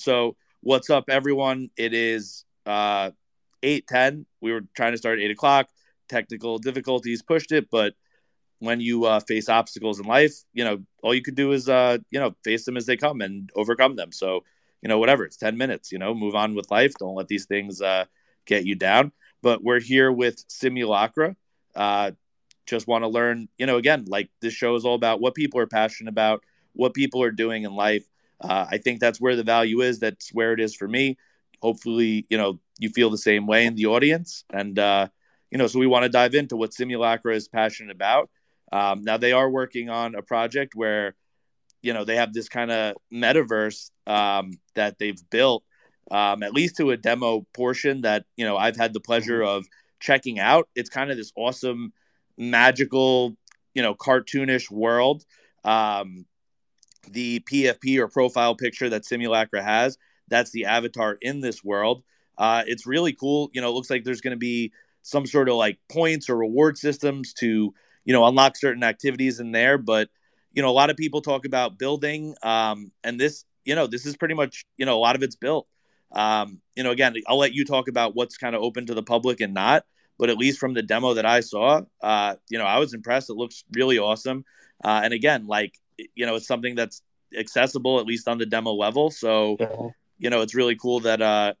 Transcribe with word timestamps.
So, 0.00 0.36
what's 0.60 0.90
up, 0.90 1.04
everyone? 1.08 1.70
It 1.76 1.94
is 1.94 2.44
uh, 2.66 3.10
eight 3.62 3.86
ten. 3.86 4.26
We 4.40 4.52
were 4.52 4.62
trying 4.76 4.92
to 4.92 4.98
start 4.98 5.18
at 5.18 5.24
eight 5.24 5.30
o'clock. 5.30 5.68
Technical 6.08 6.58
difficulties 6.58 7.22
pushed 7.22 7.52
it, 7.52 7.68
but 7.70 7.94
when 8.60 8.80
you 8.80 9.04
uh, 9.04 9.20
face 9.20 9.48
obstacles 9.48 10.00
in 10.00 10.06
life, 10.06 10.34
you 10.52 10.64
know, 10.64 10.78
all 11.02 11.14
you 11.14 11.22
could 11.22 11.34
do 11.34 11.52
is, 11.52 11.68
uh, 11.68 11.98
you 12.10 12.18
know, 12.18 12.34
face 12.44 12.64
them 12.64 12.76
as 12.76 12.86
they 12.86 12.96
come 12.96 13.20
and 13.20 13.50
overcome 13.54 13.94
them. 13.96 14.10
So, 14.10 14.44
you 14.82 14.88
know, 14.88 14.98
whatever, 14.98 15.24
it's 15.24 15.36
10 15.36 15.56
minutes, 15.56 15.92
you 15.92 15.98
know, 15.98 16.14
move 16.14 16.34
on 16.34 16.54
with 16.54 16.70
life. 16.70 16.92
Don't 16.98 17.14
let 17.14 17.28
these 17.28 17.46
things 17.46 17.80
uh, 17.80 18.06
get 18.46 18.64
you 18.64 18.74
down. 18.74 19.12
But 19.42 19.62
we're 19.62 19.80
here 19.80 20.10
with 20.10 20.44
Simulacra. 20.48 21.36
Uh, 21.74 22.12
just 22.66 22.88
want 22.88 23.04
to 23.04 23.08
learn, 23.08 23.48
you 23.58 23.66
know, 23.66 23.76
again, 23.76 24.04
like 24.08 24.28
this 24.40 24.54
show 24.54 24.74
is 24.74 24.84
all 24.84 24.94
about 24.94 25.20
what 25.20 25.34
people 25.34 25.60
are 25.60 25.66
passionate 25.66 26.10
about, 26.10 26.42
what 26.72 26.94
people 26.94 27.22
are 27.22 27.30
doing 27.30 27.62
in 27.62 27.72
life. 27.74 28.04
Uh, 28.40 28.66
I 28.70 28.78
think 28.78 29.00
that's 29.00 29.20
where 29.20 29.36
the 29.36 29.42
value 29.42 29.80
is. 29.80 29.98
That's 29.98 30.30
where 30.32 30.52
it 30.52 30.60
is 30.60 30.74
for 30.74 30.88
me. 30.88 31.16
Hopefully, 31.60 32.26
you 32.28 32.38
know, 32.38 32.60
you 32.78 32.88
feel 32.88 33.10
the 33.10 33.18
same 33.18 33.46
way 33.46 33.66
in 33.66 33.74
the 33.74 33.86
audience. 33.86 34.44
And, 34.50 34.78
uh, 34.78 35.08
you 35.50 35.58
know, 35.58 35.66
so 35.66 35.78
we 35.78 35.86
want 35.86 36.04
to 36.04 36.08
dive 36.08 36.34
into 36.34 36.56
what 36.56 36.72
Simulacra 36.72 37.34
is 37.34 37.48
passionate 37.48 37.94
about. 37.94 38.30
Um, 38.70 39.02
now 39.02 39.16
they 39.16 39.32
are 39.32 39.50
working 39.50 39.90
on 39.90 40.14
a 40.14 40.22
project 40.22 40.74
where, 40.74 41.14
you 41.82 41.92
know, 41.92 42.04
they 42.04 42.16
have 42.16 42.32
this 42.32 42.48
kind 42.48 42.70
of 42.70 42.96
metaverse 43.12 43.90
um, 44.06 44.52
that 44.74 44.98
they've 44.98 45.18
built, 45.30 45.64
um, 46.10 46.42
at 46.42 46.52
least 46.52 46.76
to 46.76 46.90
a 46.90 46.96
demo 46.96 47.46
portion 47.54 48.02
that 48.02 48.24
you 48.36 48.44
know 48.44 48.56
I've 48.56 48.76
had 48.76 48.92
the 48.92 49.00
pleasure 49.00 49.42
of 49.42 49.66
checking 50.00 50.38
out. 50.38 50.68
It's 50.74 50.90
kind 50.90 51.10
of 51.10 51.16
this 51.16 51.32
awesome, 51.36 51.92
magical, 52.36 53.36
you 53.74 53.82
know, 53.82 53.94
cartoonish 53.94 54.70
world. 54.70 55.24
Um, 55.64 56.26
the 57.12 57.40
PFP 57.40 57.98
or 57.98 58.08
profile 58.08 58.54
picture 58.54 58.88
that 58.90 59.04
Simulacra 59.04 59.62
has, 59.62 59.98
that's 60.28 60.50
the 60.50 60.66
avatar 60.66 61.16
in 61.20 61.40
this 61.40 61.64
world. 61.64 62.02
Uh, 62.36 62.62
it's 62.66 62.86
really 62.86 63.12
cool. 63.12 63.50
You 63.52 63.60
know, 63.60 63.68
it 63.68 63.72
looks 63.72 63.90
like 63.90 64.04
there's 64.04 64.20
going 64.20 64.32
to 64.32 64.38
be 64.38 64.72
some 65.02 65.26
sort 65.26 65.48
of 65.48 65.56
like 65.56 65.78
points 65.90 66.28
or 66.28 66.36
reward 66.36 66.78
systems 66.78 67.32
to 67.34 67.74
you 68.04 68.12
know 68.12 68.24
unlock 68.26 68.56
certain 68.56 68.84
activities 68.84 69.40
in 69.40 69.52
there. 69.52 69.78
But 69.78 70.08
you 70.52 70.62
know 70.62 70.70
a 70.70 70.72
lot 70.72 70.90
of 70.90 70.96
people 70.96 71.20
talk 71.20 71.44
about 71.44 71.78
building 71.78 72.34
um, 72.42 72.90
and 73.04 73.18
this 73.18 73.44
you 73.64 73.74
know 73.74 73.86
this 73.86 74.06
is 74.06 74.16
pretty 74.16 74.34
much 74.34 74.64
you 74.76 74.86
know 74.86 74.96
a 74.96 75.00
lot 75.00 75.16
of 75.16 75.22
it's 75.22 75.36
built. 75.36 75.66
Um, 76.10 76.60
you 76.74 76.82
know 76.82 76.90
again 76.90 77.14
i'll 77.26 77.36
let 77.36 77.52
you 77.52 77.66
talk 77.66 77.86
about 77.86 78.16
what's 78.16 78.38
kind 78.38 78.56
of 78.56 78.62
open 78.62 78.86
to 78.86 78.94
the 78.94 79.02
public 79.02 79.42
and 79.42 79.52
not 79.52 79.84
but 80.18 80.30
at 80.30 80.38
least 80.38 80.58
from 80.58 80.72
the 80.72 80.80
demo 80.80 81.12
that 81.12 81.26
i 81.26 81.40
saw 81.40 81.82
uh, 82.02 82.34
you 82.48 82.56
know 82.56 82.64
i 82.64 82.78
was 82.78 82.94
impressed. 82.94 83.28
It 83.30 83.34
looks 83.34 83.64
really 83.72 83.98
awesome. 83.98 84.44
Uh, 84.82 85.02
and 85.04 85.12
again 85.12 85.46
like 85.46 85.74
you 86.14 86.24
know 86.24 86.36
it's 86.36 86.46
something 86.46 86.74
that's 86.74 87.02
accessible 87.36 87.98
at 87.98 88.06
least 88.06 88.28
on 88.28 88.38
the 88.38 88.46
demo 88.46 88.72
level 88.72 89.10
so 89.10 89.56
yeah. 89.58 89.88
you 90.18 90.30
know 90.30 90.40
it's 90.40 90.54
really 90.54 90.76
cool 90.76 91.00
that 91.00 91.20
uh 91.20 91.52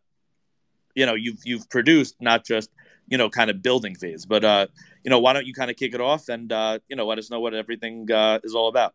you 0.94 1.06
know 1.06 1.14
you've 1.14 1.38
you've 1.44 1.68
produced 1.70 2.16
not 2.20 2.44
just 2.44 2.70
you 3.06 3.18
know 3.18 3.28
kind 3.28 3.50
of 3.50 3.62
building 3.62 3.94
phase 3.94 4.26
but 4.26 4.44
uh 4.44 4.66
you 5.04 5.10
know, 5.10 5.20
why 5.20 5.32
don't 5.32 5.46
you 5.46 5.54
kind 5.54 5.70
of 5.70 5.76
kick 5.76 5.94
it 5.94 6.00
off 6.02 6.28
and 6.28 6.52
uh, 6.52 6.78
you 6.88 6.94
know 6.94 7.06
let 7.06 7.18
us 7.18 7.30
know 7.30 7.40
what 7.40 7.54
everything 7.54 8.10
uh, 8.12 8.40
is 8.44 8.54
all 8.54 8.68
about. 8.68 8.94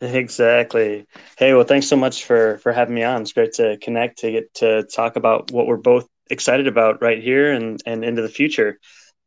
Exactly. 0.00 1.06
Hey, 1.38 1.54
well, 1.54 1.62
thanks 1.62 1.86
so 1.86 1.94
much 1.94 2.24
for 2.24 2.58
for 2.58 2.72
having 2.72 2.94
me 2.94 3.04
on. 3.04 3.22
It's 3.22 3.32
great 3.32 3.52
to 3.52 3.78
connect 3.78 4.18
to 4.18 4.32
get 4.32 4.54
to 4.54 4.82
talk 4.82 5.14
about 5.14 5.52
what 5.52 5.66
we're 5.68 5.76
both 5.76 6.08
excited 6.28 6.66
about 6.66 7.00
right 7.02 7.22
here 7.22 7.52
and 7.52 7.80
and 7.86 8.04
into 8.04 8.20
the 8.22 8.28
future. 8.28 8.80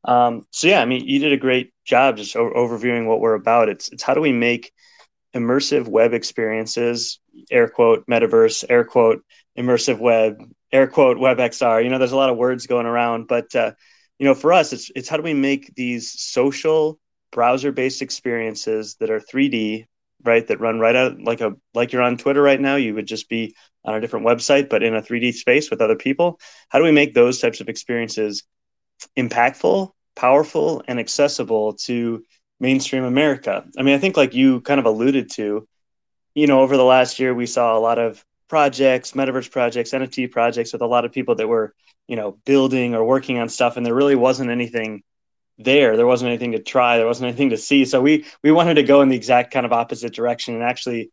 Um, 0.03 0.45
so 0.51 0.67
yeah, 0.67 0.81
I 0.81 0.85
mean, 0.85 1.07
you 1.07 1.19
did 1.19 1.31
a 1.31 1.37
great 1.37 1.71
job 1.85 2.17
just 2.17 2.35
o- 2.35 2.51
overviewing 2.51 3.07
what 3.07 3.21
we're 3.21 3.33
about. 3.33 3.69
It's 3.69 3.89
it's 3.89 4.03
how 4.03 4.13
do 4.13 4.19
we 4.21 4.33
make 4.33 4.73
immersive 5.35 5.87
web 5.87 6.13
experiences, 6.13 7.19
air 7.51 7.67
quote 7.67 8.05
metaverse, 8.07 8.63
air 8.69 8.85
quote 8.85 9.23
immersive 9.57 9.99
web, 9.99 10.41
air 10.71 10.87
quote 10.87 11.17
WebXR. 11.17 11.83
You 11.83 11.89
know, 11.89 11.97
there's 11.97 12.13
a 12.13 12.17
lot 12.17 12.29
of 12.29 12.37
words 12.37 12.67
going 12.67 12.85
around, 12.85 13.27
but 13.27 13.53
uh, 13.53 13.71
you 14.17 14.25
know, 14.25 14.33
for 14.33 14.53
us, 14.53 14.73
it's 14.73 14.89
it's 14.95 15.09
how 15.09 15.17
do 15.17 15.23
we 15.23 15.33
make 15.33 15.75
these 15.75 16.19
social 16.19 16.99
browser-based 17.31 18.01
experiences 18.01 18.95
that 18.99 19.09
are 19.11 19.19
3D, 19.19 19.85
right? 20.23 20.47
That 20.47 20.61
run 20.61 20.79
right 20.79 20.95
out 20.95 21.19
like 21.21 21.41
a 21.41 21.53
like 21.73 21.91
you're 21.91 22.01
on 22.01 22.17
Twitter 22.17 22.41
right 22.41 22.59
now. 22.59 22.77
You 22.77 22.95
would 22.95 23.07
just 23.07 23.27
be 23.29 23.55
on 23.83 23.95
a 23.95 24.01
different 24.01 24.25
website, 24.25 24.69
but 24.69 24.83
in 24.83 24.95
a 24.95 25.01
3D 25.01 25.33
space 25.33 25.69
with 25.69 25.81
other 25.81 25.97
people. 25.97 26.39
How 26.69 26.79
do 26.79 26.85
we 26.85 26.91
make 26.91 27.13
those 27.13 27.39
types 27.39 27.59
of 27.59 27.69
experiences 27.69 28.43
impactful, 29.17 29.91
powerful, 30.15 30.81
and 30.87 30.99
accessible 30.99 31.73
to 31.73 32.23
mainstream 32.59 33.03
America? 33.03 33.65
I 33.77 33.83
mean, 33.83 33.95
I 33.95 33.99
think 33.99 34.17
like 34.17 34.33
you 34.33 34.61
kind 34.61 34.79
of 34.79 34.85
alluded 34.85 35.31
to, 35.31 35.67
you 36.33 36.47
know, 36.47 36.61
over 36.61 36.77
the 36.77 36.83
last 36.83 37.19
year, 37.19 37.33
we 37.33 37.45
saw 37.45 37.77
a 37.77 37.79
lot 37.79 37.99
of 37.99 38.23
projects, 38.47 39.13
metaverse 39.13 39.51
projects, 39.51 39.91
NFT 39.91 40.31
projects 40.31 40.73
with 40.73 40.81
a 40.81 40.87
lot 40.87 41.05
of 41.05 41.11
people 41.11 41.35
that 41.35 41.47
were, 41.47 41.73
you 42.07 42.15
know, 42.15 42.37
building 42.45 42.95
or 42.95 43.03
working 43.03 43.39
on 43.39 43.49
stuff, 43.49 43.77
and 43.77 43.85
there 43.85 43.95
really 43.95 44.15
wasn't 44.15 44.49
anything 44.49 45.03
there. 45.57 45.95
There 45.95 46.07
wasn't 46.07 46.29
anything 46.29 46.51
to 46.51 46.61
try. 46.61 46.97
There 46.97 47.07
wasn't 47.07 47.29
anything 47.29 47.51
to 47.51 47.57
see. 47.57 47.85
So 47.85 48.01
we 48.01 48.25
we 48.43 48.51
wanted 48.51 48.75
to 48.75 48.83
go 48.83 49.01
in 49.01 49.09
the 49.09 49.15
exact 49.15 49.51
kind 49.51 49.65
of 49.65 49.73
opposite 49.73 50.13
direction 50.13 50.53
and 50.53 50.63
actually 50.63 51.11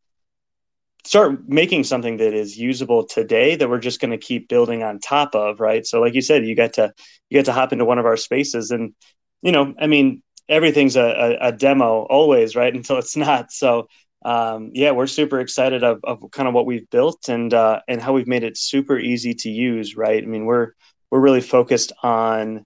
start 1.05 1.49
making 1.49 1.85
something 1.85 2.19
that 2.19 2.33
is 2.33 2.57
usable 2.57 3.05
today 3.05 3.57
that 3.57 3.69
we're 3.69 3.79
just 3.79 4.01
going 4.01 4.13
to 4.13 4.19
keep 4.19 4.49
building 4.49 4.83
on 4.83 5.01
top 5.01 5.35
of, 5.35 5.59
right? 5.61 5.85
So 5.85 6.01
like 6.01 6.15
you 6.15 6.21
said, 6.21 6.47
you 6.47 6.55
got 6.55 6.75
to 6.75 6.93
you 7.29 7.39
get 7.39 7.47
to 7.47 7.53
hop 7.53 7.73
into 7.73 7.85
one 7.85 7.99
of 7.99 8.07
our 8.07 8.17
spaces, 8.17 8.71
and 8.71 8.95
you 9.43 9.53
know, 9.53 9.75
I 9.79 9.87
mean, 9.87 10.23
everything's 10.53 10.97
a, 10.97 11.03
a, 11.41 11.49
a 11.49 11.53
demo 11.53 12.03
always, 12.03 12.55
right? 12.55 12.75
Until 12.81 12.99
it's 12.99 13.17
not. 13.17 13.53
So 13.53 13.89
um, 14.25 14.71
yeah, 14.75 14.93
we're 14.93 15.09
super 15.09 15.41
excited 15.41 15.83
of, 15.83 16.01
of 16.05 16.31
kind 16.31 16.49
of 16.49 16.55
what 16.55 16.67
we've 16.67 16.89
built 16.91 17.29
and 17.29 17.53
uh, 17.53 17.81
and 17.89 18.01
how 18.01 18.13
we've 18.13 18.29
made 18.29 18.45
it 18.45 18.57
super 18.57 18.99
easy 18.99 19.35
to 19.35 19.51
use. 19.51 19.97
Right? 19.97 20.23
I 20.23 20.27
mean, 20.27 20.45
we're 20.45 20.73
we're 21.11 21.21
really 21.21 21.41
focused 21.41 21.93
on 22.03 22.65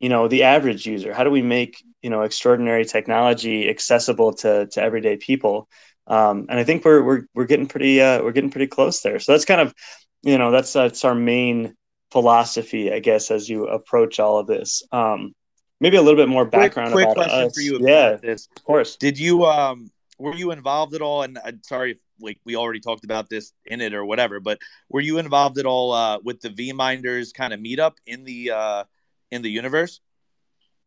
you 0.00 0.08
know 0.08 0.28
the 0.28 0.42
average 0.44 0.86
user. 0.86 1.14
How 1.14 1.24
do 1.24 1.30
we 1.30 1.42
make 1.42 1.82
you 2.02 2.10
know 2.10 2.22
extraordinary 2.22 2.84
technology 2.84 3.68
accessible 3.70 4.34
to 4.34 4.66
to 4.72 4.82
everyday 4.82 5.16
people? 5.16 5.68
Um, 6.06 6.46
and 6.48 6.58
I 6.58 6.64
think 6.64 6.84
we're 6.84 7.02
we're 7.02 7.22
we're 7.34 7.46
getting 7.46 7.68
pretty 7.68 8.00
uh, 8.00 8.22
we're 8.22 8.32
getting 8.32 8.50
pretty 8.50 8.66
close 8.66 9.00
there. 9.00 9.18
So 9.18 9.32
that's 9.32 9.46
kind 9.46 9.62
of 9.62 9.74
you 10.22 10.36
know 10.36 10.50
that's 10.50 10.72
that's 10.74 11.04
our 11.04 11.14
main 11.14 11.74
philosophy, 12.10 12.92
I 12.92 12.98
guess, 13.00 13.30
as 13.30 13.48
you 13.48 13.66
approach 13.66 14.20
all 14.20 14.38
of 14.38 14.46
this. 14.46 14.82
Um, 14.92 15.34
maybe 15.80 15.96
a 15.96 16.02
little 16.02 16.20
bit 16.20 16.28
more 16.28 16.44
background 16.44 16.92
quick, 16.92 17.06
quick 17.06 17.16
about 17.16 17.26
question 17.26 17.46
us. 17.46 17.54
for 17.54 17.60
you. 17.60 17.78
yeah, 17.80 18.16
this. 18.16 18.48
of 18.56 18.64
course. 18.64 18.96
Did 18.96 19.18
you 19.18 19.44
um 19.44 19.90
were 20.18 20.34
you 20.34 20.50
involved 20.50 20.94
at 20.94 21.02
all? 21.02 21.22
And 21.22 21.38
I'm 21.44 21.62
sorry 21.62 21.92
if 21.92 21.98
like 22.20 22.38
we 22.44 22.56
already 22.56 22.80
talked 22.80 23.04
about 23.04 23.28
this 23.28 23.52
in 23.64 23.80
it 23.80 23.94
or 23.94 24.04
whatever, 24.04 24.40
but 24.40 24.58
were 24.88 25.00
you 25.00 25.18
involved 25.18 25.58
at 25.58 25.66
all 25.66 25.92
uh, 25.92 26.18
with 26.22 26.40
the 26.40 26.50
VeeMinders 26.50 27.32
kind 27.32 27.52
of 27.52 27.60
meetup 27.60 27.94
in 28.06 28.24
the 28.24 28.50
uh, 28.50 28.84
in 29.30 29.42
the 29.42 29.50
universe? 29.50 30.00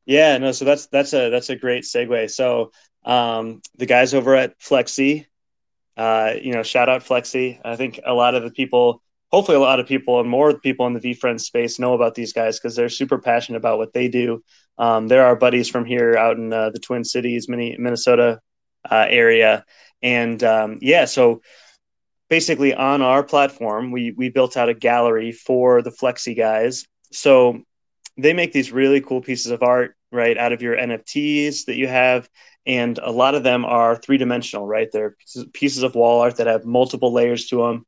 Yeah, 0.06 0.38
no. 0.38 0.52
So 0.52 0.66
that's 0.66 0.88
that's 0.88 1.14
a 1.14 1.30
that's 1.30 1.50
a 1.50 1.56
great 1.56 1.84
segue. 1.84 2.30
So 2.32 2.72
um, 3.06 3.62
the 3.78 3.86
guys 3.86 4.14
over 4.14 4.36
at 4.36 4.60
Flexi, 4.60 5.26
uh, 5.96 6.34
you 6.42 6.54
know, 6.54 6.64
shout 6.64 6.90
out 6.90 7.04
Flexi. 7.04 7.60
I 7.64 7.76
think 7.76 8.00
a 8.06 8.14
lot 8.14 8.36
of 8.36 8.44
the 8.44 8.52
people, 8.52 9.02
hopefully, 9.32 9.58
a 9.58 9.62
lot 9.62 9.80
of 9.80 9.88
people 9.88 10.20
and 10.20 10.30
more 10.30 10.60
people 10.60 10.88
in 10.88 10.94
the 10.94 11.00
VeeFriends 11.00 11.42
space 11.42 11.80
know 11.80 11.94
about 11.94 12.16
these 12.16 12.34
guys 12.34 12.60
because 12.60 12.76
they're 12.76 12.90
super 12.90 13.20
passionate 13.20 13.58
about 13.58 13.78
what 13.78 13.94
they 13.94 14.08
do. 14.08 14.44
Um, 14.82 15.08
they're 15.08 15.36
buddies 15.36 15.70
from 15.70 15.86
here 15.86 16.18
out 16.18 16.38
in 16.38 16.52
uh, 16.52 16.72
the 16.72 16.80
Twin 16.80 17.04
Cities, 17.04 17.48
Minnesota 17.48 18.40
uh, 18.90 19.06
area. 19.08 19.64
And 20.02 20.44
um, 20.44 20.80
yeah, 20.82 21.06
so 21.06 21.44
basically 22.32 22.74
on 22.74 23.04
our 23.04 23.22
platform, 23.22 23.92
we 23.92 24.12
we 24.18 24.30
built 24.30 24.58
out 24.58 24.70
a 24.70 24.74
gallery 24.74 25.34
for 25.34 25.84
the 25.84 25.92
Flexi 25.92 26.36
guys. 26.36 26.88
So 27.12 27.62
they 28.18 28.34
make 28.34 28.54
these 28.54 28.72
really 28.72 29.02
cool 29.02 29.22
pieces 29.22 29.52
of 29.52 29.62
art, 29.62 29.96
right, 30.12 30.36
out 30.36 30.52
of 30.52 30.64
your 30.64 30.76
NFTs 30.76 31.66
that 31.66 31.76
you 31.76 31.88
have. 31.88 32.28
And 32.66 32.98
a 32.98 33.12
lot 33.12 33.36
of 33.36 33.44
them 33.44 33.66
are 33.66 33.96
three 33.96 34.18
dimensional, 34.18 34.66
right? 34.66 34.90
They're 34.92 35.16
pieces 35.54 35.84
of 35.84 35.94
wall 35.94 36.22
art 36.22 36.38
that 36.38 36.48
have 36.48 36.66
multiple 36.66 37.14
layers 37.14 37.46
to 37.50 37.58
them. 37.58 37.86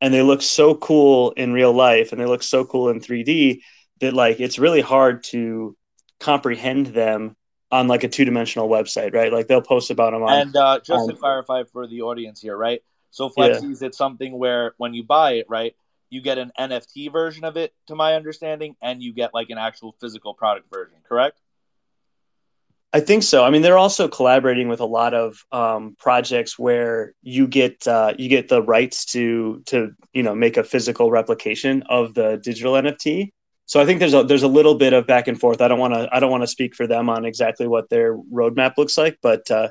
And 0.00 0.14
they 0.14 0.22
look 0.22 0.42
so 0.42 0.76
cool 0.76 1.32
in 1.32 1.52
real 1.52 1.72
life 1.72 2.12
and 2.12 2.20
they 2.20 2.26
look 2.26 2.44
so 2.44 2.64
cool 2.64 2.90
in 2.90 3.00
3D 3.00 3.62
that, 4.00 4.12
like, 4.12 4.38
it's 4.38 4.60
really 4.60 4.82
hard 4.82 5.24
to 5.24 5.76
comprehend 6.20 6.88
them 6.88 7.36
on 7.70 7.88
like 7.88 8.04
a 8.04 8.08
two 8.08 8.24
dimensional 8.24 8.68
website, 8.68 9.14
right? 9.14 9.32
Like 9.32 9.48
they'll 9.48 9.62
post 9.62 9.90
about 9.90 10.12
them 10.12 10.22
on. 10.22 10.40
And 10.40 10.56
uh, 10.56 10.80
just 10.80 10.90
um, 10.90 11.08
to 11.08 11.16
clarify 11.16 11.64
for 11.64 11.86
the 11.86 12.02
audience 12.02 12.40
here, 12.40 12.56
right? 12.56 12.82
So 13.10 13.28
Flexi's 13.28 13.80
yeah. 13.80 13.88
it's 13.88 13.98
something 13.98 14.38
where 14.38 14.74
when 14.76 14.94
you 14.94 15.02
buy 15.02 15.32
it, 15.32 15.46
right, 15.48 15.74
you 16.10 16.20
get 16.20 16.38
an 16.38 16.52
NFT 16.58 17.10
version 17.10 17.44
of 17.44 17.56
it, 17.56 17.74
to 17.88 17.94
my 17.94 18.14
understanding, 18.14 18.76
and 18.80 19.02
you 19.02 19.12
get 19.12 19.34
like 19.34 19.50
an 19.50 19.58
actual 19.58 19.96
physical 20.00 20.34
product 20.34 20.70
version, 20.72 20.98
correct? 21.08 21.40
I 22.92 23.00
think 23.00 23.24
so. 23.24 23.44
I 23.44 23.50
mean, 23.50 23.62
they're 23.62 23.76
also 23.76 24.08
collaborating 24.08 24.68
with 24.68 24.80
a 24.80 24.86
lot 24.86 25.12
of 25.12 25.44
um, 25.52 25.96
projects 25.98 26.58
where 26.58 27.12
you 27.22 27.46
get 27.46 27.86
uh, 27.86 28.14
you 28.16 28.28
get 28.28 28.48
the 28.48 28.62
rights 28.62 29.04
to 29.06 29.62
to 29.66 29.92
you 30.12 30.22
know 30.22 30.34
make 30.34 30.56
a 30.56 30.64
physical 30.64 31.10
replication 31.10 31.82
of 31.90 32.14
the 32.14 32.40
digital 32.42 32.74
NFT 32.74 33.32
so 33.66 33.80
I 33.80 33.84
think 33.84 33.98
there's 33.98 34.14
a 34.14 34.22
there's 34.22 34.44
a 34.44 34.48
little 34.48 34.76
bit 34.76 34.92
of 34.92 35.06
back 35.06 35.28
and 35.28 35.38
forth. 35.38 35.60
I 35.60 35.68
don't 35.68 35.80
want 35.80 35.94
to 35.94 36.08
I 36.12 36.20
don't 36.20 36.30
want 36.30 36.44
to 36.44 36.48
speak 36.48 36.74
for 36.74 36.86
them 36.86 37.10
on 37.10 37.24
exactly 37.24 37.66
what 37.66 37.90
their 37.90 38.16
roadmap 38.16 38.78
looks 38.78 38.96
like, 38.96 39.18
but 39.20 39.50
uh, 39.50 39.70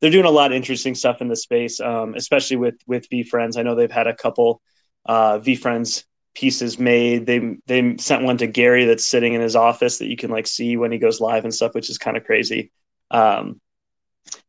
they're 0.00 0.10
doing 0.10 0.26
a 0.26 0.30
lot 0.30 0.50
of 0.50 0.56
interesting 0.56 0.94
stuff 0.94 1.20
in 1.20 1.28
the 1.28 1.36
space, 1.36 1.80
um, 1.80 2.14
especially 2.14 2.56
with 2.56 2.74
with 2.86 3.08
VeeFriends. 3.08 3.56
I 3.56 3.62
know 3.62 3.74
they've 3.74 3.90
had 3.90 4.08
a 4.08 4.16
couple 4.16 4.60
uh, 5.06 5.38
VeeFriends 5.38 6.04
pieces 6.34 6.78
made. 6.78 7.26
They 7.26 7.56
they 7.66 7.96
sent 7.98 8.24
one 8.24 8.38
to 8.38 8.48
Gary 8.48 8.84
that's 8.84 9.06
sitting 9.06 9.34
in 9.34 9.40
his 9.40 9.54
office 9.54 9.98
that 9.98 10.08
you 10.08 10.16
can 10.16 10.30
like 10.30 10.48
see 10.48 10.76
when 10.76 10.90
he 10.90 10.98
goes 10.98 11.20
live 11.20 11.44
and 11.44 11.54
stuff, 11.54 11.74
which 11.74 11.88
is 11.88 11.98
kind 11.98 12.16
of 12.16 12.24
crazy. 12.24 12.72
Um, 13.12 13.60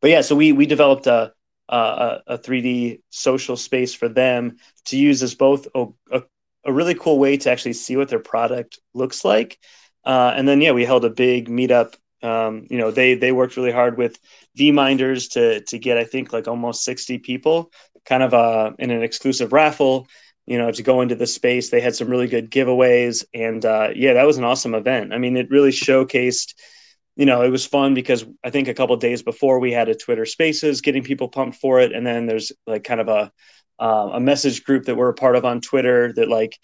but 0.00 0.10
yeah, 0.10 0.22
so 0.22 0.34
we 0.34 0.50
we 0.50 0.66
developed 0.66 1.06
a 1.06 1.32
a, 1.68 2.22
a 2.26 2.38
3D 2.38 3.02
social 3.10 3.56
space 3.56 3.94
for 3.94 4.08
them 4.08 4.56
to 4.86 4.96
use 4.96 5.22
as 5.22 5.34
both 5.34 5.68
a, 5.74 5.86
a, 6.10 6.22
a, 6.68 6.72
really 6.72 6.94
cool 6.94 7.18
way 7.18 7.36
to 7.36 7.50
actually 7.50 7.72
see 7.72 7.96
what 7.96 8.08
their 8.08 8.18
product 8.18 8.78
looks 8.94 9.24
like. 9.24 9.58
Uh, 10.04 10.32
and 10.36 10.46
then 10.46 10.60
yeah, 10.60 10.72
we 10.72 10.84
held 10.84 11.04
a 11.04 11.10
big 11.10 11.48
meetup. 11.48 11.94
Um, 12.22 12.66
you 12.70 12.78
know, 12.78 12.90
they 12.90 13.14
they 13.14 13.32
worked 13.32 13.56
really 13.56 13.72
hard 13.72 13.96
with 13.96 14.18
VeeMinders 14.58 15.32
to 15.32 15.60
to 15.62 15.78
get 15.78 15.98
I 15.98 16.04
think 16.04 16.32
like 16.32 16.48
almost 16.48 16.84
60 16.84 17.18
people, 17.18 17.70
kind 18.04 18.22
of 18.22 18.34
uh, 18.34 18.72
in 18.78 18.90
an 18.90 19.02
exclusive 19.02 19.52
raffle 19.52 20.08
you 20.48 20.56
know, 20.56 20.70
to 20.70 20.82
go 20.82 21.02
into 21.02 21.14
the 21.14 21.26
space. 21.26 21.68
They 21.68 21.82
had 21.82 21.94
some 21.94 22.08
really 22.08 22.26
good 22.26 22.50
giveaways, 22.50 23.22
and 23.34 23.62
uh, 23.66 23.90
yeah, 23.94 24.14
that 24.14 24.26
was 24.26 24.38
an 24.38 24.44
awesome 24.44 24.74
event. 24.74 25.12
I 25.12 25.18
mean, 25.18 25.36
it 25.36 25.50
really 25.50 25.70
showcased. 25.70 26.54
You 27.16 27.26
know, 27.26 27.42
it 27.42 27.50
was 27.50 27.66
fun 27.66 27.92
because 27.92 28.24
I 28.42 28.48
think 28.48 28.66
a 28.66 28.72
couple 28.72 28.96
days 28.96 29.22
before 29.22 29.58
we 29.58 29.72
had 29.72 29.90
a 29.90 29.94
Twitter 29.94 30.24
Spaces, 30.24 30.80
getting 30.80 31.02
people 31.02 31.28
pumped 31.28 31.58
for 31.58 31.80
it, 31.80 31.92
and 31.92 32.06
then 32.06 32.24
there's 32.24 32.50
like 32.66 32.82
kind 32.82 33.00
of 33.00 33.08
a 33.08 33.30
uh, 33.78 34.10
a 34.12 34.20
message 34.20 34.64
group 34.64 34.84
that 34.84 34.96
we're 34.96 35.08
a 35.08 35.14
part 35.14 35.36
of 35.36 35.44
on 35.44 35.60
Twitter 35.60 36.12
that 36.14 36.28
like 36.28 36.58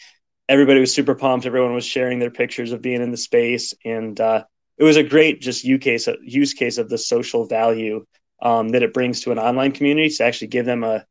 everybody 0.48 0.80
was 0.80 0.92
super 0.92 1.14
pumped. 1.14 1.46
Everyone 1.46 1.74
was 1.74 1.86
sharing 1.86 2.18
their 2.18 2.30
pictures 2.30 2.72
of 2.72 2.82
being 2.82 3.02
in 3.02 3.10
the 3.10 3.16
space, 3.16 3.74
and 3.84 4.18
uh, 4.20 4.44
it 4.78 4.84
was 4.84 4.96
a 4.96 5.02
great 5.02 5.40
just 5.40 5.64
use 5.64 5.80
case 5.80 6.08
use 6.22 6.52
case 6.52 6.78
of 6.78 6.88
the 6.88 6.98
social 6.98 7.46
value 7.46 8.04
um, 8.42 8.70
that 8.70 8.82
it 8.82 8.94
brings 8.94 9.22
to 9.22 9.32
an 9.32 9.38
online 9.38 9.72
community 9.72 10.08
to 10.10 10.24
actually 10.24 10.48
give 10.48 10.66
them 10.66 10.84
a 10.84 11.04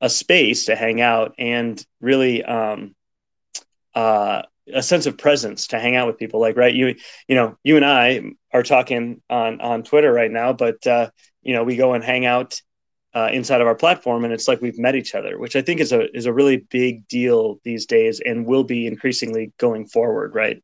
a 0.00 0.08
space 0.08 0.64
to 0.66 0.76
hang 0.76 1.00
out 1.00 1.34
and 1.38 1.84
really 2.00 2.42
um, 2.42 2.94
uh, 3.94 4.42
a 4.72 4.82
sense 4.82 5.06
of 5.06 5.18
presence 5.18 5.68
to 5.68 5.78
hang 5.78 5.96
out 5.96 6.06
with 6.06 6.18
people. 6.18 6.40
Like, 6.40 6.56
right, 6.56 6.74
you 6.74 6.94
you 7.28 7.34
know, 7.34 7.56
you 7.62 7.76
and 7.76 7.84
I 7.84 8.22
are 8.52 8.62
talking 8.62 9.20
on 9.28 9.60
on 9.60 9.82
Twitter 9.82 10.12
right 10.12 10.30
now, 10.30 10.52
but 10.52 10.86
uh, 10.86 11.10
you 11.42 11.54
know, 11.54 11.64
we 11.64 11.76
go 11.76 11.94
and 11.94 12.04
hang 12.04 12.26
out 12.26 12.60
uh, 13.14 13.28
inside 13.32 13.60
of 13.60 13.66
our 13.66 13.74
platform, 13.74 14.24
and 14.24 14.32
it's 14.32 14.46
like 14.46 14.60
we've 14.60 14.78
met 14.78 14.94
each 14.94 15.14
other, 15.14 15.38
which 15.38 15.56
I 15.56 15.62
think 15.62 15.80
is 15.80 15.92
a 15.92 16.14
is 16.16 16.26
a 16.26 16.32
really 16.32 16.58
big 16.58 17.08
deal 17.08 17.60
these 17.64 17.86
days, 17.86 18.20
and 18.24 18.46
will 18.46 18.64
be 18.64 18.86
increasingly 18.86 19.52
going 19.58 19.86
forward. 19.86 20.34
Right. 20.34 20.62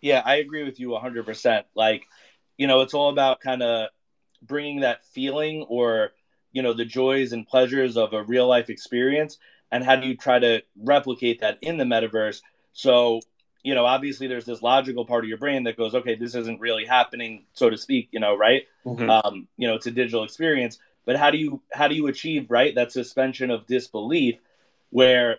Yeah, 0.00 0.22
I 0.24 0.36
agree 0.36 0.64
with 0.64 0.80
you 0.80 0.88
100%. 0.88 1.62
Like, 1.76 2.02
you 2.58 2.66
know, 2.66 2.80
it's 2.80 2.92
all 2.92 3.08
about 3.08 3.40
kind 3.40 3.62
of 3.62 3.88
bringing 4.42 4.80
that 4.80 5.04
feeling 5.06 5.62
or 5.68 6.12
you 6.52 6.62
know 6.62 6.72
the 6.72 6.84
joys 6.84 7.32
and 7.32 7.46
pleasures 7.46 7.96
of 7.96 8.12
a 8.12 8.22
real 8.22 8.46
life 8.46 8.70
experience 8.70 9.38
and 9.70 9.84
how 9.84 9.96
do 9.96 10.06
you 10.06 10.16
try 10.16 10.38
to 10.38 10.62
replicate 10.76 11.40
that 11.40 11.58
in 11.62 11.78
the 11.78 11.84
metaverse 11.84 12.40
so 12.72 13.20
you 13.62 13.74
know 13.74 13.84
obviously 13.84 14.26
there's 14.26 14.44
this 14.44 14.62
logical 14.62 15.04
part 15.04 15.24
of 15.24 15.28
your 15.28 15.38
brain 15.38 15.64
that 15.64 15.76
goes 15.76 15.94
okay 15.94 16.14
this 16.14 16.34
isn't 16.34 16.60
really 16.60 16.84
happening 16.84 17.44
so 17.52 17.70
to 17.70 17.76
speak 17.76 18.08
you 18.12 18.20
know 18.20 18.36
right? 18.36 18.62
Mm-hmm. 18.84 19.08
um, 19.08 19.48
you 19.56 19.68
know 19.68 19.74
it's 19.74 19.86
a 19.86 19.90
digital 19.90 20.24
experience. 20.24 20.78
But 21.04 21.16
how 21.16 21.30
do 21.30 21.38
you 21.38 21.60
how 21.72 21.88
do 21.88 21.94
you 21.94 22.06
achieve 22.06 22.50
right 22.50 22.74
that 22.76 22.92
suspension 22.92 23.50
of 23.50 23.66
disbelief 23.66 24.36
where 24.90 25.38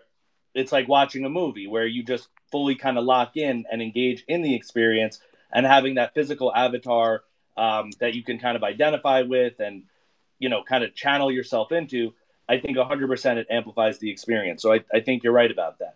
it's 0.54 0.72
like 0.72 0.88
watching 0.88 1.24
a 1.24 1.30
movie 1.30 1.66
where 1.66 1.86
you 1.86 2.02
just 2.02 2.28
fully 2.50 2.74
kind 2.74 2.98
of 2.98 3.04
lock 3.04 3.36
in 3.36 3.64
and 3.70 3.82
engage 3.82 4.24
in 4.28 4.42
the 4.42 4.54
experience 4.54 5.20
and 5.52 5.66
having 5.66 5.94
that 5.94 6.14
physical 6.14 6.54
avatar 6.54 7.22
um, 7.56 7.90
that 8.00 8.14
you 8.14 8.22
can 8.22 8.38
kind 8.38 8.56
of 8.56 8.62
identify 8.62 9.22
with 9.22 9.58
and 9.60 9.84
you 10.38 10.48
know 10.48 10.62
kind 10.62 10.84
of 10.84 10.94
channel 10.94 11.30
yourself 11.30 11.72
into 11.72 12.12
i 12.48 12.58
think 12.58 12.76
100% 12.76 13.36
it 13.36 13.46
amplifies 13.50 13.98
the 13.98 14.10
experience. 14.10 14.62
So 14.62 14.72
i, 14.72 14.80
I 14.92 15.00
think 15.00 15.22
you're 15.22 15.32
right 15.32 15.50
about 15.50 15.78
that 15.78 15.94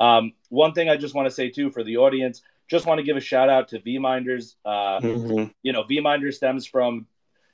um, 0.00 0.32
one 0.48 0.72
thing 0.72 0.88
i 0.88 0.96
just 0.96 1.14
want 1.14 1.26
to 1.26 1.30
say 1.30 1.48
too 1.48 1.70
for 1.70 1.84
the 1.84 1.98
audience 1.98 2.42
just 2.68 2.86
want 2.86 2.98
to 2.98 3.04
give 3.04 3.16
a 3.16 3.20
shout 3.20 3.48
out 3.48 3.68
to 3.68 3.80
VeeMinders 3.80 4.54
uh, 4.64 5.00
mm-hmm. 5.00 5.50
you 5.62 5.72
know 5.72 5.84
VeeMinders 5.84 6.34
stems 6.34 6.66
from 6.66 7.06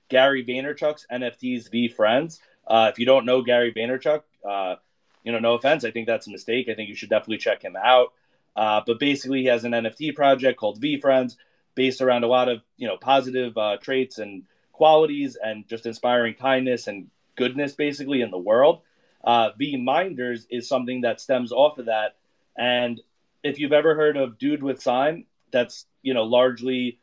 gary 0.09 0.45
vaynerchuk's 0.45 1.07
nfts 1.13 1.69
VeeFriends 1.71 2.39
uh, 2.67 2.91
if 2.91 2.99
you 2.99 3.07
don't 3.07 3.27
know 3.27 3.43
gary 3.43 3.73
vaynerchuk 3.73 4.23
uh, 4.49 4.77
you 5.25 5.33
know 5.33 5.39
no 5.39 5.55
offense 5.55 5.85
i 5.85 5.91
think 5.91 6.07
that's 6.07 6.27
a 6.27 6.31
mistake 6.31 6.69
i 6.71 6.75
think 6.75 6.89
you 6.89 6.95
should 6.95 7.11
definitely 7.11 7.39
check 7.39 7.63
him 7.63 7.77
out 7.77 8.13
uh, 8.57 8.81
but 8.87 8.99
basically 8.99 9.41
he 9.41 9.47
has 9.47 9.65
an 9.65 9.73
nft 9.73 10.15
project 10.15 10.59
called 10.59 10.81
VeeFriends, 10.81 11.37
based 11.75 12.01
around 12.01 12.25
a 12.25 12.27
lot 12.27 12.49
of 12.49 12.63
you 12.77 12.89
know 12.89 12.97
positive 12.97 13.57
uh, 13.57 13.77
traits 13.77 14.19
and 14.19 14.45
qualities 14.73 15.37
and 15.41 15.69
just 15.69 15.87
inspiring 15.87 16.35
kindness 16.35 16.87
and 16.87 17.09
goodness 17.37 17.75
basically 17.75 18.23
in 18.23 18.31
the 18.31 18.39
world. 18.39 18.81
Uh, 19.23 19.51
VeeMinders 19.61 20.47
is 20.51 20.69
something 20.69 21.03
that 21.03 21.21
stems 21.21 21.53
off 21.53 21.79
of 21.79 21.87
that. 21.87 22.17
And 22.59 23.01
if 23.43 23.59
you've 23.59 23.73
ever 23.73 23.95
heard 23.95 24.17
of 24.17 24.39
Dude 24.39 24.63
with 24.63 24.83
Sign, 24.83 25.25
that's 25.53 25.87
you 26.03 26.15
know 26.15 26.25
largely 26.25 26.99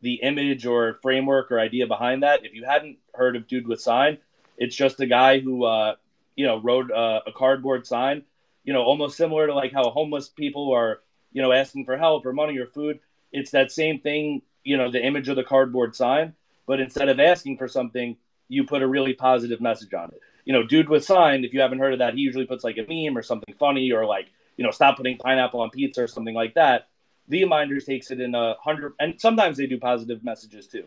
the 0.00 0.14
image 0.14 0.64
or 0.66 0.98
framework 1.02 1.50
or 1.50 1.58
idea 1.58 1.86
behind 1.86 2.22
that. 2.22 2.44
If 2.44 2.54
you 2.54 2.64
hadn't 2.64 2.98
heard 3.14 3.36
of 3.36 3.48
Dude 3.48 3.66
with 3.66 3.80
Sign, 3.80 4.18
it's 4.56 4.76
just 4.76 5.00
a 5.00 5.06
guy 5.06 5.40
who 5.40 5.64
uh, 5.64 5.94
you 6.36 6.46
know 6.46 6.60
wrote 6.60 6.90
uh, 6.90 7.20
a 7.26 7.32
cardboard 7.32 7.86
sign. 7.86 8.22
You 8.64 8.74
know, 8.74 8.82
almost 8.82 9.16
similar 9.16 9.46
to 9.46 9.54
like 9.54 9.72
how 9.72 9.90
homeless 9.90 10.28
people 10.28 10.72
are 10.72 11.00
you 11.32 11.42
know 11.42 11.52
asking 11.52 11.84
for 11.84 11.96
help 11.96 12.26
or 12.26 12.32
money 12.32 12.58
or 12.58 12.66
food 12.66 13.00
it's 13.32 13.50
that 13.50 13.70
same 13.70 14.00
thing, 14.00 14.42
you 14.64 14.76
know, 14.76 14.90
the 14.90 15.04
image 15.04 15.28
of 15.28 15.36
the 15.36 15.44
cardboard 15.44 15.94
sign, 15.94 16.34
but 16.66 16.80
instead 16.80 17.08
of 17.08 17.20
asking 17.20 17.58
for 17.58 17.68
something, 17.68 18.16
you 18.48 18.64
put 18.64 18.82
a 18.82 18.88
really 18.88 19.14
positive 19.14 19.60
message 19.60 19.92
on 19.94 20.08
it. 20.10 20.20
You 20.44 20.52
know, 20.54 20.62
dude 20.62 20.88
with 20.88 21.04
sign, 21.04 21.44
if 21.44 21.52
you 21.52 21.60
haven't 21.60 21.78
heard 21.78 21.92
of 21.92 21.98
that, 21.98 22.14
he 22.14 22.20
usually 22.20 22.46
puts 22.46 22.64
like 22.64 22.78
a 22.78 22.86
meme 22.88 23.16
or 23.16 23.22
something 23.22 23.54
funny 23.58 23.92
or 23.92 24.06
like, 24.06 24.28
you 24.58 24.64
know, 24.64 24.70
stop 24.70 24.98
putting 24.98 25.16
pineapple 25.16 25.60
on 25.60 25.70
pizza 25.70 26.02
or 26.02 26.06
something 26.06 26.34
like 26.34 26.54
that. 26.54 26.88
VeeMinders 27.30 27.86
takes 27.86 28.10
it 28.10 28.20
in 28.20 28.34
a 28.34 28.54
hundred, 28.60 28.92
and 29.00 29.18
sometimes 29.18 29.56
they 29.56 29.66
do 29.66 29.78
positive 29.78 30.22
messages 30.22 30.66
too. 30.66 30.84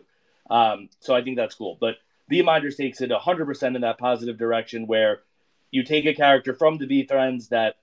Um, 0.48 0.88
so 1.00 1.14
I 1.14 1.22
think 1.22 1.36
that's 1.36 1.56
cool. 1.56 1.76
But 1.80 1.96
VeeMinders 2.30 2.76
takes 2.76 3.00
it 3.00 3.10
100% 3.10 3.74
in 3.74 3.80
that 3.80 3.98
positive 3.98 4.38
direction 4.38 4.86
where 4.86 5.22
you 5.72 5.82
take 5.82 6.06
a 6.06 6.14
character 6.14 6.54
from 6.54 6.78
the 6.78 6.86
VeeFriends 6.86 7.48
that 7.48 7.78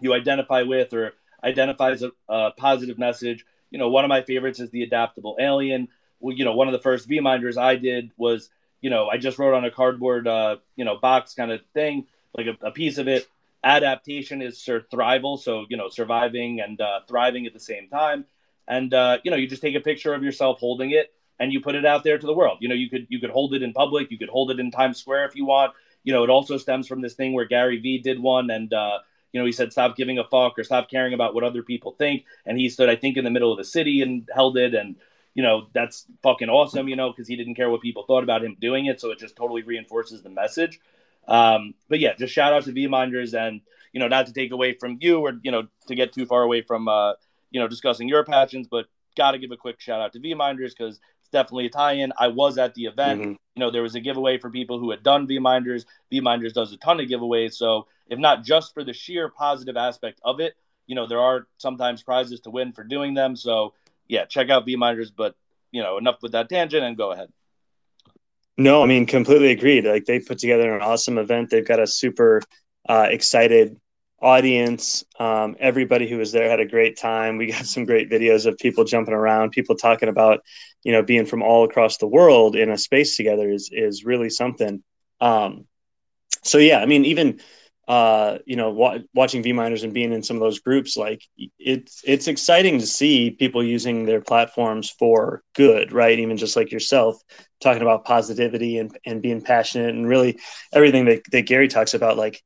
you 0.00 0.14
identify 0.14 0.62
with 0.62 0.94
or 0.94 1.12
identifies 1.44 2.02
a, 2.02 2.12
a 2.28 2.52
positive 2.52 2.98
message 2.98 3.44
you 3.70 3.78
know, 3.78 3.88
one 3.88 4.04
of 4.04 4.08
my 4.08 4.22
favorites 4.22 4.60
is 4.60 4.70
the 4.70 4.82
adaptable 4.82 5.36
alien. 5.40 5.88
Well, 6.18 6.36
you 6.36 6.44
know, 6.44 6.54
one 6.54 6.68
of 6.68 6.72
the 6.72 6.80
first 6.80 7.08
VeeMinders 7.08 7.56
I 7.56 7.76
did 7.76 8.10
was, 8.16 8.50
you 8.80 8.90
know, 8.90 9.08
I 9.08 9.16
just 9.16 9.38
wrote 9.38 9.54
on 9.54 9.64
a 9.64 9.70
cardboard, 9.70 10.26
uh, 10.26 10.56
you 10.76 10.84
know, 10.84 10.96
box 10.96 11.34
kind 11.34 11.50
of 11.50 11.60
thing, 11.72 12.06
like 12.36 12.46
a, 12.46 12.66
a 12.66 12.70
piece 12.72 12.98
of 12.98 13.08
it. 13.08 13.28
Adaptation 13.62 14.42
is 14.42 14.58
survival, 14.62 15.36
so 15.36 15.66
you 15.68 15.76
know, 15.76 15.88
surviving 15.88 16.60
and 16.60 16.80
uh, 16.80 17.00
thriving 17.08 17.46
at 17.46 17.52
the 17.52 17.60
same 17.60 17.88
time. 17.88 18.24
And 18.66 18.92
uh, 18.94 19.18
you 19.24 19.30
know, 19.30 19.36
you 19.36 19.46
just 19.46 19.62
take 19.62 19.74
a 19.74 19.80
picture 19.80 20.14
of 20.14 20.22
yourself 20.22 20.58
holding 20.60 20.90
it 20.90 21.12
and 21.38 21.52
you 21.52 21.60
put 21.60 21.74
it 21.74 21.84
out 21.84 22.04
there 22.04 22.18
to 22.18 22.26
the 22.26 22.34
world. 22.34 22.58
You 22.60 22.68
know, 22.68 22.74
you 22.74 22.88
could 22.88 23.06
you 23.10 23.20
could 23.20 23.30
hold 23.30 23.54
it 23.54 23.62
in 23.62 23.72
public, 23.72 24.10
you 24.10 24.18
could 24.18 24.28
hold 24.28 24.50
it 24.50 24.60
in 24.60 24.70
Times 24.70 24.98
Square 24.98 25.26
if 25.26 25.36
you 25.36 25.44
want. 25.44 25.72
You 26.04 26.12
know, 26.12 26.24
it 26.24 26.30
also 26.30 26.56
stems 26.56 26.86
from 26.86 27.02
this 27.02 27.14
thing 27.14 27.34
where 27.34 27.44
Gary 27.44 27.78
Vee 27.78 27.98
did 27.98 28.18
one, 28.18 28.50
and 28.50 28.72
uh, 28.72 28.98
you 29.32 29.40
know, 29.40 29.46
he 29.46 29.52
said, 29.52 29.72
stop 29.72 29.96
giving 29.96 30.18
a 30.18 30.24
fuck 30.24 30.58
or 30.58 30.64
stop 30.64 30.90
caring 30.90 31.14
about 31.14 31.34
what 31.34 31.44
other 31.44 31.62
people 31.62 31.92
think. 31.92 32.24
And 32.46 32.58
he 32.58 32.68
stood, 32.68 32.88
I 32.88 32.96
think, 32.96 33.16
in 33.16 33.24
the 33.24 33.30
middle 33.30 33.52
of 33.52 33.58
the 33.58 33.64
city 33.64 34.02
and 34.02 34.28
held 34.34 34.56
it. 34.56 34.74
And, 34.74 34.96
you 35.34 35.42
know, 35.42 35.68
that's 35.72 36.06
fucking 36.22 36.48
awesome, 36.48 36.88
you 36.88 36.96
know, 36.96 37.10
because 37.10 37.28
he 37.28 37.36
didn't 37.36 37.54
care 37.54 37.70
what 37.70 37.80
people 37.80 38.04
thought 38.06 38.24
about 38.24 38.44
him 38.44 38.56
doing 38.60 38.86
it. 38.86 39.00
So 39.00 39.10
it 39.10 39.18
just 39.18 39.36
totally 39.36 39.62
reinforces 39.62 40.22
the 40.22 40.30
message. 40.30 40.80
Um, 41.30 41.74
but 41.88 42.00
yeah, 42.00 42.14
just 42.18 42.34
shout 42.34 42.52
out 42.52 42.64
to 42.64 42.72
VeeMinders 42.72 43.32
and, 43.34 43.60
you 43.92 44.00
know, 44.00 44.08
not 44.08 44.26
to 44.26 44.32
take 44.32 44.50
away 44.50 44.74
from 44.74 44.98
you 45.00 45.20
or, 45.20 45.34
you 45.42 45.52
know, 45.52 45.68
to 45.86 45.94
get 45.94 46.12
too 46.12 46.26
far 46.26 46.42
away 46.42 46.60
from, 46.62 46.88
uh, 46.88 47.12
you 47.50 47.60
know, 47.60 47.68
discussing 47.68 48.08
your 48.08 48.24
passions, 48.24 48.66
but 48.68 48.86
got 49.16 49.32
to 49.32 49.38
give 49.38 49.52
a 49.52 49.56
quick 49.56 49.80
shout 49.80 50.00
out 50.00 50.12
to 50.12 50.20
VeeMinders 50.20 50.70
because 50.76 51.00
it's 51.20 51.30
definitely 51.30 51.66
a 51.66 51.70
tie-in. 51.70 52.12
I 52.18 52.28
was 52.28 52.58
at 52.58 52.74
the 52.74 52.86
event. 52.86 53.20
Mm-hmm. 53.20 53.30
You 53.30 53.60
know, 53.60 53.70
there 53.70 53.82
was 53.82 53.94
a 53.94 54.00
giveaway 54.00 54.38
for 54.38 54.50
people 54.50 54.78
who 54.78 54.90
had 54.90 55.02
done 55.02 55.28
VeeMinders. 55.28 55.84
VeeMinders 56.12 56.52
does 56.52 56.72
a 56.72 56.76
ton 56.76 57.00
of 57.00 57.06
giveaways. 57.06 57.54
So 57.54 57.86
if 58.08 58.18
not 58.18 58.44
just 58.44 58.74
for 58.74 58.82
the 58.82 58.92
sheer 58.92 59.28
positive 59.28 59.76
aspect 59.76 60.20
of 60.24 60.40
it, 60.40 60.54
you 60.86 60.96
know, 60.96 61.06
there 61.06 61.20
are 61.20 61.46
sometimes 61.58 62.02
prizes 62.02 62.40
to 62.40 62.50
win 62.50 62.72
for 62.72 62.82
doing 62.82 63.14
them. 63.14 63.36
So 63.36 63.74
yeah, 64.08 64.24
check 64.24 64.50
out 64.50 64.66
VeeMinders, 64.66 65.12
But 65.16 65.36
you 65.70 65.82
know, 65.82 65.98
enough 65.98 66.16
with 66.20 66.32
that 66.32 66.48
tangent 66.48 66.84
and 66.84 66.96
go 66.96 67.12
ahead. 67.12 67.32
No, 68.60 68.82
I 68.82 68.86
mean 68.86 69.06
completely 69.06 69.52
agreed. 69.52 69.86
Like 69.86 70.04
they 70.04 70.20
put 70.20 70.38
together 70.38 70.74
an 70.76 70.82
awesome 70.82 71.16
event. 71.16 71.48
They've 71.48 71.66
got 71.66 71.80
a 71.80 71.86
super 71.86 72.42
uh, 72.86 73.06
excited 73.08 73.80
audience. 74.20 75.02
Um, 75.18 75.56
everybody 75.58 76.06
who 76.06 76.18
was 76.18 76.30
there 76.30 76.50
had 76.50 76.60
a 76.60 76.66
great 76.66 76.98
time. 76.98 77.38
We 77.38 77.46
got 77.46 77.64
some 77.74 77.86
great 77.86 78.10
videos 78.10 78.44
of 78.44 78.58
people 78.58 78.84
jumping 78.84 79.14
around, 79.14 79.52
people 79.52 79.76
talking 79.76 80.10
about, 80.10 80.40
you 80.82 80.92
know, 80.92 81.02
being 81.02 81.24
from 81.24 81.42
all 81.42 81.64
across 81.64 81.96
the 81.96 82.06
world 82.06 82.54
in 82.54 82.70
a 82.70 82.76
space 82.76 83.16
together 83.16 83.50
is 83.50 83.70
is 83.72 84.04
really 84.04 84.28
something. 84.28 84.82
Um, 85.22 85.64
so 86.42 86.58
yeah, 86.58 86.80
I 86.80 86.86
mean, 86.86 87.06
even 87.06 87.40
uh, 87.88 88.38
you 88.46 88.56
know, 88.56 88.70
wa- 88.70 88.98
watching 89.14 89.42
VeeMinders 89.42 89.82
and 89.84 89.92
being 89.92 90.12
in 90.12 90.22
some 90.22 90.36
of 90.36 90.40
those 90.40 90.60
groups, 90.60 90.96
like 90.96 91.22
it's 91.58 92.02
it's 92.06 92.28
exciting 92.28 92.78
to 92.78 92.86
see 92.86 93.30
people 93.30 93.62
using 93.62 94.04
their 94.06 94.20
platforms 94.20 94.90
for 94.90 95.42
good, 95.54 95.92
right? 95.92 96.18
Even 96.18 96.36
just 96.36 96.56
like 96.56 96.70
yourself, 96.70 97.16
talking 97.60 97.82
about 97.82 98.04
positivity 98.04 98.78
and 98.78 98.96
and 99.06 99.22
being 99.22 99.40
passionate 99.42 99.90
and 99.94 100.06
really 100.06 100.38
everything 100.72 101.06
that 101.06 101.22
that 101.32 101.42
Gary 101.42 101.68
talks 101.68 101.94
about, 101.94 102.16
like 102.16 102.42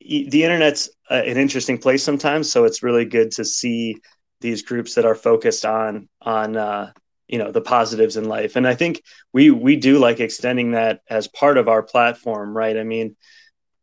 the 0.00 0.44
internet's 0.44 0.90
an 1.10 1.36
interesting 1.36 1.78
place 1.78 2.02
sometimes. 2.02 2.50
So 2.50 2.64
it's 2.64 2.82
really 2.82 3.04
good 3.04 3.30
to 3.32 3.44
see 3.44 3.96
these 4.40 4.62
groups 4.62 4.94
that 4.94 5.04
are 5.04 5.14
focused 5.14 5.64
on 5.64 6.08
on 6.22 6.56
uh, 6.56 6.92
you 7.28 7.38
know 7.38 7.50
the 7.52 7.60
positives 7.60 8.16
in 8.16 8.24
life, 8.28 8.56
and 8.56 8.66
I 8.66 8.74
think 8.74 9.02
we 9.32 9.50
we 9.50 9.76
do 9.76 9.98
like 9.98 10.20
extending 10.20 10.72
that 10.72 11.00
as 11.08 11.28
part 11.28 11.58
of 11.58 11.68
our 11.68 11.82
platform, 11.82 12.56
right? 12.56 12.76
I 12.76 12.84
mean 12.84 13.16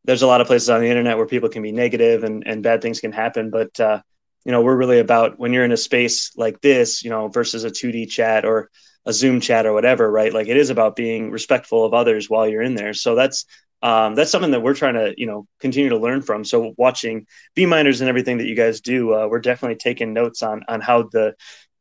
there's 0.05 0.22
a 0.22 0.27
lot 0.27 0.41
of 0.41 0.48
places 0.48 0.70
on 0.70 0.81
the 0.81 0.89
internet 0.89 1.17
where 1.17 1.27
people 1.27 1.50
can 1.50 1.62
be 1.62 1.72
negative 1.72 2.24
and, 2.24 2.43
and 2.46 2.63
bad 2.63 2.81
things 2.81 3.00
can 3.00 3.12
happen. 3.12 3.50
But, 3.51 3.79
uh, 3.79 4.01
you 4.46 4.51
know, 4.51 4.62
we're 4.62 4.75
really 4.75 5.00
about 5.00 5.38
when 5.38 5.53
you're 5.53 5.65
in 5.65 5.72
a 5.72 5.77
space 5.77 6.31
like 6.36 6.62
this, 6.62 7.03
you 7.03 7.10
know, 7.10 7.27
versus 7.27 7.63
a 7.63 7.70
2D 7.70 8.10
chat 8.10 8.43
or 8.43 8.70
a 9.05 9.13
Zoom 9.13 9.39
chat 9.39 9.65
or 9.65 9.74
whatever, 9.74 10.10
right? 10.10 10.34
Like 10.34 10.48
it 10.48 10.58
is 10.58 10.70
about 10.70 10.96
being 10.96 11.31
respectful 11.31 11.86
of 11.86 11.93
others 11.93 12.29
while 12.29 12.48
you're 12.48 12.62
in 12.62 12.75
there. 12.75 12.93
So 12.93 13.15
that's, 13.15 13.46
um, 13.84 14.15
that's 14.15 14.31
something 14.31 14.51
that 14.51 14.62
we're 14.62 14.75
trying 14.75 14.93
to, 14.93 15.13
you 15.17 15.25
know, 15.25 15.48
continue 15.60 15.89
to 15.89 15.98
learn 15.98 16.22
from. 16.22 16.46
So 16.46 16.74
watching 16.77 17.25
VeeMinders 17.58 18.00
and 18.00 18.10
everything 18.10 18.38
that 18.38 18.48
you 18.48 18.55
guys 18.55 18.81
do, 18.81 19.13
uh, 19.13 19.27
we're 19.27 19.39
definitely 19.39 19.77
taking 19.77 20.13
notes 20.13 20.43
on, 20.43 20.63
on 20.67 20.81
how 20.81 21.03
the, 21.12 21.36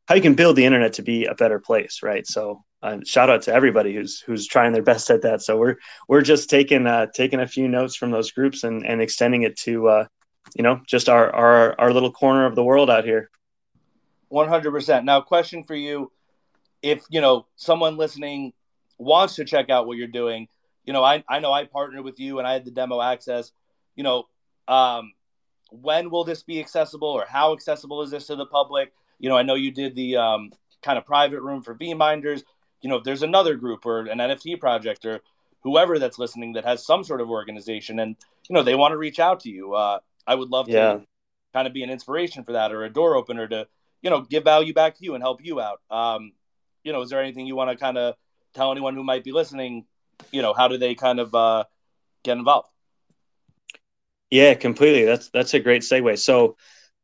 how 0.07 0.15
you 0.15 0.21
can 0.21 0.33
build 0.33 0.55
the 0.55 0.65
internet 0.65 0.93
to 0.93 1.03
be 1.03 1.25
a 1.25 1.35
better 1.35 1.59
place. 1.59 1.99
Right. 2.01 2.25
So 2.25 2.63
uh, 2.83 2.97
shout 3.05 3.29
out 3.29 3.43
to 3.43 3.53
everybody 3.53 3.93
who's 3.93 4.19
who's 4.21 4.47
trying 4.47 4.73
their 4.73 4.81
best 4.81 5.09
at 5.09 5.21
that. 5.21 5.41
So 5.41 5.57
we're 5.57 5.75
we're 6.07 6.21
just 6.21 6.49
taking 6.49 6.87
uh, 6.87 7.07
taking 7.13 7.39
a 7.39 7.47
few 7.47 7.67
notes 7.67 7.95
from 7.95 8.11
those 8.11 8.31
groups 8.31 8.63
and 8.63 8.85
and 8.85 9.01
extending 9.01 9.43
it 9.43 9.57
to 9.59 9.87
uh, 9.87 10.05
you 10.55 10.63
know 10.63 10.81
just 10.87 11.07
our 11.07 11.33
our 11.33 11.79
our 11.79 11.93
little 11.93 12.11
corner 12.11 12.45
of 12.45 12.55
the 12.55 12.63
world 12.63 12.89
out 12.89 13.05
here. 13.05 13.29
One 14.29 14.47
hundred 14.47 14.71
percent. 14.71 15.05
Now, 15.05 15.21
question 15.21 15.63
for 15.63 15.75
you: 15.75 16.11
If 16.81 17.03
you 17.09 17.21
know 17.21 17.45
someone 17.55 17.97
listening 17.97 18.53
wants 18.97 19.35
to 19.35 19.45
check 19.45 19.69
out 19.69 19.85
what 19.85 19.97
you're 19.97 20.07
doing, 20.07 20.47
you 20.83 20.93
know, 20.93 21.03
I 21.03 21.23
I 21.29 21.39
know 21.39 21.51
I 21.51 21.65
partnered 21.65 22.03
with 22.03 22.19
you 22.19 22.39
and 22.39 22.47
I 22.47 22.53
had 22.53 22.65
the 22.65 22.71
demo 22.71 22.99
access. 23.01 23.51
You 23.95 24.03
know, 24.03 24.27
um, 24.67 25.13
when 25.69 26.09
will 26.09 26.23
this 26.23 26.41
be 26.41 26.59
accessible, 26.59 27.09
or 27.09 27.25
how 27.27 27.53
accessible 27.53 28.01
is 28.01 28.09
this 28.09 28.25
to 28.27 28.35
the 28.35 28.47
public? 28.47 28.91
You 29.19 29.29
know, 29.29 29.37
I 29.37 29.43
know 29.43 29.53
you 29.53 29.69
did 29.69 29.95
the 29.95 30.17
um, 30.17 30.51
kind 30.81 30.97
of 30.97 31.05
private 31.05 31.41
room 31.41 31.61
for 31.61 31.75
VeeMinders 31.75 32.41
you 32.81 32.89
know, 32.89 32.97
if 32.97 33.03
there's 33.03 33.23
another 33.23 33.55
group 33.55 33.85
or 33.85 34.01
an 34.01 34.17
NFT 34.17 34.59
project 34.59 35.05
or 35.05 35.21
whoever 35.61 35.99
that's 35.99 36.19
listening 36.19 36.53
that 36.53 36.65
has 36.65 36.85
some 36.85 37.03
sort 37.03 37.21
of 37.21 37.29
organization 37.29 37.99
and, 37.99 38.15
you 38.49 38.53
know, 38.53 38.63
they 38.63 38.75
want 38.75 38.91
to 38.91 38.97
reach 38.97 39.19
out 39.19 39.41
to 39.41 39.49
you, 39.49 39.73
uh, 39.73 39.99
I 40.25 40.35
would 40.35 40.49
love 40.49 40.67
yeah. 40.67 40.93
to 40.93 41.01
kind 41.53 41.67
of 41.67 41.73
be 41.73 41.83
an 41.83 41.89
inspiration 41.89 42.43
for 42.43 42.53
that 42.53 42.71
or 42.71 42.83
a 42.83 42.89
door 42.89 43.15
opener 43.15 43.47
to, 43.47 43.67
you 44.01 44.09
know, 44.09 44.21
give 44.21 44.43
value 44.43 44.73
back 44.73 44.95
to 44.97 45.03
you 45.03 45.13
and 45.13 45.23
help 45.23 45.43
you 45.43 45.61
out. 45.61 45.81
Um, 45.89 46.33
you 46.83 46.91
know, 46.91 47.01
is 47.01 47.09
there 47.09 47.21
anything 47.21 47.45
you 47.45 47.55
want 47.55 47.69
to 47.69 47.77
kind 47.77 47.97
of 47.97 48.15
tell 48.53 48.71
anyone 48.71 48.95
who 48.95 49.03
might 49.03 49.23
be 49.23 49.31
listening, 49.31 49.85
you 50.31 50.41
know, 50.41 50.53
how 50.53 50.67
do 50.67 50.77
they 50.77 50.95
kind 50.95 51.19
of 51.19 51.33
uh, 51.35 51.63
get 52.23 52.37
involved? 52.37 52.69
Yeah, 54.29 54.53
completely. 54.53 55.03
That's 55.03 55.29
that's 55.29 55.53
a 55.53 55.59
great 55.59 55.81
segue. 55.81 56.17
So, 56.17 56.55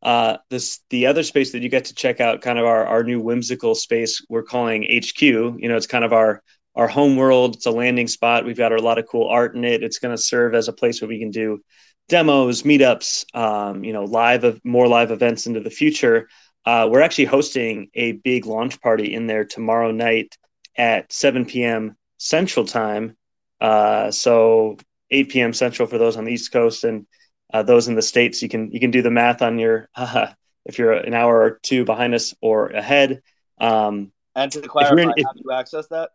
uh, 0.04 0.38
this 0.50 0.82
the 0.90 1.08
other 1.08 1.24
space 1.24 1.52
that 1.52 1.62
you 1.62 1.70
get 1.70 1.86
to 1.86 1.96
check 1.96 2.20
out, 2.20 2.42
kind 2.42 2.60
of 2.60 2.66
our 2.66 2.86
our 2.86 3.04
new 3.04 3.20
whimsical 3.20 3.76
space 3.76 4.24
we're 4.30 4.44
calling 4.44 4.84
HQ. 4.84 5.22
You 5.22 5.56
know, 5.62 5.76
it's 5.76 5.88
kind 5.88 6.06
of 6.06 6.14
our 6.14 6.44
our 6.76 6.88
home 6.88 7.16
world. 7.16 7.56
It's 7.56 7.66
a 7.66 7.72
landing 7.72 8.08
spot. 8.08 8.46
We've 8.46 8.58
got 8.58 8.72
a 8.72 8.82
lot 8.82 9.00
of 9.00 9.08
cool 9.08 9.28
art 9.28 9.56
in 9.56 9.66
it. 9.66 9.84
It's 9.84 10.00
going 10.00 10.16
to 10.16 10.22
serve 10.22 10.54
as 10.54 10.68
a 10.68 10.74
place 10.74 11.02
where 11.02 11.10
we 11.10 11.20
can 11.20 11.32
do 11.32 11.60
demos, 12.08 12.64
meetups, 12.64 13.26
um, 13.36 13.84
you 13.84 13.94
know, 13.94 14.06
live 14.06 14.44
of 14.44 14.64
more 14.64 14.88
live 14.88 15.12
events 15.12 15.48
into 15.48 15.60
the 15.60 15.70
future. 15.70 16.30
Uh, 16.66 16.88
we're 16.90 17.02
actually 17.02 17.26
hosting 17.26 17.90
a 17.96 18.14
big 18.14 18.46
launch 18.46 18.80
party 18.82 19.14
in 19.14 19.26
there 19.26 19.46
tomorrow 19.46 19.92
night 19.92 20.38
at 20.78 21.12
7 21.12 21.46
p.m. 21.46 21.96
Central 22.18 22.66
Time. 22.66 23.18
Uh, 23.60 24.12
so 24.12 24.78
8 25.10 25.30
p.m. 25.30 25.54
Central 25.54 25.88
for 25.88 25.98
those 25.98 26.18
on 26.18 26.26
the 26.26 26.32
East 26.32 26.52
Coast 26.52 26.84
and 26.84 27.08
uh, 27.54 27.64
those 27.64 27.88
in 27.88 27.96
the 27.96 28.02
states 28.02 28.42
you 28.42 28.50
can 28.50 28.72
you 28.72 28.80
can 28.80 28.92
do 28.92 29.02
the 29.02 29.12
math 29.12 29.42
on 29.42 29.60
your 29.60 29.90
uh, 29.96 30.28
if 30.66 30.78
you're 30.78 30.94
an 30.94 31.14
hour 31.14 31.42
or 31.42 31.60
two 31.64 31.86
behind 31.86 32.14
us 32.14 32.34
or 32.42 32.68
ahead. 32.68 33.22
Um, 33.60 34.12
and 34.36 34.52
to 34.52 34.62
clarify 34.62 35.02
in, 35.02 35.14
if, 35.16 35.26
how 35.26 35.34
do 35.34 35.42
you 35.44 35.52
access 35.52 35.88
that? 35.88 36.12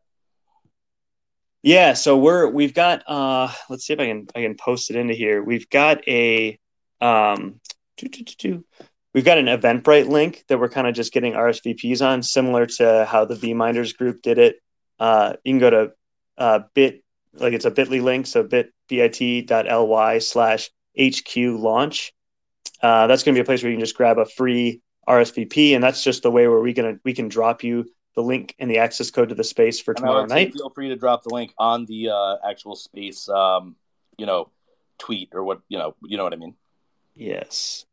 Yeah 1.63 1.93
so 1.95 2.19
we're 2.19 2.49
we've 2.49 2.75
got 2.75 3.03
uh 3.07 3.49
let's 3.71 3.87
see 3.87 3.93
if 3.93 4.01
i 4.01 4.07
can 4.07 4.27
i 4.35 4.43
can 4.43 4.57
post 4.57 4.91
it 4.91 4.97
into 4.97 5.15
here. 5.15 5.43
We've 5.43 5.69
got 5.71 6.07
a 6.09 6.59
um 7.01 7.61
we've 9.15 9.25
got 9.25 9.39
an 9.39 9.47
eventbrite 9.47 10.09
link 10.09 10.45
that 10.49 10.59
we're 10.59 10.69
kind 10.69 10.87
of 10.87 10.95
just 10.95 11.13
getting 11.13 11.35
rsvps 11.35 12.05
on 12.05 12.23
similar 12.23 12.67
to 12.67 13.07
how 13.09 13.25
the 13.25 13.35
VeeMinders 13.35 13.97
group 13.97 14.23
did 14.23 14.39
it. 14.39 14.57
Uh 14.99 15.35
you 15.45 15.53
can 15.53 15.61
go 15.61 15.71
to 15.71 15.93
uh 16.37 16.61
bit 16.75 17.05
like 17.35 17.53
it's 17.53 17.65
a 17.65 17.71
bit.ly 17.71 17.99
link 18.01 18.27
so 18.27 18.43
bit 18.43 18.73
bit.ly 18.89 20.19
slash 20.19 20.71
HQ 20.99 21.37
launch. 21.37 22.13
Uh, 22.83 23.07
that's 23.07 23.23
going 23.23 23.35
to 23.35 23.39
be 23.39 23.43
a 23.43 23.45
place 23.45 23.63
where 23.63 23.71
you 23.71 23.77
can 23.77 23.85
just 23.85 23.97
grab 23.97 24.19
a 24.19 24.25
free 24.25 24.81
RSVP, 25.09 25.75
and 25.75 25.83
that's 25.83 26.03
just 26.03 26.23
the 26.23 26.31
way 26.31 26.47
where 26.49 26.61
we 26.61 26.75
can 26.75 27.01
we 27.05 27.13
can 27.13 27.29
drop 27.29 27.65
you 27.65 27.91
the 28.15 28.23
link 28.23 28.55
and 28.59 28.71
the 28.71 28.79
access 28.79 29.11
code 29.11 29.31
to 29.31 29.35
the 29.35 29.45
space 29.45 29.81
for 29.81 29.95
tomorrow 29.95 30.27
night. 30.27 30.53
Feel 30.53 30.71
free 30.71 30.89
to 30.89 30.97
drop 30.97 31.23
the 31.23 31.33
link 31.33 31.53
on 31.59 31.87
the 31.87 32.11
uh, 32.11 32.37
actual 32.49 32.77
space, 32.77 33.29
um, 33.29 33.77
you 34.19 34.27
know, 34.27 34.51
tweet 34.99 35.31
or 35.33 35.43
what 35.43 35.61
you 35.69 35.79
know, 35.79 35.95
you 36.03 36.17
know 36.17 36.25
what 36.25 36.33
I 36.33 36.37
mean. 36.37 36.55
Yes. 37.15 37.85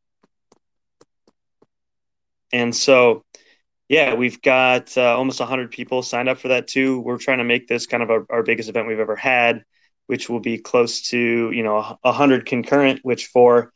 And 2.52 2.76
so, 2.76 3.24
yeah, 3.88 4.16
we've 4.16 4.42
got 4.42 4.98
uh, 4.98 5.16
almost 5.16 5.40
100 5.40 5.72
people 5.72 6.02
signed 6.02 6.30
up 6.30 6.40
for 6.40 6.48
that 6.50 6.68
too. 6.68 7.00
We're 7.00 7.18
trying 7.18 7.38
to 7.38 7.44
make 7.44 7.68
this 7.68 7.86
kind 7.86 8.02
of 8.02 8.10
our, 8.10 8.26
our 8.30 8.44
biggest 8.44 8.70
event 8.70 8.88
we've 8.88 9.00
ever 9.00 9.16
had 9.16 9.64
which 10.10 10.28
will 10.28 10.40
be 10.40 10.58
close 10.58 11.02
to 11.10 11.52
you 11.52 11.62
know 11.62 12.00
hundred 12.04 12.48
concurrent, 12.48 13.02
which 13.04 13.28
for 13.28 13.72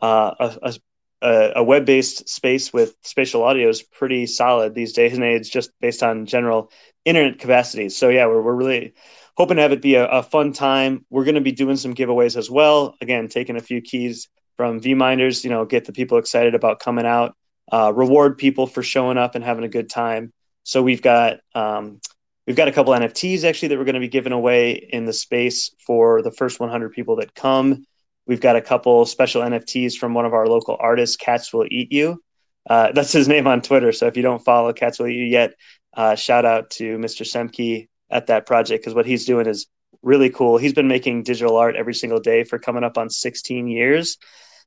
uh, 0.00 0.34
a, 0.62 0.74
a, 1.22 1.52
a 1.56 1.64
web-based 1.64 2.28
space 2.28 2.74
with 2.74 2.94
spatial 3.02 3.42
audio 3.42 3.70
is 3.70 3.82
pretty 3.82 4.26
solid 4.26 4.74
these 4.74 4.92
days 4.92 5.14
and 5.14 5.24
age, 5.24 5.50
just 5.50 5.70
based 5.80 6.02
on 6.02 6.26
general 6.26 6.70
internet 7.06 7.38
capacity 7.38 7.88
So 7.88 8.10
yeah, 8.10 8.26
we're 8.26 8.42
we're 8.42 8.54
really 8.54 8.92
hoping 9.34 9.56
to 9.56 9.62
have 9.62 9.72
it 9.72 9.80
be 9.80 9.94
a, 9.94 10.06
a 10.06 10.22
fun 10.22 10.52
time. 10.52 11.06
We're 11.08 11.24
going 11.24 11.36
to 11.36 11.40
be 11.40 11.52
doing 11.52 11.76
some 11.78 11.94
giveaways 11.94 12.36
as 12.36 12.50
well. 12.50 12.94
Again, 13.00 13.28
taking 13.28 13.56
a 13.56 13.60
few 13.60 13.80
keys 13.80 14.28
from 14.58 14.80
VeeMinders, 14.80 15.42
you 15.42 15.48
know, 15.48 15.64
get 15.64 15.86
the 15.86 15.92
people 15.92 16.18
excited 16.18 16.54
about 16.54 16.80
coming 16.80 17.06
out, 17.06 17.34
uh, 17.72 17.92
reward 17.94 18.36
people 18.36 18.66
for 18.66 18.82
showing 18.82 19.16
up 19.16 19.36
and 19.36 19.44
having 19.44 19.64
a 19.64 19.68
good 19.68 19.88
time. 19.88 20.34
So 20.64 20.82
we've 20.82 21.00
got 21.00 21.38
um, 21.54 22.00
We've 22.48 22.56
got 22.56 22.66
a 22.66 22.72
couple 22.72 22.94
NFTs 22.94 23.44
actually 23.44 23.68
that 23.68 23.78
we're 23.78 23.84
going 23.84 23.92
to 23.92 24.00
be 24.00 24.08
giving 24.08 24.32
away 24.32 24.70
in 24.72 25.04
the 25.04 25.12
space 25.12 25.70
for 25.86 26.22
the 26.22 26.30
first 26.30 26.58
100 26.58 26.94
people 26.94 27.16
that 27.16 27.34
come. 27.34 27.84
We've 28.26 28.40
got 28.40 28.56
a 28.56 28.62
couple 28.62 29.04
special 29.04 29.42
NFTs 29.42 29.98
from 29.98 30.14
one 30.14 30.24
of 30.24 30.32
our 30.32 30.46
local 30.46 30.74
artists, 30.80 31.16
Cats 31.16 31.52
Will 31.52 31.66
Eat 31.70 31.92
You. 31.92 32.22
Uh, 32.66 32.92
that's 32.94 33.12
his 33.12 33.28
name 33.28 33.46
on 33.46 33.60
Twitter. 33.60 33.92
So 33.92 34.06
if 34.06 34.16
you 34.16 34.22
don't 34.22 34.42
follow 34.42 34.72
Cats 34.72 34.98
Will 34.98 35.08
Eat 35.08 35.16
You 35.16 35.26
yet, 35.26 35.56
uh, 35.94 36.14
shout 36.14 36.46
out 36.46 36.70
to 36.70 36.96
Mr. 36.96 37.26
Semke 37.26 37.88
at 38.08 38.28
that 38.28 38.46
project 38.46 38.82
because 38.82 38.94
what 38.94 39.04
he's 39.04 39.26
doing 39.26 39.46
is 39.46 39.66
really 40.00 40.30
cool. 40.30 40.56
He's 40.56 40.72
been 40.72 40.88
making 40.88 41.24
digital 41.24 41.58
art 41.58 41.76
every 41.76 41.92
single 41.92 42.20
day 42.20 42.44
for 42.44 42.58
coming 42.58 42.82
up 42.82 42.96
on 42.96 43.10
16 43.10 43.68
years. 43.68 44.16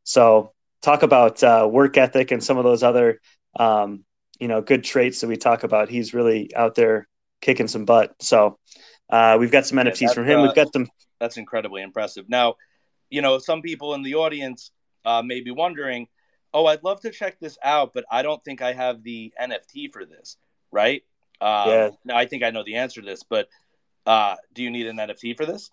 So 0.03 0.53
talk 0.83 1.01
about 1.01 1.41
uh, 1.41 1.67
work 1.67 1.97
ethic 1.97 2.29
and 2.29 2.43
some 2.43 2.59
of 2.59 2.63
those 2.63 2.83
other, 2.83 3.19
um, 3.59 4.05
you 4.39 4.47
know, 4.47 4.61
good 4.61 4.83
traits 4.83 5.21
that 5.21 5.27
we 5.27 5.35
talk 5.35 5.63
about. 5.63 5.89
He's 5.89 6.13
really 6.13 6.55
out 6.55 6.75
there 6.75 7.07
kicking 7.41 7.67
some 7.67 7.85
butt. 7.85 8.13
So 8.19 8.57
uh, 9.09 9.37
we've 9.39 9.51
got 9.51 9.65
some 9.65 9.77
yeah, 9.77 9.85
NFTs 9.85 10.13
from 10.13 10.25
him. 10.25 10.39
Uh, 10.39 10.43
we've 10.43 10.55
got 10.55 10.73
some. 10.73 10.87
That's 11.19 11.37
incredibly 11.37 11.81
impressive. 11.81 12.29
Now, 12.29 12.55
you 13.09 13.21
know, 13.21 13.37
some 13.39 13.61
people 13.61 13.93
in 13.93 14.03
the 14.03 14.15
audience 14.15 14.71
uh, 15.05 15.21
may 15.21 15.41
be 15.41 15.51
wondering, 15.51 16.07
"Oh, 16.53 16.65
I'd 16.65 16.83
love 16.83 17.01
to 17.01 17.11
check 17.11 17.39
this 17.39 17.57
out, 17.63 17.91
but 17.93 18.05
I 18.11 18.21
don't 18.21 18.43
think 18.43 18.61
I 18.61 18.73
have 18.73 19.03
the 19.03 19.33
NFT 19.39 19.91
for 19.91 20.05
this." 20.05 20.37
Right? 20.71 21.03
Um, 21.41 21.69
yeah. 21.69 21.89
Now, 22.05 22.17
I 22.17 22.25
think 22.25 22.43
I 22.43 22.51
know 22.51 22.63
the 22.63 22.75
answer 22.75 23.01
to 23.01 23.05
this, 23.05 23.23
but 23.23 23.49
uh, 24.05 24.35
do 24.53 24.63
you 24.63 24.69
need 24.69 24.87
an 24.87 24.97
NFT 24.97 25.35
for 25.35 25.45
this? 25.45 25.69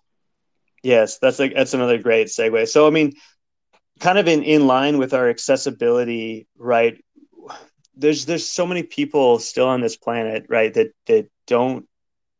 Yes, 0.83 1.17
that's 1.19 1.39
like 1.39 1.53
that's 1.53 1.73
another 1.73 1.97
great 1.97 2.27
segue. 2.27 2.67
So, 2.67 2.87
I 2.87 2.89
mean, 2.89 3.13
kind 3.99 4.17
of 4.17 4.27
in 4.27 4.43
in 4.43 4.67
line 4.67 4.97
with 4.97 5.13
our 5.13 5.29
accessibility, 5.29 6.47
right? 6.57 7.01
There's 7.95 8.25
there's 8.25 8.47
so 8.47 8.65
many 8.65 8.83
people 8.83 9.39
still 9.39 9.67
on 9.67 9.81
this 9.81 9.97
planet, 9.97 10.45
right? 10.49 10.73
That 10.73 10.91
that 11.07 11.27
don't 11.49 11.85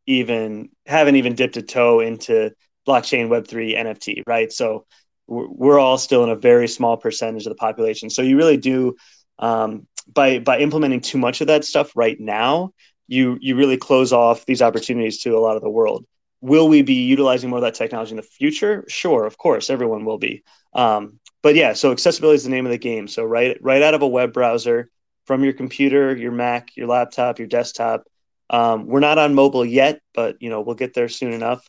even 0.06 0.70
haven't 0.86 1.18
even 1.18 1.36
dipped 1.36 1.58
a 1.58 1.62
toe 1.62 2.00
into 2.00 2.52
blockchain 2.88 3.28
web3 3.28 3.78
nft 3.78 4.24
right 4.26 4.52
so 4.52 4.86
we're, 5.28 5.78
all 5.78 6.00
still 6.00 6.24
in 6.24 6.32
a 6.32 6.36
very 6.36 6.68
small 6.68 6.98
percentage 6.98 7.46
of 7.46 7.52
the 7.52 7.56
population 7.56 8.10
so 8.10 8.22
you 8.22 8.38
really 8.38 8.58
do 8.58 8.96
um, 9.38 9.86
by 10.12 10.40
by 10.40 10.60
implementing 10.60 11.02
too 11.02 11.18
much 11.18 11.42
of 11.42 11.48
that 11.48 11.66
stuff 11.66 11.92
right 11.96 12.20
now 12.20 12.72
you 13.08 13.38
you 13.42 13.56
really 13.56 13.78
close 13.78 14.14
off 14.14 14.46
these 14.46 14.62
opportunities 14.62 15.22
to 15.22 15.38
a 15.38 15.40
lot 15.40 15.58
of 15.58 15.62
the 15.62 15.70
world 15.70 16.06
will 16.42 16.68
we 16.68 16.82
be 16.82 17.06
utilizing 17.06 17.50
more 17.50 17.58
of 17.60 17.64
that 17.64 17.74
technology 17.74 18.12
in 18.12 18.18
the 18.18 18.24
future? 18.24 18.86
Sure, 18.88 19.26
of 19.26 19.38
course, 19.38 19.70
everyone 19.70 20.06
will 20.06 20.18
be. 20.18 20.44
Um, 20.74 21.20
but 21.42 21.56
yeah, 21.56 21.74
so 21.74 21.92
accessibility 21.92 22.36
is 22.36 22.44
the 22.44 22.50
name 22.50 22.66
of 22.66 22.72
the 22.72 22.78
game. 22.78 23.08
So 23.08 23.24
right 23.24 23.58
right 23.62 23.82
out 23.82 23.94
of 23.94 24.02
a 24.02 24.08
web 24.08 24.34
browser 24.34 24.90
from 25.26 25.44
your 25.44 25.54
computer, 25.54 26.16
your 26.16 26.32
Mac, 26.32 26.76
your 26.76 26.88
laptop, 26.88 27.40
your 27.40 27.48
desktop. 27.48 28.04
Um, 28.50 28.88
we're 28.88 29.00
not 29.00 29.18
on 29.18 29.36
mobile 29.36 29.66
yet, 29.66 30.02
but 30.14 30.38
you 30.42 30.50
know 30.50 30.62
we'll 30.62 30.76
get 30.76 30.94
there 30.94 31.10
soon 31.10 31.34
enough. 31.34 31.68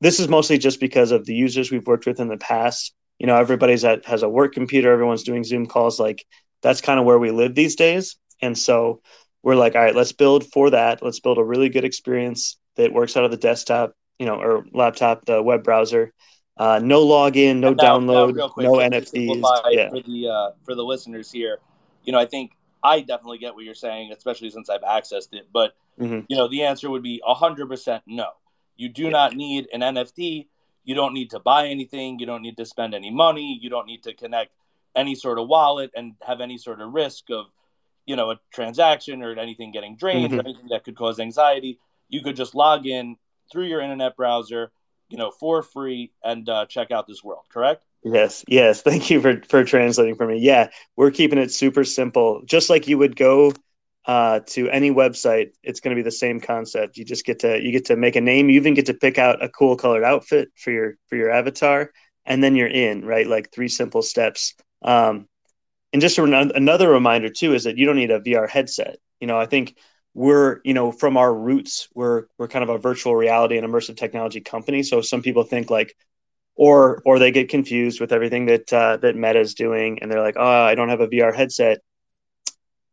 This 0.00 0.20
is 0.20 0.28
mostly 0.28 0.58
just 0.58 0.80
because 0.80 1.12
of 1.12 1.24
the 1.24 1.34
users 1.34 1.70
we've 1.70 1.86
worked 1.86 2.06
with 2.06 2.20
in 2.20 2.28
the 2.28 2.36
past. 2.36 2.94
You 3.18 3.26
know, 3.26 3.36
everybody's 3.36 3.84
at 3.84 4.04
has 4.06 4.22
a 4.22 4.28
work 4.28 4.52
computer. 4.52 4.92
Everyone's 4.92 5.22
doing 5.22 5.44
Zoom 5.44 5.66
calls. 5.66 6.00
Like 6.00 6.24
that's 6.62 6.80
kind 6.80 6.98
of 6.98 7.06
where 7.06 7.18
we 7.18 7.30
live 7.30 7.54
these 7.54 7.76
days. 7.76 8.16
And 8.40 8.58
so 8.58 9.00
we're 9.42 9.54
like, 9.54 9.74
all 9.74 9.82
right, 9.82 9.94
let's 9.94 10.12
build 10.12 10.46
for 10.52 10.70
that. 10.70 11.02
Let's 11.02 11.20
build 11.20 11.38
a 11.38 11.44
really 11.44 11.68
good 11.68 11.84
experience 11.84 12.58
that 12.76 12.92
works 12.92 13.16
out 13.16 13.24
of 13.24 13.30
the 13.30 13.36
desktop, 13.36 13.94
you 14.18 14.26
know, 14.26 14.40
or 14.40 14.64
laptop, 14.72 15.24
the 15.24 15.42
web 15.42 15.64
browser. 15.64 16.12
Uh, 16.56 16.80
no 16.82 17.04
login, 17.04 17.58
no 17.58 17.72
now, 17.72 17.98
download, 17.98 18.36
now 18.36 18.48
quick, 18.48 18.64
no 18.64 18.72
NFTs. 18.74 19.42
Yeah. 19.70 19.88
For 19.88 20.00
the 20.00 20.28
uh, 20.28 20.50
for 20.64 20.74
the 20.74 20.84
listeners 20.84 21.30
here, 21.30 21.58
you 22.04 22.12
know, 22.12 22.18
I 22.18 22.26
think 22.26 22.52
I 22.84 23.00
definitely 23.00 23.38
get 23.38 23.54
what 23.54 23.64
you're 23.64 23.74
saying, 23.74 24.12
especially 24.12 24.50
since 24.50 24.68
I've 24.68 24.82
accessed 24.82 25.32
it. 25.32 25.48
But 25.52 25.72
mm-hmm. 26.00 26.20
you 26.28 26.36
know, 26.36 26.48
the 26.48 26.64
answer 26.64 26.90
would 26.90 27.02
be 27.02 27.20
hundred 27.24 27.68
percent 27.68 28.02
no. 28.06 28.28
You 28.76 28.88
do 28.88 29.04
yeah. 29.04 29.10
not 29.10 29.34
need 29.34 29.68
an 29.72 29.80
NFT. 29.80 30.46
You 30.84 30.94
don't 30.94 31.14
need 31.14 31.30
to 31.30 31.38
buy 31.38 31.68
anything. 31.68 32.18
You 32.18 32.26
don't 32.26 32.42
need 32.42 32.56
to 32.56 32.66
spend 32.66 32.94
any 32.94 33.10
money. 33.10 33.58
You 33.60 33.70
don't 33.70 33.86
need 33.86 34.02
to 34.04 34.14
connect 34.14 34.50
any 34.96 35.14
sort 35.14 35.38
of 35.38 35.48
wallet 35.48 35.90
and 35.94 36.14
have 36.22 36.40
any 36.40 36.58
sort 36.58 36.80
of 36.80 36.92
risk 36.92 37.30
of, 37.30 37.46
you 38.06 38.16
know, 38.16 38.30
a 38.30 38.40
transaction 38.52 39.22
or 39.22 39.38
anything 39.38 39.72
getting 39.72 39.96
drained 39.96 40.30
mm-hmm. 40.30 40.40
or 40.40 40.42
anything 40.42 40.68
that 40.70 40.84
could 40.84 40.96
cause 40.96 41.20
anxiety. 41.20 41.78
You 42.08 42.22
could 42.22 42.36
just 42.36 42.54
log 42.54 42.86
in 42.86 43.16
through 43.50 43.66
your 43.66 43.80
internet 43.80 44.16
browser, 44.16 44.72
you 45.08 45.18
know, 45.18 45.30
for 45.30 45.62
free 45.62 46.12
and 46.24 46.48
uh, 46.48 46.66
check 46.66 46.90
out 46.90 47.06
this 47.06 47.22
world. 47.22 47.44
Correct? 47.50 47.84
Yes, 48.04 48.44
yes. 48.48 48.82
Thank 48.82 49.10
you 49.10 49.20
for 49.20 49.40
for 49.48 49.64
translating 49.64 50.16
for 50.16 50.26
me. 50.26 50.38
Yeah, 50.38 50.70
we're 50.96 51.12
keeping 51.12 51.38
it 51.38 51.52
super 51.52 51.84
simple, 51.84 52.42
just 52.44 52.68
like 52.68 52.88
you 52.88 52.98
would 52.98 53.14
go 53.14 53.52
uh, 54.04 54.40
to 54.46 54.68
any 54.68 54.90
website. 54.90 55.52
It's 55.62 55.80
going 55.80 55.94
to 55.94 56.00
be 56.00 56.04
the 56.04 56.10
same 56.10 56.40
concept. 56.40 56.96
You 56.96 57.04
just 57.04 57.24
get 57.24 57.40
to 57.40 57.62
you 57.62 57.72
get 57.72 57.86
to 57.86 57.96
make 57.96 58.16
a 58.16 58.20
name. 58.20 58.50
You 58.50 58.56
even 58.56 58.74
get 58.74 58.86
to 58.86 58.94
pick 58.94 59.18
out 59.18 59.42
a 59.42 59.48
cool 59.48 59.76
colored 59.76 60.04
outfit 60.04 60.50
for 60.56 60.70
your 60.70 60.94
for 61.08 61.16
your 61.16 61.30
avatar, 61.30 61.90
and 62.24 62.42
then 62.42 62.56
you're 62.56 62.68
in. 62.68 63.04
Right, 63.04 63.26
like 63.26 63.52
three 63.52 63.68
simple 63.68 64.02
steps. 64.02 64.54
Um, 64.82 65.28
and 65.92 66.00
just 66.00 66.18
another 66.18 66.88
reminder 66.88 67.28
too 67.28 67.54
is 67.54 67.64
that 67.64 67.76
you 67.76 67.86
don't 67.86 67.96
need 67.96 68.10
a 68.10 68.20
VR 68.20 68.48
headset. 68.48 68.96
You 69.20 69.26
know, 69.26 69.38
I 69.38 69.46
think 69.46 69.76
we're 70.14 70.60
you 70.64 70.74
know 70.74 70.92
from 70.92 71.16
our 71.16 71.32
roots 71.32 71.88
we're 71.94 72.24
we're 72.38 72.48
kind 72.48 72.62
of 72.62 72.68
a 72.68 72.78
virtual 72.78 73.14
reality 73.16 73.56
and 73.56 73.66
immersive 73.66 73.96
technology 73.96 74.40
company. 74.40 74.82
So 74.82 75.00
some 75.00 75.22
people 75.22 75.44
think 75.44 75.70
like, 75.70 75.94
or 76.54 77.02
or 77.04 77.18
they 77.18 77.30
get 77.30 77.50
confused 77.50 78.00
with 78.00 78.12
everything 78.12 78.46
that 78.46 78.72
uh, 78.72 78.96
that 78.98 79.16
Meta 79.16 79.40
is 79.40 79.54
doing, 79.54 79.98
and 80.00 80.10
they're 80.10 80.22
like, 80.22 80.36
oh, 80.38 80.62
I 80.64 80.74
don't 80.74 80.88
have 80.88 81.00
a 81.00 81.08
VR 81.08 81.34
headset. 81.34 81.78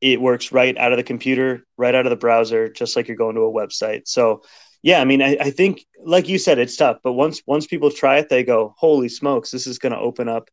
It 0.01 0.22
works 0.22 0.51
right 0.51 0.77
out 0.77 0.91
of 0.91 0.98
the 0.98 1.03
computer, 1.03 1.65
right 1.77 1.94
out 1.94 2.06
of 2.06 2.10
the 2.10 2.15
browser, 2.15 2.70
just 2.70 2.96
like 2.96 3.08
you're 3.08 3.18
going 3.18 3.36
to 3.36 3.41
a 3.41 3.51
website. 3.51 4.08
So 4.08 4.44
yeah, 4.82 5.01
I 5.01 5.06
mean, 5.06 5.22
I, 5.22 5.38
I 5.39 5.50
think 5.51 5.86
like 6.03 6.29
you 6.29 6.38
said, 6.38 6.58
it's 6.58 6.77
tough, 6.77 7.00
but 7.03 7.13
once 7.13 7.41
once 7.46 7.68
people 7.68 7.91
try 7.91 8.18
it, 8.18 8.29
they 8.29 8.44
go, 8.44 8.74
holy 8.77 9.10
smokes, 9.10 9.51
this 9.51 9.68
is 9.68 9.79
going 9.79 9.91
to 9.91 10.00
open 10.00 10.29
up 10.29 10.50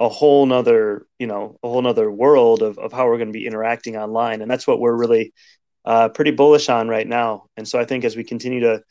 a 0.00 0.08
whole 0.08 0.46
nother 0.46 1.06
you 1.18 1.26
know 1.26 1.58
a 1.62 1.68
whole 1.68 1.82
nother 1.82 2.10
world 2.10 2.62
of, 2.62 2.78
of 2.78 2.92
how 2.92 3.06
we're 3.06 3.16
going 3.16 3.28
to 3.28 3.38
be 3.38 3.46
interacting 3.46 3.96
online 3.96 4.42
and 4.42 4.50
that's 4.50 4.66
what 4.66 4.80
we're 4.80 4.94
really 4.94 5.32
uh, 5.84 6.08
pretty 6.08 6.30
bullish 6.30 6.68
on 6.68 6.88
right 6.88 7.06
now 7.06 7.46
and 7.56 7.66
so 7.66 7.78
i 7.78 7.84
think 7.84 8.04
as 8.04 8.16
we 8.16 8.24
continue 8.24 8.60
to 8.60 8.82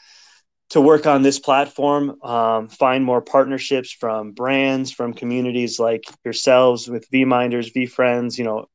to 0.69 0.81
work 0.81 1.07
on 1.07 1.21
this 1.21 1.39
platform 1.39 2.21
um, 2.23 2.67
find 2.67 3.05
more 3.05 3.21
partnerships 3.21 3.91
from 3.91 4.31
brands 4.33 4.91
from 4.91 5.13
communities 5.13 5.79
like 5.79 6.03
yourselves 6.25 6.89
with 6.89 7.09
VeeMinders 7.09 7.73
VeeFriends 7.73 8.37
you 8.37 8.43
know 8.43 8.65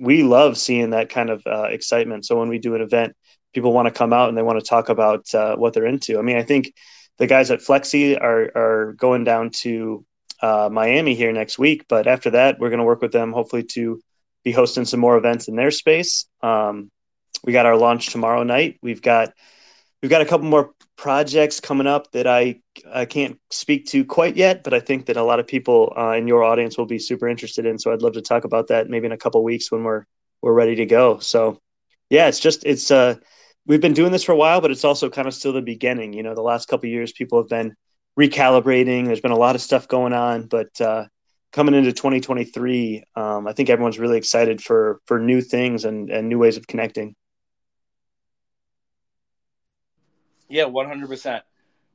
we 0.00 0.22
love 0.22 0.56
seeing 0.56 0.90
that 0.90 1.08
kind 1.08 1.30
of 1.30 1.42
uh, 1.46 1.68
excitement 1.70 2.24
so 2.24 2.38
when 2.38 2.48
we 2.48 2.58
do 2.58 2.74
an 2.74 2.80
event 2.80 3.14
people 3.54 3.72
want 3.72 3.86
to 3.86 3.92
come 3.92 4.12
out 4.12 4.28
and 4.28 4.38
they 4.38 4.42
want 4.42 4.58
to 4.58 4.66
talk 4.66 4.88
about 4.88 5.32
uh, 5.34 5.56
what 5.56 5.72
they're 5.72 5.86
into 5.86 6.18
i 6.18 6.22
mean 6.22 6.36
i 6.36 6.42
think 6.42 6.72
the 7.18 7.26
guys 7.26 7.50
at 7.50 7.60
flexi 7.60 8.20
are 8.20 8.50
are 8.56 8.92
going 8.94 9.24
down 9.24 9.50
to 9.50 10.04
uh, 10.42 10.68
Miami 10.70 11.14
here 11.14 11.32
next 11.32 11.58
week. 11.58 11.84
But 11.88 12.06
after 12.06 12.30
that, 12.30 12.58
we're 12.58 12.70
going 12.70 12.78
to 12.78 12.84
work 12.84 13.02
with 13.02 13.12
them 13.12 13.32
hopefully 13.32 13.64
to 13.74 14.00
be 14.44 14.52
hosting 14.52 14.84
some 14.84 15.00
more 15.00 15.16
events 15.16 15.48
in 15.48 15.56
their 15.56 15.70
space. 15.70 16.26
Um, 16.42 16.90
we 17.44 17.52
got 17.52 17.66
our 17.66 17.76
launch 17.76 18.08
tomorrow 18.08 18.42
night. 18.42 18.78
We've 18.82 19.02
got 19.02 19.32
we've 20.02 20.10
got 20.10 20.22
a 20.22 20.26
couple 20.26 20.46
more 20.46 20.72
projects 21.00 21.60
coming 21.60 21.86
up 21.86 22.12
that 22.12 22.26
I 22.26 22.60
I 22.92 23.06
can't 23.06 23.40
speak 23.50 23.86
to 23.86 24.04
quite 24.04 24.36
yet, 24.36 24.62
but 24.62 24.74
I 24.74 24.80
think 24.80 25.06
that 25.06 25.16
a 25.16 25.22
lot 25.22 25.40
of 25.40 25.46
people 25.46 25.94
uh, 25.96 26.12
in 26.12 26.28
your 26.28 26.44
audience 26.44 26.76
will 26.76 26.84
be 26.84 26.98
super 26.98 27.26
interested 27.26 27.64
in. 27.64 27.78
So 27.78 27.90
I'd 27.90 28.02
love 28.02 28.12
to 28.12 28.20
talk 28.20 28.44
about 28.44 28.68
that 28.68 28.90
maybe 28.90 29.06
in 29.06 29.12
a 29.12 29.16
couple 29.16 29.42
weeks 29.42 29.72
when 29.72 29.82
we're 29.82 30.04
we're 30.42 30.52
ready 30.52 30.74
to 30.74 30.84
go. 30.84 31.18
So 31.18 31.58
yeah, 32.10 32.28
it's 32.28 32.38
just 32.38 32.66
it's 32.66 32.90
uh 32.90 33.14
we've 33.64 33.80
been 33.80 33.94
doing 33.94 34.12
this 34.12 34.24
for 34.24 34.32
a 34.32 34.36
while, 34.36 34.60
but 34.60 34.70
it's 34.70 34.84
also 34.84 35.08
kind 35.08 35.26
of 35.26 35.32
still 35.32 35.54
the 35.54 35.62
beginning. 35.62 36.12
You 36.12 36.22
know, 36.22 36.34
the 36.34 36.42
last 36.42 36.68
couple 36.68 36.90
years, 36.90 37.12
people 37.12 37.38
have 37.40 37.48
been 37.48 37.74
recalibrating. 38.18 39.06
There's 39.06 39.22
been 39.22 39.30
a 39.30 39.38
lot 39.38 39.54
of 39.54 39.62
stuff 39.62 39.88
going 39.88 40.12
on, 40.12 40.48
but 40.48 40.78
uh, 40.82 41.06
coming 41.50 41.74
into 41.74 41.92
2023, 41.92 43.04
um, 43.16 43.48
I 43.48 43.54
think 43.54 43.70
everyone's 43.70 43.98
really 43.98 44.18
excited 44.18 44.62
for 44.62 45.00
for 45.06 45.18
new 45.18 45.40
things 45.40 45.86
and 45.86 46.10
and 46.10 46.28
new 46.28 46.38
ways 46.38 46.58
of 46.58 46.66
connecting. 46.66 47.16
Yeah, 50.50 50.64
100%. 50.64 51.40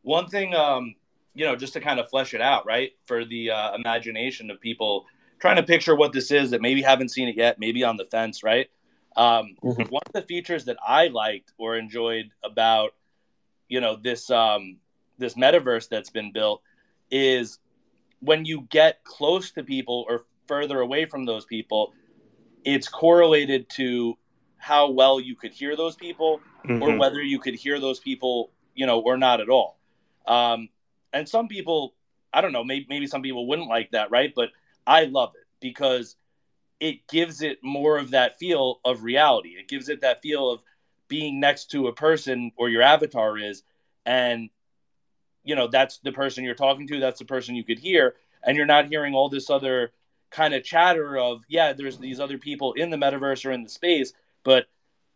One 0.04 0.28
thing, 0.28 0.56
um, 0.56 0.96
you 1.34 1.46
know, 1.46 1.56
just 1.56 1.74
to 1.74 1.82
kind 1.82 2.00
of 2.00 2.10
flesh 2.10 2.34
it 2.34 2.42
out, 2.42 2.66
right, 2.66 2.94
for 3.06 3.26
the 3.26 3.52
uh, 3.52 3.76
imagination 3.76 4.50
of 4.50 4.60
people 4.62 5.06
trying 5.40 5.58
to 5.58 5.64
picture 5.64 5.96
what 5.96 6.14
this 6.14 6.32
is 6.32 6.52
that 6.52 6.62
maybe 6.62 6.82
haven't 6.82 7.10
seen 7.10 7.28
it 7.28 7.36
yet, 7.36 7.60
maybe 7.60 7.84
on 7.84 7.98
the 7.98 8.06
fence, 8.06 8.44
right? 8.44 8.70
Um, 9.18 9.56
mm-hmm. 9.62 9.84
One 9.84 10.02
of 10.06 10.14
the 10.14 10.22
features 10.22 10.66
that 10.66 10.78
I 10.86 11.08
liked 11.08 11.52
or 11.58 11.78
enjoyed 11.78 12.32
about, 12.44 12.92
you 13.68 13.82
know, 13.82 13.98
this 14.02 14.30
um, 14.30 14.78
this 15.18 15.36
metaverse 15.36 15.90
that's 15.90 16.10
been 16.10 16.32
built 16.32 16.62
is 17.12 17.60
when 18.20 18.46
you 18.46 18.62
get 18.70 19.04
close 19.04 19.52
to 19.52 19.64
people 19.64 20.06
or 20.08 20.26
further 20.48 20.80
away 20.80 21.06
from 21.06 21.26
those 21.26 21.46
people, 21.46 21.94
it's 22.64 22.88
correlated 22.88 23.70
to 23.70 24.18
how 24.58 24.90
well 24.90 25.20
you 25.20 25.36
could 25.36 25.52
hear 25.52 25.76
those 25.76 25.96
people 25.96 26.42
mm-hmm. 26.68 26.84
or 26.84 26.98
whether 26.98 27.22
you 27.22 27.40
could 27.40 27.56
hear 27.56 27.80
those 27.80 28.00
people, 28.00 28.52
you 28.74 28.86
know, 28.86 29.00
or 29.00 29.18
not 29.18 29.42
at 29.42 29.50
all. 29.50 29.78
Um, 30.28 30.70
and 31.14 31.28
some 31.28 31.48
people, 31.48 31.94
I 32.34 32.42
don't 32.42 32.52
know, 32.52 32.64
maybe, 32.64 32.86
maybe 32.90 33.08
some 33.08 33.22
people 33.22 33.48
wouldn't 33.48 33.70
like 33.70 33.92
that, 33.92 34.12
right? 34.12 34.34
But 34.36 34.50
I 34.86 35.06
love 35.06 35.34
it 35.36 35.48
because 35.60 36.16
it 36.80 37.08
gives 37.08 37.42
it 37.42 37.60
more 37.64 37.98
of 37.98 38.12
that 38.12 38.38
feel 38.38 38.80
of 38.84 39.04
reality. 39.04 39.50
It 39.50 39.68
gives 39.68 39.90
it 39.90 40.02
that 40.02 40.22
feel 40.22 40.52
of 40.52 40.62
being 41.08 41.40
next 41.40 41.72
to 41.72 41.88
a 41.88 41.94
person 41.94 42.52
or 42.58 42.70
your 42.70 42.82
avatar 42.82 43.38
is, 43.38 43.64
and 44.06 44.50
you 45.46 45.56
know 45.56 45.68
that's 45.68 46.00
the 46.00 46.12
person 46.12 46.44
you're 46.44 46.56
talking 46.56 46.88
to 46.88 47.00
that's 47.00 47.20
the 47.20 47.26
person 47.26 47.56
you 47.56 47.64
could 47.64 47.80
hear 47.80 48.16
and 48.44 48.58
you're 48.58 48.66
not 48.66 48.88
hearing 48.88 49.14
all 49.14 49.30
this 49.30 49.50
other 49.50 49.94
kind 50.32 50.54
of 50.54 50.64
chatter 50.64 51.18
of 51.18 51.44
yeah 51.48 51.72
there's 51.72 51.98
these 51.98 52.20
other 52.20 52.38
people 52.38 52.74
in 52.74 52.90
the 52.90 52.98
metaverse 52.98 53.46
or 53.46 53.52
in 53.52 53.64
the 53.64 53.70
space 53.70 54.12
but 54.44 54.66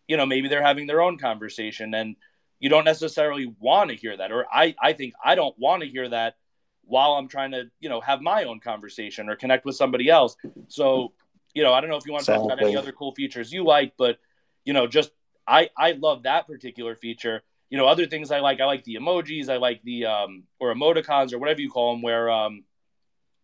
you 0.10 0.18
know 0.18 0.26
maybe 0.26 0.50
they're 0.50 0.64
having 0.64 0.88
their 0.88 1.02
own 1.02 1.18
conversation 1.18 1.94
and 1.94 2.18
you 2.60 2.68
don't 2.68 2.84
necessarily 2.84 3.54
want 3.60 3.90
to 3.92 3.96
hear 3.96 4.18
that 4.18 4.32
or 4.34 4.46
i 4.52 4.76
i 4.82 4.92
think 4.92 5.14
i 5.24 5.36
don't 5.36 5.58
want 5.58 5.82
to 5.84 5.88
hear 5.88 6.10
that 6.10 6.36
while 6.84 7.12
i'm 7.14 7.30
trying 7.30 7.52
to 7.52 7.70
you 7.80 7.88
know 7.88 8.02
have 8.02 8.20
my 8.20 8.44
own 8.44 8.60
conversation 8.60 9.30
or 9.30 9.36
connect 9.38 9.64
with 9.64 9.76
somebody 9.76 10.10
else. 10.10 10.36
So 10.68 11.14
you 11.54 11.64
know 11.64 11.74
i 11.74 11.80
don't 11.80 11.90
know 11.90 11.96
if 11.96 12.06
you 12.06 12.12
want 12.12 12.26
to 12.26 12.32
talk 12.34 12.44
about 12.44 12.62
any 12.62 12.76
other 12.76 12.92
cool 12.92 13.14
features 13.14 13.54
you 13.54 13.64
like 13.64 13.94
but 13.98 14.18
you 14.66 14.74
know 14.74 14.88
just 14.88 15.12
i 15.48 15.70
i 15.78 15.92
love 15.94 16.24
that 16.24 16.48
particular 16.48 16.96
feature. 16.96 17.42
You 17.72 17.78
know, 17.78 17.86
other 17.86 18.08
things 18.08 18.32
I 18.32 18.40
like, 18.40 18.60
I 18.60 18.66
like 18.66 18.84
the 18.84 18.96
emojis, 18.96 19.48
I 19.48 19.58
like 19.58 19.84
the 19.84 20.08
um, 20.08 20.46
or 20.60 20.74
emoticons 20.74 21.34
or 21.34 21.38
whatever 21.38 21.62
you 21.62 21.70
call 21.70 21.94
them, 21.94 22.02
where 22.02 22.28
um, 22.32 22.64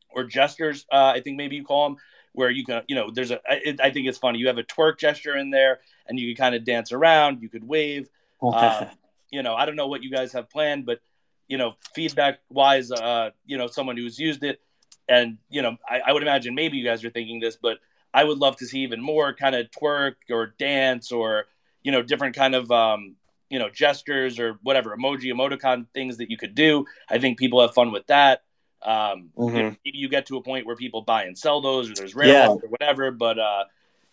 or 0.10 0.24
gestures, 0.24 0.84
uh, 0.92 1.14
I 1.16 1.22
think 1.22 1.38
maybe 1.38 1.58
you 1.58 1.64
call 1.64 1.90
them, 1.90 1.98
where 2.36 2.50
you 2.50 2.64
can, 2.66 2.84
you 2.88 2.96
know, 2.96 3.10
there's 3.12 3.32
a, 3.32 3.40
it, 3.50 3.80
I 3.82 3.90
think 3.90 4.08
it's 4.08 4.18
funny. 4.18 4.40
You 4.40 4.48
have 4.48 4.58
a 4.58 4.64
twerk 4.64 5.00
gesture 5.00 5.36
in 5.36 5.50
there, 5.50 5.80
and 6.08 6.20
you 6.20 6.34
can 6.34 6.44
kind 6.44 6.56
of 6.56 6.64
dance 6.64 6.92
around. 6.92 7.42
You 7.42 7.50
could 7.50 7.68
wave. 7.68 8.10
Uh, 8.52 8.86
you 9.32 9.44
know, 9.44 9.56
I 9.56 9.66
don't 9.66 9.76
know 9.76 9.88
what 9.88 10.04
you 10.04 10.12
guys 10.12 10.34
have 10.34 10.50
planned, 10.50 10.86
but 10.86 11.00
you 11.48 11.58
know, 11.58 11.76
feedback 11.94 12.40
wise, 12.50 12.92
uh, 12.92 13.32
you 13.46 13.58
know, 13.58 13.68
someone 13.68 13.98
who's 13.98 14.20
used 14.20 14.44
it, 14.44 14.60
and 15.08 15.38
you 15.50 15.62
know, 15.62 15.78
I, 15.88 16.02
I 16.08 16.12
would 16.14 16.22
imagine 16.22 16.56
maybe 16.56 16.78
you 16.78 16.86
guys 16.86 17.04
are 17.04 17.10
thinking 17.10 17.40
this, 17.40 17.56
but 17.56 17.78
I 18.14 18.24
would 18.24 18.38
love 18.38 18.56
to 18.58 18.66
see 18.66 18.80
even 18.80 19.02
more 19.02 19.34
kind 19.34 19.56
of 19.56 19.68
twerk 19.72 20.16
or 20.30 20.54
dance 20.58 21.12
or 21.12 21.46
you 21.84 21.92
know 21.92 22.02
different 22.02 22.36
kind 22.36 22.56
of 22.56 22.72
um, 22.72 23.16
you 23.50 23.60
know 23.60 23.70
gestures 23.70 24.40
or 24.40 24.60
whatever 24.64 24.96
emoji 24.96 25.32
emoticon 25.34 25.86
things 25.94 26.18
that 26.18 26.30
you 26.30 26.38
could 26.38 26.56
do 26.56 26.86
i 27.10 27.18
think 27.18 27.38
people 27.38 27.62
have 27.62 27.74
fun 27.74 27.92
with 27.92 28.06
that 28.08 28.42
um 28.86 29.30
mm-hmm. 29.38 29.76
maybe 29.86 29.98
you 29.98 30.10
get 30.10 30.26
to 30.26 30.38
a 30.38 30.44
point 30.44 30.66
where 30.66 30.76
people 30.76 31.02
buy 31.02 31.24
and 31.24 31.38
sell 31.38 31.62
those 31.62 31.90
or 31.90 31.94
there's 31.94 32.16
rare 32.16 32.28
yeah. 32.28 32.48
or 32.48 32.60
whatever 32.70 33.12
but 33.12 33.40
uh 33.40 33.64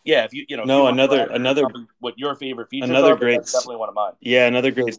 yeah 0.04 0.24
if 0.24 0.32
you 0.32 0.44
you 0.48 0.56
know 0.56 0.64
no 0.64 0.86
another 0.86 1.26
another 1.30 1.64
what 2.00 2.18
your 2.18 2.34
favorite 2.34 2.68
features 2.70 2.90
another 2.90 3.12
are, 3.12 3.16
great 3.16 3.40
definitely 3.40 3.76
one 3.76 3.88
of 3.88 3.94
mine 3.94 4.12
yeah 4.20 4.46
another 4.46 4.70
great 4.70 4.98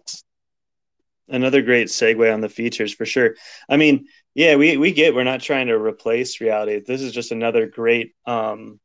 another 1.29 1.62
great 1.62 1.88
segue 1.88 2.33
on 2.33 2.41
the 2.41 2.49
features 2.49 2.93
for 2.93 3.05
sure. 3.05 3.36
I 3.69 3.77
mean, 3.77 4.07
yeah, 4.33 4.55
we 4.55 4.77
we 4.77 4.91
get 4.91 5.13
we're 5.13 5.23
not 5.23 5.41
trying 5.41 5.67
to 5.67 5.77
replace 5.77 6.41
reality. 6.41 6.79
This 6.79 7.01
is 7.01 7.12
just 7.12 7.31
another 7.31 7.67
great 7.67 8.13
um, 8.25 8.79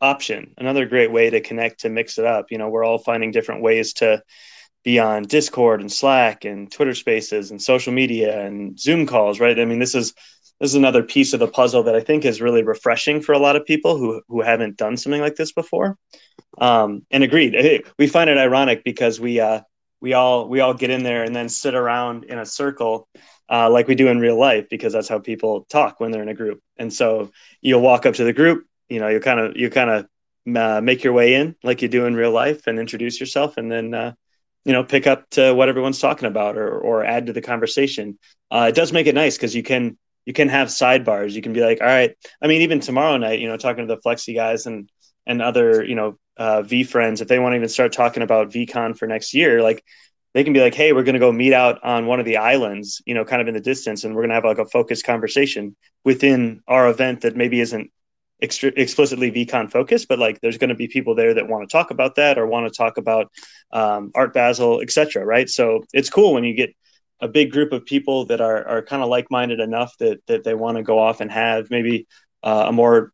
option, 0.00 0.54
another 0.58 0.86
great 0.86 1.10
way 1.10 1.30
to 1.30 1.40
connect 1.40 1.80
to 1.80 1.88
mix 1.88 2.18
it 2.18 2.24
up. 2.24 2.46
You 2.50 2.58
know, 2.58 2.68
we're 2.68 2.84
all 2.84 2.98
finding 2.98 3.30
different 3.30 3.62
ways 3.62 3.94
to 3.94 4.22
be 4.84 4.98
on 4.98 5.24
Discord 5.24 5.80
and 5.80 5.90
Slack 5.90 6.44
and 6.44 6.70
Twitter 6.70 6.94
Spaces 6.94 7.50
and 7.50 7.60
social 7.60 7.92
media 7.92 8.46
and 8.46 8.78
Zoom 8.78 9.06
calls, 9.06 9.40
right? 9.40 9.58
I 9.58 9.64
mean, 9.64 9.78
this 9.78 9.94
is 9.94 10.14
this 10.60 10.70
is 10.70 10.76
another 10.76 11.02
piece 11.02 11.32
of 11.32 11.40
the 11.40 11.48
puzzle 11.48 11.82
that 11.84 11.96
I 11.96 12.00
think 12.00 12.24
is 12.24 12.40
really 12.40 12.62
refreshing 12.62 13.20
for 13.20 13.32
a 13.32 13.38
lot 13.38 13.56
of 13.56 13.66
people 13.66 13.96
who 13.96 14.22
who 14.28 14.42
haven't 14.42 14.76
done 14.76 14.96
something 14.96 15.20
like 15.20 15.36
this 15.36 15.52
before. 15.52 15.98
Um, 16.58 17.04
and 17.10 17.24
agreed, 17.24 17.82
we 17.98 18.06
find 18.06 18.30
it 18.30 18.38
ironic 18.38 18.84
because 18.84 19.18
we 19.18 19.40
uh, 19.40 19.62
we 20.00 20.12
all 20.12 20.48
we 20.48 20.60
all 20.60 20.74
get 20.74 20.90
in 20.90 21.02
there 21.02 21.24
and 21.24 21.34
then 21.34 21.48
sit 21.48 21.74
around 21.74 22.24
in 22.24 22.38
a 22.38 22.46
circle 22.46 23.08
uh, 23.48 23.70
like 23.70 23.88
we 23.88 23.94
do 23.94 24.08
in 24.08 24.20
real 24.20 24.38
life 24.38 24.68
because 24.70 24.92
that's 24.92 25.08
how 25.08 25.18
people 25.18 25.64
talk 25.68 25.98
when 25.98 26.10
they're 26.10 26.22
in 26.22 26.28
a 26.28 26.34
group. 26.34 26.60
And 26.76 26.92
so 26.92 27.30
you'll 27.60 27.80
walk 27.80 28.06
up 28.06 28.14
to 28.14 28.24
the 28.24 28.32
group, 28.32 28.66
you 28.88 29.00
know, 29.00 29.08
you 29.08 29.20
kind 29.20 29.40
of 29.40 29.56
you 29.56 29.70
kind 29.70 29.90
of 29.90 30.06
uh, 30.56 30.80
make 30.82 31.04
your 31.04 31.14
way 31.14 31.34
in 31.34 31.56
like 31.62 31.80
you 31.80 31.88
do 31.88 32.04
in 32.04 32.14
real 32.14 32.32
life 32.32 32.66
and 32.66 32.78
introduce 32.78 33.18
yourself, 33.18 33.56
and 33.56 33.72
then 33.72 33.94
uh, 33.94 34.12
you 34.64 34.72
know 34.72 34.84
pick 34.84 35.06
up 35.06 35.28
to 35.30 35.52
what 35.54 35.68
everyone's 35.68 36.00
talking 36.00 36.26
about 36.26 36.56
or 36.56 36.78
or 36.78 37.04
add 37.04 37.26
to 37.26 37.32
the 37.32 37.42
conversation. 37.42 38.18
Uh, 38.50 38.66
it 38.68 38.74
does 38.74 38.92
make 38.92 39.06
it 39.06 39.14
nice 39.14 39.36
because 39.36 39.54
you 39.54 39.62
can 39.62 39.98
you 40.24 40.32
can 40.32 40.48
have 40.48 40.68
sidebars. 40.68 41.32
You 41.32 41.42
can 41.42 41.52
be 41.52 41.60
like, 41.60 41.80
all 41.80 41.86
right. 41.86 42.16
I 42.42 42.46
mean, 42.46 42.62
even 42.62 42.80
tomorrow 42.80 43.16
night, 43.16 43.40
you 43.40 43.48
know, 43.48 43.56
talking 43.56 43.86
to 43.86 43.94
the 43.94 44.00
Flexi 44.00 44.34
guys 44.34 44.66
and 44.66 44.90
and 45.26 45.40
other 45.42 45.84
you 45.84 45.94
know 45.94 46.18
uh, 46.36 46.62
VeeFriends 46.62 47.20
if 47.20 47.28
they 47.28 47.38
want 47.38 47.52
to 47.52 47.56
even 47.56 47.68
start 47.68 47.92
talking 47.92 48.22
about 48.22 48.50
VeeCon 48.50 48.96
for 48.96 49.06
next 49.06 49.34
year, 49.34 49.62
like 49.62 49.84
they 50.34 50.44
can 50.44 50.52
be 50.52 50.60
like, 50.60 50.74
hey, 50.74 50.92
we're 50.92 51.04
going 51.04 51.14
to 51.14 51.20
go 51.20 51.30
meet 51.30 51.52
out 51.52 51.82
on 51.84 52.06
one 52.06 52.18
of 52.18 52.26
the 52.26 52.38
islands, 52.38 53.00
you 53.06 53.14
know, 53.14 53.24
kind 53.24 53.40
of 53.40 53.46
in 53.46 53.54
the 53.54 53.60
distance, 53.60 54.02
and 54.02 54.14
we're 54.14 54.22
going 54.22 54.30
to 54.30 54.34
have 54.34 54.44
like 54.44 54.58
a 54.58 54.66
focused 54.66 55.04
conversation 55.04 55.76
within 56.04 56.60
our 56.66 56.88
event 56.88 57.20
that 57.20 57.36
maybe 57.36 57.60
isn't 57.60 57.90
explicitly 58.40 59.30
VeeCon 59.30 59.70
focused, 59.70 60.08
but 60.08 60.18
like 60.18 60.40
there's 60.40 60.58
going 60.58 60.68
to 60.68 60.74
be 60.74 60.88
people 60.88 61.14
there 61.14 61.34
that 61.34 61.48
want 61.48 61.68
to 61.68 61.72
talk 61.72 61.90
about 61.90 62.16
that 62.16 62.38
or 62.38 62.46
want 62.46 62.66
to 62.66 62.76
talk 62.76 62.98
about 62.98 63.32
um, 63.72 64.10
Art 64.14 64.34
Basel, 64.34 64.80
etc. 64.80 65.24
Right? 65.24 65.48
So 65.48 65.84
it's 65.92 66.10
cool 66.10 66.34
when 66.34 66.44
you 66.44 66.54
get 66.54 66.74
a 67.20 67.28
big 67.28 67.50
group 67.52 67.72
of 67.72 67.84
people 67.86 68.26
that 68.26 68.40
are 68.40 68.66
are 68.66 68.82
kind 68.82 69.02
of 69.02 69.08
like 69.08 69.30
minded 69.30 69.60
enough 69.60 69.96
that 69.98 70.20
that 70.26 70.44
they 70.44 70.54
want 70.54 70.76
to 70.76 70.82
go 70.82 70.98
off 70.98 71.20
and 71.20 71.30
have 71.30 71.70
maybe 71.70 72.06
uh, 72.42 72.66
a 72.68 72.72
more 72.72 73.12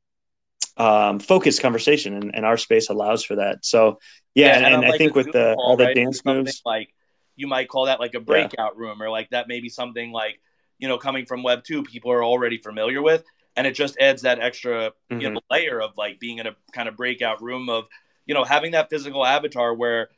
um, 0.76 1.18
focused 1.18 1.60
conversation, 1.60 2.14
and, 2.14 2.34
and, 2.34 2.46
our 2.46 2.56
space 2.56 2.88
allows 2.88 3.22
for 3.22 3.36
that. 3.36 3.64
So 3.64 3.98
yeah, 4.34 4.46
yeah 4.46 4.66
and, 4.66 4.84
and, 4.84 4.92
I 4.92 4.96
think 4.96 5.14
with 5.14 5.30
the 5.30 5.54
all 5.54 5.76
the 5.76 5.84
right? 5.84 5.94
dance 5.96 6.24
moves, 6.24 6.62
like 6.64 6.94
you 7.36 7.46
might 7.46 7.68
call 7.68 7.86
that 7.86 8.00
like 8.00 8.14
a 8.14 8.20
breakout 8.20 8.72
yeah. 8.76 8.82
room, 8.82 9.02
or 9.02 9.10
like 9.10 9.28
that 9.30 9.46
maybe 9.46 9.68
something 9.68 10.10
like 10.10 10.40
you 10.78 10.88
know 10.88 10.96
coming 10.96 11.26
from 11.26 11.42
Web 11.42 11.64
two, 11.64 11.82
people 11.82 12.10
are 12.12 12.24
already 12.24 12.58
familiar 12.58 13.02
with, 13.02 13.24
and 13.56 13.66
it 13.66 13.72
just 13.72 13.98
adds 13.98 14.22
that 14.22 14.38
extra 14.38 14.92
mm-hmm. 15.10 15.20
you 15.20 15.30
know 15.30 15.40
mm-hmm. 15.40 15.54
layer 15.54 15.80
of 15.80 15.96
like 15.96 16.20
being 16.20 16.38
in 16.38 16.46
a 16.46 16.56
kind 16.72 16.88
of 16.88 16.96
breakout 16.96 17.42
room 17.42 17.68
of 17.68 17.84
you 18.26 18.34
know 18.34 18.44
having 18.44 18.72
that 18.72 18.90
physical 18.90 19.24
avatar 19.24 19.74
where 19.74 20.08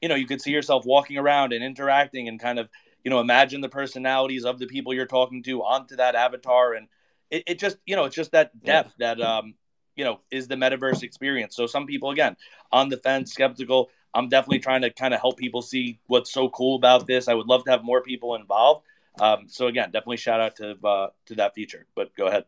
you 0.00 0.08
know 0.08 0.14
you 0.14 0.26
could 0.26 0.40
see 0.40 0.50
yourself 0.50 0.84
walking 0.84 1.18
around 1.18 1.52
and 1.52 1.64
interacting 1.64 2.28
and 2.28 2.40
kind 2.40 2.58
of 2.58 2.68
you 3.04 3.10
know 3.10 3.20
imagine 3.20 3.60
the 3.60 3.68
personalities 3.68 4.44
of 4.44 4.58
the 4.58 4.66
people 4.66 4.94
you're 4.94 5.06
talking 5.06 5.42
to 5.42 5.62
onto 5.62 5.96
that 5.96 6.14
avatar 6.14 6.74
and 6.74 6.88
it, 7.30 7.44
it 7.46 7.58
just 7.58 7.76
you 7.86 7.96
know 7.96 8.04
it's 8.04 8.16
just 8.16 8.32
that 8.32 8.52
depth 8.64 8.94
yeah. 8.98 9.14
that 9.14 9.22
um 9.22 9.54
you 9.96 10.04
know 10.04 10.20
is 10.30 10.48
the 10.48 10.54
metaverse 10.54 11.02
experience 11.02 11.54
so 11.54 11.66
some 11.66 11.86
people 11.86 12.10
again 12.10 12.36
on 12.72 12.88
the 12.88 12.96
fence 12.96 13.32
skeptical 13.32 13.90
i'm 14.14 14.28
definitely 14.28 14.58
trying 14.58 14.82
to 14.82 14.90
kind 14.90 15.12
of 15.12 15.20
help 15.20 15.36
people 15.36 15.62
see 15.62 15.98
what's 16.06 16.32
so 16.32 16.48
cool 16.50 16.76
about 16.76 17.06
this 17.06 17.28
i 17.28 17.34
would 17.34 17.46
love 17.46 17.64
to 17.64 17.70
have 17.70 17.84
more 17.84 18.02
people 18.02 18.34
involved 18.34 18.84
um, 19.20 19.46
so 19.48 19.66
again 19.66 19.86
definitely 19.86 20.16
shout 20.16 20.40
out 20.40 20.56
to 20.56 20.76
uh, 20.86 21.08
to 21.26 21.34
that 21.34 21.54
feature 21.54 21.86
but 21.94 22.14
go 22.14 22.26
ahead 22.26 22.44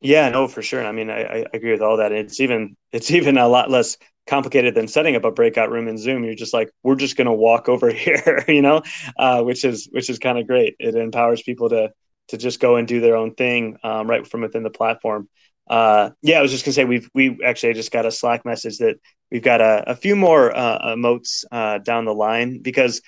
yeah 0.00 0.28
no 0.28 0.48
for 0.48 0.62
sure. 0.62 0.84
I 0.84 0.92
mean 0.92 1.10
I, 1.10 1.22
I 1.22 1.44
agree 1.52 1.72
with 1.72 1.82
all 1.82 1.98
that. 1.98 2.12
It's 2.12 2.40
even 2.40 2.76
it's 2.92 3.10
even 3.10 3.38
a 3.38 3.48
lot 3.48 3.70
less 3.70 3.96
complicated 4.26 4.74
than 4.74 4.88
setting 4.88 5.16
up 5.16 5.24
a 5.24 5.30
breakout 5.30 5.70
room 5.70 5.88
in 5.88 5.98
zoom. 5.98 6.24
You're 6.24 6.34
just 6.34 6.54
like 6.54 6.70
we're 6.82 6.96
just 6.96 7.16
going 7.16 7.26
to 7.26 7.32
walk 7.32 7.68
over 7.68 7.90
here 7.90 8.44
you 8.48 8.62
know 8.62 8.82
uh, 9.18 9.42
which 9.42 9.64
is 9.64 9.88
which 9.92 10.10
is 10.10 10.18
kind 10.18 10.38
of 10.38 10.46
great. 10.46 10.76
It 10.78 10.94
empowers 10.94 11.42
people 11.42 11.68
to 11.70 11.92
to 12.28 12.36
just 12.38 12.60
go 12.60 12.76
and 12.76 12.88
do 12.88 13.00
their 13.00 13.16
own 13.16 13.34
thing 13.34 13.76
um, 13.82 14.08
right 14.08 14.26
from 14.26 14.40
within 14.40 14.62
the 14.62 14.70
platform. 14.70 15.28
Uh, 15.68 16.10
yeah, 16.22 16.38
I 16.38 16.42
was 16.42 16.50
just 16.50 16.64
gonna 16.64 16.74
say 16.74 16.84
we've 16.84 17.08
we 17.14 17.38
actually 17.44 17.72
just 17.74 17.90
got 17.90 18.06
a 18.06 18.10
Slack 18.10 18.44
message 18.44 18.78
that 18.78 18.96
we've 19.30 19.42
got 19.42 19.60
a, 19.60 19.90
a 19.90 19.94
few 19.94 20.14
more 20.14 20.54
uh, 20.54 20.94
emotes 20.94 21.44
uh, 21.50 21.78
down 21.78 22.04
the 22.04 22.14
line 22.14 22.60
because 22.60 23.00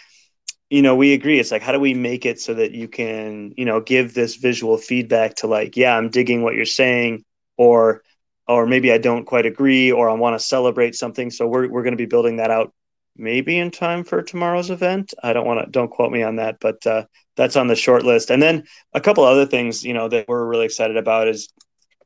you 0.71 0.83
know 0.83 0.97
we 0.97 1.13
agree 1.13 1.39
it's 1.39 1.51
like 1.51 1.63
how 1.63 1.73
do 1.73 1.81
we 1.81 1.95
make 1.95 2.27
it 2.27 2.41
so 2.41 2.55
that 2.55 2.73
you 2.73 2.89
can 2.89 3.53
you 3.57 3.65
know 3.65 3.81
give 3.81 4.15
this 4.15 4.37
visual 4.37 4.77
feedback 4.77 5.35
to 5.37 5.47
like 5.47 5.77
yeah 5.77 5.97
I'm 5.97 6.11
digging 6.11 6.43
what 6.43 6.55
you're 6.55 6.65
saying 6.65 7.25
or 7.57 8.03
or 8.49 8.67
maybe 8.67 8.93
I 8.93 8.99
don't 8.99 9.25
quite 9.25 9.47
agree 9.47 9.93
or 9.93 10.09
I 10.09 10.15
want 10.15 10.39
to 10.39 10.45
celebrate 10.45 10.95
something 10.95 11.31
so 11.31 11.47
we're 11.47 11.69
we're 11.69 11.83
going 11.83 11.93
to 11.93 11.97
be 11.97 12.07
building 12.07 12.37
that 12.37 12.51
out 12.51 12.73
maybe 13.19 13.59
in 13.59 13.71
time 13.71 14.05
for 14.05 14.23
tomorrow's 14.23 14.71
event. 14.71 15.15
I 15.23 15.33
don't 15.33 15.47
want 15.47 15.65
to 15.65 15.71
don't 15.71 15.91
quote 15.91 16.13
me 16.13 16.23
on 16.23 16.37
that, 16.37 16.59
but 16.61 16.87
uh, 16.87 17.05
that's 17.37 17.57
on 17.57 17.67
the 17.67 17.77
short 17.77 18.05
list. 18.05 18.31
And 18.31 18.43
then 18.43 18.65
a 18.93 19.01
couple 19.01 19.25
other 19.25 19.47
things, 19.47 19.85
you 19.85 19.95
know, 19.95 20.09
that 20.09 20.29
we're 20.29 20.47
really 20.47 20.65
excited 20.65 20.97
about 20.97 21.29
is 21.29 21.49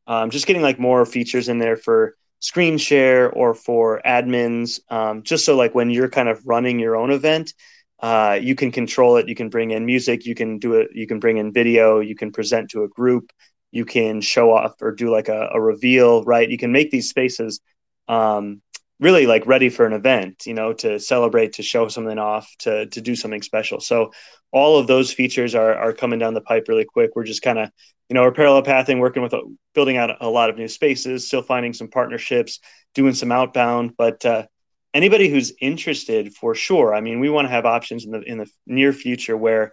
um, 0.06 0.30
just 0.30 0.46
getting 0.46 0.62
like 0.62 0.78
more 0.78 1.04
features 1.04 1.48
in 1.48 1.58
there 1.58 1.76
for 1.76 2.14
screen 2.40 2.78
share 2.78 3.30
or 3.30 3.54
for 3.54 4.00
admins, 4.04 4.80
um, 4.90 5.22
just 5.22 5.44
so 5.44 5.56
like 5.56 5.74
when 5.74 5.90
you're 5.90 6.08
kind 6.08 6.28
of 6.28 6.40
running 6.46 6.78
your 6.78 6.96
own 6.96 7.10
event, 7.10 7.52
uh, 8.00 8.38
you 8.40 8.54
can 8.54 8.72
control 8.72 9.16
it. 9.16 9.28
You 9.28 9.34
can 9.34 9.50
bring 9.50 9.70
in 9.70 9.84
music. 9.84 10.24
You 10.24 10.34
can 10.34 10.58
do 10.58 10.74
it. 10.74 10.88
You 10.94 11.06
can 11.06 11.20
bring 11.20 11.36
in 11.36 11.52
video. 11.52 12.00
You 12.00 12.14
can 12.14 12.32
present 12.32 12.70
to 12.70 12.84
a 12.84 12.88
group. 12.88 13.30
You 13.72 13.84
can 13.84 14.20
show 14.20 14.52
off 14.52 14.74
or 14.80 14.92
do 14.92 15.10
like 15.10 15.28
a, 15.28 15.50
a 15.52 15.60
reveal, 15.60 16.24
right? 16.24 16.50
You 16.50 16.58
can 16.58 16.72
make 16.72 16.90
these 16.90 17.08
spaces 17.08 17.60
um, 18.08 18.62
really 18.98 19.26
like 19.26 19.46
ready 19.46 19.68
for 19.68 19.86
an 19.86 19.92
event, 19.92 20.44
you 20.46 20.54
know, 20.54 20.72
to 20.74 20.98
celebrate, 20.98 21.54
to 21.54 21.62
show 21.62 21.88
something 21.88 22.18
off, 22.18 22.50
to 22.60 22.86
to 22.86 23.00
do 23.00 23.14
something 23.14 23.42
special. 23.42 23.80
So 23.80 24.12
all 24.50 24.78
of 24.78 24.86
those 24.86 25.12
features 25.12 25.54
are 25.54 25.74
are 25.74 25.92
coming 25.92 26.18
down 26.18 26.34
the 26.34 26.40
pipe 26.40 26.66
really 26.68 26.84
quick. 26.84 27.12
We're 27.14 27.24
just 27.24 27.42
kind 27.42 27.58
of, 27.58 27.70
you 28.08 28.14
know, 28.14 28.22
we're 28.22 28.32
parallel 28.32 28.62
pathing, 28.62 28.98
working 28.98 29.22
with 29.22 29.34
building 29.74 29.98
out 29.98 30.16
a 30.20 30.28
lot 30.28 30.50
of 30.50 30.56
new 30.56 30.68
spaces, 30.68 31.26
still 31.26 31.42
finding 31.42 31.72
some 31.72 31.88
partnerships, 31.88 32.60
doing 32.94 33.14
some 33.14 33.30
outbound, 33.30 33.92
but 33.96 34.24
uh, 34.24 34.46
anybody 34.92 35.28
who's 35.28 35.52
interested 35.60 36.34
for 36.34 36.54
sure. 36.54 36.94
I 36.94 37.00
mean, 37.00 37.20
we 37.20 37.30
want 37.30 37.46
to 37.46 37.52
have 37.52 37.66
options 37.66 38.04
in 38.04 38.10
the 38.10 38.20
in 38.22 38.38
the 38.38 38.50
near 38.66 38.92
future 38.92 39.36
where, 39.36 39.72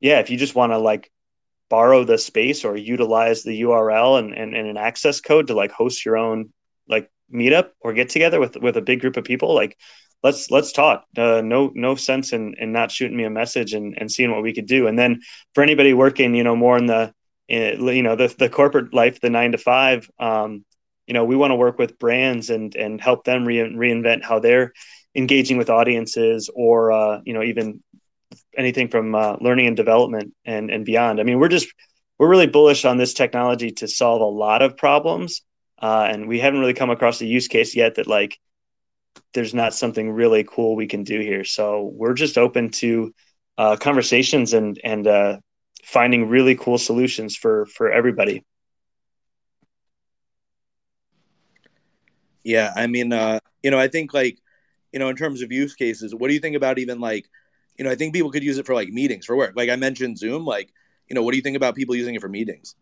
yeah, 0.00 0.20
if 0.20 0.30
you 0.30 0.36
just 0.36 0.54
want 0.54 0.72
to 0.72 0.78
like 0.78 1.10
borrow 1.68 2.04
the 2.04 2.18
space 2.18 2.64
or 2.64 2.76
utilize 2.76 3.42
the 3.42 3.62
URL 3.62 4.18
and, 4.18 4.34
and, 4.34 4.54
and 4.54 4.68
an 4.68 4.76
access 4.76 5.20
code 5.20 5.46
to 5.46 5.54
like 5.54 5.70
host 5.70 6.04
your 6.04 6.18
own 6.18 6.52
like 6.88 7.08
meetup 7.32 7.70
or 7.80 7.92
get 7.94 8.08
together 8.08 8.40
with 8.40 8.56
with 8.56 8.76
a 8.76 8.82
big 8.82 9.00
group 9.00 9.16
of 9.16 9.24
people 9.24 9.54
like 9.54 9.78
let's 10.22 10.50
let's 10.50 10.72
talk 10.72 11.04
uh, 11.16 11.40
no 11.40 11.70
no 11.74 11.94
sense 11.94 12.32
in 12.32 12.54
in 12.58 12.72
not 12.72 12.90
shooting 12.90 13.16
me 13.16 13.24
a 13.24 13.30
message 13.30 13.72
and 13.72 13.96
and 13.98 14.10
seeing 14.10 14.32
what 14.32 14.42
we 14.42 14.52
could 14.52 14.66
do 14.66 14.88
and 14.88 14.98
then 14.98 15.20
for 15.54 15.62
anybody 15.62 15.94
working 15.94 16.34
you 16.34 16.42
know 16.42 16.56
more 16.56 16.76
in 16.76 16.86
the 16.86 17.12
in, 17.48 17.80
you 17.86 18.02
know 18.02 18.16
the 18.16 18.34
the 18.38 18.48
corporate 18.48 18.92
life 18.92 19.20
the 19.20 19.30
9 19.30 19.52
to 19.52 19.58
5 19.58 20.10
um 20.18 20.64
you 21.10 21.14
know 21.14 21.24
we 21.24 21.36
want 21.36 21.50
to 21.50 21.56
work 21.56 21.78
with 21.78 21.98
brands 21.98 22.48
and 22.48 22.74
and 22.76 23.00
help 23.00 23.24
them 23.24 23.44
re- 23.44 23.58
reinvent 23.58 24.22
how 24.22 24.38
they're 24.38 24.72
engaging 25.14 25.58
with 25.58 25.68
audiences 25.68 26.48
or 26.54 26.92
uh 26.92 27.20
you 27.24 27.34
know 27.34 27.42
even 27.42 27.82
anything 28.56 28.88
from 28.88 29.14
uh, 29.14 29.36
learning 29.40 29.66
and 29.66 29.76
development 29.76 30.32
and 30.44 30.70
and 30.70 30.84
beyond 30.86 31.20
i 31.20 31.24
mean 31.24 31.40
we're 31.40 31.48
just 31.48 31.68
we're 32.18 32.28
really 32.28 32.46
bullish 32.46 32.84
on 32.84 32.96
this 32.96 33.14
technology 33.14 33.72
to 33.72 33.88
solve 33.88 34.20
a 34.22 34.24
lot 34.24 34.62
of 34.62 34.76
problems 34.76 35.42
uh, 35.80 36.06
and 36.10 36.28
we 36.28 36.38
haven't 36.38 36.60
really 36.60 36.74
come 36.74 36.90
across 36.90 37.20
a 37.20 37.26
use 37.26 37.48
case 37.48 37.74
yet 37.74 37.96
that 37.96 38.06
like 38.06 38.38
there's 39.34 39.54
not 39.54 39.74
something 39.74 40.10
really 40.10 40.44
cool 40.44 40.76
we 40.76 40.86
can 40.86 41.04
do 41.04 41.20
here. 41.20 41.44
So 41.44 41.90
we're 41.94 42.14
just 42.14 42.38
open 42.38 42.70
to 42.72 43.14
uh, 43.58 43.76
conversations 43.76 44.52
and 44.52 44.80
and 44.84 45.06
uh, 45.06 45.38
finding 45.84 46.28
really 46.28 46.54
cool 46.54 46.78
solutions 46.78 47.36
for 47.36 47.66
for 47.66 47.90
everybody. 47.90 48.44
Yeah, 52.44 52.72
I 52.74 52.86
mean, 52.86 53.12
uh, 53.12 53.40
you 53.62 53.70
know, 53.70 53.78
I 53.78 53.88
think 53.88 54.14
like, 54.14 54.38
you 54.92 54.98
know, 54.98 55.08
in 55.08 55.16
terms 55.16 55.42
of 55.42 55.52
use 55.52 55.74
cases, 55.74 56.14
what 56.14 56.28
do 56.28 56.34
you 56.34 56.40
think 56.40 56.56
about 56.56 56.78
even 56.78 57.00
like, 57.00 57.26
you 57.78 57.84
know, 57.84 57.90
I 57.90 57.94
think 57.94 58.14
people 58.14 58.30
could 58.30 58.42
use 58.42 58.58
it 58.58 58.66
for 58.66 58.74
like 58.74 58.88
meetings 58.88 59.26
for 59.26 59.36
work. 59.36 59.54
Like 59.56 59.70
I 59.70 59.76
mentioned 59.76 60.18
Zoom, 60.18 60.44
like, 60.44 60.72
you 61.08 61.14
know, 61.14 61.22
what 61.22 61.32
do 61.32 61.36
you 61.36 61.42
think 61.42 61.56
about 61.56 61.74
people 61.74 61.94
using 61.94 62.14
it 62.14 62.20
for 62.20 62.28
meetings? 62.28 62.74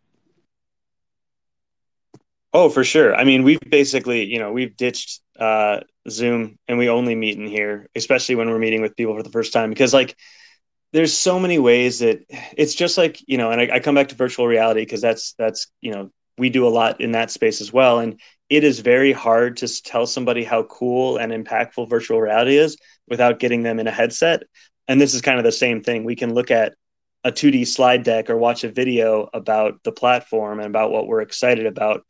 Oh, 2.53 2.69
for 2.71 2.83
sure. 2.83 3.15
I 3.15 3.25
mean, 3.25 3.43
we've 3.43 3.61
basically, 3.61 4.25
you 4.25 4.39
know, 4.39 4.53
we've 4.53 4.77
ditched 4.77 5.21
uh, 5.39 5.81
Zoom 6.09 6.59
and 6.67 6.79
we 6.79 6.89
only 6.89 7.15
meet 7.15 7.39
in 7.39 7.47
here, 7.47 7.89
especially 7.95 8.37
when 8.37 8.49
we're 8.49 8.59
meeting 8.59 8.81
with 8.81 8.97
people 8.97 9.15
for 9.15 9.23
the 9.23 9.31
first 9.31 9.53
time, 9.53 9.71
because 9.71 9.93
like 9.93 10.17
there's 10.93 11.13
so 11.13 11.39
many 11.39 11.59
ways 11.59 11.99
that 11.99 12.21
it's 12.57 12.75
just 12.75 12.97
like, 12.97 13.21
you 13.27 13.37
know, 13.37 13.51
and 13.51 13.61
I, 13.61 13.77
I 13.77 13.81
come 13.81 13.95
back 13.95 14.09
to 14.09 14.15
virtual 14.15 14.47
reality 14.47 14.81
because 14.81 15.03
that's 15.03 15.35
that's 15.35 15.67
you 15.81 15.93
know 15.93 16.11
we 16.39 16.49
do 16.51 16.67
a 16.67 16.71
lot 16.71 17.01
in 17.01 17.13
that 17.13 17.31
space 17.31 17.61
as 17.61 17.73
well, 17.73 17.99
and 17.99 18.19
it 18.49 18.65
is 18.65 18.81
very 18.81 19.13
hard 19.13 19.59
to 19.59 19.83
tell 19.83 20.07
somebody 20.07 20.45
how 20.45 20.63
cool 20.65 21.19
and 21.19 21.33
impactful 21.33 21.89
virtual 21.89 22.21
reality 22.21 22.57
is 22.57 22.77
without 23.09 23.39
getting 23.39 23.63
them 23.63 23.79
in 23.79 23.87
a 23.87 23.93
headset. 23.93 24.43
and 24.87 25.01
this 25.01 25.13
is 25.15 25.21
kind 25.21 25.39
of 25.39 25.45
the 25.45 25.53
same 25.53 25.83
thing. 25.83 26.05
We 26.05 26.17
can 26.17 26.33
look 26.33 26.51
at 26.51 26.73
a 27.25 27.31
2D 27.31 27.67
slide 27.67 28.05
deck 28.05 28.31
or 28.31 28.39
watch 28.39 28.65
a 28.65 28.71
video 28.71 29.29
about 29.35 29.83
the 29.83 29.93
platform 29.93 30.61
and 30.61 30.67
about 30.67 30.91
what 30.91 31.07
we're 31.07 31.21
excited 31.21 31.67
about. 31.67 32.07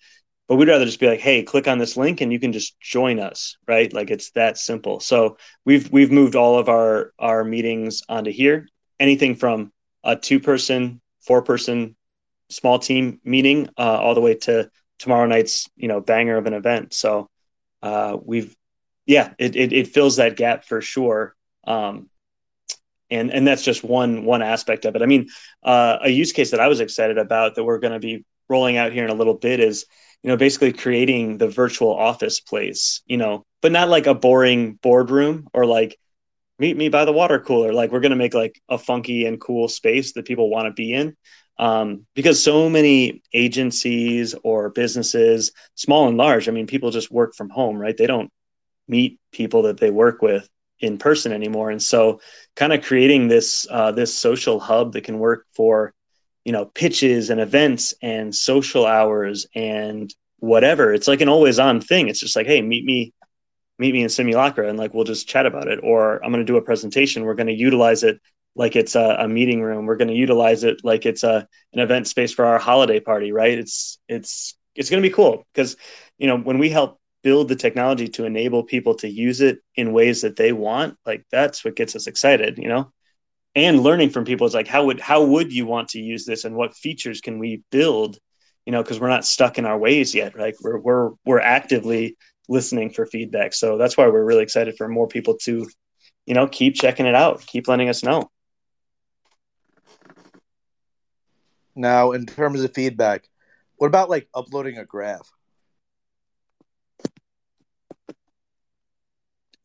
But 0.46 0.56
we'd 0.56 0.68
rather 0.68 0.84
just 0.84 1.00
be 1.00 1.08
like, 1.08 1.20
hey, 1.20 1.42
click 1.42 1.66
on 1.66 1.78
this 1.78 1.96
link 1.96 2.20
and 2.20 2.32
you 2.32 2.38
can 2.38 2.52
just 2.52 2.78
join 2.80 3.18
us, 3.18 3.56
right? 3.66 3.92
Like 3.92 4.10
it's 4.10 4.30
that 4.32 4.58
simple. 4.58 5.00
So 5.00 5.36
we've 5.64 5.90
we've 5.90 6.12
moved 6.12 6.36
all 6.36 6.58
of 6.58 6.68
our 6.68 7.12
our 7.18 7.44
meetings 7.44 8.02
onto 8.08 8.30
here. 8.30 8.68
Anything 9.00 9.34
from 9.34 9.72
a 10.04 10.14
two 10.14 10.40
person, 10.40 11.00
four 11.20 11.42
person, 11.42 11.96
small 12.48 12.78
team 12.78 13.20
meeting, 13.24 13.68
uh, 13.76 13.98
all 14.00 14.14
the 14.14 14.20
way 14.20 14.36
to 14.36 14.70
tomorrow 14.98 15.26
night's 15.26 15.68
you 15.76 15.88
know 15.88 16.00
banger 16.00 16.36
of 16.36 16.46
an 16.46 16.54
event. 16.54 16.94
So 16.94 17.28
uh, 17.82 18.16
we've 18.22 18.54
yeah, 19.06 19.32
it, 19.38 19.56
it, 19.56 19.72
it 19.72 19.88
fills 19.88 20.16
that 20.16 20.36
gap 20.36 20.64
for 20.64 20.82
sure. 20.82 21.34
Um, 21.66 22.10
and 23.10 23.30
and 23.30 23.46
that's 23.46 23.64
just 23.64 23.82
one 23.82 24.24
one 24.24 24.42
aspect 24.42 24.84
of 24.84 24.94
it. 24.96 25.02
I 25.02 25.06
mean, 25.06 25.28
uh, 25.62 25.98
a 26.02 26.10
use 26.10 26.32
case 26.32 26.50
that 26.50 26.60
I 26.60 26.68
was 26.68 26.80
excited 26.80 27.16
about 27.16 27.54
that 27.54 27.64
we're 27.64 27.78
going 27.78 27.94
to 27.94 27.98
be 27.98 28.24
rolling 28.48 28.76
out 28.76 28.92
here 28.92 29.04
in 29.04 29.10
a 29.10 29.14
little 29.14 29.34
bit 29.34 29.60
is 29.60 29.86
you 30.22 30.28
know 30.28 30.36
basically 30.36 30.72
creating 30.72 31.38
the 31.38 31.48
virtual 31.48 31.94
office 31.94 32.40
place. 32.40 33.00
You 33.06 33.16
know, 33.16 33.46
but 33.62 33.72
not 33.72 33.88
like 33.88 34.06
a 34.06 34.14
boring 34.14 34.74
boardroom 34.74 35.48
or 35.54 35.64
like 35.64 35.98
meet 36.58 36.76
me 36.76 36.88
by 36.88 37.04
the 37.04 37.12
water 37.12 37.38
cooler. 37.38 37.72
Like 37.72 37.92
we're 37.92 38.00
going 38.00 38.10
to 38.10 38.16
make 38.16 38.34
like 38.34 38.60
a 38.68 38.78
funky 38.78 39.26
and 39.26 39.40
cool 39.40 39.68
space 39.68 40.12
that 40.14 40.26
people 40.26 40.50
want 40.50 40.66
to 40.66 40.72
be 40.72 40.92
in. 40.92 41.16
Um, 41.58 42.06
because 42.14 42.42
so 42.42 42.70
many 42.70 43.22
agencies 43.34 44.34
or 44.44 44.70
businesses, 44.70 45.50
small 45.74 46.06
and 46.06 46.16
large, 46.16 46.48
I 46.48 46.52
mean, 46.52 46.68
people 46.68 46.90
just 46.90 47.10
work 47.10 47.34
from 47.34 47.50
home, 47.50 47.76
right? 47.76 47.96
They 47.96 48.06
don't 48.06 48.30
meet 48.86 49.18
people 49.32 49.62
that 49.62 49.78
they 49.78 49.90
work 49.90 50.22
with 50.22 50.48
in 50.80 50.98
person 50.98 51.32
anymore 51.32 51.70
and 51.70 51.82
so 51.82 52.20
kind 52.54 52.72
of 52.72 52.84
creating 52.84 53.28
this 53.28 53.66
uh, 53.70 53.92
this 53.92 54.16
social 54.16 54.60
hub 54.60 54.92
that 54.92 55.04
can 55.04 55.18
work 55.18 55.46
for 55.54 55.92
you 56.44 56.52
know 56.52 56.66
pitches 56.66 57.30
and 57.30 57.40
events 57.40 57.94
and 58.00 58.34
social 58.34 58.86
hours 58.86 59.46
and 59.54 60.14
whatever 60.38 60.94
it's 60.94 61.08
like 61.08 61.20
an 61.20 61.28
always 61.28 61.58
on 61.58 61.80
thing 61.80 62.08
it's 62.08 62.20
just 62.20 62.36
like 62.36 62.46
hey 62.46 62.62
meet 62.62 62.84
me 62.84 63.12
meet 63.78 63.92
me 63.92 64.02
in 64.02 64.08
simulacra 64.08 64.68
and 64.68 64.78
like 64.78 64.92
we'll 64.94 65.04
just 65.04 65.28
chat 65.28 65.46
about 65.46 65.68
it. 65.68 65.80
Or 65.82 66.22
i'm 66.24 66.32
going 66.32 66.44
to 66.44 66.52
do 66.52 66.56
a 66.56 66.62
presentation. 66.62 67.24
We're 67.24 67.34
going 67.34 67.46
to 67.48 67.52
utilize 67.52 68.02
it 68.02 68.20
like 68.54 68.76
it's 68.76 68.96
a, 68.96 69.16
a 69.20 69.28
meeting 69.28 69.62
room. 69.62 69.86
We're 69.86 69.96
going 69.96 70.08
to 70.08 70.14
utilize 70.14 70.64
it 70.64 70.80
like 70.84 71.06
it's 71.06 71.22
a 71.22 71.46
an 71.72 71.80
event 71.80 72.08
space 72.08 72.32
for 72.32 72.44
our 72.44 72.58
holiday 72.58 73.00
party 73.00 73.32
right? 73.32 73.58
It's 73.58 73.98
it's 74.08 74.56
it's 74.74 74.90
going 74.90 75.02
to 75.02 75.08
be 75.08 75.14
cool 75.14 75.44
because 75.52 75.76
you 76.18 76.26
know 76.26 76.36
when 76.36 76.58
we 76.58 76.68
help 76.68 77.00
build 77.22 77.48
the 77.48 77.56
technology 77.56 78.08
to 78.08 78.24
enable 78.24 78.62
people 78.62 78.94
to 78.94 79.08
use 79.08 79.40
it 79.40 79.58
in 79.74 79.92
ways 79.92 80.22
that 80.22 80.36
they 80.36 80.52
want 80.52 80.96
like 81.04 81.24
that's 81.30 81.64
what 81.64 81.76
gets 81.76 81.96
us 81.96 82.06
excited 82.06 82.58
you 82.58 82.68
know? 82.68 82.92
And 83.54 83.80
learning 83.80 84.10
from 84.10 84.24
people 84.24 84.46
is 84.46 84.54
like 84.54 84.68
how 84.68 84.84
would 84.86 85.00
how 85.00 85.24
would 85.24 85.52
you 85.52 85.66
want 85.66 85.88
to 85.90 86.00
use 86.00 86.24
this 86.24 86.44
and 86.44 86.54
what 86.54 86.76
features 86.76 87.20
can 87.20 87.38
we 87.38 87.62
build 87.70 88.18
you 88.66 88.72
know 88.72 88.82
because 88.82 89.00
we're 89.00 89.08
not 89.08 89.24
stuck 89.24 89.58
in 89.58 89.66
our 89.66 89.78
ways 89.78 90.14
yet 90.14 90.36
right? 90.36 90.54
We're 90.60 90.78
we're 90.78 91.10
we're 91.24 91.40
actively 91.40 92.16
listening 92.48 92.90
for 92.90 93.06
feedback 93.06 93.52
so 93.54 93.76
that's 93.78 93.96
why 93.96 94.06
we're 94.08 94.24
really 94.24 94.42
excited 94.42 94.76
for 94.76 94.88
more 94.88 95.06
people 95.08 95.36
to 95.36 95.66
you 96.26 96.34
know 96.34 96.46
keep 96.48 96.74
checking 96.74 97.06
it 97.06 97.14
out 97.14 97.44
keep 97.46 97.68
letting 97.68 97.88
us 97.88 98.02
know 98.02 98.28
now 101.74 102.12
in 102.12 102.26
terms 102.26 102.62
of 102.62 102.72
feedback 102.74 103.28
what 103.76 103.86
about 103.86 104.10
like 104.10 104.28
uploading 104.34 104.78
a 104.78 104.84
graph 104.84 105.32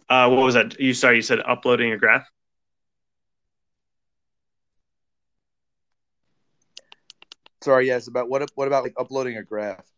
Uh, 0.10 0.30
what 0.30 0.44
was 0.44 0.54
that? 0.56 0.80
You 0.80 0.94
sorry, 0.94 1.18
you 1.18 1.22
said 1.22 1.40
uploading 1.46 1.92
a 1.92 1.98
graph. 1.98 2.28
Sorry, 7.62 7.88
yes. 7.88 8.08
About 8.08 8.30
what? 8.30 8.50
What 8.56 8.68
about 8.68 8.84
like 8.84 8.96
uploading 8.98 9.38
a 9.38 9.44
graph? 9.44 9.93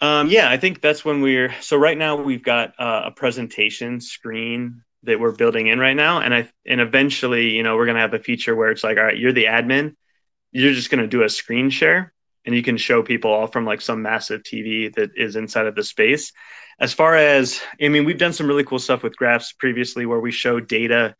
Um, 0.00 0.28
yeah, 0.28 0.48
I 0.48 0.56
think 0.56 0.80
that's 0.80 1.04
when 1.04 1.20
we're. 1.20 1.54
So 1.60 1.76
right 1.76 1.96
now 1.98 2.16
we've 2.16 2.42
got 2.42 2.74
uh, 2.78 3.02
a 3.06 3.10
presentation 3.10 4.00
screen 4.00 4.82
that 5.02 5.20
we're 5.20 5.32
building 5.32 5.66
in 5.66 5.78
right 5.78 5.96
now, 5.96 6.20
and 6.20 6.34
I 6.34 6.50
and 6.66 6.80
eventually, 6.80 7.50
you 7.50 7.62
know, 7.62 7.76
we're 7.76 7.86
gonna 7.86 8.00
have 8.00 8.14
a 8.14 8.18
feature 8.18 8.56
where 8.56 8.70
it's 8.70 8.84
like, 8.84 8.96
all 8.96 9.04
right, 9.04 9.18
you're 9.18 9.32
the 9.32 9.44
admin, 9.44 9.94
you're 10.52 10.72
just 10.72 10.90
gonna 10.90 11.06
do 11.06 11.22
a 11.22 11.28
screen 11.28 11.68
share, 11.68 12.12
and 12.46 12.54
you 12.54 12.62
can 12.62 12.78
show 12.78 13.02
people 13.02 13.30
all 13.30 13.46
from 13.46 13.66
like 13.66 13.82
some 13.82 14.02
massive 14.02 14.42
TV 14.42 14.94
that 14.94 15.10
is 15.16 15.36
inside 15.36 15.66
of 15.66 15.74
the 15.74 15.84
space. 15.84 16.32
As 16.78 16.94
far 16.94 17.14
as, 17.14 17.60
I 17.82 17.88
mean, 17.88 18.06
we've 18.06 18.16
done 18.16 18.32
some 18.32 18.46
really 18.46 18.64
cool 18.64 18.78
stuff 18.78 19.02
with 19.02 19.16
graphs 19.16 19.52
previously 19.52 20.06
where 20.06 20.20
we 20.20 20.32
show 20.32 20.60
data 20.60 21.14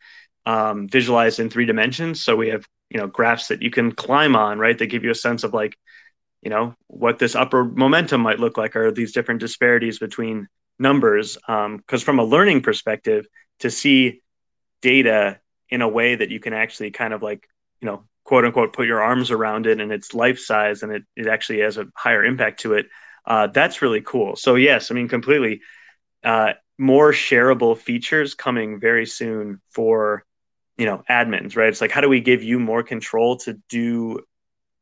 um, 0.46 0.88
visualized 0.88 1.38
in 1.38 1.50
three 1.50 1.66
dimensions. 1.66 2.24
So 2.24 2.34
we 2.34 2.48
have, 2.48 2.66
you 2.88 2.98
know, 2.98 3.06
graphs 3.06 3.48
that 3.48 3.60
you 3.60 3.70
can 3.70 3.92
climb 3.92 4.36
on, 4.36 4.58
right? 4.58 4.78
That 4.78 4.86
give 4.86 5.04
you 5.04 5.10
a 5.10 5.14
sense 5.14 5.44
of 5.44 5.52
like, 5.52 5.76
you 6.42 6.50
know, 6.50 6.74
what 6.86 7.18
this 7.18 7.34
upper 7.34 7.64
momentum 7.64 8.20
might 8.20 8.40
look 8.40 8.56
like, 8.56 8.76
or 8.76 8.90
these 8.90 9.12
different 9.12 9.40
disparities 9.40 9.98
between 9.98 10.48
numbers. 10.78 11.36
Because 11.36 11.74
um, 12.02 12.04
from 12.04 12.18
a 12.18 12.24
learning 12.24 12.62
perspective, 12.62 13.26
to 13.60 13.70
see 13.70 14.22
data 14.80 15.38
in 15.68 15.82
a 15.82 15.88
way 15.88 16.14
that 16.14 16.30
you 16.30 16.40
can 16.40 16.52
actually 16.52 16.90
kind 16.90 17.12
of 17.12 17.22
like, 17.22 17.46
you 17.80 17.86
know, 17.86 18.04
quote 18.24 18.44
unquote 18.44 18.72
put 18.72 18.86
your 18.86 19.02
arms 19.02 19.30
around 19.30 19.66
it 19.66 19.80
and 19.80 19.90
it's 19.90 20.14
life 20.14 20.38
size 20.38 20.82
and 20.82 20.92
it, 20.92 21.02
it 21.16 21.26
actually 21.26 21.60
has 21.60 21.78
a 21.78 21.86
higher 21.96 22.24
impact 22.24 22.60
to 22.60 22.74
it 22.74 22.86
uh, 23.26 23.46
that's 23.48 23.82
really 23.82 24.00
cool. 24.00 24.36
So 24.36 24.54
yes 24.54 24.90
i 24.90 24.94
mean 24.94 25.08
completely 25.08 25.60
uh, 26.24 26.52
more 26.78 27.12
shareable 27.12 27.76
features 27.76 28.34
coming 28.34 28.80
very 28.80 29.06
soon 29.06 29.60
for 29.70 30.24
you 30.76 30.86
know 30.86 31.02
admins 31.10 31.56
right? 31.56 31.68
It's 31.68 31.80
like 31.80 31.90
how 31.90 32.00
do 32.00 32.08
we 32.08 32.20
give 32.20 32.42
you 32.42 32.58
more 32.58 32.82
control 32.82 33.36
to 33.38 33.58
do 33.68 34.20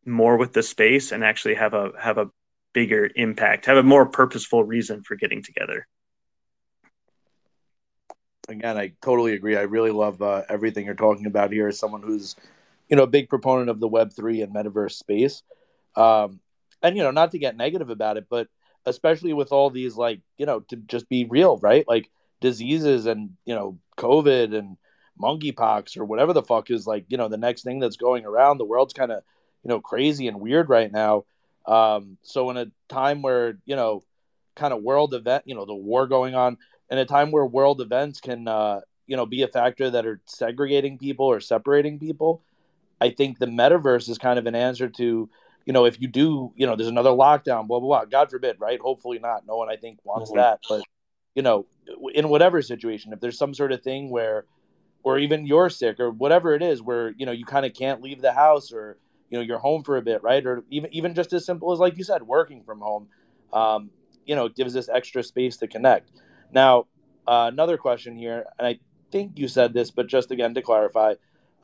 more 0.08 0.36
with 0.36 0.52
the 0.52 0.62
space 0.62 1.12
and 1.12 1.24
actually 1.24 1.54
have 1.54 1.74
a 1.74 1.90
have 2.00 2.18
a 2.18 2.30
bigger 2.72 3.10
impact 3.16 3.66
have 3.66 3.76
a 3.76 3.82
more 3.82 4.06
purposeful 4.06 4.64
reason 4.64 5.02
for 5.02 5.16
getting 5.16 5.42
together 5.42 5.86
again 8.48 8.76
i 8.76 8.92
totally 9.02 9.34
agree 9.34 9.56
i 9.56 9.62
really 9.62 9.90
love 9.90 10.20
uh, 10.22 10.42
everything 10.48 10.86
you're 10.86 10.94
talking 10.94 11.26
about 11.26 11.52
here 11.52 11.68
as 11.68 11.78
someone 11.78 12.02
who's 12.02 12.36
you 12.88 12.96
know 12.96 13.02
a 13.02 13.08
big 13.08 13.28
proponent 13.28 13.68
of 13.70 13.80
the 13.80 13.88
Web 13.88 14.12
three 14.12 14.42
and 14.42 14.54
metaverse 14.54 14.92
space. 14.92 15.42
Um, 15.94 16.40
and 16.82 16.96
you 16.96 17.02
know, 17.02 17.10
not 17.10 17.32
to 17.32 17.38
get 17.38 17.56
negative 17.56 17.90
about 17.90 18.16
it, 18.16 18.26
but 18.28 18.48
especially 18.86 19.32
with 19.32 19.52
all 19.52 19.70
these 19.70 19.96
like 19.96 20.20
you 20.36 20.46
know 20.46 20.60
to 20.60 20.76
just 20.76 21.08
be 21.08 21.24
real, 21.24 21.58
right? 21.58 21.86
Like 21.86 22.10
diseases 22.40 23.06
and 23.06 23.30
you 23.44 23.54
know 23.54 23.78
COVID 23.98 24.56
and 24.56 24.76
monkeypox 25.20 25.98
or 25.98 26.04
whatever 26.04 26.32
the 26.32 26.42
fuck 26.42 26.70
is 26.70 26.86
like 26.86 27.04
you 27.08 27.16
know 27.16 27.26
the 27.26 27.36
next 27.36 27.62
thing 27.62 27.78
that's 27.78 27.96
going 27.96 28.24
around. 28.24 28.58
The 28.58 28.64
world's 28.64 28.94
kind 28.94 29.12
of 29.12 29.22
you 29.62 29.68
know 29.68 29.80
crazy 29.80 30.28
and 30.28 30.40
weird 30.40 30.68
right 30.68 30.90
now. 30.90 31.24
Um, 31.66 32.16
so 32.22 32.50
in 32.50 32.56
a 32.56 32.66
time 32.88 33.22
where 33.22 33.58
you 33.64 33.76
know 33.76 34.02
kind 34.56 34.72
of 34.72 34.82
world 34.82 35.14
event, 35.14 35.44
you 35.46 35.54
know, 35.54 35.64
the 35.64 35.74
war 35.74 36.06
going 36.06 36.34
on, 36.34 36.58
in 36.90 36.98
a 36.98 37.04
time 37.04 37.30
where 37.30 37.46
world 37.46 37.80
events 37.80 38.20
can 38.20 38.48
uh, 38.48 38.80
you 39.06 39.16
know 39.16 39.26
be 39.26 39.42
a 39.42 39.48
factor 39.48 39.90
that 39.90 40.06
are 40.06 40.20
segregating 40.26 40.98
people 40.98 41.26
or 41.26 41.40
separating 41.40 41.98
people 41.98 42.42
I 43.00 43.10
think 43.10 43.38
the 43.38 43.46
metaverse 43.46 44.08
is 44.08 44.18
kind 44.18 44.38
of 44.38 44.46
an 44.46 44.54
answer 44.54 44.88
to, 44.88 45.28
you 45.64 45.72
know, 45.72 45.84
if 45.84 46.00
you 46.00 46.08
do, 46.08 46.52
you 46.56 46.66
know, 46.66 46.76
there's 46.76 46.88
another 46.88 47.10
lockdown, 47.10 47.66
blah, 47.66 47.80
blah, 47.80 47.80
blah. 47.80 48.04
God 48.06 48.30
forbid, 48.30 48.56
right? 48.58 48.80
Hopefully 48.80 49.18
not. 49.18 49.46
No 49.46 49.56
one, 49.56 49.70
I 49.70 49.76
think, 49.76 49.98
wants 50.04 50.30
mm-hmm. 50.30 50.38
that. 50.38 50.60
But, 50.68 50.82
you 51.34 51.42
know, 51.42 51.66
in 52.14 52.28
whatever 52.28 52.60
situation, 52.62 53.12
if 53.12 53.20
there's 53.20 53.38
some 53.38 53.54
sort 53.54 53.72
of 53.72 53.82
thing 53.82 54.10
where, 54.10 54.44
or 55.02 55.18
even 55.18 55.46
you're 55.46 55.70
sick 55.70 56.00
or 56.00 56.10
whatever 56.10 56.54
it 56.54 56.62
is, 56.62 56.82
where, 56.82 57.10
you 57.16 57.26
know, 57.26 57.32
you 57.32 57.44
kind 57.44 57.64
of 57.64 57.74
can't 57.74 58.02
leave 58.02 58.20
the 58.20 58.32
house 58.32 58.72
or, 58.72 58.98
you 59.30 59.38
know, 59.38 59.42
you're 59.42 59.58
home 59.58 59.82
for 59.82 59.96
a 59.96 60.02
bit, 60.02 60.22
right? 60.22 60.44
Or 60.44 60.64
even, 60.70 60.92
even 60.92 61.14
just 61.14 61.32
as 61.32 61.44
simple 61.44 61.72
as, 61.72 61.78
like 61.78 61.96
you 61.96 62.04
said, 62.04 62.22
working 62.22 62.62
from 62.62 62.80
home, 62.80 63.08
um, 63.52 63.90
you 64.26 64.34
know, 64.34 64.48
gives 64.48 64.76
us 64.76 64.88
extra 64.88 65.22
space 65.22 65.56
to 65.58 65.66
connect. 65.66 66.10
Now, 66.52 66.86
uh, 67.26 67.50
another 67.52 67.76
question 67.76 68.16
here, 68.16 68.46
and 68.58 68.66
I 68.66 68.78
think 69.10 69.38
you 69.38 69.48
said 69.48 69.72
this, 69.74 69.90
but 69.90 70.06
just 70.06 70.30
again 70.30 70.54
to 70.54 70.62
clarify, 70.62 71.14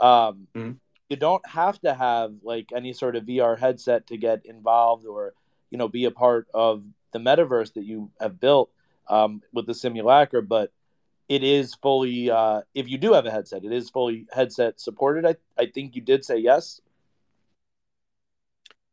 um, 0.01 0.49
mm-hmm 0.55 0.73
you 1.09 1.17
don't 1.17 1.47
have 1.47 1.81
to 1.81 1.95
have 1.95 2.35
like 2.43 2.71
any 2.75 2.93
sort 2.93 3.17
of 3.17 3.25
VR 3.25 3.59
headset 3.59 4.07
to 4.09 4.17
get 4.17 4.45
involved 4.47 5.07
or 5.07 5.35
you 5.71 5.79
know 5.79 5.89
be 5.89 6.07
a 6.07 6.11
part 6.11 6.49
of 6.55 6.83
the 7.13 7.19
metaverse 7.19 7.73
that 7.75 7.85
you 7.85 8.11
have 8.21 8.41
built 8.41 8.71
um, 9.09 9.43
with 9.53 9.67
the 9.67 9.75
simulacra, 9.75 10.43
but 10.43 10.73
it 11.29 11.45
is 11.45 11.75
fully 11.75 12.31
uh, 12.31 12.63
if 12.75 12.89
you 12.89 12.99
do 12.99 13.13
have 13.13 13.27
a 13.27 13.31
headset, 13.31 13.65
it 13.65 13.73
is 13.73 13.91
fully 13.91 14.27
headset 14.33 14.81
supported. 14.81 15.27
I 15.27 15.37
I 15.61 15.67
think 15.67 15.95
you 15.95 16.03
did 16.03 16.25
say 16.25 16.39
yes. 16.39 16.81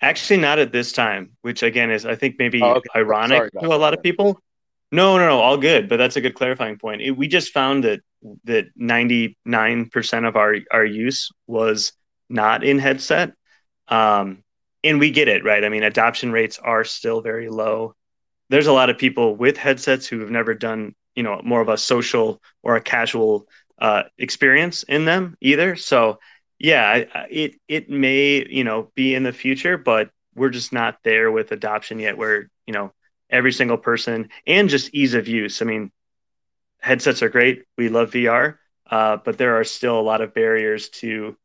Actually, 0.01 0.37
not 0.37 0.59
at 0.59 0.71
this 0.71 0.91
time, 0.91 1.31
which 1.41 1.63
again 1.63 1.91
is 1.91 2.05
I 2.05 2.15
think 2.15 2.35
maybe 2.39 2.61
oh, 2.61 2.75
okay. 2.75 2.89
ironic 2.95 3.51
to 3.53 3.67
a 3.67 3.77
lot 3.77 3.93
of 3.93 4.01
people. 4.01 4.41
No, 4.91 5.17
no, 5.17 5.27
no, 5.27 5.39
all 5.39 5.57
good. 5.57 5.87
But 5.87 5.97
that's 5.97 6.15
a 6.15 6.21
good 6.21 6.33
clarifying 6.33 6.77
point. 6.77 7.01
It, 7.01 7.11
we 7.11 7.27
just 7.27 7.53
found 7.53 7.83
that 7.83 8.01
that 8.45 8.65
ninety 8.75 9.37
nine 9.45 9.89
percent 9.89 10.25
of 10.25 10.35
our 10.35 10.57
our 10.71 10.85
use 10.85 11.31
was 11.47 11.93
not 12.29 12.63
in 12.63 12.79
headset. 12.79 13.33
Um, 13.87 14.43
and 14.83 14.99
we 14.99 15.11
get 15.11 15.27
it, 15.27 15.43
right? 15.43 15.63
I 15.63 15.69
mean, 15.69 15.83
adoption 15.83 16.31
rates 16.31 16.57
are 16.57 16.83
still 16.83 17.21
very 17.21 17.49
low. 17.49 17.95
There's 18.49 18.67
a 18.67 18.73
lot 18.73 18.89
of 18.89 18.97
people 18.97 19.35
with 19.35 19.57
headsets 19.57 20.07
who 20.07 20.19
have 20.21 20.31
never 20.31 20.55
done 20.55 20.95
you 21.15 21.23
know 21.23 21.41
more 21.43 21.61
of 21.61 21.69
a 21.69 21.77
social 21.77 22.41
or 22.63 22.75
a 22.75 22.81
casual 22.81 23.47
uh, 23.79 24.03
experience 24.17 24.83
in 24.83 25.05
them 25.05 25.35
either. 25.41 25.75
So 25.75 26.19
yeah, 26.61 27.25
it 27.31 27.55
it 27.67 27.89
may 27.89 28.45
you 28.47 28.63
know 28.63 28.91
be 28.93 29.15
in 29.15 29.23
the 29.23 29.33
future, 29.33 29.79
but 29.79 30.11
we're 30.35 30.51
just 30.51 30.71
not 30.71 30.99
there 31.03 31.31
with 31.31 31.51
adoption 31.51 31.97
yet. 31.97 32.17
Where 32.17 32.51
you 32.67 32.73
know 32.73 32.93
every 33.31 33.51
single 33.51 33.77
person 33.77 34.29
and 34.45 34.69
just 34.69 34.93
ease 34.93 35.15
of 35.15 35.27
use. 35.27 35.63
I 35.63 35.65
mean, 35.65 35.91
headsets 36.79 37.23
are 37.23 37.29
great. 37.29 37.63
We 37.79 37.89
love 37.89 38.11
VR, 38.11 38.57
uh, 38.91 39.17
but 39.17 39.39
there 39.39 39.59
are 39.59 39.63
still 39.63 39.99
a 39.99 40.03
lot 40.03 40.21
of 40.21 40.35
barriers 40.35 40.89
to 40.89 41.35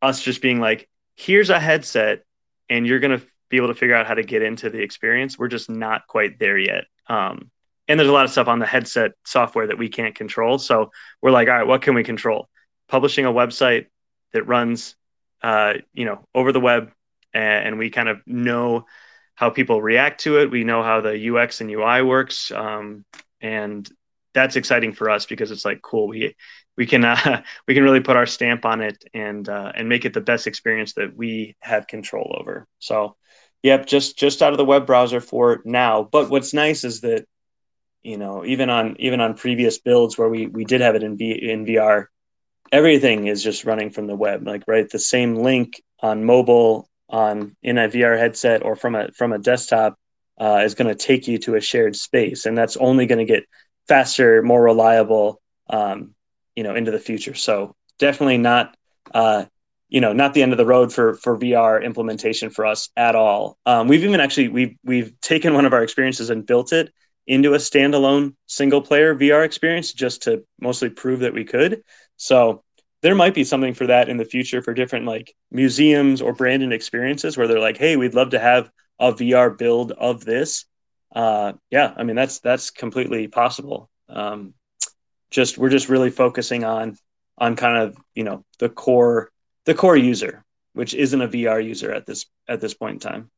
us 0.00 0.22
just 0.22 0.40
being 0.40 0.60
like, 0.60 0.88
here's 1.14 1.50
a 1.50 1.60
headset, 1.60 2.24
and 2.70 2.86
you're 2.86 3.00
gonna 3.00 3.20
be 3.50 3.58
able 3.58 3.68
to 3.68 3.74
figure 3.74 3.94
out 3.94 4.06
how 4.06 4.14
to 4.14 4.22
get 4.22 4.40
into 4.40 4.70
the 4.70 4.80
experience. 4.80 5.38
We're 5.38 5.48
just 5.48 5.68
not 5.68 6.06
quite 6.06 6.38
there 6.38 6.56
yet. 6.56 6.84
Um, 7.06 7.50
and 7.86 8.00
there's 8.00 8.08
a 8.08 8.12
lot 8.12 8.24
of 8.24 8.30
stuff 8.30 8.48
on 8.48 8.60
the 8.60 8.66
headset 8.66 9.12
software 9.26 9.66
that 9.66 9.76
we 9.76 9.90
can't 9.90 10.14
control. 10.14 10.56
So 10.56 10.90
we're 11.20 11.32
like, 11.32 11.48
all 11.48 11.54
right, 11.54 11.66
what 11.66 11.82
can 11.82 11.94
we 11.94 12.02
control? 12.02 12.48
Publishing 12.88 13.26
a 13.26 13.32
website 13.32 13.86
that 14.32 14.46
runs, 14.46 14.96
uh, 15.42 15.74
you 15.92 16.04
know, 16.04 16.26
over 16.34 16.52
the 16.52 16.60
web, 16.60 16.90
and, 17.34 17.68
and, 17.68 17.78
we 17.78 17.90
kind 17.90 18.08
of 18.08 18.20
know 18.26 18.86
how 19.34 19.50
people 19.50 19.82
react 19.82 20.20
to 20.22 20.38
it. 20.38 20.50
We 20.50 20.64
know 20.64 20.82
how 20.82 21.00
the 21.00 21.36
UX 21.36 21.60
and 21.60 21.70
UI 21.70 22.02
works, 22.02 22.50
um, 22.52 23.04
and 23.40 23.88
that's 24.34 24.56
exciting 24.56 24.92
for 24.92 25.10
us 25.10 25.26
because 25.26 25.50
it's 25.50 25.64
like 25.64 25.82
cool. 25.82 26.08
We 26.08 26.36
we 26.76 26.86
can 26.86 27.04
uh, 27.04 27.42
we 27.66 27.74
can 27.74 27.82
really 27.84 28.00
put 28.00 28.16
our 28.16 28.26
stamp 28.26 28.64
on 28.64 28.80
it 28.80 29.04
and 29.14 29.48
uh, 29.48 29.72
and 29.74 29.88
make 29.88 30.04
it 30.04 30.14
the 30.14 30.20
best 30.20 30.46
experience 30.46 30.94
that 30.94 31.16
we 31.16 31.56
have 31.60 31.86
control 31.86 32.36
over. 32.38 32.66
So, 32.78 33.16
yep, 33.62 33.86
just 33.86 34.18
just 34.18 34.42
out 34.42 34.52
of 34.52 34.58
the 34.58 34.64
web 34.64 34.86
browser 34.86 35.20
for 35.20 35.62
now. 35.64 36.02
But 36.10 36.30
what's 36.30 36.54
nice 36.54 36.84
is 36.84 37.00
that 37.02 37.26
you 38.02 38.18
know 38.18 38.44
even 38.44 38.70
on 38.70 38.96
even 38.98 39.20
on 39.20 39.34
previous 39.34 39.78
builds 39.78 40.16
where 40.16 40.28
we 40.28 40.46
we 40.46 40.64
did 40.64 40.80
have 40.80 40.94
it 40.94 41.02
in 41.02 41.16
v, 41.16 41.50
in 41.50 41.64
VR, 41.66 42.06
everything 42.72 43.26
is 43.26 43.42
just 43.42 43.64
running 43.64 43.90
from 43.90 44.06
the 44.06 44.16
web. 44.16 44.46
Like 44.46 44.64
right, 44.66 44.88
the 44.88 44.98
same 44.98 45.36
link 45.36 45.82
on 46.00 46.24
mobile 46.24 46.88
on 47.08 47.54
in 47.62 47.78
a 47.78 47.88
VR 47.88 48.18
headset 48.18 48.64
or 48.64 48.74
from 48.74 48.94
a 48.94 49.12
from 49.12 49.32
a 49.32 49.38
desktop 49.38 49.96
uh, 50.40 50.62
is 50.64 50.74
going 50.74 50.88
to 50.88 50.94
take 50.94 51.28
you 51.28 51.38
to 51.38 51.54
a 51.54 51.60
shared 51.60 51.94
space, 51.94 52.46
and 52.46 52.56
that's 52.56 52.76
only 52.78 53.06
going 53.06 53.18
to 53.18 53.24
get 53.24 53.44
faster, 53.86 54.42
more 54.42 54.62
reliable, 54.62 55.40
um, 55.68 56.14
you 56.56 56.64
know, 56.64 56.74
into 56.74 56.90
the 56.90 56.98
future. 56.98 57.34
So 57.34 57.76
definitely 57.98 58.38
not, 58.38 58.74
uh, 59.12 59.44
you 59.88 60.00
know, 60.00 60.12
not 60.12 60.32
the 60.32 60.42
end 60.42 60.52
of 60.52 60.58
the 60.58 60.66
road 60.66 60.92
for 60.92 61.14
for 61.14 61.38
VR 61.38 61.84
implementation 61.84 62.50
for 62.50 62.64
us 62.64 62.88
at 62.96 63.14
all. 63.14 63.58
Um, 63.66 63.88
we've 63.88 64.04
even 64.04 64.20
actually 64.20 64.48
we've 64.48 64.76
we've 64.82 65.20
taken 65.20 65.54
one 65.54 65.66
of 65.66 65.74
our 65.74 65.82
experiences 65.82 66.30
and 66.30 66.46
built 66.46 66.72
it 66.72 66.90
into 67.26 67.54
a 67.54 67.58
standalone 67.58 68.34
single 68.46 68.82
player 68.82 69.14
VR 69.14 69.44
experience 69.44 69.92
just 69.92 70.22
to 70.22 70.44
mostly 70.60 70.90
prove 70.90 71.20
that 71.20 71.34
we 71.34 71.44
could. 71.44 71.82
So 72.16 72.62
there 73.00 73.14
might 73.14 73.34
be 73.34 73.44
something 73.44 73.74
for 73.74 73.86
that 73.86 74.08
in 74.08 74.16
the 74.16 74.24
future 74.24 74.62
for 74.62 74.74
different 74.74 75.06
like 75.06 75.34
museums 75.50 76.20
or 76.20 76.32
branded 76.32 76.72
experiences 76.72 77.36
where 77.36 77.48
they're 77.48 77.60
like, 77.60 77.78
hey, 77.78 77.96
we'd 77.96 78.14
love 78.14 78.30
to 78.30 78.38
have 78.38 78.70
a 78.98 79.12
VR 79.12 79.56
build 79.56 79.92
of 79.92 80.24
this 80.24 80.66
uh, 81.14 81.52
yeah, 81.70 81.92
I 81.96 82.04
mean 82.04 82.16
that's 82.16 82.40
that's 82.40 82.70
completely 82.70 83.28
possible. 83.28 83.90
Um, 84.08 84.54
just 85.30 85.58
we're 85.58 85.68
just 85.68 85.88
really 85.88 86.10
focusing 86.10 86.64
on 86.64 86.96
on 87.38 87.56
kind 87.56 87.78
of 87.78 87.96
you 88.14 88.24
know 88.24 88.44
the 88.58 88.68
core 88.68 89.30
the 89.66 89.74
core 89.74 89.96
user, 89.96 90.44
which 90.72 90.94
isn't 90.94 91.20
a 91.20 91.28
VR 91.28 91.64
user 91.64 91.92
at 91.92 92.06
this 92.06 92.26
at 92.48 92.60
this 92.60 92.74
point 92.74 92.94
in 92.94 93.10
time. 93.10 93.30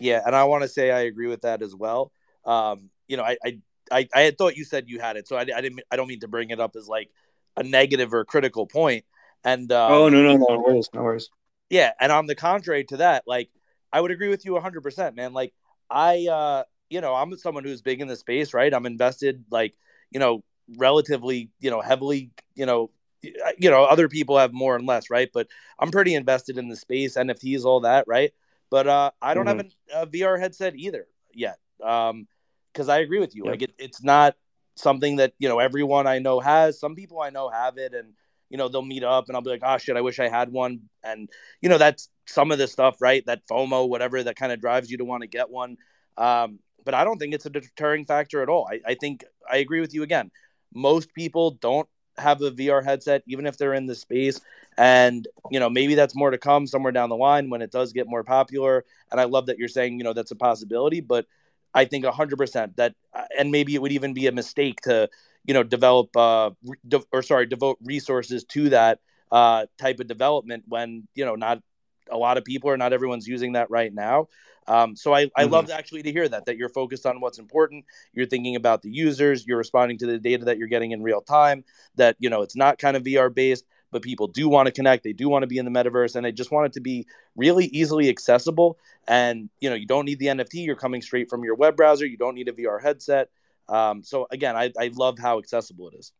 Yeah, 0.00 0.20
and 0.24 0.34
I 0.34 0.44
want 0.44 0.62
to 0.62 0.68
say 0.68 0.90
I 0.90 1.00
agree 1.00 1.28
with 1.28 1.42
that 1.42 1.62
as 1.62 1.74
well. 1.74 2.12
Um, 2.44 2.90
you 3.08 3.16
know, 3.16 3.22
I, 3.22 3.36
I 3.44 3.58
I 3.90 4.08
I 4.14 4.20
had 4.22 4.38
thought 4.38 4.56
you 4.56 4.64
said 4.64 4.88
you 4.88 5.00
had 5.00 5.16
it, 5.16 5.28
so 5.28 5.36
I, 5.36 5.42
I 5.42 5.60
didn't 5.60 5.80
I 5.90 5.96
don't 5.96 6.08
mean 6.08 6.20
to 6.20 6.28
bring 6.28 6.50
it 6.50 6.60
up 6.60 6.76
as 6.76 6.88
like 6.88 7.10
a 7.56 7.62
negative 7.62 8.12
or 8.12 8.24
critical 8.24 8.66
point. 8.66 9.04
And 9.44 9.70
um, 9.72 9.92
oh 9.92 10.08
no 10.08 10.22
no 10.22 10.36
no 10.36 10.58
worries 10.58 10.88
no 10.94 11.02
worries. 11.02 11.30
Yeah, 11.70 11.92
and 12.00 12.12
on 12.12 12.26
the 12.26 12.34
contrary 12.34 12.84
to 12.84 12.98
that, 12.98 13.24
like 13.26 13.50
I 13.92 14.00
would 14.00 14.10
agree 14.10 14.28
with 14.28 14.44
you 14.44 14.54
100, 14.54 14.82
percent 14.82 15.16
man. 15.16 15.32
Like 15.32 15.52
I, 15.90 16.26
uh, 16.30 16.64
you 16.90 17.00
know, 17.00 17.14
I'm 17.14 17.36
someone 17.38 17.64
who's 17.64 17.82
big 17.82 18.00
in 18.00 18.08
the 18.08 18.16
space, 18.16 18.52
right? 18.54 18.72
I'm 18.72 18.86
invested, 18.86 19.44
like, 19.50 19.74
you 20.10 20.20
know, 20.20 20.42
relatively, 20.76 21.50
you 21.60 21.70
know, 21.70 21.80
heavily, 21.80 22.30
you 22.54 22.66
know, 22.66 22.90
you 23.22 23.70
know, 23.70 23.84
other 23.84 24.08
people 24.08 24.38
have 24.38 24.52
more 24.52 24.76
and 24.76 24.86
less, 24.86 25.08
right? 25.10 25.30
But 25.32 25.48
I'm 25.78 25.90
pretty 25.90 26.14
invested 26.14 26.58
in 26.58 26.68
the 26.68 26.76
space, 26.76 27.16
NFTs, 27.16 27.64
all 27.64 27.80
that, 27.80 28.06
right? 28.06 28.32
But 28.70 28.86
uh, 28.86 29.10
I 29.20 29.34
don't 29.34 29.46
mm-hmm. 29.46 29.68
have 29.92 30.02
a, 30.02 30.02
a, 30.02 30.06
VR 30.06 30.38
headset 30.38 30.74
either 30.76 31.06
yet, 31.32 31.58
um, 31.82 32.26
because 32.72 32.88
I 32.88 32.98
agree 32.98 33.20
with 33.20 33.34
you. 33.34 33.44
Yep. 33.44 33.50
Like, 33.50 33.62
it, 33.62 33.74
it's 33.78 34.02
not 34.02 34.36
something 34.76 35.16
that 35.16 35.32
you 35.38 35.48
know 35.48 35.58
everyone 35.58 36.06
I 36.06 36.18
know 36.18 36.40
has. 36.40 36.80
Some 36.80 36.94
people 36.94 37.20
I 37.20 37.30
know 37.30 37.48
have 37.48 37.78
it, 37.78 37.94
and 37.94 38.14
you 38.50 38.58
know 38.58 38.68
they'll 38.68 38.82
meet 38.82 39.04
up, 39.04 39.28
and 39.28 39.36
I'll 39.36 39.42
be 39.42 39.50
like, 39.50 39.62
oh 39.64 39.78
shit, 39.78 39.96
I 39.96 40.00
wish 40.00 40.18
I 40.18 40.28
had 40.28 40.50
one. 40.50 40.80
And 41.02 41.28
you 41.60 41.68
know 41.68 41.78
that's 41.78 42.08
some 42.26 42.50
of 42.50 42.58
the 42.58 42.68
stuff, 42.68 43.00
right? 43.00 43.24
That 43.26 43.46
FOMO, 43.50 43.88
whatever, 43.88 44.22
that 44.22 44.36
kind 44.36 44.52
of 44.52 44.60
drives 44.60 44.90
you 44.90 44.98
to 44.98 45.04
want 45.04 45.22
to 45.22 45.28
get 45.28 45.50
one. 45.50 45.76
Um, 46.16 46.58
but 46.84 46.94
I 46.94 47.04
don't 47.04 47.18
think 47.18 47.34
it's 47.34 47.46
a 47.46 47.50
deterring 47.50 48.04
factor 48.04 48.42
at 48.42 48.48
all. 48.48 48.68
I, 48.70 48.80
I 48.86 48.94
think 48.94 49.24
I 49.50 49.58
agree 49.58 49.80
with 49.80 49.94
you 49.94 50.02
again. 50.02 50.30
Most 50.74 51.14
people 51.14 51.52
don't 51.52 51.88
have 52.18 52.42
a 52.42 52.50
VR 52.50 52.82
headset, 52.82 53.22
even 53.26 53.46
if 53.46 53.56
they're 53.56 53.74
in 53.74 53.86
the 53.86 53.94
space. 53.94 54.40
And, 54.76 55.26
you 55.50 55.60
know, 55.60 55.70
maybe 55.70 55.94
that's 55.94 56.16
more 56.16 56.30
to 56.30 56.38
come 56.38 56.66
somewhere 56.66 56.92
down 56.92 57.08
the 57.08 57.16
line 57.16 57.50
when 57.50 57.62
it 57.62 57.70
does 57.70 57.92
get 57.92 58.08
more 58.08 58.24
popular. 58.24 58.84
And 59.10 59.20
I 59.20 59.24
love 59.24 59.46
that 59.46 59.58
you're 59.58 59.68
saying, 59.68 59.98
you 59.98 60.04
know, 60.04 60.12
that's 60.12 60.30
a 60.30 60.36
possibility. 60.36 61.00
But 61.00 61.26
I 61.74 61.84
think 61.84 62.04
100% 62.04 62.76
that, 62.76 62.94
and 63.38 63.50
maybe 63.50 63.74
it 63.74 63.82
would 63.82 63.92
even 63.92 64.14
be 64.14 64.26
a 64.26 64.32
mistake 64.32 64.80
to, 64.82 65.08
you 65.44 65.54
know, 65.54 65.62
develop, 65.62 66.16
uh, 66.16 66.50
de- 66.86 67.04
or 67.12 67.22
sorry, 67.22 67.46
devote 67.46 67.78
resources 67.84 68.44
to 68.44 68.70
that 68.70 69.00
uh, 69.30 69.66
type 69.78 70.00
of 70.00 70.06
development 70.06 70.64
when, 70.66 71.06
you 71.14 71.24
know, 71.24 71.34
not 71.34 71.62
a 72.10 72.16
lot 72.16 72.38
of 72.38 72.44
people 72.44 72.70
or 72.70 72.76
not 72.76 72.92
everyone's 72.92 73.26
using 73.26 73.52
that 73.52 73.70
right 73.70 73.92
now. 73.92 74.28
Um, 74.66 74.96
so 74.96 75.12
I, 75.12 75.30
I 75.36 75.44
mm-hmm. 75.44 75.52
love 75.52 75.70
actually 75.70 76.02
to 76.02 76.12
hear 76.12 76.28
that 76.28 76.46
that 76.46 76.56
you're 76.56 76.68
focused 76.68 77.06
on 77.06 77.20
what's 77.20 77.38
important. 77.38 77.84
You're 78.12 78.26
thinking 78.26 78.56
about 78.56 78.82
the 78.82 78.90
users. 78.90 79.46
You're 79.46 79.58
responding 79.58 79.98
to 79.98 80.06
the 80.06 80.18
data 80.18 80.46
that 80.46 80.58
you're 80.58 80.68
getting 80.68 80.92
in 80.92 81.02
real 81.02 81.20
time. 81.20 81.64
That 81.96 82.16
you 82.18 82.30
know 82.30 82.42
it's 82.42 82.56
not 82.56 82.78
kind 82.78 82.96
of 82.96 83.02
VR 83.02 83.34
based, 83.34 83.64
but 83.90 84.02
people 84.02 84.26
do 84.26 84.48
want 84.48 84.66
to 84.66 84.72
connect. 84.72 85.04
They 85.04 85.12
do 85.12 85.28
want 85.28 85.42
to 85.42 85.46
be 85.46 85.58
in 85.58 85.64
the 85.64 85.70
metaverse, 85.70 86.16
and 86.16 86.24
they 86.24 86.32
just 86.32 86.50
want 86.50 86.66
it 86.66 86.72
to 86.74 86.80
be 86.80 87.06
really 87.36 87.66
easily 87.66 88.08
accessible. 88.08 88.78
And 89.06 89.50
you 89.60 89.68
know 89.68 89.76
you 89.76 89.86
don't 89.86 90.06
need 90.06 90.18
the 90.18 90.26
NFT. 90.26 90.64
You're 90.64 90.76
coming 90.76 91.02
straight 91.02 91.28
from 91.28 91.44
your 91.44 91.54
web 91.56 91.76
browser. 91.76 92.06
You 92.06 92.16
don't 92.16 92.34
need 92.34 92.48
a 92.48 92.52
VR 92.52 92.82
headset. 92.82 93.28
Um, 93.68 94.02
so 94.02 94.26
again, 94.30 94.56
I, 94.56 94.72
I 94.78 94.90
love 94.94 95.18
how 95.18 95.38
accessible 95.38 95.88
it 95.88 95.94
is. 95.98 96.12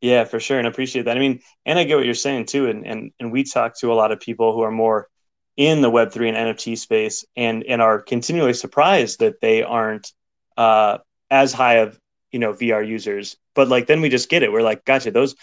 Yeah, 0.00 0.24
for 0.24 0.38
sure, 0.38 0.58
and 0.58 0.66
I 0.66 0.70
appreciate 0.70 1.06
that. 1.06 1.16
I 1.16 1.20
mean, 1.20 1.40
and 1.66 1.76
I 1.76 1.84
get 1.84 1.96
what 1.96 2.04
you're 2.04 2.14
saying 2.14 2.46
too, 2.46 2.68
and 2.68 2.86
and 2.86 3.12
and 3.18 3.32
we 3.32 3.44
talk 3.44 3.78
to 3.80 3.92
a 3.92 3.94
lot 3.94 4.12
of 4.12 4.20
people 4.20 4.52
who 4.52 4.62
are 4.62 4.70
more 4.70 5.08
in 5.58 5.82
the 5.82 5.90
Web 5.90 6.12
three 6.12 6.28
and 6.30 6.36
NFT 6.38 6.78
space, 6.78 7.26
and 7.36 7.64
and 7.64 7.82
are 7.82 8.00
continually 8.00 8.54
surprised 8.54 9.18
that 9.18 9.40
they 9.42 9.62
aren't 9.62 10.12
uh, 10.56 10.98
as 11.30 11.52
high 11.52 11.78
of 11.78 11.98
you 12.30 12.38
know 12.38 12.54
VR 12.54 12.86
users. 12.86 13.36
But 13.54 13.68
like 13.68 13.88
then 13.88 14.00
we 14.00 14.08
just 14.08 14.30
get 14.30 14.42
it. 14.42 14.52
We're 14.52 14.62
like, 14.62 14.84
gotcha. 14.86 15.10
Those 15.10 15.34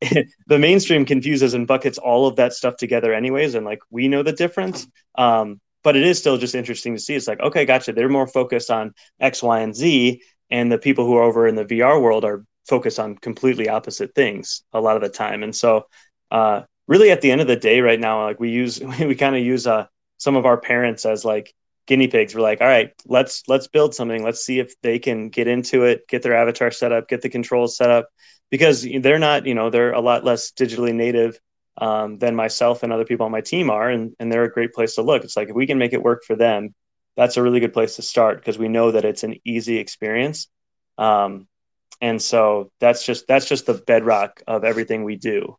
the 0.00 0.58
mainstream 0.58 1.04
confuses 1.04 1.54
and 1.54 1.66
buckets 1.66 1.96
all 1.96 2.26
of 2.26 2.36
that 2.36 2.52
stuff 2.52 2.76
together, 2.76 3.14
anyways, 3.14 3.54
and 3.54 3.64
like 3.64 3.78
we 3.88 4.08
know 4.08 4.24
the 4.24 4.32
difference. 4.32 4.86
Um, 5.14 5.60
but 5.84 5.96
it 5.96 6.02
is 6.02 6.18
still 6.18 6.38
just 6.38 6.54
interesting 6.54 6.94
to 6.94 7.00
see. 7.00 7.14
It's 7.14 7.28
like, 7.28 7.40
okay, 7.40 7.64
gotcha. 7.64 7.92
They're 7.92 8.08
more 8.08 8.26
focused 8.26 8.70
on 8.70 8.94
X, 9.20 9.42
Y, 9.42 9.60
and 9.60 9.74
Z, 9.74 10.22
and 10.50 10.70
the 10.70 10.78
people 10.78 11.06
who 11.06 11.16
are 11.16 11.22
over 11.22 11.46
in 11.46 11.54
the 11.54 11.64
VR 11.64 12.00
world 12.00 12.24
are 12.24 12.44
focused 12.68 12.98
on 12.98 13.16
completely 13.16 13.68
opposite 13.68 14.14
things 14.14 14.62
a 14.72 14.80
lot 14.80 14.96
of 14.96 15.02
the 15.02 15.08
time. 15.08 15.42
And 15.42 15.54
so, 15.54 15.86
uh, 16.30 16.62
really, 16.86 17.10
at 17.10 17.20
the 17.20 17.30
end 17.30 17.40
of 17.40 17.46
the 17.46 17.56
day, 17.56 17.80
right 17.80 18.00
now, 18.00 18.24
like 18.24 18.40
we 18.40 18.50
use 18.50 18.80
we 19.00 19.14
kind 19.14 19.36
of 19.36 19.42
use 19.42 19.66
uh, 19.66 19.86
some 20.18 20.36
of 20.36 20.46
our 20.46 20.60
parents 20.60 21.04
as 21.06 21.24
like 21.24 21.54
guinea 21.86 22.08
pigs. 22.08 22.34
We're 22.34 22.42
like, 22.42 22.60
all 22.60 22.66
right, 22.66 22.92
let's 23.06 23.42
let's 23.48 23.68
build 23.68 23.94
something. 23.94 24.22
Let's 24.22 24.44
see 24.44 24.58
if 24.58 24.80
they 24.82 24.98
can 24.98 25.28
get 25.28 25.48
into 25.48 25.84
it, 25.84 26.06
get 26.08 26.22
their 26.22 26.36
avatar 26.36 26.70
set 26.70 26.92
up, 26.92 27.08
get 27.08 27.22
the 27.22 27.28
controls 27.28 27.76
set 27.76 27.90
up, 27.90 28.08
because 28.50 28.86
they're 29.00 29.18
not, 29.18 29.46
you 29.46 29.54
know, 29.54 29.70
they're 29.70 29.92
a 29.92 30.00
lot 30.00 30.24
less 30.24 30.52
digitally 30.52 30.94
native 30.94 31.38
um, 31.78 32.18
than 32.18 32.36
myself 32.36 32.82
and 32.82 32.92
other 32.92 33.04
people 33.04 33.26
on 33.26 33.32
my 33.32 33.40
team 33.40 33.70
are, 33.70 33.90
and 33.90 34.14
and 34.18 34.30
they're 34.30 34.44
a 34.44 34.52
great 34.52 34.72
place 34.72 34.96
to 34.96 35.02
look. 35.02 35.24
It's 35.24 35.36
like 35.36 35.48
if 35.48 35.54
we 35.54 35.66
can 35.66 35.78
make 35.78 35.92
it 35.92 36.02
work 36.02 36.24
for 36.24 36.36
them, 36.36 36.74
that's 37.16 37.36
a 37.36 37.42
really 37.42 37.60
good 37.60 37.72
place 37.72 37.96
to 37.96 38.02
start 38.02 38.38
because 38.38 38.58
we 38.58 38.68
know 38.68 38.92
that 38.92 39.04
it's 39.04 39.24
an 39.24 39.36
easy 39.44 39.78
experience. 39.78 40.48
Um, 40.98 41.48
and 42.00 42.20
so 42.20 42.70
that's 42.80 43.06
just 43.06 43.26
that's 43.26 43.48
just 43.48 43.66
the 43.66 43.74
bedrock 43.74 44.42
of 44.46 44.64
everything 44.64 45.04
we 45.04 45.16
do 45.16 45.56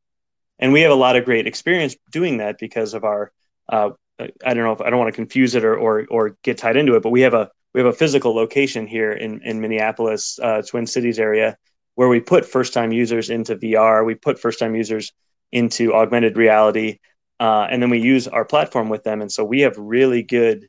and 0.59 0.71
we 0.73 0.81
have 0.81 0.91
a 0.91 0.95
lot 0.95 1.15
of 1.15 1.25
great 1.25 1.47
experience 1.47 1.95
doing 2.11 2.37
that 2.37 2.57
because 2.59 2.93
of 2.93 3.03
our 3.03 3.31
uh, 3.69 3.89
i 4.19 4.53
don't 4.53 4.63
know 4.63 4.71
if 4.71 4.81
i 4.81 4.89
don't 4.89 4.99
want 4.99 5.11
to 5.11 5.15
confuse 5.15 5.55
it 5.55 5.63
or, 5.63 5.75
or 5.75 6.05
or 6.09 6.37
get 6.43 6.57
tied 6.57 6.77
into 6.77 6.95
it 6.95 7.03
but 7.03 7.09
we 7.09 7.21
have 7.21 7.33
a 7.33 7.49
we 7.73 7.79
have 7.79 7.87
a 7.87 7.93
physical 7.93 8.35
location 8.35 8.87
here 8.87 9.11
in 9.11 9.41
in 9.43 9.61
minneapolis 9.61 10.39
uh, 10.41 10.61
twin 10.61 10.85
cities 10.85 11.19
area 11.19 11.57
where 11.95 12.09
we 12.09 12.19
put 12.19 12.45
first 12.45 12.73
time 12.73 12.91
users 12.91 13.29
into 13.29 13.55
vr 13.55 14.05
we 14.05 14.15
put 14.15 14.39
first 14.39 14.59
time 14.59 14.75
users 14.75 15.11
into 15.51 15.93
augmented 15.93 16.37
reality 16.37 16.99
uh, 17.39 17.67
and 17.69 17.81
then 17.81 17.89
we 17.89 17.99
use 17.99 18.27
our 18.27 18.45
platform 18.45 18.89
with 18.89 19.03
them 19.03 19.21
and 19.21 19.31
so 19.31 19.43
we 19.43 19.61
have 19.61 19.77
really 19.77 20.23
good 20.23 20.67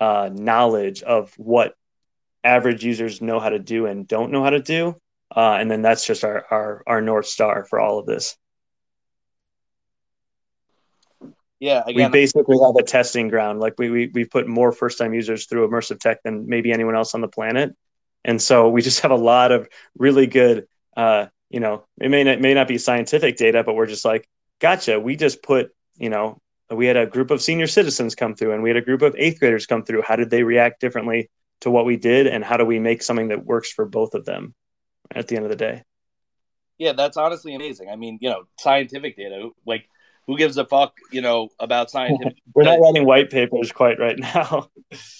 uh, 0.00 0.30
knowledge 0.32 1.02
of 1.02 1.32
what 1.36 1.74
average 2.44 2.84
users 2.84 3.22
know 3.22 3.40
how 3.40 3.48
to 3.48 3.58
do 3.58 3.86
and 3.86 4.06
don't 4.06 4.30
know 4.30 4.44
how 4.44 4.50
to 4.50 4.60
do. 4.60 4.96
Uh, 5.34 5.56
and 5.58 5.70
then 5.70 5.82
that's 5.82 6.06
just 6.06 6.22
our, 6.22 6.44
our 6.50 6.82
our 6.86 7.00
north 7.00 7.26
star 7.26 7.64
for 7.64 7.80
all 7.80 7.98
of 7.98 8.06
this. 8.06 8.36
Yeah, 11.64 11.82
again, 11.86 12.10
we 12.10 12.12
basically 12.12 12.58
have 12.62 12.76
a 12.76 12.82
testing 12.82 13.28
ground. 13.28 13.58
Like 13.58 13.76
we 13.78 13.88
we 13.88 14.10
we 14.12 14.26
put 14.26 14.46
more 14.46 14.70
first 14.70 14.98
time 14.98 15.14
users 15.14 15.46
through 15.46 15.66
immersive 15.66 15.98
tech 15.98 16.22
than 16.22 16.46
maybe 16.46 16.70
anyone 16.70 16.94
else 16.94 17.14
on 17.14 17.22
the 17.22 17.28
planet, 17.28 17.74
and 18.22 18.40
so 18.40 18.68
we 18.68 18.82
just 18.82 19.00
have 19.00 19.10
a 19.10 19.16
lot 19.16 19.50
of 19.50 19.66
really 19.96 20.26
good. 20.26 20.66
Uh, 20.94 21.28
you 21.48 21.60
know, 21.60 21.86
it 21.98 22.10
may 22.10 22.22
not 22.22 22.38
may 22.38 22.52
not 22.52 22.68
be 22.68 22.76
scientific 22.76 23.38
data, 23.38 23.64
but 23.64 23.72
we're 23.76 23.86
just 23.86 24.04
like, 24.04 24.28
gotcha. 24.60 25.00
We 25.00 25.16
just 25.16 25.42
put 25.42 25.74
you 25.96 26.10
know 26.10 26.36
we 26.70 26.84
had 26.84 26.98
a 26.98 27.06
group 27.06 27.30
of 27.30 27.40
senior 27.40 27.66
citizens 27.66 28.14
come 28.14 28.34
through 28.34 28.52
and 28.52 28.62
we 28.62 28.68
had 28.68 28.76
a 28.76 28.82
group 28.82 29.00
of 29.00 29.14
eighth 29.16 29.40
graders 29.40 29.64
come 29.64 29.84
through. 29.84 30.02
How 30.02 30.16
did 30.16 30.28
they 30.28 30.42
react 30.42 30.82
differently 30.82 31.30
to 31.62 31.70
what 31.70 31.86
we 31.86 31.96
did, 31.96 32.26
and 32.26 32.44
how 32.44 32.58
do 32.58 32.66
we 32.66 32.78
make 32.78 33.02
something 33.02 33.28
that 33.28 33.42
works 33.42 33.72
for 33.72 33.86
both 33.86 34.12
of 34.12 34.26
them 34.26 34.54
at 35.14 35.28
the 35.28 35.36
end 35.36 35.46
of 35.46 35.50
the 35.50 35.56
day? 35.56 35.82
Yeah, 36.76 36.92
that's 36.92 37.16
honestly 37.16 37.54
amazing. 37.54 37.88
I 37.88 37.96
mean, 37.96 38.18
you 38.20 38.28
know, 38.28 38.42
scientific 38.58 39.16
data, 39.16 39.48
like 39.64 39.88
who 40.26 40.38
gives 40.38 40.56
a 40.56 40.64
fuck, 40.64 40.94
you 41.12 41.20
know, 41.20 41.48
about 41.60 41.90
scientific? 41.90 42.38
We're 42.54 42.64
not 42.64 42.80
writing 42.80 43.04
white 43.04 43.30
papers 43.30 43.72
quite 43.72 43.98
right 43.98 44.18
now. 44.18 44.68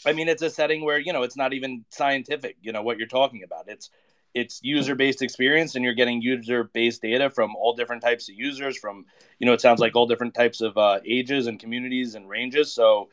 I 0.06 0.12
mean, 0.12 0.28
it's 0.28 0.42
a 0.42 0.50
setting 0.50 0.84
where 0.84 0.98
you 0.98 1.12
know 1.12 1.22
it's 1.22 1.36
not 1.36 1.52
even 1.52 1.84
scientific. 1.90 2.56
You 2.62 2.72
know 2.72 2.82
what 2.82 2.98
you're 2.98 3.06
talking 3.06 3.42
about. 3.44 3.68
It's 3.68 3.90
it's 4.34 4.60
user 4.62 4.94
based 4.94 5.22
experience, 5.22 5.74
and 5.74 5.84
you're 5.84 5.94
getting 5.94 6.22
user 6.22 6.64
based 6.72 7.02
data 7.02 7.30
from 7.30 7.54
all 7.56 7.74
different 7.74 8.02
types 8.02 8.28
of 8.28 8.34
users. 8.34 8.78
From 8.78 9.04
you 9.38 9.46
know, 9.46 9.52
it 9.52 9.60
sounds 9.60 9.80
like 9.80 9.94
all 9.94 10.06
different 10.06 10.34
types 10.34 10.60
of 10.60 10.76
uh, 10.78 11.00
ages 11.06 11.46
and 11.46 11.58
communities 11.58 12.14
and 12.14 12.28
ranges. 12.28 12.74
So, 12.74 13.10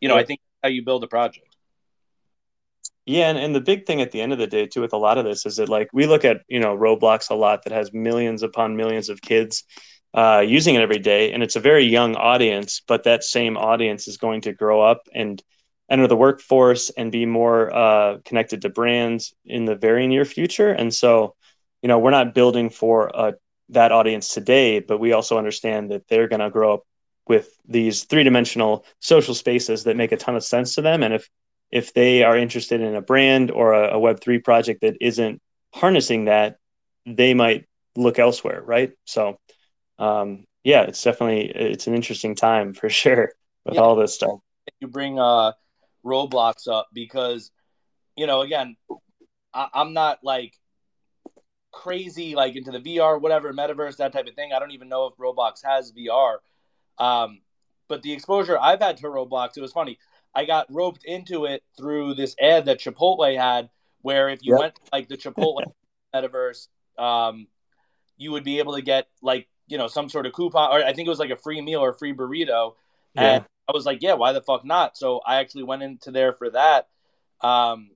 you 0.00 0.08
know, 0.08 0.16
I 0.16 0.24
think 0.24 0.40
how 0.62 0.68
you 0.68 0.84
build 0.84 1.02
a 1.02 1.08
project. 1.08 1.56
Yeah, 3.04 3.28
and, 3.30 3.38
and 3.38 3.54
the 3.54 3.60
big 3.60 3.84
thing 3.84 4.00
at 4.00 4.12
the 4.12 4.20
end 4.20 4.32
of 4.32 4.38
the 4.38 4.46
day 4.46 4.66
too 4.66 4.80
with 4.80 4.92
a 4.92 4.98
lot 4.98 5.18
of 5.18 5.24
this 5.24 5.44
is 5.44 5.56
that 5.56 5.68
like 5.68 5.88
we 5.92 6.06
look 6.06 6.24
at 6.24 6.42
you 6.48 6.60
know 6.60 6.76
Roblox 6.76 7.30
a 7.30 7.34
lot 7.34 7.64
that 7.64 7.72
has 7.72 7.92
millions 7.92 8.44
upon 8.44 8.76
millions 8.76 9.08
of 9.08 9.20
kids 9.20 9.64
uh, 10.14 10.44
using 10.46 10.74
it 10.74 10.82
every 10.82 10.98
day, 10.98 11.32
and 11.32 11.42
it's 11.42 11.56
a 11.56 11.60
very 11.60 11.84
young 11.84 12.16
audience. 12.16 12.82
But 12.86 13.04
that 13.04 13.24
same 13.24 13.56
audience 13.56 14.08
is 14.08 14.16
going 14.16 14.42
to 14.42 14.52
grow 14.52 14.82
up 14.82 15.08
and 15.14 15.42
enter 15.90 16.06
the 16.06 16.16
workforce 16.16 16.90
and 16.90 17.12
be 17.12 17.26
more 17.26 17.74
uh, 17.74 18.18
connected 18.24 18.62
to 18.62 18.68
brands 18.68 19.34
in 19.44 19.64
the 19.64 19.74
very 19.74 20.06
near 20.06 20.24
future. 20.24 20.70
And 20.70 20.92
so, 20.92 21.34
you 21.82 21.88
know, 21.88 21.98
we're 21.98 22.10
not 22.10 22.34
building 22.34 22.70
for 22.70 23.14
uh, 23.14 23.32
that 23.70 23.92
audience 23.92 24.32
today, 24.32 24.80
but 24.80 24.98
we 24.98 25.12
also 25.12 25.38
understand 25.38 25.90
that 25.90 26.08
they're 26.08 26.28
going 26.28 26.40
to 26.40 26.50
grow 26.50 26.74
up 26.74 26.82
with 27.26 27.50
these 27.68 28.04
three 28.04 28.24
dimensional 28.24 28.84
social 29.00 29.34
spaces 29.34 29.84
that 29.84 29.96
make 29.96 30.12
a 30.12 30.16
ton 30.16 30.34
of 30.36 30.44
sense 30.44 30.74
to 30.74 30.82
them. 30.82 31.02
And 31.02 31.14
if 31.14 31.28
if 31.70 31.94
they 31.94 32.22
are 32.22 32.36
interested 32.36 32.82
in 32.82 32.94
a 32.94 33.00
brand 33.00 33.50
or 33.50 33.72
a, 33.72 33.96
a 33.96 34.00
Web3 34.00 34.44
project 34.44 34.82
that 34.82 34.96
isn't 35.00 35.40
harnessing 35.72 36.26
that, 36.26 36.58
they 37.06 37.32
might 37.32 37.66
look 37.96 38.18
elsewhere, 38.18 38.60
right? 38.62 38.92
So 39.06 39.38
um, 40.02 40.44
yeah, 40.64 40.82
it's 40.82 41.02
definitely 41.02 41.46
it's 41.50 41.86
an 41.86 41.94
interesting 41.94 42.34
time 42.34 42.74
for 42.74 42.88
sure 43.02 43.30
with 43.64 43.76
yeah. 43.76 43.80
all 43.80 43.96
this 43.96 44.14
stuff. 44.14 44.40
You 44.80 44.88
bring 44.88 45.18
uh, 45.18 45.52
Roblox 46.04 46.68
up 46.68 46.88
because 46.92 47.50
you 48.16 48.26
know 48.26 48.42
again, 48.42 48.76
I, 49.54 49.68
I'm 49.72 49.92
not 49.92 50.18
like 50.22 50.54
crazy 51.70 52.34
like 52.34 52.56
into 52.56 52.72
the 52.72 52.80
VR, 52.80 53.20
whatever, 53.20 53.52
metaverse, 53.52 53.96
that 53.96 54.12
type 54.12 54.26
of 54.26 54.34
thing. 54.34 54.52
I 54.52 54.58
don't 54.58 54.72
even 54.72 54.88
know 54.88 55.06
if 55.06 55.16
Roblox 55.16 55.64
has 55.64 55.92
VR. 55.92 56.36
Um, 56.98 57.40
but 57.88 58.02
the 58.02 58.12
exposure 58.12 58.58
I've 58.58 58.80
had 58.80 58.96
to 58.98 59.06
Roblox, 59.06 59.56
it 59.56 59.60
was 59.60 59.72
funny. 59.72 59.98
I 60.34 60.44
got 60.44 60.66
roped 60.72 61.04
into 61.04 61.44
it 61.44 61.62
through 61.76 62.14
this 62.14 62.34
ad 62.40 62.66
that 62.66 62.80
Chipotle 62.80 63.36
had, 63.36 63.70
where 64.00 64.28
if 64.28 64.40
you 64.42 64.54
yep. 64.54 64.60
went 64.60 64.78
like 64.92 65.08
the 65.08 65.16
Chipotle 65.16 65.62
metaverse, 66.14 66.68
um, 66.98 67.46
you 68.16 68.32
would 68.32 68.44
be 68.44 68.58
able 68.58 68.74
to 68.74 68.82
get 68.82 69.08
like 69.20 69.48
you 69.72 69.78
know 69.78 69.88
some 69.88 70.10
sort 70.10 70.26
of 70.26 70.34
coupon 70.34 70.70
or 70.70 70.84
I 70.84 70.92
think 70.92 71.06
it 71.06 71.08
was 71.08 71.18
like 71.18 71.30
a 71.30 71.36
free 71.36 71.62
meal 71.62 71.80
or 71.80 71.90
a 71.90 71.94
free 71.94 72.12
burrito. 72.12 72.74
Yeah. 73.14 73.22
And 73.22 73.44
I 73.66 73.72
was 73.72 73.86
like, 73.86 74.02
yeah, 74.02 74.12
why 74.12 74.32
the 74.32 74.42
fuck 74.42 74.66
not? 74.66 74.98
So 74.98 75.22
I 75.26 75.36
actually 75.36 75.62
went 75.62 75.82
into 75.82 76.10
there 76.10 76.34
for 76.34 76.50
that. 76.50 76.88
Um, 77.40 77.90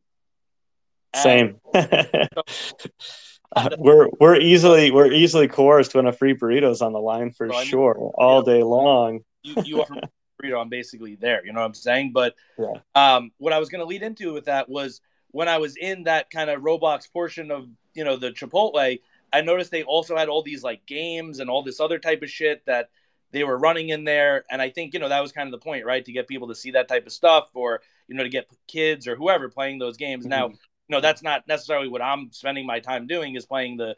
Same. 1.14 1.60
we're 3.78 4.08
we're 4.18 4.40
easily 4.40 4.90
we're 4.90 5.12
easily 5.12 5.48
coerced 5.48 5.94
when 5.94 6.06
a 6.06 6.12
free 6.12 6.34
burrito 6.34 6.70
is 6.70 6.80
on 6.80 6.94
the 6.94 6.98
line 6.98 7.30
for 7.30 7.52
so, 7.52 7.64
sure 7.64 7.94
I 7.94 8.00
mean, 8.00 8.12
all 8.14 8.42
day 8.42 8.62
long. 8.62 9.20
you, 9.42 9.54
you 9.62 9.82
are 9.82 9.86
burrito, 10.42 10.58
I'm 10.58 10.70
basically 10.70 11.16
there. 11.16 11.44
You 11.44 11.52
know 11.52 11.60
what 11.60 11.66
I'm 11.66 11.74
saying? 11.74 12.12
But 12.14 12.36
yeah. 12.58 12.72
um, 12.94 13.32
what 13.36 13.52
I 13.52 13.58
was 13.58 13.68
going 13.68 13.80
to 13.80 13.86
lead 13.86 14.02
into 14.02 14.32
with 14.32 14.46
that 14.46 14.70
was 14.70 15.02
when 15.30 15.48
I 15.48 15.58
was 15.58 15.76
in 15.76 16.04
that 16.04 16.30
kind 16.30 16.48
of 16.48 16.62
Roblox 16.62 17.12
portion 17.12 17.50
of 17.50 17.68
you 17.92 18.04
know 18.04 18.16
the 18.16 18.30
Chipotle. 18.30 19.00
I 19.36 19.42
noticed 19.42 19.70
they 19.70 19.82
also 19.82 20.16
had 20.16 20.30
all 20.30 20.42
these 20.42 20.62
like 20.62 20.86
games 20.86 21.40
and 21.40 21.50
all 21.50 21.62
this 21.62 21.78
other 21.78 21.98
type 21.98 22.22
of 22.22 22.30
shit 22.30 22.64
that 22.64 22.88
they 23.32 23.44
were 23.44 23.58
running 23.58 23.90
in 23.90 24.04
there. 24.04 24.44
And 24.50 24.62
I 24.62 24.70
think, 24.70 24.94
you 24.94 25.00
know, 25.00 25.10
that 25.10 25.20
was 25.20 25.32
kind 25.32 25.46
of 25.46 25.52
the 25.52 25.62
point, 25.62 25.84
right? 25.84 26.02
To 26.02 26.12
get 26.12 26.26
people 26.26 26.48
to 26.48 26.54
see 26.54 26.70
that 26.70 26.88
type 26.88 27.06
of 27.06 27.12
stuff 27.12 27.50
or, 27.52 27.82
you 28.08 28.14
know, 28.14 28.22
to 28.22 28.30
get 28.30 28.48
kids 28.66 29.06
or 29.06 29.14
whoever 29.14 29.50
playing 29.50 29.78
those 29.78 29.98
games. 29.98 30.24
Mm-hmm. 30.24 30.30
Now, 30.30 30.52
no, 30.88 31.00
that's 31.02 31.22
not 31.22 31.46
necessarily 31.46 31.88
what 31.88 32.00
I'm 32.00 32.32
spending 32.32 32.64
my 32.64 32.80
time 32.80 33.06
doing 33.06 33.34
is 33.34 33.44
playing 33.44 33.76
the, 33.76 33.94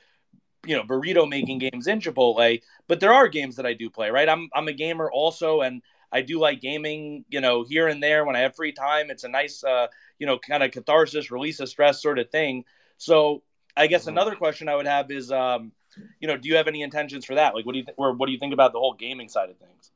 you 0.66 0.74
know, 0.74 0.82
burrito 0.82 1.28
making 1.28 1.58
games 1.58 1.86
in 1.86 2.00
Chipotle, 2.00 2.60
but 2.88 2.98
there 2.98 3.12
are 3.12 3.28
games 3.28 3.54
that 3.56 3.66
I 3.66 3.74
do 3.74 3.88
play, 3.90 4.10
right? 4.10 4.28
I'm, 4.28 4.48
I'm 4.52 4.66
a 4.66 4.72
gamer 4.72 5.08
also. 5.08 5.60
And 5.60 5.82
I 6.10 6.22
do 6.22 6.40
like 6.40 6.60
gaming, 6.60 7.24
you 7.28 7.40
know, 7.40 7.62
here 7.62 7.86
and 7.86 8.02
there 8.02 8.24
when 8.24 8.34
I 8.34 8.40
have 8.40 8.56
free 8.56 8.72
time. 8.72 9.08
It's 9.08 9.24
a 9.24 9.28
nice, 9.28 9.62
uh, 9.62 9.86
you 10.18 10.26
know, 10.26 10.36
kind 10.38 10.64
of 10.64 10.72
catharsis, 10.72 11.30
release 11.30 11.60
of 11.60 11.68
stress 11.68 12.02
sort 12.02 12.18
of 12.18 12.30
thing. 12.30 12.64
So 12.96 13.42
I 13.78 13.86
guess 13.86 14.02
mm-hmm. 14.02 14.10
another 14.10 14.34
question 14.34 14.68
I 14.68 14.76
would 14.76 14.86
have 14.86 15.10
is, 15.10 15.30
um, 15.30 15.72
you 16.20 16.28
know, 16.28 16.36
do 16.36 16.48
you 16.48 16.56
have 16.56 16.68
any 16.68 16.82
intentions 16.82 17.24
for 17.24 17.36
that? 17.36 17.54
Like, 17.54 17.64
what 17.64 17.72
do 17.72 17.78
you 17.78 17.84
think, 17.84 17.98
or 17.98 18.12
what 18.12 18.26
do 18.26 18.32
you 18.32 18.38
think 18.38 18.52
about 18.52 18.72
the 18.72 18.78
whole 18.78 18.94
gaming 18.94 19.28
side 19.28 19.50
of 19.50 19.56
things? 19.56 19.90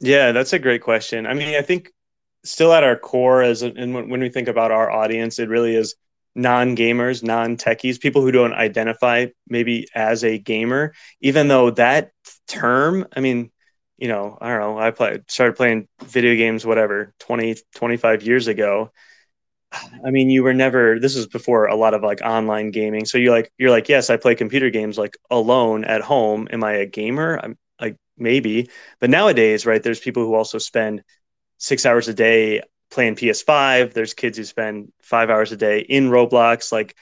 Yeah, 0.00 0.32
that's 0.32 0.52
a 0.52 0.58
great 0.58 0.82
question. 0.82 1.26
I 1.26 1.34
mean, 1.34 1.54
I 1.56 1.62
think 1.62 1.90
still 2.44 2.72
at 2.72 2.84
our 2.84 2.96
core, 2.96 3.42
as 3.42 3.62
and 3.62 3.94
when 3.94 4.20
we 4.20 4.28
think 4.28 4.48
about 4.48 4.70
our 4.70 4.90
audience, 4.90 5.38
it 5.38 5.48
really 5.48 5.74
is 5.74 5.94
non-gamers, 6.34 7.22
non-techies, 7.22 8.00
people 8.00 8.22
who 8.22 8.32
don't 8.32 8.52
identify 8.52 9.26
maybe 9.48 9.86
as 9.94 10.24
a 10.24 10.38
gamer, 10.38 10.92
even 11.20 11.48
though 11.48 11.70
that 11.70 12.10
term, 12.48 13.06
I 13.16 13.20
mean, 13.20 13.50
you 13.96 14.08
know, 14.08 14.36
I 14.40 14.48
don't 14.50 14.60
know, 14.60 14.78
I 14.78 14.90
play, 14.90 15.20
started 15.28 15.56
playing 15.56 15.88
video 16.04 16.34
games, 16.34 16.66
whatever, 16.66 17.14
20, 17.20 17.56
25 17.76 18.22
years 18.24 18.48
ago. 18.48 18.90
I 20.04 20.10
mean, 20.10 20.30
you 20.30 20.42
were 20.42 20.54
never. 20.54 20.98
This 20.98 21.16
is 21.16 21.26
before 21.26 21.66
a 21.66 21.76
lot 21.76 21.94
of 21.94 22.02
like 22.02 22.20
online 22.22 22.70
gaming. 22.70 23.04
So 23.04 23.18
you 23.18 23.30
like 23.30 23.52
you're 23.58 23.70
like, 23.70 23.88
yes, 23.88 24.10
I 24.10 24.16
play 24.16 24.34
computer 24.34 24.70
games 24.70 24.98
like 24.98 25.16
alone 25.30 25.84
at 25.84 26.00
home. 26.02 26.48
Am 26.50 26.62
I 26.64 26.72
a 26.74 26.86
gamer? 26.86 27.40
I'm 27.42 27.56
like 27.80 27.96
maybe, 28.16 28.70
but 29.00 29.10
nowadays, 29.10 29.66
right? 29.66 29.82
There's 29.82 30.00
people 30.00 30.24
who 30.24 30.34
also 30.34 30.58
spend 30.58 31.02
six 31.58 31.86
hours 31.86 32.08
a 32.08 32.14
day 32.14 32.62
playing 32.90 33.16
PS5. 33.16 33.94
There's 33.94 34.14
kids 34.14 34.38
who 34.38 34.44
spend 34.44 34.92
five 35.02 35.30
hours 35.30 35.52
a 35.52 35.56
day 35.56 35.80
in 35.80 36.10
Roblox, 36.10 36.70
like 36.72 36.96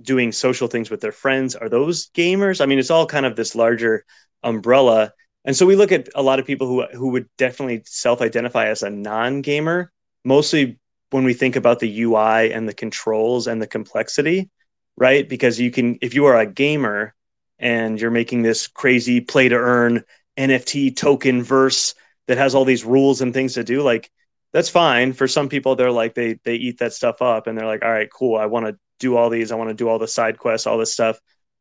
doing 0.00 0.32
social 0.32 0.68
things 0.68 0.90
with 0.90 1.00
their 1.00 1.12
friends. 1.12 1.54
Are 1.56 1.68
those 1.68 2.10
gamers? 2.10 2.60
I 2.60 2.66
mean, 2.66 2.78
it's 2.78 2.90
all 2.90 3.06
kind 3.06 3.26
of 3.26 3.36
this 3.36 3.54
larger 3.54 4.04
umbrella. 4.42 5.12
And 5.44 5.56
so 5.56 5.66
we 5.66 5.76
look 5.76 5.92
at 5.92 6.08
a 6.14 6.22
lot 6.22 6.38
of 6.38 6.46
people 6.46 6.66
who 6.66 6.86
who 6.96 7.10
would 7.10 7.28
definitely 7.36 7.82
self-identify 7.86 8.66
as 8.68 8.82
a 8.82 8.90
non-gamer, 8.90 9.92
mostly 10.24 10.78
when 11.10 11.24
we 11.24 11.34
think 11.34 11.56
about 11.56 11.78
the 11.78 12.02
UI 12.02 12.52
and 12.52 12.68
the 12.68 12.74
controls 12.74 13.46
and 13.46 13.60
the 13.60 13.66
complexity, 13.66 14.50
right? 14.96 15.28
Because 15.28 15.58
you 15.58 15.70
can, 15.70 15.98
if 16.02 16.14
you 16.14 16.26
are 16.26 16.38
a 16.38 16.46
gamer 16.46 17.14
and 17.58 18.00
you're 18.00 18.10
making 18.10 18.42
this 18.42 18.66
crazy 18.66 19.20
play 19.20 19.48
to 19.48 19.56
earn 19.56 20.04
NFT 20.36 20.96
token 20.96 21.42
verse 21.42 21.94
that 22.26 22.38
has 22.38 22.54
all 22.54 22.64
these 22.64 22.84
rules 22.84 23.20
and 23.20 23.32
things 23.32 23.54
to 23.54 23.64
do, 23.64 23.82
like 23.82 24.10
that's 24.52 24.68
fine. 24.68 25.12
For 25.12 25.28
some 25.28 25.48
people, 25.48 25.76
they're 25.76 25.90
like 25.90 26.14
they 26.14 26.34
they 26.44 26.54
eat 26.54 26.78
that 26.78 26.92
stuff 26.92 27.20
up 27.20 27.46
and 27.46 27.56
they're 27.56 27.66
like, 27.66 27.84
all 27.84 27.90
right, 27.90 28.10
cool. 28.10 28.36
I 28.36 28.46
want 28.46 28.66
to 28.66 28.78
do 28.98 29.16
all 29.16 29.30
these. 29.30 29.52
I 29.52 29.56
want 29.56 29.70
to 29.70 29.74
do 29.74 29.88
all 29.88 29.98
the 29.98 30.08
side 30.08 30.38
quests, 30.38 30.66
all 30.66 30.78
this 30.78 30.92
stuff. 30.92 31.18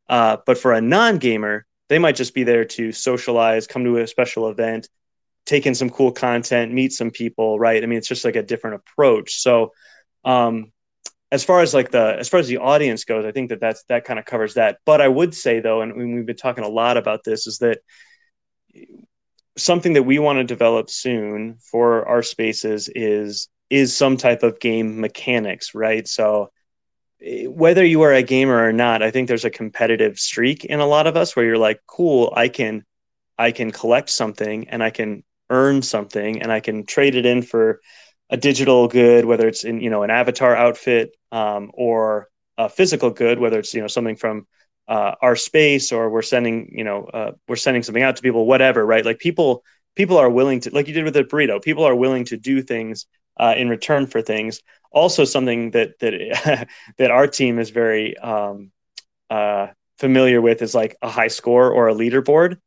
Uh, 0.08 0.38
but 0.46 0.58
for 0.58 0.74
a 0.74 0.82
non 0.82 1.18
gamer, 1.18 1.66
they 1.90 2.00
might 2.00 2.16
just 2.16 2.34
be 2.34 2.44
there 2.44 2.66
to 2.66 2.92
socialize, 2.92 3.68
come 3.68 3.84
to 3.84 3.98
a 3.98 4.08
special 4.08 4.50
event, 4.50 4.88
take 5.48 5.66
in 5.66 5.74
some 5.74 5.90
cool 5.90 6.12
content, 6.12 6.74
meet 6.74 6.92
some 6.92 7.10
people, 7.10 7.58
right? 7.58 7.82
I 7.82 7.88
mean, 7.88 7.98
it's 7.98 8.08
just 8.08 8.26
like 8.26 8.36
a 8.36 8.44
different 8.44 8.76
approach. 8.76 9.42
So, 9.42 9.72
um, 10.26 10.72
as 11.32 11.44
far 11.44 11.62
as 11.62 11.74
like 11.74 11.90
the 11.92 12.16
as 12.20 12.30
far 12.30 12.40
as 12.40 12.48
the 12.48 12.58
audience 12.58 13.04
goes, 13.06 13.26
I 13.26 13.32
think 13.32 13.50
that 13.50 13.60
that's 13.60 13.84
that 13.90 14.06
kind 14.06 14.20
of 14.20 14.26
covers 14.26 14.54
that. 14.54 14.78
But 14.86 15.02
I 15.02 15.08
would 15.08 15.34
say 15.34 15.60
though, 15.60 15.82
and 15.82 15.96
we've 15.96 16.26
been 16.26 16.36
talking 16.36 16.64
a 16.64 16.70
lot 16.70 16.98
about 16.98 17.24
this, 17.24 17.48
is 17.48 17.58
that 17.60 17.80
something 19.58 19.94
that 19.94 20.04
we 20.04 20.20
want 20.20 20.38
to 20.38 20.44
develop 20.44 20.90
soon 20.90 21.58
for 21.60 22.08
our 22.08 22.22
spaces 22.22 22.90
is 22.94 23.50
is 23.70 23.96
some 23.96 24.16
type 24.16 24.44
of 24.44 24.60
game 24.60 25.02
mechanics, 25.02 25.74
right? 25.76 26.08
So 26.08 26.52
whether 27.20 27.84
you 27.84 28.04
are 28.04 28.14
a 28.14 28.24
gamer 28.24 28.64
or 28.64 28.72
not, 28.72 29.02
I 29.02 29.12
think 29.12 29.28
there's 29.28 29.46
a 29.46 29.50
competitive 29.50 30.20
streak 30.20 30.64
in 30.66 30.80
a 30.80 30.86
lot 30.86 31.08
of 31.08 31.18
us 31.18 31.36
where 31.36 31.46
you're 31.46 31.58
like, 31.58 31.82
cool, 31.88 32.32
I 32.36 32.48
can 32.48 32.86
I 33.38 33.52
can 33.52 33.72
collect 33.72 34.10
something 34.10 34.70
and 34.70 34.82
I 34.82 34.90
can 34.92 35.24
earn 35.50 35.82
something 35.82 36.42
and 36.42 36.52
I 36.52 36.60
can 36.60 36.86
trade 36.86 37.16
it 37.16 37.26
in 37.26 37.42
for 37.42 37.82
a 38.30 38.38
digital 38.38 38.88
good, 38.88 39.26
whether 39.26 39.48
it's 39.48 39.64
in 39.64 39.82
you 39.82 39.90
know 39.90 40.04
an 40.04 40.10
avatar 40.10 40.56
outfit 40.56 41.16
um, 41.32 41.72
or 41.74 42.28
a 42.58 42.70
physical 42.70 43.10
good, 43.10 43.40
whether 43.40 43.60
it's 43.60 43.74
you 43.74 43.82
know 43.82 43.88
something 43.88 44.16
from 44.16 44.48
uh, 44.88 45.16
our 45.22 45.36
space 45.36 45.92
or 45.92 46.10
we're 46.10 46.22
sending 46.22 46.74
you 46.76 46.84
know 46.84 47.06
uh, 47.06 47.32
we're 47.48 47.56
sending 47.56 47.84
something 47.84 48.04
out 48.04 48.16
to 48.18 48.22
people, 48.22 48.46
whatever, 48.46 48.86
right? 48.86 49.06
Like 49.06 49.20
people 49.20 49.64
people 49.96 50.18
are 50.18 50.30
willing 50.30 50.60
to 50.62 50.72
like 50.72 50.88
you 50.88 50.94
did 50.94 51.06
with 51.06 51.14
the 51.14 51.24
burrito. 51.24 51.62
People 51.62 51.86
are 51.86 51.96
willing 51.96 52.26
to 52.26 52.38
do 52.38 52.62
things 52.62 53.08
uh, 53.38 53.54
in 53.58 53.70
return 53.70 54.08
for 54.08 54.22
things. 54.22 54.62
Also, 54.92 55.26
something 55.26 55.72
that 55.72 56.00
that 56.00 56.68
that 56.98 57.12
our 57.12 57.28
team 57.28 57.60
is 57.60 57.70
very 57.70 58.18
um, 58.18 58.72
uh, 59.30 59.68
familiar 60.00 60.42
with 60.42 60.62
is 60.62 60.76
like 60.76 60.96
a 61.02 61.10
high 61.10 61.28
score 61.28 61.72
or 61.72 61.90
a 61.90 61.96
leaderboard. 61.96 62.58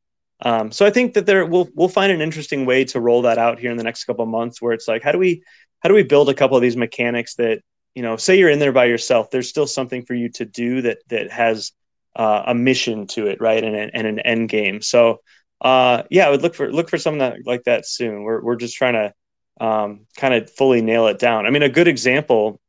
Um, 0.42 0.72
so 0.72 0.86
I 0.86 0.90
think 0.90 1.14
that 1.14 1.26
there 1.26 1.44
we'll 1.44 1.68
we'll 1.74 1.88
find 1.88 2.10
an 2.12 2.20
interesting 2.20 2.66
way 2.66 2.84
to 2.86 3.00
roll 3.00 3.22
that 3.22 3.38
out 3.38 3.58
here 3.58 3.70
in 3.70 3.76
the 3.76 3.84
next 3.84 4.04
couple 4.04 4.22
of 4.22 4.30
months, 4.30 4.60
where 4.60 4.72
it's 4.72 4.88
like, 4.88 5.02
how 5.02 5.12
do 5.12 5.18
we 5.18 5.42
how 5.80 5.88
do 5.88 5.94
we 5.94 6.02
build 6.02 6.28
a 6.28 6.34
couple 6.34 6.56
of 6.56 6.62
these 6.62 6.76
mechanics 6.76 7.34
that 7.36 7.60
you 7.94 8.02
know, 8.02 8.16
say 8.16 8.38
you're 8.38 8.50
in 8.50 8.58
there 8.58 8.72
by 8.72 8.84
yourself, 8.84 9.30
there's 9.30 9.48
still 9.48 9.66
something 9.66 10.04
for 10.04 10.14
you 10.14 10.28
to 10.30 10.44
do 10.44 10.82
that 10.82 10.98
that 11.08 11.30
has 11.30 11.72
uh, 12.16 12.44
a 12.46 12.54
mission 12.54 13.06
to 13.08 13.26
it, 13.26 13.40
right, 13.40 13.62
and, 13.62 13.90
and 13.94 14.06
an 14.06 14.20
end 14.20 14.48
game. 14.48 14.80
So 14.80 15.20
uh, 15.60 16.04
yeah, 16.10 16.26
I 16.26 16.30
would 16.30 16.42
look 16.42 16.54
for 16.54 16.72
look 16.72 16.88
for 16.88 16.98
something 16.98 17.18
that, 17.18 17.46
like 17.46 17.64
that 17.64 17.86
soon. 17.86 18.22
We're 18.22 18.40
we're 18.42 18.56
just 18.56 18.76
trying 18.76 18.94
to 18.94 19.64
um, 19.64 20.06
kind 20.16 20.34
of 20.34 20.50
fully 20.50 20.82
nail 20.82 21.08
it 21.08 21.18
down. 21.18 21.46
I 21.46 21.50
mean, 21.50 21.62
a 21.62 21.68
good 21.68 21.88
example, 21.88 22.60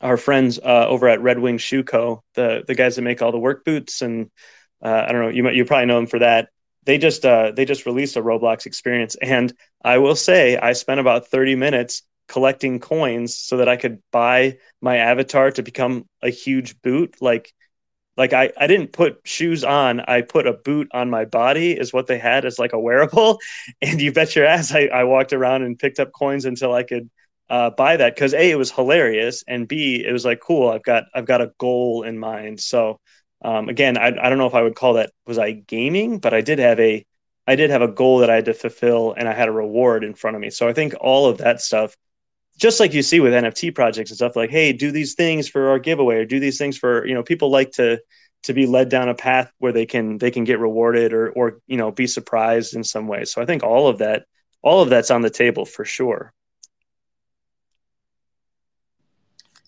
our 0.00 0.16
friends 0.16 0.58
uh, 0.58 0.86
over 0.88 1.08
at 1.08 1.22
Red 1.22 1.38
Wing 1.38 1.58
Shoe 1.58 1.84
Co, 1.84 2.22
the 2.34 2.64
the 2.66 2.74
guys 2.74 2.96
that 2.96 3.02
make 3.02 3.22
all 3.22 3.32
the 3.32 3.38
work 3.38 3.64
boots, 3.64 4.02
and 4.02 4.30
uh, 4.82 5.04
I 5.08 5.12
don't 5.12 5.22
know, 5.22 5.28
you 5.28 5.42
might 5.42 5.54
you 5.54 5.64
probably 5.64 5.86
know 5.86 5.96
them 5.96 6.06
for 6.06 6.18
that 6.18 6.50
they 6.86 6.98
just 6.98 7.24
uh, 7.24 7.52
they 7.52 7.64
just 7.64 7.86
released 7.86 8.16
a 8.16 8.22
Roblox 8.22 8.66
experience, 8.66 9.16
and 9.20 9.52
I 9.84 9.98
will 9.98 10.16
say 10.16 10.56
I 10.56 10.72
spent 10.72 11.00
about 11.00 11.28
thirty 11.28 11.56
minutes 11.56 12.02
collecting 12.28 12.80
coins 12.80 13.38
so 13.38 13.58
that 13.58 13.68
I 13.68 13.76
could 13.76 14.02
buy 14.12 14.58
my 14.80 14.96
avatar 14.98 15.50
to 15.52 15.62
become 15.62 16.06
a 16.22 16.30
huge 16.30 16.80
boot. 16.82 17.16
Like 17.20 17.52
like 18.16 18.32
I, 18.32 18.50
I 18.56 18.66
didn't 18.66 18.92
put 18.92 19.20
shoes 19.24 19.62
on. 19.64 20.00
I 20.00 20.22
put 20.22 20.46
a 20.46 20.54
boot 20.54 20.88
on 20.92 21.10
my 21.10 21.24
body 21.26 21.72
is 21.72 21.92
what 21.92 22.06
they 22.06 22.18
had 22.18 22.44
as 22.44 22.58
like 22.58 22.72
a 22.72 22.80
wearable. 22.80 23.38
And 23.82 24.00
you 24.00 24.12
bet 24.12 24.34
your 24.36 24.46
ass 24.46 24.72
i, 24.74 24.86
I 24.86 25.04
walked 25.04 25.32
around 25.32 25.62
and 25.62 25.78
picked 25.78 26.00
up 26.00 26.12
coins 26.12 26.44
until 26.44 26.72
i 26.72 26.82
could 26.82 27.10
uh, 27.48 27.70
buy 27.70 27.96
that. 27.96 28.14
Because 28.14 28.34
a 28.34 28.50
it 28.50 28.58
was 28.58 28.70
hilarious. 28.72 29.44
And 29.46 29.68
b 29.68 30.04
it 30.06 30.12
was 30.12 30.24
like 30.24 30.40
cool 30.40 30.70
i've 30.70 30.82
got 30.82 31.04
i've 31.14 31.26
got 31.26 31.42
a 31.42 31.52
goal 31.58 32.02
in 32.02 32.18
mind. 32.18 32.60
So 32.60 33.00
um, 33.42 33.68
again, 33.68 33.98
I, 33.98 34.06
I 34.06 34.28
don't 34.28 34.38
know 34.38 34.46
if 34.46 34.54
I 34.54 34.62
would 34.62 34.74
call 34.74 34.94
that 34.94 35.10
was 35.26 35.38
I 35.38 35.52
gaming, 35.52 36.18
but 36.18 36.34
I 36.34 36.40
did 36.40 36.58
have 36.58 36.80
a 36.80 37.04
I 37.46 37.54
did 37.54 37.70
have 37.70 37.82
a 37.82 37.88
goal 37.88 38.18
that 38.18 38.30
I 38.30 38.34
had 38.36 38.46
to 38.46 38.54
fulfill, 38.54 39.14
and 39.16 39.28
I 39.28 39.32
had 39.32 39.48
a 39.48 39.52
reward 39.52 40.02
in 40.02 40.14
front 40.14 40.34
of 40.34 40.40
me. 40.40 40.50
So 40.50 40.66
I 40.68 40.72
think 40.72 40.94
all 41.00 41.26
of 41.26 41.38
that 41.38 41.60
stuff, 41.60 41.96
just 42.58 42.80
like 42.80 42.92
you 42.92 43.02
see 43.02 43.20
with 43.20 43.32
NFT 43.32 43.72
projects 43.74 44.10
and 44.10 44.16
stuff, 44.16 44.36
like 44.36 44.50
hey, 44.50 44.72
do 44.72 44.90
these 44.90 45.14
things 45.14 45.48
for 45.48 45.68
our 45.68 45.78
giveaway, 45.78 46.16
or 46.16 46.24
do 46.24 46.40
these 46.40 46.58
things 46.58 46.76
for 46.78 47.06
you 47.06 47.14
know 47.14 47.22
people 47.22 47.50
like 47.50 47.72
to 47.72 48.00
to 48.44 48.52
be 48.54 48.66
led 48.66 48.88
down 48.88 49.08
a 49.08 49.14
path 49.14 49.52
where 49.58 49.72
they 49.72 49.86
can 49.86 50.18
they 50.18 50.30
can 50.30 50.44
get 50.44 50.58
rewarded 50.58 51.12
or 51.12 51.30
or 51.30 51.58
you 51.66 51.76
know 51.76 51.90
be 51.92 52.06
surprised 52.06 52.74
in 52.74 52.84
some 52.84 53.06
way. 53.06 53.24
So 53.24 53.42
I 53.42 53.46
think 53.46 53.62
all 53.62 53.88
of 53.88 53.98
that 53.98 54.24
all 54.62 54.82
of 54.82 54.88
that's 54.88 55.10
on 55.10 55.22
the 55.22 55.30
table 55.30 55.64
for 55.64 55.84
sure. 55.84 56.32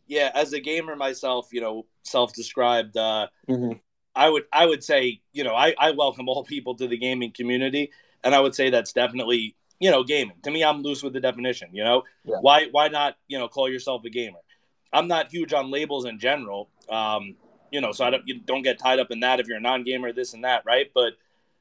Yeah, 0.09 0.30
as 0.34 0.52
a 0.54 0.61
gamer 0.61 0.96
myself, 0.96 1.48
you 1.52 1.61
know, 1.61 1.86
self-described, 2.02 2.96
uh, 2.96 3.28
mm-hmm. 3.48 3.72
I 4.16 4.28
would 4.28 4.44
I 4.52 4.66
would 4.66 4.82
say, 4.82 5.20
you 5.32 5.44
know, 5.44 5.54
I, 5.54 5.74
I 5.78 5.92
welcome 5.92 6.28
all 6.28 6.42
people 6.48 6.74
to 6.76 6.88
the 6.88 6.96
gaming 6.96 7.30
community, 7.30 7.92
and 8.24 8.34
I 8.34 8.40
would 8.40 8.54
say 8.54 8.70
that's 8.70 8.92
definitely, 8.92 9.54
you 9.78 9.90
know, 9.90 10.02
gaming. 10.02 10.36
To 10.42 10.50
me, 10.50 10.64
I'm 10.64 10.82
loose 10.82 11.02
with 11.02 11.12
the 11.12 11.20
definition. 11.20 11.68
You 11.72 11.84
know, 11.84 12.02
yeah. 12.24 12.36
why 12.40 12.66
why 12.72 12.88
not, 12.88 13.16
you 13.28 13.38
know, 13.38 13.48
call 13.48 13.68
yourself 13.70 14.04
a 14.04 14.11
gamer? 14.11 14.38
I'm 14.92 15.06
not 15.06 15.30
huge 15.30 15.52
on 15.52 15.70
labels 15.70 16.06
in 16.06 16.18
general, 16.18 16.70
um, 16.88 17.36
you 17.70 17.82
know, 17.82 17.92
so 17.92 18.04
I 18.06 18.11
don't 18.11 18.26
you 18.26 18.40
don't 18.40 18.62
get 18.62 18.78
tied 18.78 18.98
up 18.98 19.11
in 19.11 19.20
that 19.20 19.40
if 19.40 19.46
you're 19.46 19.59
a 19.59 19.61
non-gamer, 19.61 20.12
this 20.14 20.32
and 20.32 20.44
that, 20.44 20.64
right? 20.64 20.90
But 20.94 21.12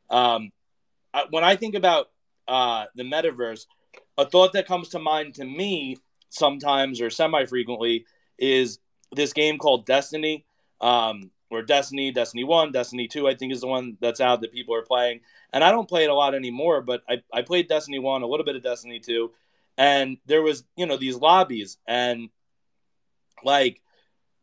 um, 0.09 0.51
I, 1.13 1.25
when 1.29 1.43
I 1.43 1.57
think 1.57 1.75
about 1.75 2.09
uh, 2.47 2.85
the 2.95 3.03
metaverse, 3.03 3.65
a 4.17 4.25
thought 4.25 4.53
that 4.53 4.67
comes 4.67 4.89
to 4.89 4.99
mind 4.99 5.35
to 5.35 5.45
me 5.45 5.97
sometimes 6.29 7.01
or 7.01 7.09
semi-frequently 7.09 8.05
is 8.37 8.79
this 9.15 9.33
game 9.33 9.57
called 9.57 9.85
Destiny, 9.85 10.45
um, 10.81 11.31
or 11.49 11.61
Destiny, 11.61 12.11
Destiny 12.11 12.43
1, 12.43 12.71
Destiny 12.71 13.07
2, 13.07 13.27
I 13.27 13.35
think 13.35 13.53
is 13.53 13.61
the 13.61 13.67
one 13.67 13.97
that's 14.01 14.19
out 14.19 14.41
that 14.41 14.51
people 14.51 14.75
are 14.75 14.81
playing. 14.81 15.21
And 15.53 15.63
I 15.63 15.71
don't 15.71 15.87
play 15.87 16.03
it 16.03 16.09
a 16.09 16.13
lot 16.13 16.35
anymore, 16.35 16.81
but 16.81 17.03
I, 17.09 17.21
I 17.33 17.41
played 17.41 17.69
Destiny 17.69 17.99
1, 17.99 18.21
a 18.21 18.27
little 18.27 18.45
bit 18.45 18.55
of 18.55 18.63
Destiny 18.63 18.99
2, 18.99 19.31
and 19.77 20.17
there 20.25 20.41
was, 20.41 20.63
you 20.75 20.85
know, 20.85 20.97
these 20.97 21.15
lobbies 21.15 21.77
and 21.87 22.29
like, 23.43 23.81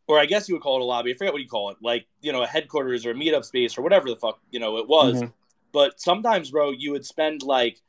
or 0.07 0.18
I 0.18 0.26
guess 0.26 0.49
you 0.49 0.55
would 0.55 0.62
call 0.62 0.76
it 0.76 0.82
a 0.82 0.84
lobby. 0.84 1.12
I 1.12 1.14
forget 1.16 1.32
what 1.32 1.42
you 1.42 1.49
call 1.49 1.70
it, 1.70 1.78
like, 1.82 2.07
you 2.20 2.32
know, 2.32 2.42
a 2.42 2.47
headquarters 2.47 3.05
or 3.05 3.11
a 3.11 3.14
meetup 3.14 3.45
space 3.45 3.76
or 3.76 3.82
whatever 3.82 4.09
the 4.09 4.16
fuck, 4.16 4.38
you 4.51 4.61
know, 4.61 4.78
it 4.78 4.88
was. 4.88 5.16
Mm-hmm. 5.16 5.30
But 5.72 6.01
sometimes, 6.01 6.51
bro, 6.51 6.70
you 6.70 6.92
would 6.92 7.05
spend 7.05 7.42
like 7.42 7.80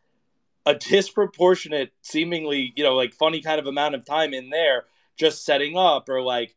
a 0.66 0.74
disproportionate, 0.76 1.94
seemingly, 2.02 2.74
you 2.76 2.84
know, 2.84 2.96
like 2.96 3.14
funny 3.14 3.42
kind 3.42 3.60
of 3.60 3.68
amount 3.68 3.96
of 3.96 4.06
time 4.06 4.34
in 4.34 4.50
there 4.50 4.86
just 5.18 5.46
setting 5.46 5.78
up 5.78 6.10
or 6.10 6.22
like 6.22 6.56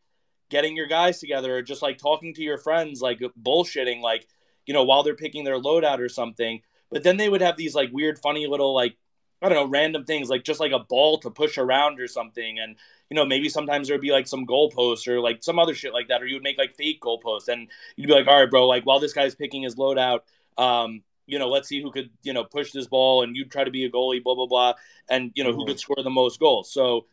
getting 0.50 0.76
your 0.76 0.86
guys 0.86 1.18
together 1.18 1.56
or 1.56 1.62
just 1.62 1.82
like 1.82 1.98
talking 1.98 2.34
to 2.34 2.42
your 2.42 2.58
friends, 2.58 3.00
like 3.00 3.20
bullshitting, 3.40 4.00
like, 4.00 4.26
you 4.66 4.74
know, 4.74 4.84
while 4.84 5.02
they're 5.02 5.14
picking 5.14 5.44
their 5.44 5.60
loadout 5.60 5.98
or 5.98 6.08
something. 6.08 6.60
But 6.90 7.02
then 7.02 7.16
they 7.16 7.28
would 7.28 7.42
have 7.42 7.56
these 7.56 7.74
like 7.74 7.90
weird, 7.92 8.18
funny 8.18 8.46
little, 8.46 8.74
like, 8.74 8.96
I 9.40 9.48
don't 9.48 9.56
know, 9.56 9.70
random 9.70 10.04
things, 10.04 10.28
like 10.28 10.42
just 10.42 10.58
like 10.58 10.72
a 10.72 10.78
ball 10.78 11.18
to 11.18 11.30
push 11.30 11.58
around 11.58 12.00
or 12.00 12.08
something. 12.08 12.58
And, 12.58 12.76
you 13.08 13.14
know, 13.14 13.24
maybe 13.24 13.48
sometimes 13.48 13.88
there'd 13.88 14.00
be 14.00 14.10
like 14.10 14.26
some 14.26 14.46
goalposts 14.46 15.06
or 15.06 15.20
like 15.20 15.44
some 15.44 15.58
other 15.58 15.74
shit 15.74 15.92
like 15.92 16.08
that, 16.08 16.22
or 16.22 16.26
you 16.26 16.34
would 16.36 16.42
make 16.42 16.58
like 16.58 16.74
fake 16.74 17.00
goalposts. 17.00 17.48
And 17.48 17.68
you'd 17.96 18.08
be 18.08 18.14
like, 18.14 18.26
all 18.26 18.40
right, 18.40 18.50
bro, 18.50 18.66
like 18.66 18.84
while 18.84 19.00
this 19.00 19.12
guy's 19.12 19.34
picking 19.34 19.62
his 19.62 19.76
loadout, 19.76 20.20
um, 20.56 21.02
you 21.26 21.38
know, 21.38 21.48
let's 21.48 21.68
see 21.68 21.80
who 21.82 21.92
could, 21.92 22.10
you 22.22 22.32
know, 22.32 22.42
push 22.42 22.72
this 22.72 22.86
ball 22.86 23.22
and 23.22 23.36
you'd 23.36 23.50
try 23.50 23.62
to 23.62 23.70
be 23.70 23.84
a 23.84 23.90
goalie, 23.90 24.22
blah, 24.22 24.34
blah, 24.34 24.46
blah. 24.46 24.72
And, 25.08 25.30
you 25.34 25.44
know, 25.44 25.50
mm-hmm. 25.50 25.60
who 25.60 25.66
could 25.66 25.78
score 25.78 26.02
the 26.02 26.10
most 26.10 26.40
goals. 26.40 26.72
So, 26.72 27.06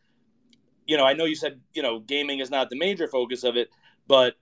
you 0.85 0.97
know, 0.97 1.05
I 1.05 1.13
know 1.13 1.25
you 1.25 1.35
said, 1.35 1.59
you 1.73 1.81
know, 1.81 1.99
gaming 1.99 2.39
is 2.39 2.49
not 2.49 2.69
the 2.69 2.77
major 2.77 3.07
focus 3.07 3.43
of 3.43 3.57
it, 3.57 3.69
but 4.07 4.35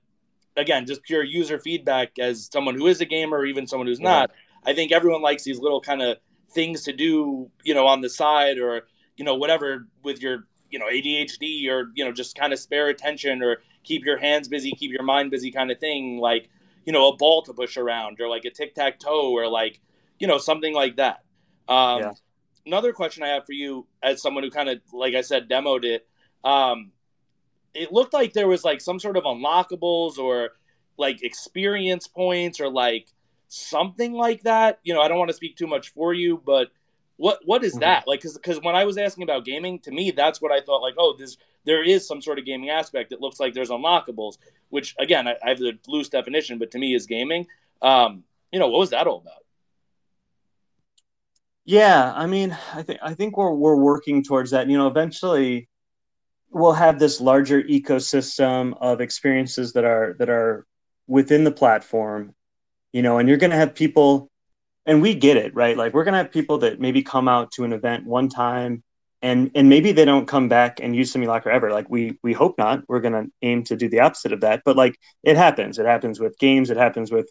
again, 0.58 0.86
just 0.86 1.04
pure 1.04 1.24
user 1.24 1.60
feedback 1.60 2.20
as 2.20 2.50
someone 2.52 2.76
who 2.76 2.88
is 2.88 3.02
a 3.02 3.06
gamer 3.06 3.38
or 3.38 3.46
even 3.46 3.66
someone 3.66 3.88
who's 3.88 4.00
yeah. 4.00 4.10
not, 4.10 4.32
I 4.66 4.74
think 4.74 4.92
everyone 4.92 5.22
likes 5.22 5.44
these 5.44 5.60
little 5.60 5.82
kind 5.82 6.02
of 6.02 6.18
things 6.52 6.84
to 6.84 6.94
do, 6.94 7.50
you 7.64 7.74
know, 7.74 7.88
on 7.88 8.02
the 8.02 8.10
side 8.10 8.58
or, 8.58 8.88
you 9.18 9.26
know, 9.26 9.36
whatever 9.36 9.88
with 10.04 10.22
your, 10.22 10.48
you 10.70 10.80
know, 10.80 10.88
ADHD 10.88 11.70
or, 11.70 11.92
you 11.96 12.04
know, 12.06 12.12
just 12.12 12.38
kind 12.38 12.54
of 12.54 12.60
spare 12.60 12.90
attention 12.90 13.42
or 13.42 13.62
keep 13.84 14.06
your 14.06 14.18
hands 14.18 14.48
busy, 14.48 14.72
keep 14.72 14.92
your 14.92 15.04
mind 15.04 15.32
busy 15.32 15.52
kind 15.52 15.72
of 15.72 15.80
thing. 15.80 16.18
Like, 16.18 16.50
you 16.86 16.94
know, 16.94 17.10
a 17.10 17.16
ball 17.16 17.42
to 17.44 17.54
push 17.54 17.78
around 17.78 18.20
or 18.20 18.28
like 18.28 18.46
a 18.46 18.50
tic 18.50 18.76
tac 18.76 19.00
toe 19.00 19.32
or 19.32 19.48
like, 19.48 19.80
you 20.20 20.28
know, 20.28 20.38
something 20.38 20.74
like 20.74 20.98
that. 20.98 21.24
Um, 21.68 22.02
yeah. 22.02 22.12
Another 22.66 22.94
question 22.94 23.24
I 23.24 23.30
have 23.30 23.46
for 23.46 23.54
you, 23.54 23.88
as 24.02 24.22
someone 24.22 24.44
who 24.44 24.50
kind 24.50 24.70
of, 24.70 24.80
like 24.94 25.16
I 25.16 25.22
said, 25.22 25.50
demoed 25.50 25.84
it, 25.84 26.08
um, 26.44 26.92
it 27.74 27.92
looked 27.92 28.14
like 28.14 28.34
there 28.34 28.48
was 28.48 28.64
like 28.64 28.82
some 28.82 29.00
sort 29.00 29.18
of 29.18 29.24
unlockables 29.24 30.18
or 30.18 30.52
like 30.98 31.24
experience 31.24 32.08
points 32.08 32.60
or 32.60 32.70
like 32.70 33.08
something 33.48 34.14
like 34.14 34.44
that. 34.44 34.80
You 34.84 34.94
know, 34.94 35.02
I 35.02 35.08
don't 35.08 35.18
want 35.18 35.30
to 35.30 35.36
speak 35.36 35.58
too 35.58 35.68
much 35.68 35.90
for 35.90 36.14
you, 36.14 36.42
but 36.46 36.70
what 37.18 37.40
what 37.46 37.64
is 37.64 37.74
mm-hmm. 37.74 37.82
that 37.82 38.08
like? 38.08 38.22
Because 38.22 38.36
because 38.36 38.60
when 38.62 38.76
I 38.76 38.86
was 38.86 38.98
asking 38.98 39.24
about 39.24 39.46
gaming, 39.46 39.80
to 39.80 39.92
me 39.92 40.12
that's 40.12 40.42
what 40.42 40.52
I 40.52 40.62
thought. 40.62 40.82
Like, 40.82 40.96
oh, 40.98 41.16
this 41.18 41.38
there 41.66 41.84
is 41.84 42.08
some 42.08 42.22
sort 42.22 42.40
of 42.40 42.46
gaming 42.46 42.70
aspect. 42.70 43.12
It 43.12 43.22
looks 43.22 43.40
like 43.40 43.54
there's 43.54 43.70
unlockables, 43.70 44.38
which 44.70 44.96
again 45.00 45.28
I, 45.28 45.36
I 45.44 45.50
have 45.50 45.60
the 45.60 45.78
loose 45.88 46.10
definition, 46.10 46.60
but 46.60 46.72
to 46.72 46.80
me 46.80 46.94
is 46.94 47.06
gaming. 47.06 47.48
Um, 47.82 48.24
you 48.52 48.60
know, 48.60 48.68
what 48.68 48.80
was 48.80 48.92
that 48.92 49.08
all 49.08 49.20
about? 49.20 49.44
Yeah, 51.66 52.12
I 52.14 52.28
mean, 52.28 52.58
I 52.74 52.84
think 52.84 53.00
I 53.02 53.14
think 53.14 53.38
we're 53.38 53.54
we're 53.54 53.78
working 53.78 54.24
towards 54.24 54.52
that. 54.52 54.70
You 54.70 54.78
know, 54.78 54.88
eventually 54.88 55.70
we'll 56.54 56.74
have 56.74 57.00
this 57.00 57.20
larger 57.20 57.62
ecosystem 57.64 58.76
of 58.80 59.02
experiences 59.02 59.74
that 59.74 59.86
are 59.86 60.16
that 60.20 60.30
are 60.30 60.66
within 61.08 61.44
the 61.44 61.52
platform 61.52 62.34
you 62.92 63.02
know 63.02 63.18
and 63.18 63.28
you're 63.28 63.38
going 63.38 63.52
to 63.52 63.58
have 63.58 63.76
people 63.76 64.30
and 64.86 65.02
we 65.02 65.16
get 65.16 65.38
it 65.38 65.56
right? 65.56 65.78
Like 65.78 65.94
we're 65.94 66.04
going 66.04 66.14
to 66.14 66.20
have 66.20 66.32
people 66.32 66.60
that 66.60 66.80
maybe 66.80 67.04
come 67.04 67.28
out 67.28 67.52
to 67.54 67.64
an 67.64 67.74
event 67.74 68.06
one 68.06 68.30
time 68.30 68.84
and 69.22 69.52
and 69.56 69.70
maybe 69.70 69.94
they 69.94 70.06
don't 70.06 70.28
come 70.28 70.50
back 70.50 70.80
and 70.82 70.96
use 70.96 71.12
simulacra 71.12 71.54
ever. 71.54 71.72
Like 71.72 71.90
we 71.90 72.20
we 72.22 72.34
hope 72.34 72.58
not. 72.58 72.84
We're 72.88 73.00
going 73.00 73.14
to 73.14 73.32
aim 73.42 73.64
to 73.66 73.76
do 73.76 73.88
the 73.88 74.02
opposite 74.02 74.34
of 74.34 74.42
that. 74.42 74.64
But 74.66 74.76
like 74.76 75.00
it 75.24 75.38
happens. 75.38 75.80
It 75.80 75.86
happens 75.86 76.20
with 76.20 76.38
games. 76.38 76.70
It 76.70 76.78
happens 76.78 77.12
with 77.12 77.30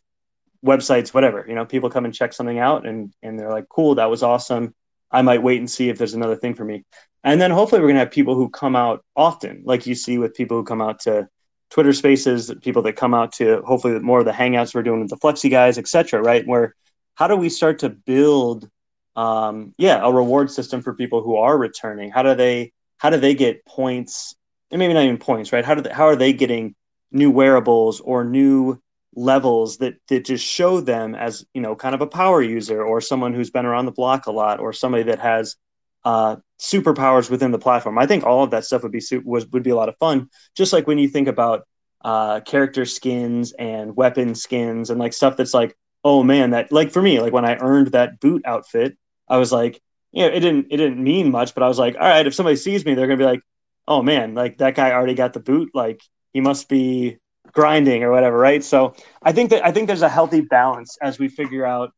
websites 0.64 1.12
whatever. 1.12 1.44
You 1.46 1.54
know 1.54 1.66
people 1.66 1.90
come 1.90 2.04
and 2.04 2.14
check 2.14 2.32
something 2.32 2.58
out 2.58 2.86
and 2.86 3.12
and 3.22 3.38
they're 3.38 3.50
like 3.50 3.68
cool 3.68 3.96
that 3.96 4.10
was 4.10 4.22
awesome 4.22 4.74
i 5.12 5.22
might 5.22 5.42
wait 5.42 5.58
and 5.58 5.70
see 5.70 5.88
if 5.88 5.98
there's 5.98 6.14
another 6.14 6.36
thing 6.36 6.54
for 6.54 6.64
me 6.64 6.84
and 7.24 7.40
then 7.40 7.50
hopefully 7.50 7.80
we're 7.80 7.88
going 7.88 7.96
to 7.96 8.00
have 8.00 8.10
people 8.10 8.34
who 8.34 8.48
come 8.48 8.74
out 8.74 9.04
often, 9.14 9.62
like 9.64 9.86
you 9.86 9.94
see 9.94 10.18
with 10.18 10.34
people 10.34 10.56
who 10.56 10.64
come 10.64 10.82
out 10.82 11.00
to 11.00 11.28
Twitter 11.70 11.92
spaces, 11.92 12.52
people 12.62 12.82
that 12.82 12.96
come 12.96 13.14
out 13.14 13.32
to 13.34 13.62
hopefully 13.62 13.98
more 14.00 14.18
of 14.18 14.24
the 14.24 14.32
hangouts 14.32 14.74
we're 14.74 14.82
doing 14.82 15.00
with 15.00 15.10
the 15.10 15.16
Flexi 15.16 15.50
guys, 15.50 15.78
etc. 15.78 16.20
Right? 16.20 16.46
Where 16.46 16.74
how 17.14 17.28
do 17.28 17.36
we 17.36 17.48
start 17.48 17.80
to 17.80 17.90
build, 17.90 18.68
um, 19.14 19.74
yeah, 19.78 20.00
a 20.02 20.12
reward 20.12 20.50
system 20.50 20.82
for 20.82 20.94
people 20.94 21.22
who 21.22 21.36
are 21.36 21.56
returning? 21.56 22.10
How 22.10 22.22
do 22.22 22.34
they 22.34 22.72
how 22.98 23.10
do 23.10 23.18
they 23.18 23.34
get 23.34 23.64
points 23.64 24.34
and 24.70 24.78
maybe 24.78 24.94
not 24.94 25.04
even 25.04 25.18
points 25.18 25.52
right 25.52 25.64
how 25.64 25.74
do 25.74 25.82
they, 25.82 25.90
how 25.90 26.04
are 26.04 26.14
they 26.14 26.32
getting 26.32 26.74
new 27.10 27.30
wearables 27.32 28.00
or 28.00 28.24
new 28.24 28.80
levels 29.14 29.78
that 29.78 29.94
that 30.08 30.24
just 30.24 30.44
show 30.44 30.80
them 30.80 31.14
as 31.14 31.44
you 31.52 31.60
know 31.60 31.76
kind 31.76 31.94
of 31.94 32.00
a 32.00 32.06
power 32.06 32.42
user 32.42 32.82
or 32.82 33.00
someone 33.00 33.34
who's 33.34 33.50
been 33.50 33.66
around 33.66 33.86
the 33.86 33.92
block 33.92 34.26
a 34.26 34.32
lot 34.32 34.58
or 34.60 34.72
somebody 34.72 35.04
that 35.04 35.18
has 35.18 35.56
uh, 36.04 36.36
superpowers 36.60 37.30
within 37.30 37.50
the 37.50 37.58
platform. 37.58 37.98
I 37.98 38.06
think 38.06 38.24
all 38.24 38.42
of 38.42 38.50
that 38.50 38.64
stuff 38.64 38.82
would 38.82 38.92
be 38.92 39.02
was 39.24 39.46
would 39.48 39.62
be 39.62 39.70
a 39.70 39.76
lot 39.76 39.88
of 39.88 39.96
fun. 39.98 40.30
Just 40.56 40.72
like 40.72 40.86
when 40.86 40.98
you 40.98 41.08
think 41.08 41.28
about 41.28 41.66
uh, 42.04 42.40
character 42.40 42.84
skins 42.84 43.52
and 43.52 43.96
weapon 43.96 44.34
skins 44.34 44.90
and 44.90 44.98
like 44.98 45.12
stuff 45.12 45.36
that's 45.36 45.54
like, 45.54 45.76
oh 46.04 46.22
man, 46.22 46.50
that 46.50 46.72
like 46.72 46.90
for 46.90 47.02
me, 47.02 47.20
like 47.20 47.32
when 47.32 47.44
I 47.44 47.56
earned 47.56 47.88
that 47.88 48.20
boot 48.20 48.42
outfit, 48.44 48.96
I 49.28 49.36
was 49.36 49.52
like, 49.52 49.80
you 50.10 50.22
know, 50.22 50.32
it 50.32 50.40
didn't 50.40 50.66
it 50.70 50.78
didn't 50.78 51.02
mean 51.02 51.30
much, 51.30 51.54
but 51.54 51.62
I 51.62 51.68
was 51.68 51.78
like, 51.78 51.94
all 51.94 52.00
right, 52.08 52.26
if 52.26 52.34
somebody 52.34 52.56
sees 52.56 52.84
me, 52.84 52.94
they're 52.94 53.06
gonna 53.06 53.18
be 53.18 53.24
like, 53.24 53.42
oh 53.86 54.02
man, 54.02 54.34
like 54.34 54.58
that 54.58 54.74
guy 54.74 54.92
already 54.92 55.14
got 55.14 55.32
the 55.32 55.40
boot, 55.40 55.70
like 55.74 56.02
he 56.32 56.40
must 56.40 56.68
be 56.68 57.18
grinding 57.53 58.03
or 58.03 58.11
whatever, 58.11 58.36
right? 58.36 58.62
So 58.64 58.94
I 59.22 59.32
think 59.32 59.50
that 59.50 59.64
I 59.64 59.72
think 59.72 59.86
there's 59.86 60.03
a 60.03 60.09
healthy 60.09 60.40
balance 60.40 60.98
as 61.00 61.18
we 61.18 61.28
figure 61.28 61.66
out 61.66 61.92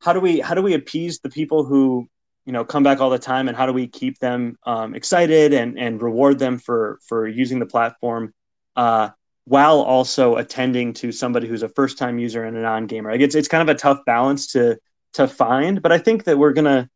how 0.00 0.12
do 0.12 0.20
we 0.20 0.40
how 0.40 0.54
do 0.54 0.62
we 0.62 0.74
appease 0.74 1.20
the 1.20 1.30
people 1.30 1.64
who 1.64 2.08
you 2.46 2.52
know 2.52 2.64
come 2.64 2.82
back 2.82 3.00
all 3.00 3.10
the 3.10 3.18
time 3.18 3.48
and 3.48 3.56
how 3.56 3.66
do 3.66 3.72
we 3.72 3.86
keep 3.86 4.18
them 4.18 4.56
um, 4.64 4.94
excited 4.94 5.52
and 5.52 5.78
and 5.78 6.02
reward 6.02 6.38
them 6.38 6.58
for 6.58 6.98
for 7.06 7.26
using 7.26 7.58
the 7.58 7.66
platform 7.66 8.32
uh, 8.76 9.10
while 9.44 9.80
also 9.80 10.36
attending 10.36 10.92
to 10.92 11.12
somebody 11.12 11.46
who's 11.46 11.62
a 11.62 11.68
first 11.68 11.98
time 11.98 12.18
user 12.18 12.44
and 12.44 12.56
a 12.56 12.60
non 12.60 12.86
gamer 12.86 13.10
like 13.10 13.20
it's 13.20 13.34
it's 13.34 13.48
kind 13.48 13.68
of 13.68 13.74
a 13.74 13.78
tough 13.78 14.00
balance 14.04 14.52
to 14.52 14.78
to 15.14 15.26
find 15.26 15.82
but 15.82 15.92
i 15.92 15.98
think 15.98 16.24
that 16.24 16.38
we're 16.38 16.52
gonna 16.52 16.88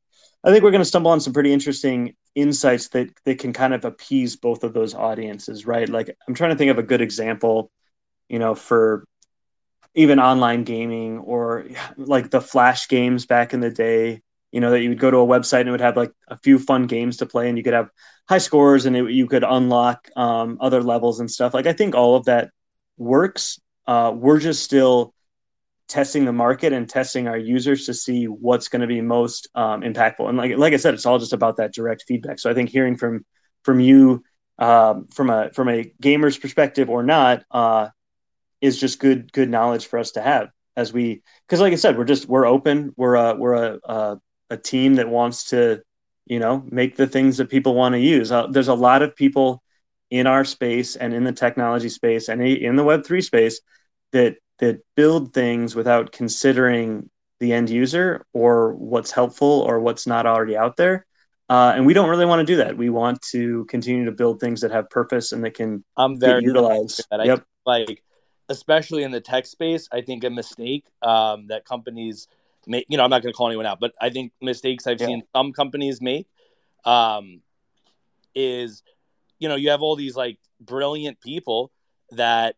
i 0.44 0.50
think 0.50 0.62
we're 0.62 0.70
gonna 0.70 0.84
stumble 0.84 1.10
on 1.10 1.20
some 1.20 1.32
pretty 1.32 1.52
interesting 1.52 2.14
insights 2.34 2.88
that 2.88 3.08
that 3.24 3.38
can 3.38 3.52
kind 3.52 3.74
of 3.74 3.84
appease 3.84 4.36
both 4.36 4.64
of 4.64 4.72
those 4.72 4.94
audiences 4.94 5.66
right 5.66 5.88
like 5.88 6.14
i'm 6.26 6.34
trying 6.34 6.50
to 6.50 6.56
think 6.56 6.70
of 6.70 6.78
a 6.78 6.82
good 6.82 7.00
example 7.00 7.70
you 8.28 8.38
know 8.38 8.54
for 8.54 9.04
even 9.94 10.20
online 10.20 10.64
gaming 10.64 11.18
or 11.18 11.66
like 11.96 12.30
the 12.30 12.40
flash 12.40 12.88
games 12.88 13.26
back 13.26 13.52
in 13.52 13.60
the 13.60 13.70
day 13.70 14.20
you 14.52 14.60
know 14.60 14.70
that 14.70 14.80
you 14.80 14.90
would 14.90 15.00
go 15.00 15.10
to 15.10 15.18
a 15.18 15.26
website 15.26 15.60
and 15.60 15.68
it 15.68 15.72
would 15.72 15.80
have 15.80 15.96
like 15.96 16.12
a 16.28 16.36
few 16.38 16.58
fun 16.58 16.86
games 16.86 17.18
to 17.18 17.26
play 17.26 17.48
and 17.48 17.58
you 17.58 17.64
could 17.64 17.74
have 17.74 17.90
high 18.28 18.38
scores 18.38 18.86
and 18.86 18.96
it, 18.96 19.10
you 19.10 19.26
could 19.26 19.44
unlock 19.44 20.08
um, 20.16 20.58
other 20.60 20.82
levels 20.82 21.20
and 21.20 21.30
stuff. 21.30 21.54
Like 21.54 21.66
i 21.66 21.72
think 21.72 21.94
all 21.94 22.16
of 22.16 22.26
that 22.26 22.50
works. 22.96 23.60
Uh, 23.86 24.12
we're 24.14 24.40
just 24.40 24.62
still 24.62 25.14
testing 25.88 26.26
the 26.26 26.32
market 26.32 26.74
and 26.74 26.88
testing 26.88 27.26
our 27.26 27.38
users 27.38 27.86
to 27.86 27.94
see 27.94 28.26
what's 28.26 28.68
going 28.68 28.82
to 28.82 28.86
be 28.86 29.00
most 29.00 29.48
um, 29.54 29.80
impactful. 29.80 30.28
And 30.28 30.36
like, 30.36 30.56
like 30.58 30.74
i 30.74 30.76
said 30.76 30.94
it's 30.94 31.06
all 31.06 31.18
just 31.18 31.32
about 31.32 31.56
that 31.56 31.72
direct 31.72 32.04
feedback. 32.06 32.38
So 32.38 32.50
i 32.50 32.54
think 32.54 32.70
hearing 32.70 32.96
from 32.96 33.24
from 33.64 33.80
you 33.80 34.22
um, 34.58 35.06
from 35.08 35.30
a 35.30 35.50
from 35.52 35.68
a 35.68 35.92
gamer's 36.00 36.36
perspective 36.36 36.90
or 36.90 37.02
not 37.02 37.44
uh, 37.50 37.88
is 38.60 38.78
just 38.78 38.98
good 38.98 39.32
good 39.32 39.48
knowledge 39.48 39.86
for 39.86 39.98
us 39.98 40.12
to 40.12 40.22
have 40.22 40.48
as 40.76 40.92
we 40.92 41.22
because 41.46 41.60
like 41.60 41.72
i 41.72 41.76
said 41.76 41.96
we're 41.96 42.04
just 42.04 42.28
we're 42.28 42.46
open 42.46 42.92
we're 42.96 43.14
a 43.14 43.34
we're 43.34 43.54
a, 43.54 43.78
a 43.84 44.18
a 44.50 44.56
team 44.56 44.94
that 44.94 45.08
wants 45.08 45.50
to, 45.50 45.82
you 46.26 46.38
know, 46.38 46.64
make 46.70 46.96
the 46.96 47.06
things 47.06 47.36
that 47.38 47.50
people 47.50 47.74
want 47.74 47.94
to 47.94 47.98
use. 47.98 48.32
Uh, 48.32 48.46
there's 48.46 48.68
a 48.68 48.74
lot 48.74 49.02
of 49.02 49.16
people 49.16 49.62
in 50.10 50.26
our 50.26 50.44
space 50.44 50.96
and 50.96 51.12
in 51.12 51.24
the 51.24 51.32
technology 51.32 51.88
space 51.88 52.28
and 52.28 52.42
in 52.42 52.76
the 52.76 52.84
Web3 52.84 53.22
space 53.22 53.60
that 54.12 54.36
that 54.58 54.80
build 54.96 55.32
things 55.32 55.76
without 55.76 56.10
considering 56.10 57.08
the 57.38 57.52
end 57.52 57.70
user 57.70 58.24
or 58.32 58.74
what's 58.74 59.12
helpful 59.12 59.46
or 59.46 59.78
what's 59.78 60.06
not 60.06 60.26
already 60.26 60.56
out 60.56 60.76
there. 60.76 61.06
Uh, 61.48 61.72
and 61.76 61.86
we 61.86 61.94
don't 61.94 62.08
really 62.08 62.26
want 62.26 62.40
to 62.40 62.52
do 62.52 62.56
that. 62.56 62.76
We 62.76 62.90
want 62.90 63.22
to 63.30 63.64
continue 63.66 64.06
to 64.06 64.12
build 64.12 64.40
things 64.40 64.62
that 64.62 64.72
have 64.72 64.90
purpose 64.90 65.30
and 65.30 65.44
that 65.44 65.54
can 65.54 65.84
I'm 65.96 66.18
very 66.18 66.42
utilized. 66.42 67.04
That. 67.10 67.24
Yep. 67.24 67.44
like, 67.64 68.02
especially 68.48 69.02
in 69.02 69.10
the 69.10 69.20
tech 69.20 69.46
space, 69.46 69.88
I 69.92 70.00
think 70.00 70.24
a 70.24 70.30
mistake 70.30 70.84
um, 71.02 71.48
that 71.48 71.64
companies 71.64 72.28
make. 72.66 72.86
you 72.88 72.96
know, 72.96 73.04
I'm 73.04 73.10
not 73.10 73.22
going 73.22 73.32
to 73.32 73.36
call 73.36 73.48
anyone 73.48 73.66
out, 73.66 73.80
but 73.80 73.94
I 74.00 74.10
think 74.10 74.32
mistakes 74.40 74.86
I've 74.86 75.00
yeah. 75.00 75.06
seen 75.06 75.22
some 75.34 75.52
companies 75.52 76.00
make 76.00 76.26
um, 76.84 77.40
is, 78.34 78.82
you 79.38 79.48
know, 79.48 79.56
you 79.56 79.70
have 79.70 79.82
all 79.82 79.96
these 79.96 80.16
like 80.16 80.38
brilliant 80.60 81.20
people 81.20 81.70
that, 82.12 82.56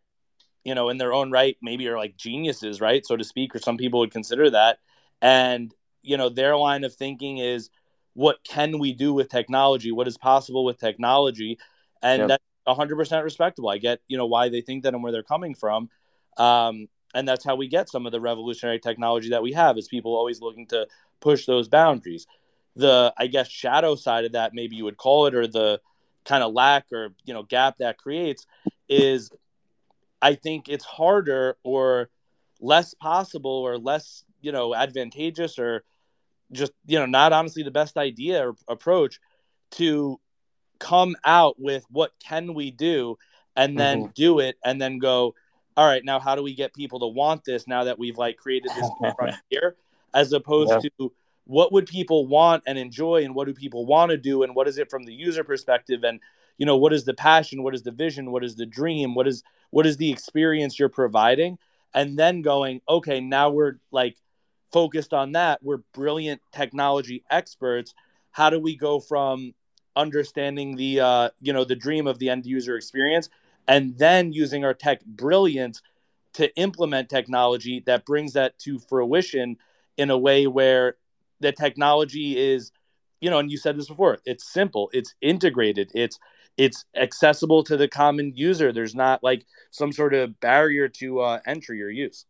you 0.64 0.74
know, 0.74 0.88
in 0.90 0.98
their 0.98 1.12
own 1.12 1.30
right, 1.30 1.56
maybe 1.62 1.88
are 1.88 1.98
like 1.98 2.16
geniuses, 2.16 2.80
right, 2.80 3.04
so 3.04 3.16
to 3.16 3.24
speak, 3.24 3.54
or 3.54 3.58
some 3.58 3.76
people 3.76 4.00
would 4.00 4.12
consider 4.12 4.50
that. 4.50 4.78
And, 5.22 5.74
you 6.02 6.16
know, 6.16 6.28
their 6.28 6.56
line 6.56 6.84
of 6.84 6.94
thinking 6.94 7.38
is, 7.38 7.70
what 8.14 8.42
can 8.44 8.78
we 8.78 8.92
do 8.92 9.14
with 9.14 9.28
technology? 9.28 9.92
What 9.92 10.08
is 10.08 10.18
possible 10.18 10.64
with 10.64 10.78
technology? 10.78 11.58
And 12.02 12.20
yep. 12.20 12.28
that's 12.28 12.44
100% 12.66 13.24
respectable. 13.24 13.68
I 13.68 13.78
get, 13.78 14.00
you 14.08 14.16
know, 14.16 14.26
why 14.26 14.48
they 14.48 14.60
think 14.60 14.82
that 14.82 14.94
and 14.94 15.02
where 15.02 15.12
they're 15.12 15.22
coming 15.22 15.54
from. 15.54 15.88
Um, 16.36 16.88
and 17.14 17.28
that's 17.28 17.44
how 17.44 17.56
we 17.56 17.68
get 17.68 17.88
some 17.88 18.06
of 18.06 18.12
the 18.12 18.20
revolutionary 18.20 18.78
technology 18.78 19.30
that 19.30 19.42
we 19.42 19.52
have 19.52 19.76
is 19.78 19.88
people 19.88 20.16
always 20.16 20.40
looking 20.40 20.66
to 20.68 20.86
push 21.20 21.46
those 21.46 21.68
boundaries 21.68 22.26
the 22.76 23.12
i 23.18 23.26
guess 23.26 23.48
shadow 23.48 23.94
side 23.94 24.24
of 24.24 24.32
that 24.32 24.54
maybe 24.54 24.76
you 24.76 24.84
would 24.84 24.96
call 24.96 25.26
it 25.26 25.34
or 25.34 25.46
the 25.46 25.80
kind 26.24 26.42
of 26.42 26.52
lack 26.52 26.86
or 26.92 27.08
you 27.24 27.34
know 27.34 27.42
gap 27.42 27.78
that 27.78 27.98
creates 27.98 28.46
is 28.88 29.30
i 30.22 30.34
think 30.34 30.68
it's 30.68 30.84
harder 30.84 31.56
or 31.62 32.08
less 32.60 32.94
possible 32.94 33.50
or 33.50 33.78
less 33.78 34.24
you 34.40 34.52
know 34.52 34.74
advantageous 34.74 35.58
or 35.58 35.82
just 36.52 36.72
you 36.86 36.98
know 36.98 37.06
not 37.06 37.32
honestly 37.32 37.62
the 37.62 37.70
best 37.70 37.96
idea 37.96 38.48
or 38.48 38.54
approach 38.68 39.18
to 39.72 40.20
come 40.80 41.14
out 41.24 41.60
with 41.60 41.84
what 41.90 42.12
can 42.18 42.54
we 42.54 42.72
do 42.72 43.16
and 43.54 43.78
then 43.78 44.02
mm-hmm. 44.02 44.10
do 44.14 44.40
it 44.40 44.56
and 44.64 44.80
then 44.80 44.98
go 44.98 45.34
all 45.76 45.86
right, 45.86 46.04
now 46.04 46.18
how 46.18 46.34
do 46.34 46.42
we 46.42 46.54
get 46.54 46.74
people 46.74 47.00
to 47.00 47.06
want 47.06 47.44
this 47.44 47.66
now 47.66 47.84
that 47.84 47.98
we've 47.98 48.18
like 48.18 48.36
created 48.36 48.70
this 48.76 48.90
frontier, 49.16 49.76
as 50.12 50.32
opposed 50.32 50.70
yeah. 50.70 50.90
to 50.98 51.12
what 51.44 51.72
would 51.72 51.86
people 51.86 52.26
want 52.26 52.62
and 52.66 52.78
enjoy, 52.78 53.24
and 53.24 53.34
what 53.34 53.46
do 53.46 53.54
people 53.54 53.86
want 53.86 54.10
to 54.10 54.18
do, 54.18 54.42
and 54.42 54.54
what 54.54 54.68
is 54.68 54.78
it 54.78 54.90
from 54.90 55.04
the 55.04 55.14
user 55.14 55.42
perspective, 55.42 56.04
and 56.04 56.20
you 56.58 56.66
know 56.66 56.76
what 56.76 56.92
is 56.92 57.04
the 57.04 57.14
passion, 57.14 57.62
what 57.62 57.74
is 57.74 57.82
the 57.82 57.92
vision, 57.92 58.30
what 58.30 58.44
is 58.44 58.56
the 58.56 58.66
dream, 58.66 59.14
what 59.14 59.26
is 59.26 59.42
what 59.70 59.86
is 59.86 59.96
the 59.96 60.10
experience 60.10 60.78
you're 60.78 60.88
providing, 60.88 61.56
and 61.94 62.18
then 62.18 62.42
going, 62.42 62.82
okay, 62.88 63.20
now 63.20 63.50
we're 63.50 63.78
like 63.90 64.16
focused 64.72 65.14
on 65.14 65.32
that. 65.32 65.62
We're 65.62 65.78
brilliant 65.94 66.42
technology 66.52 67.24
experts. 67.30 67.94
How 68.32 68.50
do 68.50 68.60
we 68.60 68.76
go 68.76 69.00
from 69.00 69.54
understanding 70.00 70.76
the 70.76 71.00
uh, 71.00 71.30
you 71.40 71.52
know 71.52 71.64
the 71.64 71.76
dream 71.76 72.06
of 72.06 72.18
the 72.18 72.28
end 72.28 72.46
user 72.46 72.76
experience 72.76 73.28
and 73.68 73.96
then 73.98 74.32
using 74.32 74.64
our 74.64 74.74
tech 74.74 75.04
brilliance 75.04 75.82
to 76.32 76.54
implement 76.56 77.08
technology 77.08 77.82
that 77.86 78.06
brings 78.06 78.32
that 78.32 78.58
to 78.58 78.78
fruition 78.78 79.56
in 79.96 80.10
a 80.10 80.18
way 80.18 80.46
where 80.46 80.96
the 81.40 81.52
technology 81.52 82.38
is 82.38 82.72
you 83.20 83.30
know 83.30 83.38
and 83.38 83.50
you 83.50 83.56
said 83.56 83.76
this 83.76 83.88
before 83.88 84.18
it's 84.24 84.50
simple 84.52 84.90
it's 84.92 85.14
integrated 85.20 85.90
it's 85.94 86.18
it's 86.56 86.84
accessible 86.94 87.64
to 87.64 87.76
the 87.76 87.88
common 87.88 88.32
user. 88.36 88.70
There's 88.70 88.94
not 88.94 89.22
like 89.22 89.46
some 89.70 89.92
sort 89.92 90.12
of 90.12 90.38
barrier 90.40 90.88
to 90.88 91.20
uh, 91.20 91.40
entry 91.46 91.82
or 91.82 91.88
use. 91.88 92.26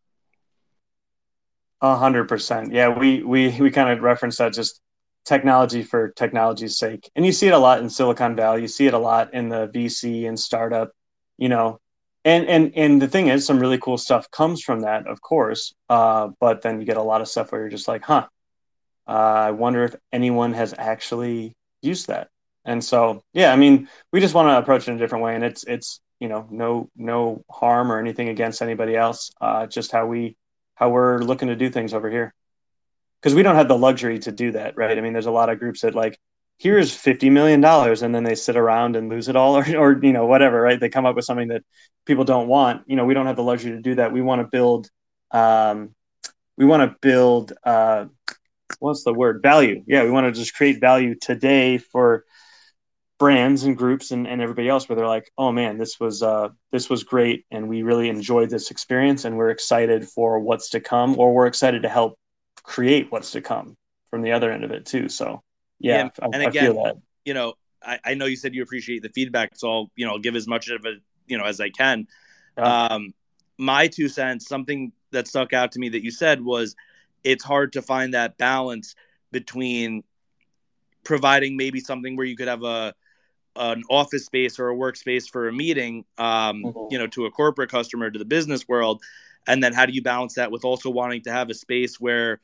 A 1.80 1.96
hundred 1.96 2.28
percent. 2.28 2.72
Yeah 2.72 2.96
we 2.96 3.22
we 3.22 3.58
we 3.60 3.70
kind 3.70 3.90
of 3.90 4.04
reference 4.04 4.36
that 4.36 4.52
just 4.52 4.80
technology 5.24 5.82
for 5.82 6.10
technology's 6.10 6.78
sake. 6.78 7.10
And 7.14 7.24
you 7.24 7.32
see 7.32 7.46
it 7.46 7.54
a 7.54 7.58
lot 7.58 7.80
in 7.80 7.90
silicon 7.90 8.36
valley. 8.36 8.62
You 8.62 8.68
see 8.68 8.86
it 8.86 8.94
a 8.94 8.98
lot 8.98 9.34
in 9.34 9.48
the 9.48 9.68
vc 9.68 10.26
and 10.26 10.38
startup 10.38 10.92
you 11.40 11.48
know. 11.48 11.80
And 12.22 12.46
and 12.48 12.72
and 12.76 13.00
the 13.00 13.08
thing 13.08 13.28
is 13.28 13.46
some 13.46 13.58
really 13.58 13.78
cool 13.78 13.96
stuff 13.96 14.30
comes 14.30 14.62
from 14.62 14.80
that 14.80 15.06
of 15.06 15.22
course 15.22 15.72
uh, 15.88 16.28
but 16.38 16.60
then 16.60 16.78
you 16.78 16.84
get 16.84 16.98
a 16.98 17.02
lot 17.02 17.22
of 17.22 17.28
stuff 17.28 17.50
where 17.50 17.62
you're 17.62 17.70
just 17.70 17.88
like 17.88 18.04
huh 18.04 18.26
uh, 19.08 19.10
i 19.48 19.50
wonder 19.52 19.84
if 19.84 19.96
anyone 20.12 20.52
has 20.52 20.74
actually 20.76 21.56
used 21.80 22.08
that. 22.08 22.28
And 22.66 22.84
so 22.84 23.22
yeah 23.32 23.50
i 23.54 23.56
mean 23.56 23.88
we 24.12 24.20
just 24.20 24.34
want 24.34 24.48
to 24.48 24.58
approach 24.58 24.86
it 24.86 24.90
in 24.90 24.96
a 24.96 24.98
different 24.98 25.24
way 25.24 25.34
and 25.34 25.42
it's 25.42 25.64
it's 25.64 26.00
you 26.20 26.28
know 26.28 26.46
no 26.50 26.90
no 26.94 27.42
harm 27.50 27.90
or 27.90 27.98
anything 27.98 28.28
against 28.28 28.60
anybody 28.60 28.94
else. 28.94 29.30
Uh, 29.40 29.66
just 29.66 29.90
how 29.90 30.04
we 30.04 30.36
how 30.74 30.90
we're 30.90 31.20
looking 31.20 31.48
to 31.48 31.56
do 31.56 31.70
things 31.70 31.94
over 31.94 32.10
here 32.10 32.34
because 33.20 33.34
we 33.34 33.42
don't 33.42 33.56
have 33.56 33.68
the 33.68 33.78
luxury 33.78 34.18
to 34.18 34.32
do 34.32 34.52
that 34.52 34.76
right? 34.76 34.96
I 34.96 35.00
mean 35.00 35.12
there's 35.12 35.26
a 35.26 35.30
lot 35.30 35.50
of 35.50 35.58
groups 35.58 35.82
that 35.82 35.94
like 35.94 36.18
here's 36.58 36.94
50 36.94 37.30
million 37.30 37.60
dollars 37.60 38.02
and 38.02 38.14
then 38.14 38.22
they 38.22 38.34
sit 38.34 38.56
around 38.56 38.94
and 38.94 39.08
lose 39.08 39.28
it 39.28 39.36
all 39.36 39.56
or, 39.58 39.76
or 39.76 40.04
you 40.04 40.12
know 40.12 40.26
whatever 40.26 40.60
right? 40.60 40.78
They 40.78 40.88
come 40.88 41.06
up 41.06 41.16
with 41.16 41.24
something 41.24 41.48
that 41.48 41.62
people 42.06 42.24
don't 42.24 42.48
want. 42.48 42.82
You 42.86 42.96
know 42.96 43.04
we 43.04 43.14
don't 43.14 43.26
have 43.26 43.36
the 43.36 43.42
luxury 43.42 43.72
to 43.72 43.80
do 43.80 43.96
that. 43.96 44.12
We 44.12 44.22
want 44.22 44.42
to 44.42 44.48
build 44.48 44.88
um, 45.32 45.94
we 46.56 46.66
want 46.66 46.90
to 46.90 46.96
build 47.00 47.52
uh, 47.64 48.06
what's 48.78 49.04
the 49.04 49.14
word? 49.14 49.42
Value. 49.42 49.82
Yeah 49.86 50.04
we 50.04 50.10
want 50.10 50.26
to 50.26 50.38
just 50.38 50.54
create 50.54 50.80
value 50.80 51.14
today 51.14 51.78
for 51.78 52.24
brands 53.18 53.64
and 53.64 53.76
groups 53.76 54.12
and, 54.12 54.26
and 54.26 54.40
everybody 54.40 54.66
else 54.66 54.88
where 54.88 54.96
they're 54.96 55.06
like 55.06 55.30
oh 55.36 55.52
man 55.52 55.76
this 55.76 56.00
was 56.00 56.22
uh, 56.22 56.48
this 56.72 56.88
was 56.88 57.04
great 57.04 57.44
and 57.50 57.68
we 57.68 57.82
really 57.82 58.08
enjoyed 58.08 58.48
this 58.48 58.70
experience 58.70 59.26
and 59.26 59.36
we're 59.36 59.50
excited 59.50 60.08
for 60.08 60.40
what's 60.40 60.70
to 60.70 60.80
come 60.80 61.18
or 61.18 61.34
we're 61.34 61.46
excited 61.46 61.82
to 61.82 61.88
help 61.88 62.18
create 62.62 63.10
what's 63.10 63.32
to 63.32 63.40
come 63.40 63.76
from 64.10 64.22
the 64.22 64.32
other 64.32 64.50
end 64.50 64.64
of 64.64 64.70
it 64.70 64.86
too 64.86 65.08
so 65.08 65.42
yeah, 65.80 66.00
and, 66.00 66.34
I, 66.34 66.36
and 66.36 66.42
again, 66.46 67.02
you 67.24 67.34
know, 67.34 67.54
I, 67.82 67.98
I, 68.04 68.14
know 68.14 68.26
you 68.26 68.36
said 68.36 68.54
you 68.54 68.62
appreciate 68.62 69.02
the 69.02 69.08
feedback, 69.08 69.52
so 69.54 69.70
I'll 69.70 69.90
you 69.96 70.06
know 70.06 70.18
give 70.18 70.36
as 70.36 70.46
much 70.46 70.68
of 70.68 70.84
it 70.84 71.00
you 71.26 71.38
know 71.38 71.44
as 71.44 71.60
I 71.60 71.70
can. 71.70 72.06
Yeah. 72.56 72.86
Um, 72.86 73.14
my 73.58 73.88
two 73.88 74.08
cents, 74.08 74.46
something 74.46 74.92
that 75.10 75.26
stuck 75.26 75.52
out 75.52 75.72
to 75.72 75.78
me 75.78 75.88
that 75.90 76.04
you 76.04 76.10
said 76.10 76.42
was, 76.42 76.76
it's 77.24 77.42
hard 77.42 77.72
to 77.72 77.82
find 77.82 78.14
that 78.14 78.38
balance 78.38 78.94
between 79.32 80.04
providing 81.04 81.56
maybe 81.56 81.80
something 81.80 82.16
where 82.16 82.26
you 82.26 82.36
could 82.36 82.48
have 82.48 82.62
a 82.62 82.94
an 83.56 83.82
office 83.90 84.26
space 84.26 84.58
or 84.58 84.70
a 84.70 84.76
workspace 84.76 85.28
for 85.28 85.48
a 85.48 85.52
meeting, 85.52 86.04
um, 86.18 86.62
mm-hmm. 86.62 86.86
you 86.90 86.98
know, 86.98 87.06
to 87.08 87.24
a 87.24 87.30
corporate 87.30 87.70
customer 87.70 88.10
to 88.10 88.18
the 88.18 88.24
business 88.24 88.68
world, 88.68 89.02
and 89.46 89.64
then 89.64 89.72
how 89.72 89.86
do 89.86 89.92
you 89.92 90.02
balance 90.02 90.34
that 90.34 90.50
with 90.50 90.64
also 90.64 90.90
wanting 90.90 91.22
to 91.22 91.32
have 91.32 91.48
a 91.48 91.54
space 91.54 91.98
where 91.98 92.40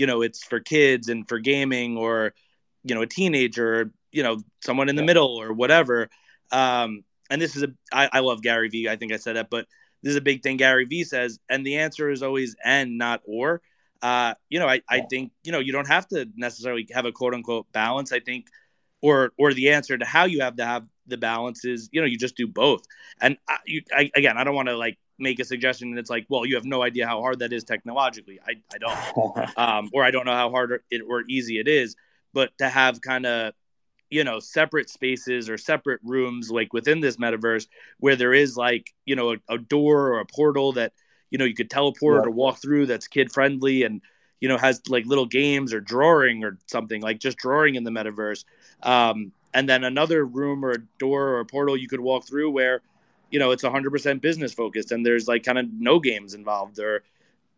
you 0.00 0.06
know 0.06 0.22
it's 0.22 0.42
for 0.42 0.60
kids 0.60 1.10
and 1.10 1.28
for 1.28 1.38
gaming 1.38 1.98
or 1.98 2.32
you 2.84 2.94
know 2.94 3.02
a 3.02 3.06
teenager 3.06 3.80
or, 3.80 3.90
you 4.10 4.22
know 4.22 4.38
someone 4.62 4.88
in 4.88 4.96
the 4.96 5.02
middle 5.02 5.36
or 5.36 5.52
whatever. 5.52 6.08
Um 6.50 7.04
and 7.28 7.40
this 7.40 7.54
is 7.54 7.62
a 7.62 7.68
I, 7.92 8.08
I 8.10 8.20
love 8.20 8.40
gary 8.40 8.70
vee. 8.70 8.88
I 8.88 8.96
think 8.96 9.12
i 9.12 9.18
said 9.18 9.36
that 9.36 9.50
but 9.50 9.66
this 10.02 10.12
is 10.12 10.16
a 10.16 10.22
big 10.22 10.42
thing 10.42 10.56
gary 10.56 10.86
vee 10.86 11.04
says 11.04 11.38
and 11.50 11.66
the 11.66 11.76
answer 11.76 12.08
is 12.10 12.22
always 12.22 12.56
and 12.64 12.96
not 12.96 13.20
or. 13.26 13.60
Uh 14.00 14.32
you 14.48 14.58
know 14.58 14.66
i 14.66 14.80
i 14.88 15.02
think 15.02 15.32
you 15.44 15.52
know 15.52 15.58
you 15.58 15.72
don't 15.72 15.86
have 15.86 16.08
to 16.08 16.26
necessarily 16.34 16.88
have 16.92 17.04
a 17.04 17.12
quote 17.12 17.34
unquote 17.34 17.70
balance. 17.70 18.10
I 18.10 18.20
think 18.20 18.46
or 19.02 19.32
or 19.38 19.52
the 19.52 19.68
answer 19.68 19.98
to 19.98 20.06
how 20.06 20.24
you 20.24 20.40
have 20.40 20.56
to 20.56 20.64
have 20.64 20.86
the 21.06 21.18
balance 21.18 21.66
is 21.66 21.90
you 21.92 22.00
know 22.00 22.06
you 22.06 22.16
just 22.16 22.36
do 22.36 22.46
both. 22.46 22.82
And 23.20 23.36
I, 23.46 23.58
you, 23.66 23.82
I, 23.94 24.10
again 24.14 24.38
i 24.38 24.44
don't 24.44 24.54
want 24.54 24.68
to 24.68 24.76
like 24.78 24.98
make 25.20 25.40
a 25.40 25.44
suggestion 25.44 25.88
and 25.88 25.98
it's 25.98 26.10
like, 26.10 26.26
well, 26.28 26.46
you 26.46 26.54
have 26.54 26.64
no 26.64 26.82
idea 26.82 27.06
how 27.06 27.20
hard 27.20 27.38
that 27.40 27.52
is 27.52 27.64
technologically. 27.64 28.40
I, 28.46 28.54
I 28.72 28.78
don't, 28.78 29.58
um, 29.58 29.90
or 29.92 30.04
I 30.04 30.10
don't 30.10 30.26
know 30.26 30.34
how 30.34 30.50
hard 30.50 30.82
it 30.90 31.02
or 31.06 31.22
easy 31.28 31.58
it 31.58 31.68
is. 31.68 31.96
But 32.32 32.56
to 32.58 32.68
have 32.68 33.00
kind 33.00 33.26
of, 33.26 33.54
you 34.08 34.24
know, 34.24 34.40
separate 34.40 34.88
spaces 34.90 35.48
or 35.48 35.58
separate 35.58 36.00
rooms 36.02 36.50
like 36.50 36.72
within 36.72 37.00
this 37.00 37.16
metaverse 37.16 37.66
where 37.98 38.16
there 38.16 38.34
is 38.34 38.56
like, 38.56 38.92
you 39.04 39.16
know, 39.16 39.32
a, 39.32 39.36
a 39.48 39.58
door 39.58 40.08
or 40.08 40.20
a 40.20 40.26
portal 40.26 40.72
that, 40.72 40.92
you 41.30 41.38
know, 41.38 41.44
you 41.44 41.54
could 41.54 41.70
teleport 41.70 42.22
yeah. 42.22 42.26
or 42.26 42.30
walk 42.30 42.60
through 42.60 42.86
that's 42.86 43.08
kid 43.08 43.32
friendly 43.32 43.84
and, 43.84 44.00
you 44.40 44.48
know, 44.48 44.58
has 44.58 44.80
like 44.88 45.06
little 45.06 45.26
games 45.26 45.72
or 45.72 45.80
drawing 45.80 46.44
or 46.44 46.58
something 46.66 47.02
like 47.02 47.18
just 47.18 47.38
drawing 47.38 47.74
in 47.74 47.84
the 47.84 47.90
metaverse. 47.90 48.44
Um, 48.82 49.32
and 49.52 49.68
then 49.68 49.84
another 49.84 50.24
room 50.24 50.64
or 50.64 50.70
a 50.70 50.78
door 50.98 51.28
or 51.28 51.40
a 51.40 51.44
portal 51.44 51.76
you 51.76 51.88
could 51.88 52.00
walk 52.00 52.26
through 52.26 52.50
where 52.50 52.82
you 53.30 53.38
know 53.38 53.50
it's 53.50 53.62
100% 53.62 54.20
business 54.20 54.52
focused 54.52 54.92
and 54.92 55.04
there's 55.04 55.28
like 55.28 55.42
kind 55.42 55.58
of 55.58 55.66
no 55.72 55.98
games 55.98 56.34
involved 56.34 56.78
or 56.78 57.02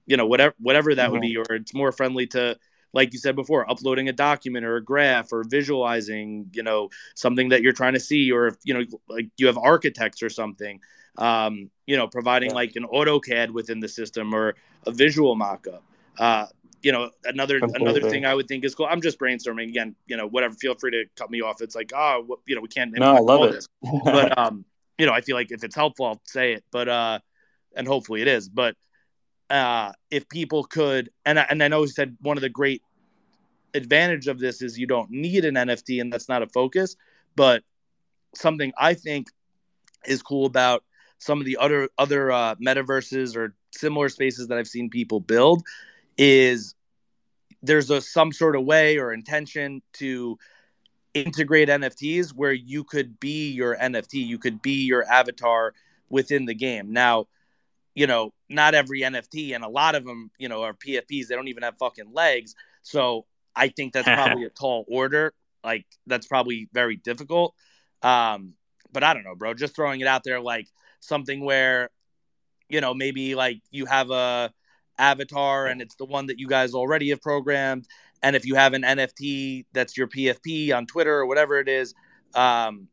you 0.06 0.16
know 0.16 0.26
whatever 0.26 0.54
whatever 0.58 0.94
that 0.94 1.04
mm-hmm. 1.04 1.12
would 1.12 1.20
be 1.20 1.36
or 1.36 1.44
it's 1.50 1.74
more 1.74 1.92
friendly 1.92 2.26
to 2.26 2.56
like 2.92 3.12
you 3.12 3.18
said 3.18 3.34
before 3.34 3.68
uploading 3.70 4.08
a 4.08 4.12
document 4.12 4.64
or 4.64 4.76
a 4.76 4.84
graph 4.84 5.32
or 5.32 5.44
visualizing 5.44 6.50
you 6.52 6.62
know 6.62 6.88
something 7.14 7.48
that 7.50 7.62
you're 7.62 7.72
trying 7.72 7.94
to 7.94 8.00
see 8.00 8.30
or 8.30 8.48
if 8.48 8.56
you 8.64 8.74
know 8.74 8.84
like 9.08 9.28
you 9.36 9.46
have 9.46 9.58
architects 9.58 10.22
or 10.22 10.28
something 10.28 10.80
um, 11.18 11.70
you 11.86 11.96
know 11.96 12.08
providing 12.08 12.50
yeah. 12.50 12.56
like 12.56 12.76
an 12.76 12.84
AutoCAD 12.84 13.50
within 13.50 13.80
the 13.80 13.88
system 13.88 14.34
or 14.34 14.54
a 14.86 14.90
visual 14.90 15.36
mockup 15.36 15.80
uh, 16.18 16.46
you 16.82 16.92
know 16.92 17.10
another 17.24 17.60
Completely. 17.60 17.90
another 17.90 18.10
thing 18.10 18.26
I 18.26 18.34
would 18.34 18.48
think 18.48 18.64
is 18.64 18.74
cool. 18.74 18.86
I'm 18.86 19.00
just 19.00 19.18
brainstorming 19.18 19.68
again. 19.68 19.94
You 20.06 20.16
know, 20.16 20.26
whatever. 20.26 20.54
Feel 20.54 20.74
free 20.74 20.90
to 20.90 21.04
cut 21.16 21.30
me 21.30 21.40
off. 21.40 21.62
It's 21.62 21.74
like, 21.74 21.92
oh, 21.94 22.38
you 22.46 22.56
know, 22.56 22.60
we 22.60 22.68
can't. 22.68 22.92
No, 22.98 23.14
I 23.14 23.20
love 23.20 23.54
it. 23.54 23.66
but 24.04 24.36
um, 24.36 24.64
you 24.98 25.06
know, 25.06 25.12
I 25.12 25.20
feel 25.20 25.36
like 25.36 25.50
if 25.50 25.64
it's 25.64 25.74
helpful, 25.74 26.06
I'll 26.06 26.22
say 26.24 26.54
it, 26.54 26.64
but, 26.70 26.88
uh, 26.88 27.18
and 27.74 27.86
hopefully 27.86 28.22
it 28.22 28.28
is, 28.28 28.48
but, 28.48 28.76
uh, 29.50 29.92
if 30.10 30.28
people 30.28 30.64
could, 30.64 31.10
and 31.24 31.38
I, 31.38 31.46
and 31.48 31.62
I 31.62 31.68
know 31.68 31.82
he 31.82 31.88
said 31.88 32.16
one 32.20 32.36
of 32.36 32.42
the 32.42 32.48
great 32.48 32.82
advantage 33.74 34.26
of 34.28 34.38
this 34.38 34.62
is 34.62 34.78
you 34.78 34.86
don't 34.86 35.10
need 35.10 35.44
an 35.44 35.54
NFT 35.54 36.00
and 36.00 36.12
that's 36.12 36.28
not 36.28 36.42
a 36.42 36.46
focus, 36.46 36.96
but 37.36 37.62
something 38.34 38.72
I 38.78 38.94
think 38.94 39.28
is 40.06 40.22
cool 40.22 40.46
about 40.46 40.84
some 41.18 41.38
of 41.38 41.46
the 41.46 41.56
other, 41.58 41.88
other, 41.98 42.32
uh, 42.32 42.54
metaverses 42.56 43.36
or 43.36 43.54
similar 43.74 44.08
spaces 44.08 44.48
that 44.48 44.58
I've 44.58 44.68
seen 44.68 44.90
people 44.90 45.20
build 45.20 45.62
is 46.18 46.74
there's 47.62 47.90
a 47.90 48.00
some 48.00 48.32
sort 48.32 48.56
of 48.56 48.64
way 48.64 48.98
or 48.98 49.12
intention 49.12 49.82
to 49.94 50.38
integrate 51.14 51.68
NFTs 51.68 52.30
where 52.30 52.52
you 52.52 52.84
could 52.84 53.20
be 53.20 53.50
your 53.50 53.76
NFT, 53.76 54.14
you 54.14 54.38
could 54.38 54.62
be 54.62 54.84
your 54.84 55.04
avatar 55.10 55.74
within 56.08 56.46
the 56.46 56.54
game. 56.54 56.92
Now, 56.92 57.26
you 57.94 58.06
know, 58.06 58.32
not 58.48 58.74
every 58.74 59.02
NFT 59.02 59.54
and 59.54 59.64
a 59.64 59.68
lot 59.68 59.94
of 59.94 60.04
them, 60.04 60.30
you 60.38 60.48
know, 60.48 60.62
are 60.62 60.74
PFPs. 60.74 61.26
They 61.26 61.34
don't 61.34 61.48
even 61.48 61.62
have 61.62 61.76
fucking 61.78 62.12
legs. 62.12 62.54
So 62.82 63.26
I 63.54 63.68
think 63.68 63.92
that's 63.92 64.08
probably 64.14 64.44
a 64.44 64.50
tall 64.50 64.84
order. 64.88 65.34
Like 65.62 65.86
that's 66.06 66.26
probably 66.26 66.68
very 66.72 66.96
difficult. 66.96 67.54
Um, 68.02 68.54
but 68.92 69.04
I 69.04 69.14
don't 69.14 69.24
know, 69.24 69.34
bro. 69.34 69.54
Just 69.54 69.76
throwing 69.76 70.00
it 70.00 70.06
out 70.06 70.24
there, 70.24 70.40
like 70.40 70.68
something 71.00 71.44
where, 71.44 71.90
you 72.68 72.80
know, 72.80 72.94
maybe 72.94 73.34
like 73.34 73.60
you 73.70 73.86
have 73.86 74.10
a 74.10 74.52
avatar 74.98 75.66
and 75.66 75.80
it's 75.80 75.96
the 75.96 76.04
one 76.04 76.26
that 76.26 76.38
you 76.38 76.46
guys 76.46 76.74
already 76.74 77.10
have 77.10 77.20
programmed 77.20 77.86
and 78.22 78.36
if 78.36 78.46
you 78.46 78.54
have 78.54 78.72
an 78.74 78.82
NFT 78.82 79.66
that's 79.72 79.96
your 79.96 80.06
PFP 80.06 80.74
on 80.74 80.86
Twitter 80.86 81.14
or 81.14 81.26
whatever 81.26 81.58
it 81.58 81.68
is, 81.68 81.94
um, 82.34 82.88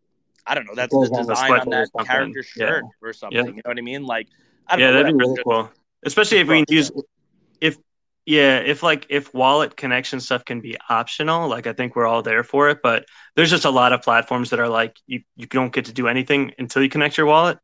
I 0.45 0.55
don't 0.55 0.65
know, 0.65 0.75
that's 0.75 0.93
the 0.93 1.23
design 1.27 1.59
on 1.59 1.69
that 1.69 1.89
character 2.05 2.43
shirt 2.43 2.83
yeah. 2.83 3.07
or 3.07 3.13
something. 3.13 3.37
Yeah. 3.37 3.45
You 3.45 3.55
know 3.57 3.61
what 3.65 3.77
I 3.77 3.81
mean? 3.81 4.03
Like, 4.03 4.27
I 4.67 4.75
don't 4.75 4.81
yeah, 4.81 4.91
know, 4.91 5.03
that'd 5.03 5.17
be 5.17 5.25
really 5.25 5.43
cool. 5.43 5.71
Especially 6.03 6.39
if 6.39 6.47
we 6.47 6.65
can 6.65 6.75
use 6.75 6.91
if 7.61 7.77
yeah, 8.25 8.57
if 8.59 8.81
like 8.81 9.05
if 9.09 9.33
wallet 9.33 9.75
connection 9.75 10.19
stuff 10.19 10.45
can 10.45 10.61
be 10.61 10.77
optional, 10.89 11.47
like 11.47 11.67
I 11.67 11.73
think 11.73 11.95
we're 11.95 12.07
all 12.07 12.21
there 12.21 12.43
for 12.43 12.69
it. 12.69 12.79
But 12.81 13.05
there's 13.35 13.49
just 13.49 13.65
a 13.65 13.69
lot 13.69 13.93
of 13.93 14.01
platforms 14.01 14.49
that 14.49 14.59
are 14.59 14.69
like 14.69 14.97
you 15.07 15.21
you 15.35 15.45
don't 15.45 15.73
get 15.73 15.85
to 15.85 15.93
do 15.93 16.07
anything 16.07 16.53
until 16.57 16.81
you 16.81 16.89
connect 16.89 17.17
your 17.17 17.27
wallet. 17.27 17.59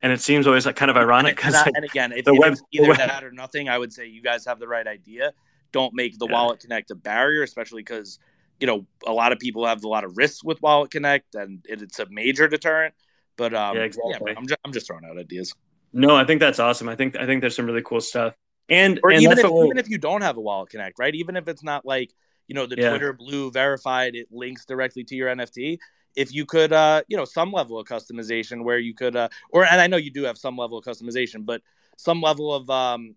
And 0.00 0.12
it 0.12 0.20
seems 0.20 0.46
always 0.46 0.64
like 0.64 0.76
kind 0.76 0.92
of 0.92 0.96
ironic 0.96 1.34
because 1.34 1.54
and, 1.54 1.74
and, 1.74 1.84
again, 1.84 2.12
if, 2.12 2.28
if 2.28 2.38
web, 2.38 2.56
either 2.70 2.94
that 2.94 3.24
or 3.24 3.32
nothing, 3.32 3.68
I 3.68 3.76
would 3.76 3.92
say 3.92 4.06
you 4.06 4.22
guys 4.22 4.44
have 4.44 4.60
the 4.60 4.68
right 4.68 4.86
idea 4.86 5.32
don't 5.72 5.94
make 5.94 6.18
the 6.18 6.26
yeah. 6.26 6.32
wallet 6.32 6.60
connect 6.60 6.90
a 6.90 6.94
barrier 6.94 7.42
especially 7.42 7.82
because 7.82 8.18
you 8.60 8.66
know 8.66 8.86
a 9.06 9.12
lot 9.12 9.32
of 9.32 9.38
people 9.38 9.66
have 9.66 9.82
a 9.84 9.88
lot 9.88 10.04
of 10.04 10.16
risks 10.16 10.42
with 10.42 10.60
wallet 10.62 10.90
connect 10.90 11.34
and 11.34 11.64
it's 11.68 11.98
a 11.98 12.06
major 12.10 12.48
deterrent 12.48 12.94
but 13.36 13.54
um 13.54 13.76
yeah, 13.76 13.82
exactly. 13.82 14.32
yeah 14.32 14.34
I'm, 14.36 14.46
just, 14.46 14.60
I'm 14.64 14.72
just 14.72 14.86
throwing 14.86 15.04
out 15.04 15.18
ideas 15.18 15.54
no 15.92 16.16
i 16.16 16.24
think 16.24 16.40
that's 16.40 16.58
awesome 16.58 16.88
i 16.88 16.96
think 16.96 17.16
i 17.16 17.26
think 17.26 17.40
there's 17.40 17.56
some 17.56 17.66
really 17.66 17.82
cool 17.82 18.00
stuff 18.00 18.34
and 18.68 19.00
or 19.02 19.10
and 19.10 19.22
even, 19.22 19.38
if, 19.38 19.44
even 19.44 19.78
if 19.78 19.88
you 19.88 19.98
don't 19.98 20.22
have 20.22 20.36
a 20.36 20.40
wallet 20.40 20.70
connect 20.70 20.98
right 20.98 21.14
even 21.14 21.36
if 21.36 21.48
it's 21.48 21.62
not 21.62 21.86
like 21.86 22.12
you 22.46 22.54
know 22.54 22.66
the 22.66 22.76
yeah. 22.76 22.90
twitter 22.90 23.12
blue 23.12 23.50
verified 23.50 24.14
it 24.14 24.26
links 24.30 24.64
directly 24.64 25.04
to 25.04 25.14
your 25.14 25.34
nft 25.34 25.78
if 26.16 26.34
you 26.34 26.44
could 26.44 26.72
uh 26.72 27.02
you 27.08 27.16
know 27.16 27.24
some 27.24 27.52
level 27.52 27.78
of 27.78 27.86
customization 27.86 28.64
where 28.64 28.78
you 28.78 28.94
could 28.94 29.16
uh 29.16 29.28
or 29.50 29.64
and 29.64 29.80
i 29.80 29.86
know 29.86 29.96
you 29.96 30.10
do 30.10 30.24
have 30.24 30.36
some 30.36 30.56
level 30.56 30.78
of 30.78 30.84
customization 30.84 31.46
but 31.46 31.62
some 31.96 32.20
level 32.20 32.52
of 32.52 32.68
um 32.70 33.14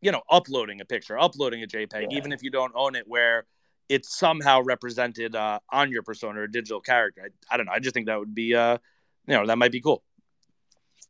you 0.00 0.12
know, 0.12 0.22
uploading 0.30 0.80
a 0.80 0.84
picture, 0.84 1.18
uploading 1.18 1.62
a 1.62 1.66
JPEG, 1.66 2.06
yeah. 2.10 2.18
even 2.18 2.32
if 2.32 2.42
you 2.42 2.50
don't 2.50 2.72
own 2.74 2.94
it, 2.94 3.04
where 3.06 3.44
it's 3.88 4.16
somehow 4.16 4.62
represented 4.62 5.34
uh, 5.34 5.58
on 5.70 5.90
your 5.90 6.02
persona 6.02 6.40
or 6.40 6.46
digital 6.46 6.80
character. 6.80 7.22
I, 7.24 7.54
I, 7.54 7.56
don't 7.56 7.66
know. 7.66 7.72
I 7.72 7.80
just 7.80 7.92
think 7.92 8.06
that 8.06 8.18
would 8.18 8.34
be, 8.34 8.54
uh, 8.54 8.78
you 9.26 9.34
know, 9.34 9.46
that 9.46 9.58
might 9.58 9.72
be 9.72 9.80
cool. 9.80 10.02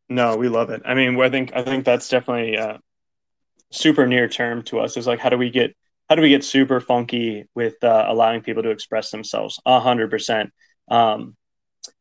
No, 0.08 0.36
we 0.36 0.48
love 0.48 0.70
it. 0.70 0.82
I 0.84 0.94
mean, 0.94 1.20
I 1.20 1.30
think 1.30 1.52
I 1.54 1.62
think 1.62 1.84
that's 1.84 2.08
definitely 2.08 2.58
uh, 2.58 2.78
super 3.70 4.06
near 4.08 4.28
term 4.28 4.62
to 4.64 4.80
us. 4.80 4.96
Is 4.96 5.06
like, 5.06 5.20
how 5.20 5.28
do 5.28 5.38
we 5.38 5.50
get 5.50 5.76
how 6.08 6.16
do 6.16 6.22
we 6.22 6.30
get 6.30 6.42
super 6.42 6.80
funky 6.80 7.44
with 7.54 7.82
uh, 7.84 8.06
allowing 8.08 8.40
people 8.40 8.64
to 8.64 8.70
express 8.70 9.12
themselves? 9.12 9.60
A 9.64 9.78
hundred 9.78 10.10
percent. 10.10 10.50
Um, 10.90 11.36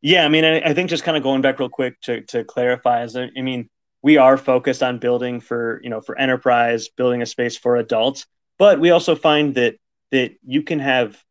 yeah, 0.01 0.25
I 0.25 0.29
mean, 0.29 0.43
I, 0.43 0.61
I 0.61 0.73
think 0.73 0.89
just 0.89 1.03
kind 1.03 1.17
of 1.17 1.23
going 1.23 1.41
back 1.41 1.59
real 1.59 1.69
quick 1.69 2.01
to 2.01 2.21
to 2.21 2.43
clarify 2.43 3.03
is, 3.03 3.15
I 3.15 3.29
mean, 3.35 3.69
we 4.01 4.17
are 4.17 4.37
focused 4.37 4.83
on 4.83 4.99
building 4.99 5.39
for 5.39 5.79
you 5.83 5.89
know 5.89 6.01
for 6.01 6.17
enterprise 6.17 6.89
building 6.89 7.21
a 7.21 7.25
space 7.25 7.57
for 7.57 7.75
adults 7.75 8.25
but 8.57 8.79
we 8.79 8.91
also 8.91 9.15
find 9.15 9.55
that 9.55 9.75
that 10.11 10.33
you 10.45 10.63
can 10.63 10.79
have 10.79 11.21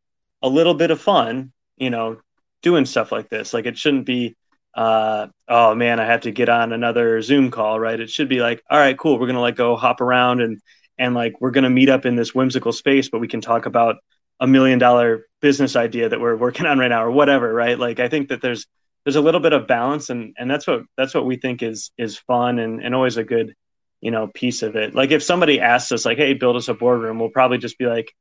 a 0.41 0.49
little 0.49 0.73
bit 0.73 0.91
of 0.91 1.01
fun 1.01 1.51
you 1.77 1.89
know 1.89 2.17
doing 2.61 2.85
stuff 2.85 3.11
like 3.11 3.29
this. 3.29 3.53
Like 3.53 3.65
it 3.65 3.77
shouldn't 3.77 4.05
be 4.05 4.35
uh 4.75 5.25
oh 5.47 5.73
man 5.73 5.99
i 5.99 6.05
have 6.05 6.21
to 6.21 6.29
get 6.29 6.47
on 6.47 6.71
another 6.73 7.23
zoom 7.23 7.49
call 7.49 7.79
right? 7.79 7.99
It 7.99 8.09
should 8.09 8.29
be 8.29 8.39
like 8.39 8.61
all 8.69 8.77
right 8.77 8.97
cool 8.97 9.17
we're 9.17 9.25
gonna 9.25 9.41
like 9.41 9.55
go 9.55 9.75
hop 9.75 9.99
around 9.99 10.41
and 10.41 10.59
and 10.99 11.15
like 11.15 11.41
we're 11.41 11.51
gonna 11.51 11.71
meet 11.71 11.89
up 11.89 12.05
in 12.05 12.15
this 12.15 12.35
whimsical 12.35 12.71
space 12.71 13.09
but 13.09 13.19
we 13.19 13.27
can 13.27 13.41
talk 13.41 13.65
about 13.65 13.95
a 14.39 14.45
million 14.45 14.77
dollar 14.77 15.25
business 15.41 15.75
idea 15.75 16.09
that 16.09 16.19
we're 16.21 16.35
working 16.35 16.67
on 16.67 16.77
right 16.77 16.89
now 16.89 17.03
or 17.03 17.09
whatever 17.09 17.51
right? 17.51 17.79
Like 17.79 17.99
i 17.99 18.09
think 18.09 18.29
that 18.29 18.41
there's 18.41 18.67
there's 19.03 19.15
a 19.15 19.21
little 19.21 19.41
bit 19.41 19.53
of 19.53 19.67
balance 19.67 20.09
and 20.09 20.35
and 20.37 20.49
that's 20.49 20.67
what 20.67 20.81
that's 20.97 21.13
what 21.13 21.25
we 21.25 21.37
think 21.37 21.63
is 21.63 21.91
is 21.97 22.17
fun 22.17 22.59
and 22.59 22.83
and 22.83 22.93
always 22.93 23.17
a 23.17 23.23
good 23.23 23.55
you 24.01 24.11
know 24.11 24.27
piece 24.27 24.61
of 24.61 24.75
it. 24.75 24.95
Like 24.95 25.11
if 25.11 25.23
somebody 25.23 25.59
asks 25.59 25.91
us 25.91 26.05
like 26.05 26.17
hey 26.17 26.33
build 26.33 26.55
us 26.55 26.67
a 26.67 26.73
boardroom 26.73 27.19
we'll 27.19 27.29
probably 27.29 27.57
just 27.57 27.77
be 27.77 27.85
like 27.85 28.13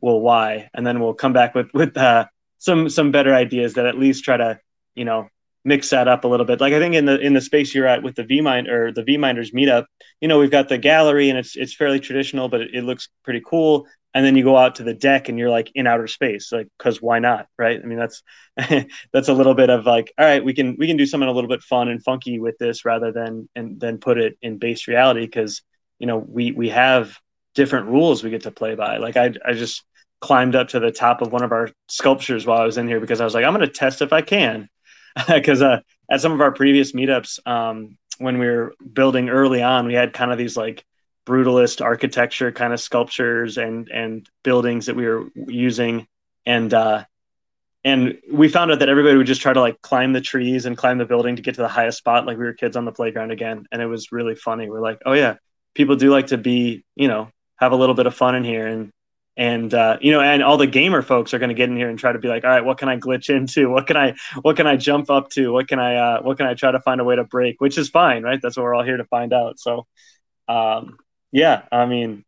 well 0.00 0.20
why? 0.20 0.68
And 0.74 0.86
then 0.86 1.00
we'll 1.00 1.14
come 1.14 1.32
back 1.32 1.54
with 1.54 1.72
with 1.72 1.96
uh, 1.96 2.26
some 2.58 2.88
some 2.88 3.10
better 3.10 3.34
ideas 3.34 3.74
that 3.74 3.86
at 3.86 3.98
least 3.98 4.24
try 4.24 4.36
to 4.36 4.60
you 4.94 5.04
know 5.04 5.28
mix 5.64 5.90
that 5.90 6.08
up 6.08 6.24
a 6.24 6.28
little 6.28 6.44
bit. 6.46 6.60
Like 6.60 6.74
i 6.74 6.78
think 6.78 6.94
in 6.94 7.06
the 7.06 7.18
in 7.18 7.32
the 7.32 7.40
space 7.40 7.74
you're 7.74 7.86
at 7.86 8.02
with 8.02 8.16
the 8.16 8.24
vmind 8.24 8.68
or 8.68 8.92
the 8.92 9.02
VeeMinders 9.02 9.54
meetup 9.54 9.86
you 10.20 10.28
know 10.28 10.38
we've 10.38 10.50
got 10.50 10.68
the 10.68 10.78
gallery 10.78 11.30
and 11.30 11.38
it's 11.38 11.56
it's 11.56 11.74
fairly 11.74 12.00
traditional 12.00 12.48
but 12.48 12.60
it, 12.60 12.74
it 12.74 12.82
looks 12.82 13.08
pretty 13.22 13.42
cool 13.44 13.86
and 14.14 14.24
then 14.24 14.36
you 14.36 14.44
go 14.44 14.56
out 14.56 14.76
to 14.76 14.84
the 14.84 14.94
deck 14.94 15.28
and 15.28 15.38
you're 15.38 15.50
like 15.50 15.72
in 15.74 15.86
outer 15.86 16.06
space 16.06 16.52
like 16.52 16.68
because 16.78 17.02
why 17.02 17.18
not 17.18 17.48
right? 17.58 17.80
I 17.82 17.86
mean 17.86 17.98
that's 17.98 18.22
that's 19.12 19.28
a 19.28 19.34
little 19.34 19.54
bit 19.54 19.70
of 19.70 19.84
like 19.84 20.12
all 20.16 20.24
right 20.24 20.44
we 20.44 20.54
can 20.54 20.76
we 20.78 20.86
can 20.86 20.96
do 20.96 21.06
something 21.06 21.28
a 21.28 21.32
little 21.32 21.50
bit 21.50 21.62
fun 21.62 21.88
and 21.88 22.02
funky 22.02 22.38
with 22.38 22.56
this 22.58 22.84
rather 22.84 23.12
than 23.12 23.48
and 23.54 23.80
then 23.80 23.98
put 23.98 24.18
it 24.18 24.38
in 24.40 24.58
base 24.58 24.86
reality 24.86 25.22
because 25.22 25.62
you 25.98 26.06
know 26.06 26.18
we 26.18 26.52
we 26.52 26.68
have 26.68 27.18
different 27.54 27.88
rules 27.88 28.22
we 28.22 28.30
get 28.30 28.42
to 28.42 28.50
play 28.50 28.74
by. 28.74 28.96
Like 28.98 29.16
i 29.16 29.34
i 29.44 29.52
just 29.52 29.84
climbed 30.20 30.54
up 30.54 30.68
to 30.68 30.80
the 30.80 30.92
top 30.92 31.20
of 31.20 31.32
one 31.32 31.42
of 31.42 31.52
our 31.52 31.68
sculptures 31.88 32.46
while 32.46 32.58
i 32.58 32.64
was 32.64 32.78
in 32.78 32.88
here 32.88 32.98
because 32.98 33.20
i 33.20 33.24
was 33.24 33.34
like 33.34 33.44
i'm 33.44 33.52
going 33.52 33.66
to 33.66 33.72
test 33.72 34.00
if 34.00 34.12
i 34.12 34.22
can. 34.22 34.68
Because 35.28 35.62
uh, 35.62 35.78
at 36.10 36.20
some 36.20 36.32
of 36.32 36.40
our 36.40 36.50
previous 36.50 36.90
meetups 36.90 37.38
um, 37.46 37.96
when 38.18 38.38
we 38.38 38.46
were 38.46 38.74
building 38.92 39.28
early 39.28 39.62
on 39.62 39.86
we 39.86 39.94
had 39.94 40.12
kind 40.12 40.32
of 40.32 40.38
these 40.38 40.56
like 40.56 40.84
brutalist 41.26 41.82
architecture 41.82 42.52
kind 42.52 42.72
of 42.72 42.80
sculptures 42.80 43.56
and 43.58 43.88
and 43.88 44.28
buildings 44.42 44.86
that 44.86 44.96
we 44.96 45.06
were 45.06 45.28
using. 45.34 46.06
And 46.46 46.72
uh 46.72 47.04
and 47.84 48.18
we 48.32 48.48
found 48.48 48.72
out 48.72 48.78
that 48.78 48.88
everybody 48.88 49.16
would 49.16 49.26
just 49.26 49.42
try 49.42 49.52
to 49.52 49.60
like 49.60 49.80
climb 49.82 50.12
the 50.12 50.20
trees 50.20 50.64
and 50.64 50.76
climb 50.76 50.98
the 50.98 51.04
building 51.04 51.36
to 51.36 51.42
get 51.42 51.56
to 51.56 51.62
the 51.62 51.68
highest 51.68 51.98
spot. 51.98 52.26
Like 52.26 52.38
we 52.38 52.44
were 52.44 52.54
kids 52.54 52.76
on 52.76 52.84
the 52.84 52.92
playground 52.92 53.30
again 53.30 53.66
and 53.72 53.82
it 53.82 53.86
was 53.86 54.12
really 54.12 54.34
funny. 54.34 54.68
We're 54.68 54.80
like 54.82 55.00
oh 55.06 55.12
yeah 55.12 55.36
people 55.74 55.96
do 55.96 56.10
like 56.10 56.28
to 56.28 56.38
be 56.38 56.84
you 56.94 57.08
know 57.08 57.30
have 57.56 57.72
a 57.72 57.76
little 57.76 57.94
bit 57.94 58.06
of 58.06 58.14
fun 58.14 58.34
in 58.34 58.44
here. 58.44 58.66
And 58.66 58.90
and 59.36 59.74
uh, 59.74 59.98
you 60.00 60.12
know 60.12 60.20
and 60.20 60.42
all 60.42 60.56
the 60.56 60.66
gamer 60.66 61.02
folks 61.02 61.34
are 61.34 61.38
going 61.38 61.48
to 61.48 61.54
get 61.54 61.68
in 61.68 61.76
here 61.76 61.88
and 61.88 61.98
try 61.98 62.12
to 62.12 62.18
be 62.18 62.28
like 62.28 62.44
all 62.44 62.50
right 62.50 62.64
what 62.64 62.78
can 62.78 62.88
i 62.88 62.96
glitch 62.96 63.34
into? 63.34 63.68
What 63.68 63.86
can 63.86 63.96
i 63.96 64.14
what 64.42 64.56
can 64.56 64.66
i 64.66 64.76
jump 64.76 65.10
up 65.10 65.30
to? 65.30 65.52
What 65.52 65.68
can 65.68 65.78
i 65.78 65.96
uh, 65.96 66.22
what 66.22 66.36
can 66.36 66.46
i 66.46 66.54
try 66.54 66.70
to 66.70 66.80
find 66.80 67.00
a 67.00 67.04
way 67.04 67.16
to 67.16 67.24
break? 67.24 67.60
Which 67.60 67.78
is 67.78 67.88
fine 67.88 68.22
right? 68.22 68.40
That's 68.40 68.56
what 68.56 68.62
we're 68.62 68.74
all 68.74 68.84
here 68.84 68.96
to 68.96 69.04
find 69.04 69.32
out. 69.32 69.58
So 69.58 69.86
um, 70.46 70.98
yeah, 71.34 71.62
I 71.72 71.84
mean, 71.86 72.24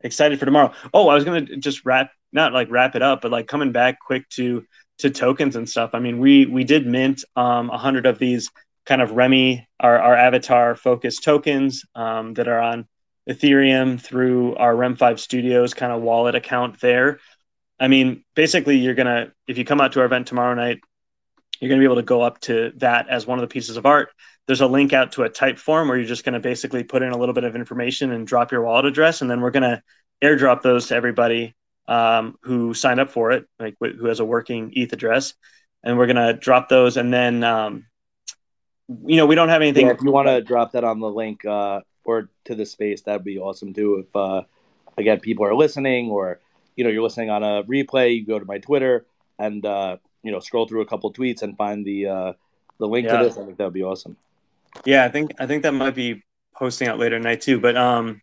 excited 0.00 0.38
for 0.38 0.44
tomorrow. 0.44 0.74
Oh, 0.92 1.08
I 1.08 1.14
was 1.14 1.24
gonna 1.24 1.56
just 1.56 1.86
wrap, 1.86 2.10
not 2.30 2.52
like 2.52 2.70
wrap 2.70 2.94
it 2.94 3.00
up, 3.00 3.22
but 3.22 3.30
like 3.30 3.48
coming 3.48 3.72
back 3.72 3.98
quick 3.98 4.28
to 4.30 4.66
to 4.98 5.08
tokens 5.08 5.56
and 5.56 5.66
stuff. 5.66 5.90
I 5.94 5.98
mean, 5.98 6.18
we 6.18 6.44
we 6.44 6.62
did 6.62 6.86
mint 6.86 7.24
um, 7.36 7.70
a 7.70 7.78
hundred 7.78 8.04
of 8.04 8.18
these 8.18 8.50
kind 8.84 9.00
of 9.00 9.12
Remy, 9.12 9.66
our 9.80 9.98
our 9.98 10.14
avatar 10.14 10.76
focused 10.76 11.24
tokens 11.24 11.86
um, 11.94 12.34
that 12.34 12.46
are 12.46 12.60
on 12.60 12.86
Ethereum 13.28 13.98
through 13.98 14.56
our 14.56 14.74
Rem5 14.74 15.18
Studios 15.18 15.72
kind 15.72 15.90
of 15.90 16.02
wallet 16.02 16.34
account 16.34 16.80
there. 16.80 17.20
I 17.80 17.88
mean, 17.88 18.24
basically, 18.34 18.76
you're 18.76 18.94
gonna 18.94 19.32
if 19.48 19.56
you 19.56 19.64
come 19.64 19.80
out 19.80 19.92
to 19.92 20.00
our 20.00 20.06
event 20.06 20.26
tomorrow 20.26 20.54
night, 20.54 20.80
you're 21.60 21.70
gonna 21.70 21.80
be 21.80 21.86
able 21.86 21.96
to 21.96 22.02
go 22.02 22.20
up 22.20 22.40
to 22.42 22.72
that 22.76 23.08
as 23.08 23.26
one 23.26 23.38
of 23.38 23.42
the 23.42 23.52
pieces 23.52 23.78
of 23.78 23.86
art 23.86 24.10
there's 24.46 24.60
a 24.60 24.66
link 24.66 24.92
out 24.92 25.12
to 25.12 25.22
a 25.22 25.30
Typeform 25.30 25.88
where 25.88 25.96
you're 25.96 26.06
just 26.06 26.24
going 26.24 26.34
to 26.34 26.40
basically 26.40 26.84
put 26.84 27.02
in 27.02 27.10
a 27.10 27.16
little 27.16 27.34
bit 27.34 27.44
of 27.44 27.56
information 27.56 28.12
and 28.12 28.26
drop 28.26 28.52
your 28.52 28.62
wallet 28.62 28.84
address, 28.84 29.22
and 29.22 29.30
then 29.30 29.40
we're 29.40 29.50
going 29.50 29.62
to 29.62 29.82
airdrop 30.22 30.62
those 30.62 30.88
to 30.88 30.94
everybody 30.94 31.54
um, 31.88 32.36
who 32.42 32.74
signed 32.74 33.00
up 33.00 33.10
for 33.10 33.32
it, 33.32 33.46
like 33.58 33.76
who 33.80 34.06
has 34.06 34.20
a 34.20 34.24
working 34.24 34.72
ETH 34.74 34.92
address, 34.92 35.34
and 35.82 35.98
we're 35.98 36.06
going 36.06 36.16
to 36.16 36.34
drop 36.34 36.68
those, 36.68 36.96
and 36.96 37.12
then 37.12 37.42
um, 37.42 37.86
you 39.06 39.16
know 39.16 39.26
we 39.26 39.34
don't 39.34 39.48
have 39.48 39.62
anything. 39.62 39.86
Yeah, 39.86 39.92
if 39.92 40.02
you 40.02 40.10
want 40.10 40.28
to 40.28 40.42
drop 40.42 40.72
that 40.72 40.84
on 40.84 41.00
the 41.00 41.10
link 41.10 41.44
uh, 41.44 41.80
or 42.04 42.28
to 42.44 42.54
the 42.54 42.66
space, 42.66 43.02
that'd 43.02 43.24
be 43.24 43.38
awesome 43.38 43.72
too. 43.72 44.04
If 44.06 44.16
uh, 44.16 44.42
again 44.98 45.20
people 45.20 45.46
are 45.46 45.54
listening, 45.54 46.10
or 46.10 46.40
you 46.76 46.84
know 46.84 46.90
you're 46.90 47.02
listening 47.02 47.30
on 47.30 47.42
a 47.42 47.64
replay, 47.64 48.16
you 48.16 48.26
go 48.26 48.38
to 48.38 48.44
my 48.44 48.58
Twitter 48.58 49.06
and 49.38 49.64
uh, 49.64 49.96
you 50.22 50.32
know 50.32 50.40
scroll 50.40 50.66
through 50.66 50.82
a 50.82 50.86
couple 50.86 51.12
tweets 51.12 51.42
and 51.42 51.56
find 51.56 51.84
the 51.84 52.06
uh, 52.06 52.32
the 52.78 52.86
link 52.86 53.06
yeah. 53.06 53.18
to 53.18 53.24
this. 53.24 53.38
I 53.38 53.44
think 53.44 53.58
that 53.58 53.64
would 53.64 53.72
be 53.72 53.82
awesome. 53.82 54.16
Yeah, 54.84 55.04
I 55.04 55.08
think 55.08 55.32
I 55.38 55.46
think 55.46 55.62
that 55.62 55.72
might 55.72 55.94
be 55.94 56.22
posting 56.54 56.88
out 56.88 56.98
later 56.98 57.18
tonight 57.18 57.40
too. 57.40 57.60
But 57.60 57.76
um, 57.76 58.20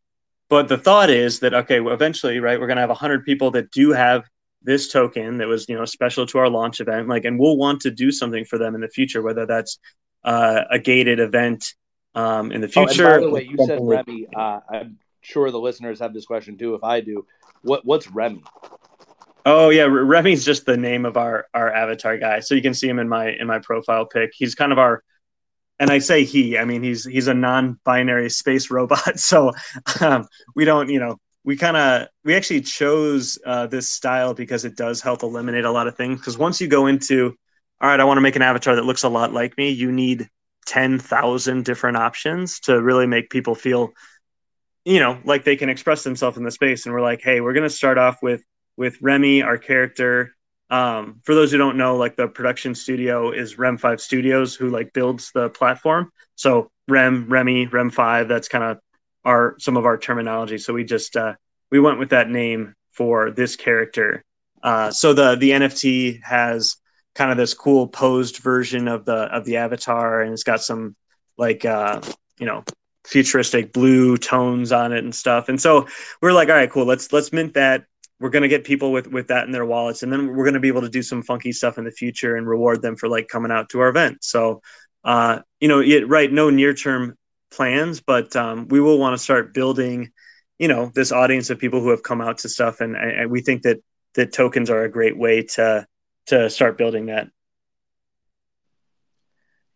but 0.50 0.68
the 0.68 0.78
thought 0.78 1.10
is 1.10 1.40
that 1.40 1.54
okay, 1.54 1.80
well, 1.80 1.94
eventually, 1.94 2.40
right, 2.40 2.60
we're 2.60 2.68
gonna 2.68 2.82
have 2.82 2.90
hundred 2.92 3.26
people 3.26 3.52
that 3.52 3.72
do 3.72 3.92
have 3.92 4.24
this 4.64 4.92
token 4.92 5.38
that 5.38 5.48
was 5.48 5.68
you 5.68 5.76
know 5.76 5.86
special 5.86 6.26
to 6.28 6.38
our 6.38 6.50
launch 6.50 6.80
event, 6.80 7.08
like, 7.08 7.26
and 7.26 7.40
we'll 7.40 7.58
want 7.58 7.82
to 7.82 7.92
do 7.92 8.12
something 8.12 8.46
for 8.46 8.58
them 8.58 8.76
in 8.76 8.82
the 8.82 8.90
future, 8.90 9.22
whether 9.22 9.46
that's 9.46 9.80
uh, 10.24 10.62
a 10.70 10.80
gated 10.80 11.20
event 11.20 11.74
um, 12.16 12.52
in 12.52 12.62
the 12.62 12.68
future. 12.68 13.16
Oh, 13.16 13.20
by 13.20 13.26
the 13.26 13.30
way, 13.30 13.44
you 13.44 13.66
said 13.66 13.80
Remy. 13.82 14.28
Uh, 14.36 14.60
I'm 14.70 15.00
sure 15.22 15.50
the 15.52 15.60
listeners 15.60 16.00
have 16.00 16.14
this 16.14 16.26
question 16.26 16.58
too. 16.58 16.76
If 16.76 16.84
I 16.84 17.02
do, 17.02 17.26
what 17.64 17.86
what's 17.86 18.08
Remy? 18.10 18.44
Oh 19.46 19.70
yeah, 19.70 19.84
Remy's 19.84 20.46
just 20.46 20.66
the 20.66 20.78
name 20.78 21.06
of 21.06 21.18
our 21.18 21.48
our 21.54 21.74
avatar 21.74 22.18
guy. 22.18 22.42
So 22.42 22.56
you 22.56 22.62
can 22.62 22.74
see 22.74 22.88
him 22.88 23.00
in 23.00 23.10
my 23.10 23.32
in 23.32 23.48
my 23.48 23.60
profile 23.60 24.06
pic. 24.06 24.32
He's 24.34 24.54
kind 24.54 24.72
of 24.72 24.78
our 24.78 25.04
and 25.82 25.90
I 25.90 25.98
say 25.98 26.24
he, 26.24 26.60
I 26.60 26.64
mean 26.64 26.84
he's 26.84 27.06
he's 27.06 27.28
a 27.28 27.34
non-binary 27.34 28.30
space 28.30 28.70
robot. 28.70 29.02
So 29.20 29.52
um, 30.00 30.28
we 30.56 30.64
don't, 30.64 30.90
you 30.90 31.00
know, 31.00 31.18
we 31.44 31.58
kind 31.58 31.76
of 31.76 32.08
we 32.24 32.36
actually 32.36 32.62
chose 32.62 33.40
uh, 33.46 33.66
this 33.66 33.90
style 33.90 34.36
because 34.36 34.64
it 34.64 34.78
does 34.78 35.02
help 35.02 35.24
eliminate 35.24 35.66
a 35.66 35.72
lot 35.72 35.88
of 35.88 35.98
things. 35.98 36.20
Because 36.20 36.38
once 36.38 36.62
you 36.62 36.68
go 36.68 36.86
into, 36.86 37.36
all 37.82 37.90
right, 37.90 38.00
I 38.00 38.04
want 38.04 38.18
to 38.18 38.22
make 38.22 38.36
an 38.36 38.44
avatar 38.44 38.76
that 38.76 38.86
looks 38.86 39.04
a 39.04 39.10
lot 39.10 39.34
like 39.34 39.58
me, 39.58 39.72
you 39.72 39.92
need 39.92 40.30
ten 40.68 41.00
thousand 41.00 41.66
different 41.66 41.98
options 41.98 42.60
to 42.62 42.80
really 42.80 43.08
make 43.08 43.32
people 43.32 43.56
feel, 43.56 43.90
you 44.86 45.00
know, 45.00 45.20
like 45.26 45.46
they 45.46 45.56
can 45.56 45.70
express 45.70 46.04
themselves 46.04 46.38
in 46.38 46.44
the 46.44 46.52
space. 46.52 46.86
And 46.86 46.94
we're 46.94 47.02
like, 47.02 47.22
hey, 47.24 47.42
we're 47.42 47.54
gonna 47.54 47.72
start 47.72 47.98
off 47.98 48.22
with 48.22 48.44
with 48.78 49.02
Remy, 49.02 49.42
our 49.42 49.58
character, 49.58 50.36
um, 50.72 51.20
for 51.24 51.36
those 51.36 51.52
who 51.52 51.58
don't 51.58 51.76
know, 51.76 51.98
like 51.98 52.16
the 52.16 52.30
production 52.30 52.74
studio 52.74 53.32
is 53.32 53.60
Rem 53.60 53.78
Five 53.78 54.00
Studios, 54.00 54.56
who 54.56 54.70
like 54.70 54.94
builds 54.94 55.32
the 55.34 55.50
platform. 55.50 56.12
So 56.36 56.72
Rem, 56.88 57.28
Remy, 57.28 57.68
Rem 57.68 57.92
Five. 57.92 58.30
That's 58.30 58.48
kind 58.48 58.64
of 58.64 58.80
our 59.26 59.56
some 59.60 59.76
of 59.76 59.86
our 59.86 59.98
terminology. 59.98 60.58
So 60.58 60.74
we 60.74 60.86
just 60.86 61.18
uh, 61.18 61.36
we 61.72 61.82
went 61.82 62.00
with 62.00 62.12
that 62.12 62.30
name 62.30 62.74
for 62.94 63.32
this 63.32 63.58
character. 63.58 64.24
Uh, 64.64 64.92
so 64.92 65.14
the 65.14 65.36
the 65.36 65.52
NFT 65.52 66.24
has 66.24 66.78
kind 67.16 67.32
of 67.32 67.38
this 67.38 67.54
cool 67.54 67.88
posed 67.88 68.38
version 68.38 68.88
of 68.88 69.04
the 69.04 69.14
of 69.14 69.44
the 69.44 69.58
avatar, 69.58 70.22
and 70.22 70.32
it's 70.32 70.44
got 70.44 70.64
some 70.64 70.96
like 71.38 71.66
uh, 71.66 72.00
you 72.40 72.46
know 72.46 72.64
futuristic 73.06 73.74
blue 73.74 74.16
tones 74.16 74.72
on 74.72 74.94
it 74.94 75.04
and 75.04 75.14
stuff. 75.14 75.50
And 75.50 75.60
so 75.60 75.88
we're 76.22 76.32
like, 76.32 76.48
all 76.48 76.56
right, 76.56 76.72
cool. 76.72 76.86
Let's 76.86 77.12
let's 77.12 77.34
mint 77.34 77.56
that 77.56 77.86
we're 78.22 78.30
going 78.30 78.44
to 78.44 78.48
get 78.48 78.64
people 78.64 78.92
with 78.92 79.08
with 79.08 79.28
that 79.28 79.46
in 79.46 79.52
their 79.52 79.66
wallets 79.66 80.04
and 80.04 80.14
then 80.14 80.28
we're 80.28 80.46
going 80.46 80.54
to 80.54 80.60
be 80.60 80.68
able 80.68 80.82
to 80.82 80.90
do 80.90 81.02
some 81.02 81.24
funky 81.24 81.52
stuff 81.52 81.80
in 81.80 81.84
the 81.84 81.92
future 81.92 82.36
and 82.36 82.48
reward 82.48 82.82
them 82.82 82.96
for 82.96 83.10
like 83.10 83.28
coming 83.28 83.52
out 83.52 83.70
to 83.70 83.80
our 83.80 83.90
event. 83.90 84.24
So 84.24 84.62
uh 85.04 85.40
you 85.60 85.68
know 85.68 85.80
it, 85.80 86.08
right 86.08 86.32
no 86.32 86.52
near 86.52 86.76
term 86.76 87.18
plans 87.52 88.02
but 88.02 88.36
um, 88.36 88.68
we 88.68 88.80
will 88.80 89.00
want 89.00 89.18
to 89.18 89.24
start 89.24 89.54
building 89.54 90.12
you 90.60 90.68
know 90.68 90.92
this 90.94 91.12
audience 91.12 91.50
of 91.50 91.58
people 91.58 91.82
who 91.82 91.90
have 91.90 92.04
come 92.04 92.22
out 92.22 92.38
to 92.38 92.50
stuff 92.50 92.80
and, 92.82 92.96
and 92.96 93.32
we 93.32 93.42
think 93.42 93.64
that 93.64 93.80
that 94.14 94.32
tokens 94.32 94.70
are 94.70 94.84
a 94.84 94.92
great 94.92 95.18
way 95.18 95.42
to 95.42 95.86
to 96.28 96.50
start 96.50 96.78
building 96.78 97.08
that. 97.08 97.28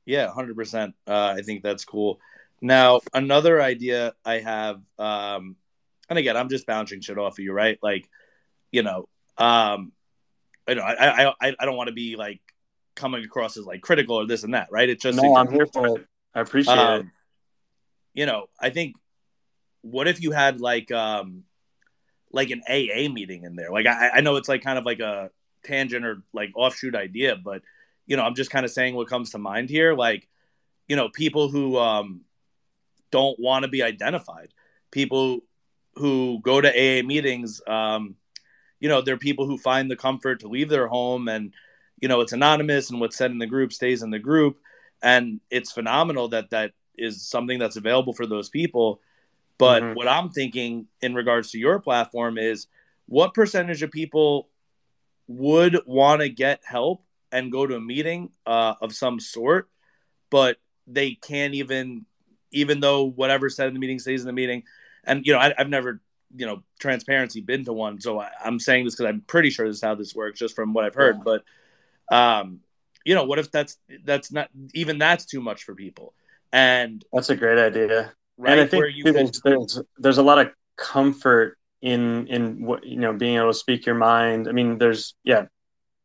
Yeah 0.06 0.28
100% 0.28 0.94
uh, 1.08 1.36
i 1.38 1.42
think 1.42 1.64
that's 1.64 1.86
cool. 1.86 2.20
Now 2.62 3.02
another 3.14 3.60
idea 3.60 4.14
i 4.24 4.40
have 4.40 4.82
um 5.00 5.56
and 6.08 6.20
again 6.20 6.38
i'm 6.38 6.50
just 6.50 6.68
bouncing 6.68 7.02
shit 7.02 7.18
off 7.18 7.34
of 7.34 7.40
you 7.40 7.52
right? 7.52 7.80
Like 7.82 8.08
you 8.76 8.84
know, 8.84 9.08
um, 9.38 9.94
I 10.68 10.74
know 10.74 10.82
I 10.82 11.30
I 11.30 11.56
I 11.58 11.66
don't 11.66 11.78
want 11.78 11.88
to 11.88 11.94
be 11.94 12.18
like 12.18 12.42
coming 12.94 13.24
across 13.24 13.56
as 13.56 13.66
like 13.66 13.80
critical 13.80 14.18
or 14.18 14.28
this 14.28 14.44
and 14.44 14.54
that, 14.54 14.68
right? 14.70 14.90
It's 14.90 15.02
just 15.02 15.22
no, 15.22 15.34
I'm 15.34 15.50
here 15.50 15.66
for 15.66 15.88
it. 15.88 16.08
I 16.34 16.42
appreciate 16.42 16.78
um, 16.78 17.00
it. 18.14 18.20
You 18.20 18.26
know, 18.26 18.48
I 18.60 18.72
think 18.72 18.96
what 19.82 20.10
if 20.10 20.22
you 20.22 20.32
had 20.32 20.60
like 20.60 20.92
um 20.92 21.44
like 22.34 22.50
an 22.50 22.64
AA 22.68 23.08
meeting 23.10 23.44
in 23.44 23.56
there? 23.56 23.72
Like 23.72 23.86
I, 23.86 24.10
I 24.16 24.22
know 24.22 24.36
it's 24.36 24.50
like 24.50 24.62
kind 24.62 24.78
of 24.78 24.86
like 24.86 25.00
a 25.00 25.30
tangent 25.64 26.06
or 26.06 26.22
like 26.34 26.52
offshoot 26.56 26.96
idea, 26.96 27.38
but 27.38 27.62
you 28.06 28.18
know, 28.18 28.24
I'm 28.24 28.36
just 28.36 28.52
kind 28.52 28.66
of 28.66 28.72
saying 28.72 28.94
what 28.94 29.08
comes 29.08 29.32
to 29.32 29.38
mind 29.38 29.70
here. 29.70 29.94
Like, 29.94 30.28
you 30.90 30.98
know, 30.98 31.08
people 31.08 31.48
who 31.48 31.78
um 31.78 32.26
don't 33.10 33.40
want 33.40 33.64
to 33.64 33.70
be 33.70 33.84
identified, 33.84 34.50
people 34.92 35.40
who 35.96 36.42
go 36.42 36.60
to 36.60 36.68
AA 36.68 37.02
meetings 37.04 37.62
um 37.66 38.16
you 38.80 38.90
know, 38.90 39.02
there 39.02 39.16
are 39.16 39.20
people 39.20 39.46
who 39.46 39.58
find 39.58 39.90
the 39.90 39.96
comfort 39.96 40.42
to 40.42 40.48
leave 40.48 40.70
their 40.70 40.88
home 40.88 41.28
and, 41.28 41.54
you 42.00 42.08
know, 42.08 42.22
it's 42.22 42.34
anonymous 42.34 42.90
and 42.90 43.00
what's 43.00 43.18
said 43.18 43.32
in 43.32 43.40
the 43.40 43.48
group 43.48 43.74
stays 43.74 44.04
in 44.04 44.10
the 44.10 44.20
group. 44.20 44.60
And 45.02 45.40
it's 45.50 45.72
phenomenal 45.72 46.30
that 46.30 46.50
that 46.50 46.74
is 46.98 47.28
something 47.28 47.60
that's 47.60 47.78
available 47.78 48.14
for 48.14 48.26
those 48.26 48.50
people. 48.50 49.02
But 49.58 49.84
mm-hmm. 49.84 49.94
what 49.96 50.08
I'm 50.08 50.30
thinking 50.30 50.88
in 51.02 51.16
regards 51.16 51.52
to 51.52 51.60
your 51.60 51.80
platform 51.80 52.38
is 52.38 52.68
what 53.06 53.34
percentage 53.34 53.84
of 53.84 53.92
people 53.92 54.50
would 55.28 55.80
want 55.86 56.22
to 56.22 56.30
get 56.30 56.62
help 56.64 57.04
and 57.32 57.52
go 57.52 57.66
to 57.66 57.76
a 57.76 57.82
meeting 57.82 58.30
uh, 58.46 58.76
of 58.82 58.94
some 58.94 59.20
sort, 59.20 59.70
but 60.30 60.58
they 60.88 61.12
can't 61.16 61.54
even, 61.54 62.06
even 62.52 62.80
though 62.80 63.04
whatever 63.06 63.50
said 63.50 63.68
in 63.68 63.74
the 63.74 63.80
meeting 63.80 64.00
stays 64.00 64.22
in 64.22 64.28
the 64.28 64.34
meeting. 64.34 64.64
And, 65.04 65.26
you 65.26 65.34
know, 65.34 65.40
I, 65.40 65.54
I've 65.58 65.70
never 65.70 66.02
you 66.36 66.46
know 66.46 66.64
transparency 66.80 67.42
been 67.42 67.66
to 67.66 67.74
one 67.74 68.00
so 68.00 68.20
I, 68.20 68.30
am 68.44 68.60
saying 68.60 68.86
this 68.86 68.96
because 68.96 69.10
i'm 69.10 69.22
pretty 69.22 69.50
sure 69.50 69.68
this 69.68 69.78
is 69.78 69.84
how 69.84 69.96
this 69.96 70.16
works 70.16 70.40
just 70.40 70.56
from 70.56 70.74
what 70.74 70.86
i've 70.86 70.96
heard 70.96 71.18
yeah. 71.18 71.24
but 72.10 72.16
um 72.16 72.60
you 73.04 73.16
know 73.16 73.26
what 73.26 73.40
if 73.40 73.52
that's 73.52 73.78
that's 74.04 74.32
not 74.32 74.50
even 74.74 74.98
that's 74.98 75.26
too 75.26 75.42
much 75.42 75.64
for 75.64 75.76
people 75.76 76.14
and 76.52 77.04
that's 77.14 77.30
a 77.30 77.36
great 77.36 77.60
idea 77.60 78.14
right 78.38 78.52
and 78.52 78.62
i 78.62 78.68
think 78.68 78.86
there's, 79.04 79.42
there's, 79.44 79.82
there's 79.98 80.18
a 80.18 80.24
lot 80.24 80.40
of 80.40 80.52
comfort 80.78 81.58
in 81.86 82.28
in 82.28 82.66
what 82.66 82.84
you 82.84 83.00
know 83.00 83.14
being 83.14 83.38
able 83.38 83.48
to 83.48 83.54
speak 83.54 83.86
your 83.86 83.96
mind. 83.96 84.48
I 84.48 84.52
mean, 84.52 84.78
there's 84.78 85.14
yeah, 85.24 85.46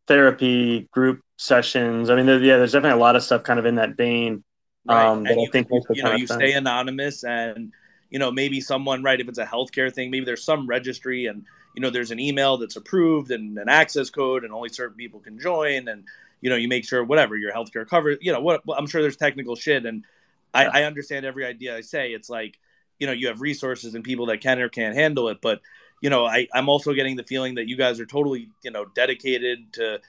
therapy, 0.07 0.89
group 0.93 1.23
sessions. 1.39 2.11
I 2.11 2.17
mean, 2.17 2.27
there, 2.27 2.39
yeah, 2.39 2.59
there's 2.59 2.73
definitely 2.73 2.99
a 2.99 3.03
lot 3.03 3.17
of 3.17 3.23
stuff 3.23 3.43
kind 3.43 3.59
of 3.59 3.65
in 3.65 3.77
that 3.77 3.97
vein. 3.97 4.45
Right. 4.87 5.07
Um, 5.07 5.27
and 5.27 5.41
you, 5.41 5.49
I 5.49 5.51
think 5.51 5.69
you 5.91 6.03
know, 6.03 6.15
you 6.15 6.27
stay 6.27 6.53
anonymous 6.53 7.25
and 7.25 7.73
you 8.11 8.19
know, 8.19 8.31
maybe 8.31 8.61
someone, 8.61 9.03
right, 9.03 9.21
if 9.21 9.29
it's 9.29 9.39
a 9.39 9.47
healthcare 9.47 9.93
thing, 9.93 10.11
maybe 10.11 10.27
there's 10.27 10.43
some 10.43 10.67
registry 10.67 11.27
and, 11.27 11.45
you 11.75 11.81
know, 11.81 11.91
there's 11.91 12.11
an 12.11 12.19
email 12.19 12.59
that's 12.59 12.75
approved 12.75 13.31
and 13.31 13.57
an 13.57 13.69
access 13.69 14.11
code 14.11 14.43
and 14.45 14.53
only 14.53 14.69
certain 14.69 14.97
people 14.97 15.21
can 15.21 15.39
join. 15.39 15.87
And, 15.87 16.05
you 16.41 16.51
know, 16.51 16.57
you 16.57 16.67
make 16.67 16.85
sure 16.85 17.05
whatever 17.05 17.37
your 17.37 17.53
healthcare 17.53 17.87
covers, 17.87 18.19
you 18.21 18.33
know, 18.33 18.41
what 18.41 18.63
I'm 18.77 18.89
sure 18.89 19.01
there's 19.01 19.17
technical 19.17 19.55
shit. 19.55 19.87
And 19.87 20.05
I, 20.53 20.67
I 20.67 20.83
understand 20.85 21.25
every 21.25 21.47
idea 21.47 21.77
I 21.77 21.83
say. 21.83 22.11
It's 22.11 22.29
like, 22.29 22.59
you 22.99 23.07
know, 23.07 23.13
you 23.13 23.29
have 23.29 23.41
resources 23.41 23.95
and 23.95 24.03
people 24.03 24.27
that 24.27 24.41
can 24.41 24.59
or 24.59 24.69
can't 24.69 24.97
handle 24.97 25.29
it. 25.29 25.41
But, 25.41 25.61
you 26.01 26.11
know, 26.11 26.27
I, 26.27 26.49
I'm 26.53 26.69
also 26.69 26.93
getting 26.93 27.17
the 27.17 27.23
feeling 27.23 27.55
that 27.55 27.69
you 27.69 27.77
guys 27.77 28.01
are 28.01 28.07
totally, 28.07 28.49
you 28.65 28.73
know, 28.73 28.87
dedicated 28.87 29.73
to, 29.75 30.01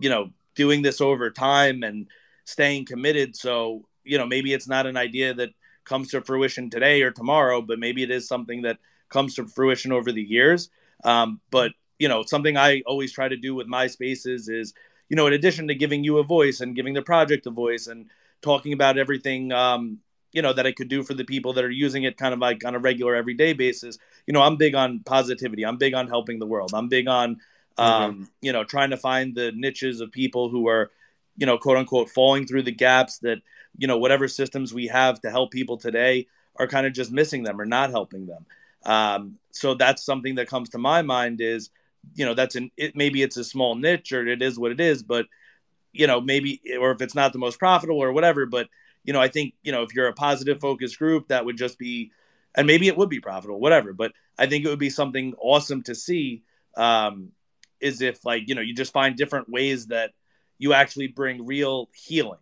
you 0.00 0.10
know, 0.10 0.30
doing 0.56 0.82
this 0.82 1.00
over 1.00 1.30
time 1.30 1.84
and 1.84 2.08
staying 2.44 2.86
committed. 2.86 3.36
So, 3.36 3.84
you 4.02 4.18
know, 4.18 4.26
maybe 4.26 4.52
it's 4.52 4.66
not 4.66 4.86
an 4.86 4.96
idea 4.96 5.32
that, 5.34 5.50
comes 5.86 6.10
to 6.10 6.20
fruition 6.20 6.68
today 6.68 7.02
or 7.02 7.10
tomorrow, 7.10 7.62
but 7.62 7.78
maybe 7.78 8.02
it 8.02 8.10
is 8.10 8.28
something 8.28 8.62
that 8.62 8.78
comes 9.08 9.34
to 9.36 9.46
fruition 9.46 9.92
over 9.92 10.12
the 10.12 10.22
years. 10.22 10.68
Um, 11.04 11.40
but 11.50 11.72
you 11.98 12.08
know, 12.08 12.22
something 12.24 12.56
I 12.56 12.82
always 12.84 13.12
try 13.12 13.28
to 13.28 13.36
do 13.36 13.54
with 13.54 13.66
my 13.66 13.86
spaces 13.86 14.48
is, 14.48 14.74
you 15.08 15.16
know, 15.16 15.26
in 15.26 15.32
addition 15.32 15.68
to 15.68 15.74
giving 15.74 16.04
you 16.04 16.18
a 16.18 16.24
voice 16.24 16.60
and 16.60 16.76
giving 16.76 16.94
the 16.94 17.02
project 17.02 17.46
a 17.46 17.50
voice 17.50 17.86
and 17.86 18.10
talking 18.42 18.72
about 18.72 18.98
everything, 18.98 19.52
um, 19.52 19.98
you 20.32 20.42
know, 20.42 20.52
that 20.52 20.66
I 20.66 20.72
could 20.72 20.88
do 20.88 21.02
for 21.02 21.14
the 21.14 21.24
people 21.24 21.54
that 21.54 21.64
are 21.64 21.70
using 21.70 22.02
it 22.02 22.18
kind 22.18 22.34
of 22.34 22.40
like 22.40 22.64
on 22.64 22.74
a 22.74 22.78
regular 22.78 23.14
everyday 23.14 23.54
basis. 23.54 23.96
You 24.26 24.34
know, 24.34 24.42
I'm 24.42 24.56
big 24.56 24.74
on 24.74 25.00
positivity. 25.00 25.64
I'm 25.64 25.78
big 25.78 25.94
on 25.94 26.08
helping 26.08 26.38
the 26.38 26.46
world. 26.46 26.72
I'm 26.74 26.88
big 26.88 27.08
on, 27.08 27.40
um, 27.78 28.12
mm-hmm. 28.12 28.24
you 28.42 28.52
know, 28.52 28.64
trying 28.64 28.90
to 28.90 28.98
find 28.98 29.34
the 29.34 29.52
niches 29.52 30.00
of 30.00 30.12
people 30.12 30.50
who 30.50 30.68
are, 30.68 30.90
you 31.36 31.46
know, 31.46 31.58
quote 31.58 31.76
unquote, 31.76 32.10
falling 32.10 32.46
through 32.46 32.62
the 32.62 32.72
gaps 32.72 33.18
that 33.18 33.38
you 33.78 33.86
know 33.86 33.98
whatever 33.98 34.28
systems 34.28 34.72
we 34.72 34.86
have 34.86 35.20
to 35.20 35.30
help 35.30 35.50
people 35.50 35.76
today 35.76 36.26
are 36.56 36.66
kind 36.66 36.86
of 36.86 36.92
just 36.92 37.12
missing 37.12 37.42
them 37.42 37.60
or 37.60 37.66
not 37.66 37.90
helping 37.90 38.26
them. 38.26 38.46
Um, 38.84 39.38
so 39.50 39.74
that's 39.74 40.04
something 40.04 40.36
that 40.36 40.48
comes 40.48 40.70
to 40.70 40.78
my 40.78 41.02
mind 41.02 41.40
is 41.40 41.70
you 42.14 42.24
know 42.24 42.34
that's 42.34 42.54
an 42.54 42.70
it 42.76 42.94
maybe 42.94 43.22
it's 43.22 43.36
a 43.36 43.44
small 43.44 43.74
niche 43.74 44.12
or 44.12 44.26
it 44.26 44.42
is 44.42 44.58
what 44.58 44.70
it 44.70 44.80
is 44.80 45.02
but 45.02 45.26
you 45.92 46.06
know 46.06 46.20
maybe 46.20 46.60
or 46.78 46.92
if 46.92 47.00
it's 47.00 47.14
not 47.14 47.32
the 47.32 47.38
most 47.38 47.58
profitable 47.58 48.02
or 48.02 48.12
whatever 48.12 48.46
but 48.46 48.68
you 49.04 49.12
know 49.12 49.20
i 49.20 49.28
think 49.28 49.54
you 49.62 49.72
know 49.72 49.82
if 49.82 49.94
you're 49.94 50.08
a 50.08 50.12
positive 50.12 50.60
focus 50.60 50.96
group 50.96 51.28
that 51.28 51.44
would 51.44 51.56
just 51.56 51.78
be 51.78 52.12
and 52.54 52.66
maybe 52.66 52.86
it 52.86 52.96
would 52.96 53.08
be 53.08 53.20
profitable 53.20 53.58
whatever 53.58 53.92
but 53.92 54.12
i 54.38 54.46
think 54.46 54.64
it 54.64 54.68
would 54.68 54.78
be 54.78 54.90
something 54.90 55.34
awesome 55.38 55.82
to 55.82 55.94
see 55.94 56.42
um 56.76 57.32
is 57.80 58.00
if 58.00 58.24
like 58.24 58.48
you 58.48 58.54
know 58.54 58.60
you 58.60 58.74
just 58.74 58.92
find 58.92 59.16
different 59.16 59.48
ways 59.48 59.86
that 59.86 60.12
you 60.58 60.72
actually 60.72 61.08
bring 61.08 61.46
real 61.46 61.88
healing 61.94 62.38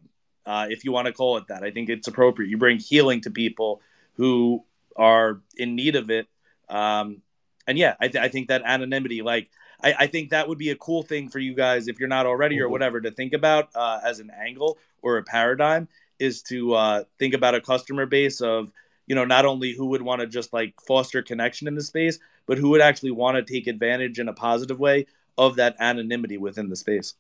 uh, 0.47 0.67
if 0.71 0.85
you 0.85 0.93
want 0.93 1.07
to 1.07 1.13
call 1.13 1.37
it 1.37 1.49
that. 1.49 1.63
I 1.63 1.71
think 1.71 1.89
it's 1.89 2.09
appropriate. 2.09 2.49
You 2.49 2.59
bring 2.59 2.79
healing 2.79 3.21
to 3.23 3.31
people 3.31 3.81
who 4.15 4.65
are 4.97 5.41
in 5.57 5.75
need 5.75 5.97
of 5.97 6.11
it. 6.11 6.29
Um, 6.69 7.23
and 7.67 7.79
yeah, 7.79 7.95
I, 8.01 8.09
th- 8.09 8.23
I, 8.23 8.29
think 8.29 8.49
that 8.49 8.63
anonymity, 8.65 9.23
like, 9.23 9.51
I, 9.83 9.95
I, 10.01 10.07
think 10.07 10.31
that 10.31 10.49
would 10.49 10.59
be 10.59 10.71
a 10.71 10.77
cool 10.77 11.03
thing 11.03 11.29
for 11.29 11.39
you 11.39 11.55
guys, 11.55 11.89
if 11.89 11.99
you're 11.99 12.09
not 12.09 12.27
already 12.27 12.59
or 12.61 12.65
mm-hmm. 12.65 12.73
whatever, 12.73 13.01
to 13.01 13.11
think 13.11 13.33
about 13.33 13.71
uh, 13.75 14.01
as 14.05 14.21
an 14.21 14.31
angle 14.31 14.79
or 15.03 15.19
a 15.19 15.23
paradigm 15.23 15.89
is 16.19 16.43
to 16.43 16.75
uh, 16.75 17.05
think 17.19 17.35
about 17.35 17.55
a 17.55 17.61
customer 17.61 18.07
base 18.07 18.41
of, 18.41 18.71
you 19.07 19.15
know, 19.15 19.25
not 19.25 19.45
only 19.45 19.75
who 19.75 19.87
would 19.87 20.03
want 20.03 20.21
to 20.21 20.27
just 20.27 20.53
like 20.53 20.75
foster 20.87 21.23
connection 21.23 21.69
in 21.69 21.75
the 21.75 21.83
space, 21.83 22.19
but 22.47 22.59
who 22.59 22.71
would 22.71 22.81
actually 22.81 23.11
want 23.11 23.37
to 23.37 23.53
take 23.53 23.67
advantage 23.67 24.19
in 24.19 24.29
a 24.29 24.33
positive 24.33 24.79
way 24.79 25.07
of 25.37 25.57
that 25.57 25.77
anonymity 25.81 26.39
within 26.39 26.69
the 26.69 26.77
space. 26.77 27.15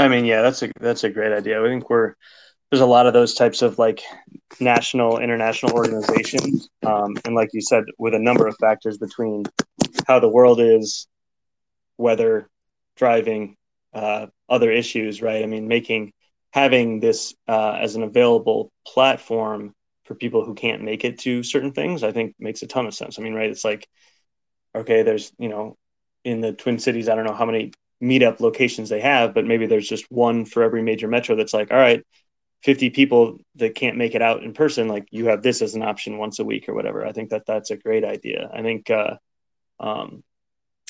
I 0.00 0.08
mean, 0.08 0.24
yeah, 0.24 0.42
that's 0.42 0.62
a 0.62 0.70
that's 0.80 1.04
a 1.04 1.10
great 1.10 1.32
idea. 1.32 1.62
I 1.62 1.68
think 1.68 1.90
we're 1.90 2.14
there's 2.70 2.80
a 2.80 2.86
lot 2.86 3.06
of 3.06 3.12
those 3.12 3.34
types 3.34 3.62
of 3.62 3.78
like 3.78 4.02
national, 4.60 5.18
international 5.18 5.72
organizations, 5.72 6.68
um, 6.86 7.16
and 7.24 7.34
like 7.34 7.50
you 7.52 7.60
said, 7.60 7.84
with 7.98 8.14
a 8.14 8.18
number 8.18 8.46
of 8.46 8.56
factors 8.58 8.96
between 8.96 9.44
how 10.06 10.20
the 10.20 10.28
world 10.28 10.60
is, 10.60 11.08
weather, 11.98 12.48
driving, 12.96 13.56
uh, 13.92 14.26
other 14.48 14.70
issues, 14.70 15.20
right? 15.20 15.42
I 15.42 15.46
mean, 15.46 15.68
making 15.68 16.12
having 16.52 17.00
this 17.00 17.34
uh, 17.48 17.72
as 17.80 17.96
an 17.96 18.02
available 18.02 18.72
platform 18.86 19.74
for 20.04 20.14
people 20.14 20.44
who 20.44 20.54
can't 20.54 20.82
make 20.82 21.04
it 21.04 21.18
to 21.20 21.42
certain 21.42 21.72
things, 21.72 22.02
I 22.02 22.12
think 22.12 22.34
makes 22.38 22.62
a 22.62 22.66
ton 22.66 22.86
of 22.86 22.94
sense. 22.94 23.18
I 23.18 23.22
mean, 23.22 23.34
right? 23.34 23.50
It's 23.50 23.64
like, 23.64 23.86
okay, 24.74 25.02
there's 25.02 25.32
you 25.38 25.48
know, 25.48 25.76
in 26.24 26.40
the 26.40 26.52
Twin 26.52 26.78
Cities, 26.78 27.08
I 27.08 27.16
don't 27.16 27.26
know 27.26 27.34
how 27.34 27.46
many 27.46 27.72
meetup 28.02 28.40
locations 28.40 28.88
they 28.88 29.00
have, 29.00 29.34
but 29.34 29.46
maybe 29.46 29.66
there's 29.66 29.88
just 29.88 30.10
one 30.10 30.44
for 30.44 30.62
every 30.62 30.82
major 30.82 31.08
metro 31.08 31.36
that's 31.36 31.54
like, 31.54 31.70
all 31.70 31.78
right, 31.78 32.04
50 32.62 32.90
people 32.90 33.38
that 33.56 33.74
can't 33.74 33.96
make 33.96 34.14
it 34.14 34.22
out 34.22 34.42
in 34.42 34.52
person, 34.52 34.88
like 34.88 35.06
you 35.10 35.26
have 35.26 35.42
this 35.42 35.62
as 35.62 35.74
an 35.74 35.82
option 35.82 36.18
once 36.18 36.38
a 36.38 36.44
week 36.44 36.68
or 36.68 36.74
whatever. 36.74 37.06
I 37.06 37.12
think 37.12 37.30
that 37.30 37.46
that's 37.46 37.70
a 37.70 37.76
great 37.76 38.04
idea. 38.04 38.50
I 38.52 38.62
think 38.62 38.90
uh, 38.90 39.16
um, 39.78 40.22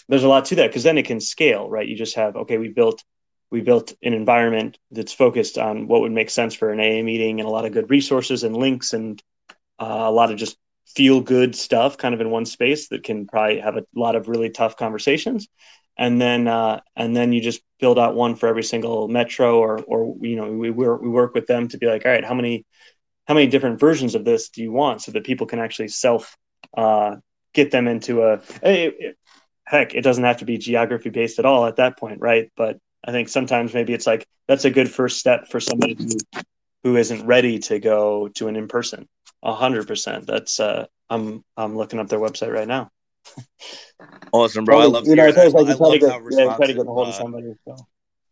there's 0.09 0.25
a 0.25 0.29
lot 0.29 0.47
to 0.47 0.57
that 0.57 0.69
because 0.69 0.83
then 0.83 0.99
it 0.99 1.07
can 1.07 1.21
scale, 1.21 1.69
right? 1.71 1.87
You 1.87 1.97
just 1.97 2.17
have, 2.17 2.37
okay, 2.37 2.59
we 2.59 2.69
built 2.69 3.03
we 3.51 3.61
built 3.61 3.95
an 4.03 4.15
environment 4.15 4.79
that's 4.93 5.13
focused 5.13 5.59
on 5.59 5.89
what 5.89 6.03
would 6.03 6.13
make 6.13 6.31
sense 6.31 6.55
for 6.55 6.71
an 6.71 6.79
AA 6.79 7.03
meeting 7.03 7.41
and 7.41 7.49
a 7.49 7.53
lot 7.53 7.65
of 7.65 7.73
good 7.73 7.91
resources 7.91 8.45
and 8.45 8.57
links 8.57 8.93
and 8.93 9.21
uh, 9.81 10.05
a 10.07 10.11
lot 10.11 10.31
of 10.31 10.39
just 10.39 10.57
feel 10.87 11.21
good 11.21 11.57
stuff 11.57 11.99
kind 11.99 12.15
of 12.15 12.21
in 12.21 12.31
one 12.31 12.47
space 12.47 12.89
that 12.89 13.03
can 13.03 13.27
probably 13.27 13.59
have 13.59 13.77
a 13.77 13.85
lot 13.95 14.15
of 14.15 14.29
really 14.29 14.51
tough 14.51 14.77
conversations 14.77 15.49
and 16.01 16.19
then 16.19 16.49
uh, 16.49 16.81
and 16.97 17.15
then 17.15 17.33
you 17.33 17.41
just 17.43 17.61
build 17.79 17.99
out 17.99 18.15
one 18.15 18.35
for 18.35 18.49
every 18.49 18.65
single 18.65 19.07
metro 19.07 19.59
or 19.59 19.79
or 19.83 20.17
you 20.23 20.35
know 20.35 20.51
we 20.51 20.71
we 20.71 21.09
work 21.09 21.35
with 21.35 21.47
them 21.47 21.69
to 21.69 21.79
be 21.79 21.87
like 21.87 22.05
all 22.05 22.11
right 22.11 22.25
how 22.25 22.35
many 22.35 22.65
how 23.29 23.35
many 23.35 23.47
different 23.47 23.79
versions 23.79 24.17
of 24.17 24.25
this 24.25 24.49
do 24.49 24.63
you 24.63 24.73
want 24.73 25.03
so 25.03 25.13
that 25.13 25.25
people 25.25 25.47
can 25.47 25.61
actually 25.61 25.89
self 25.89 26.37
uh, 26.77 27.15
get 27.53 27.71
them 27.71 27.87
into 27.87 28.23
a 28.23 28.41
it, 28.63 29.17
heck 29.65 29.95
it 29.95 30.01
doesn't 30.01 30.25
have 30.25 30.39
to 30.39 30.47
be 30.47 30.59
geography 30.59 31.11
based 31.11 31.39
at 31.39 31.45
all 31.45 31.67
at 31.67 31.77
that 31.77 31.97
point 31.97 32.21
right? 32.21 32.51
But 32.57 32.79
i 33.07 33.13
think 33.13 33.29
sometimes 33.29 33.73
maybe 33.73 33.93
it's 33.93 34.07
like 34.07 34.27
that's 34.49 34.65
a 34.65 34.71
good 34.71 34.91
first 34.91 35.19
step 35.19 35.49
for 35.49 35.61
somebody 35.61 35.95
who 35.95 36.43
who 36.83 36.97
isn't 36.97 37.27
ready 37.27 37.59
to 37.59 37.79
go 37.79 38.29
to 38.29 38.49
an 38.49 38.57
in-person. 38.57 39.07
A 39.43 39.55
hundred 39.55 39.87
percent. 39.87 40.27
That's 40.27 40.59
uh 40.61 40.87
i'm 41.11 41.45
i'm 41.59 41.77
looking 41.77 42.01
up 42.01 42.09
their 42.09 42.21
website 42.21 42.53
right 42.53 42.69
now 42.69 42.91
Awesome, 44.33 44.65
bro. 44.65 44.81
I 44.81 44.85
love 44.87 45.07
you 45.07 45.17
know, 45.17 45.25
I 45.25 45.31
love 45.31 46.11
how 46.11 46.19
responsive. 46.19 47.57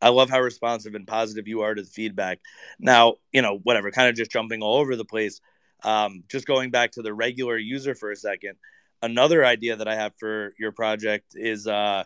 I 0.01 0.11
love 0.11 0.31
how 0.31 0.41
responsive 0.41 0.95
and 0.95 1.07
positive 1.07 1.49
you 1.49 1.63
are 1.63 1.75
to 1.75 1.83
the 1.83 1.89
feedback. 1.89 2.39
Now, 2.79 3.17
you 3.33 3.43
know, 3.43 3.59
whatever, 3.63 3.91
kind 3.91 4.09
of 4.09 4.15
just 4.15 4.31
jumping 4.31 4.63
all 4.63 4.77
over 4.79 4.97
the 4.97 5.05
place. 5.05 5.41
Um, 5.83 6.25
just 6.29 6.47
going 6.47 6.71
back 6.71 6.93
to 6.93 7.03
the 7.03 7.13
regular 7.13 7.57
user 7.57 7.95
for 7.95 8.11
a 8.11 8.17
second. 8.17 8.55
Another 9.03 9.45
idea 9.45 9.77
that 9.77 9.89
I 9.89 9.95
have 9.95 10.13
for 10.19 10.53
your 10.59 10.73
project 10.73 11.35
is, 11.35 11.67
uh, 11.67 12.05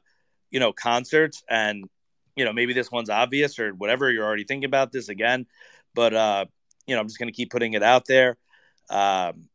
you 0.50 0.60
know, 0.60 0.72
concerts, 0.72 1.42
and 1.48 1.84
you 2.36 2.44
know, 2.44 2.52
maybe 2.52 2.72
this 2.72 2.90
one's 2.90 3.10
obvious 3.10 3.58
or 3.58 3.70
whatever. 3.72 4.10
You're 4.10 4.24
already 4.24 4.44
thinking 4.44 4.66
about 4.66 4.92
this 4.92 5.08
again, 5.08 5.46
but 5.94 6.14
uh, 6.14 6.44
you 6.86 6.94
know, 6.94 7.00
I'm 7.00 7.08
just 7.08 7.18
going 7.18 7.30
to 7.32 7.36
keep 7.36 7.50
putting 7.50 7.74
it 7.74 7.82
out 7.82 8.06
there. 8.06 8.36
Um, 8.90 9.48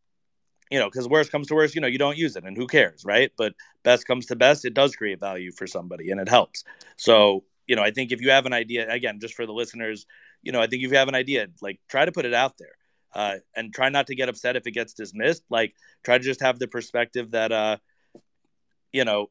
you 0.69 0.79
know, 0.79 0.89
because 0.89 1.07
worst 1.07 1.31
comes 1.31 1.47
to 1.47 1.55
worst, 1.55 1.75
you 1.75 1.81
know, 1.81 1.87
you 1.87 1.97
don't 1.97 2.17
use 2.17 2.35
it 2.35 2.43
and 2.43 2.57
who 2.57 2.67
cares, 2.67 3.03
right? 3.05 3.31
But 3.37 3.53
best 3.83 4.05
comes 4.05 4.25
to 4.27 4.35
best, 4.35 4.65
it 4.65 4.73
does 4.73 4.95
create 4.95 5.19
value 5.19 5.51
for 5.51 5.67
somebody 5.67 6.11
and 6.11 6.19
it 6.19 6.29
helps. 6.29 6.63
So, 6.97 7.43
you 7.67 7.75
know, 7.75 7.83
I 7.83 7.91
think 7.91 8.11
if 8.11 8.21
you 8.21 8.31
have 8.31 8.45
an 8.45 8.53
idea, 8.53 8.89
again, 8.89 9.19
just 9.19 9.35
for 9.35 9.45
the 9.45 9.53
listeners, 9.53 10.05
you 10.41 10.51
know, 10.51 10.61
I 10.61 10.67
think 10.67 10.83
if 10.83 10.91
you 10.91 10.97
have 10.97 11.07
an 11.07 11.15
idea, 11.15 11.47
like 11.61 11.79
try 11.87 12.05
to 12.05 12.11
put 12.11 12.25
it 12.25 12.33
out 12.33 12.57
there 12.57 12.75
uh, 13.13 13.35
and 13.55 13.73
try 13.73 13.89
not 13.89 14.07
to 14.07 14.15
get 14.15 14.29
upset 14.29 14.55
if 14.55 14.67
it 14.67 14.71
gets 14.71 14.93
dismissed. 14.93 15.43
Like 15.49 15.73
try 16.03 16.17
to 16.17 16.23
just 16.23 16.41
have 16.41 16.59
the 16.59 16.67
perspective 16.67 17.31
that, 17.31 17.51
uh, 17.51 17.77
you 18.91 19.05
know, 19.05 19.29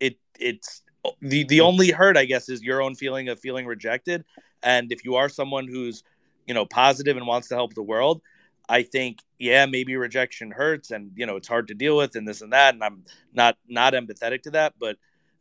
it 0.00 0.18
it's 0.38 0.82
the 1.20 1.44
the 1.44 1.60
only 1.60 1.90
hurt, 1.90 2.16
I 2.16 2.24
guess, 2.24 2.48
is 2.48 2.62
your 2.62 2.82
own 2.82 2.94
feeling 2.94 3.28
of 3.28 3.40
feeling 3.40 3.66
rejected. 3.66 4.24
And 4.62 4.92
if 4.92 5.04
you 5.04 5.16
are 5.16 5.28
someone 5.28 5.66
who's, 5.66 6.04
you 6.46 6.54
know, 6.54 6.64
positive 6.64 7.16
and 7.16 7.26
wants 7.26 7.48
to 7.48 7.54
help 7.54 7.74
the 7.74 7.82
world, 7.82 8.22
I 8.68 8.82
think, 8.82 9.18
yeah, 9.38 9.66
maybe 9.66 9.96
rejection 9.96 10.50
hurts 10.50 10.90
and, 10.90 11.10
you 11.16 11.26
know, 11.26 11.36
it's 11.36 11.48
hard 11.48 11.68
to 11.68 11.74
deal 11.74 11.96
with 11.96 12.16
and 12.16 12.26
this 12.26 12.42
and 12.42 12.52
that. 12.52 12.74
And 12.74 12.82
I'm 12.82 13.04
not, 13.32 13.56
not 13.68 13.92
empathetic 13.92 14.42
to 14.42 14.50
that, 14.52 14.74
but, 14.78 14.96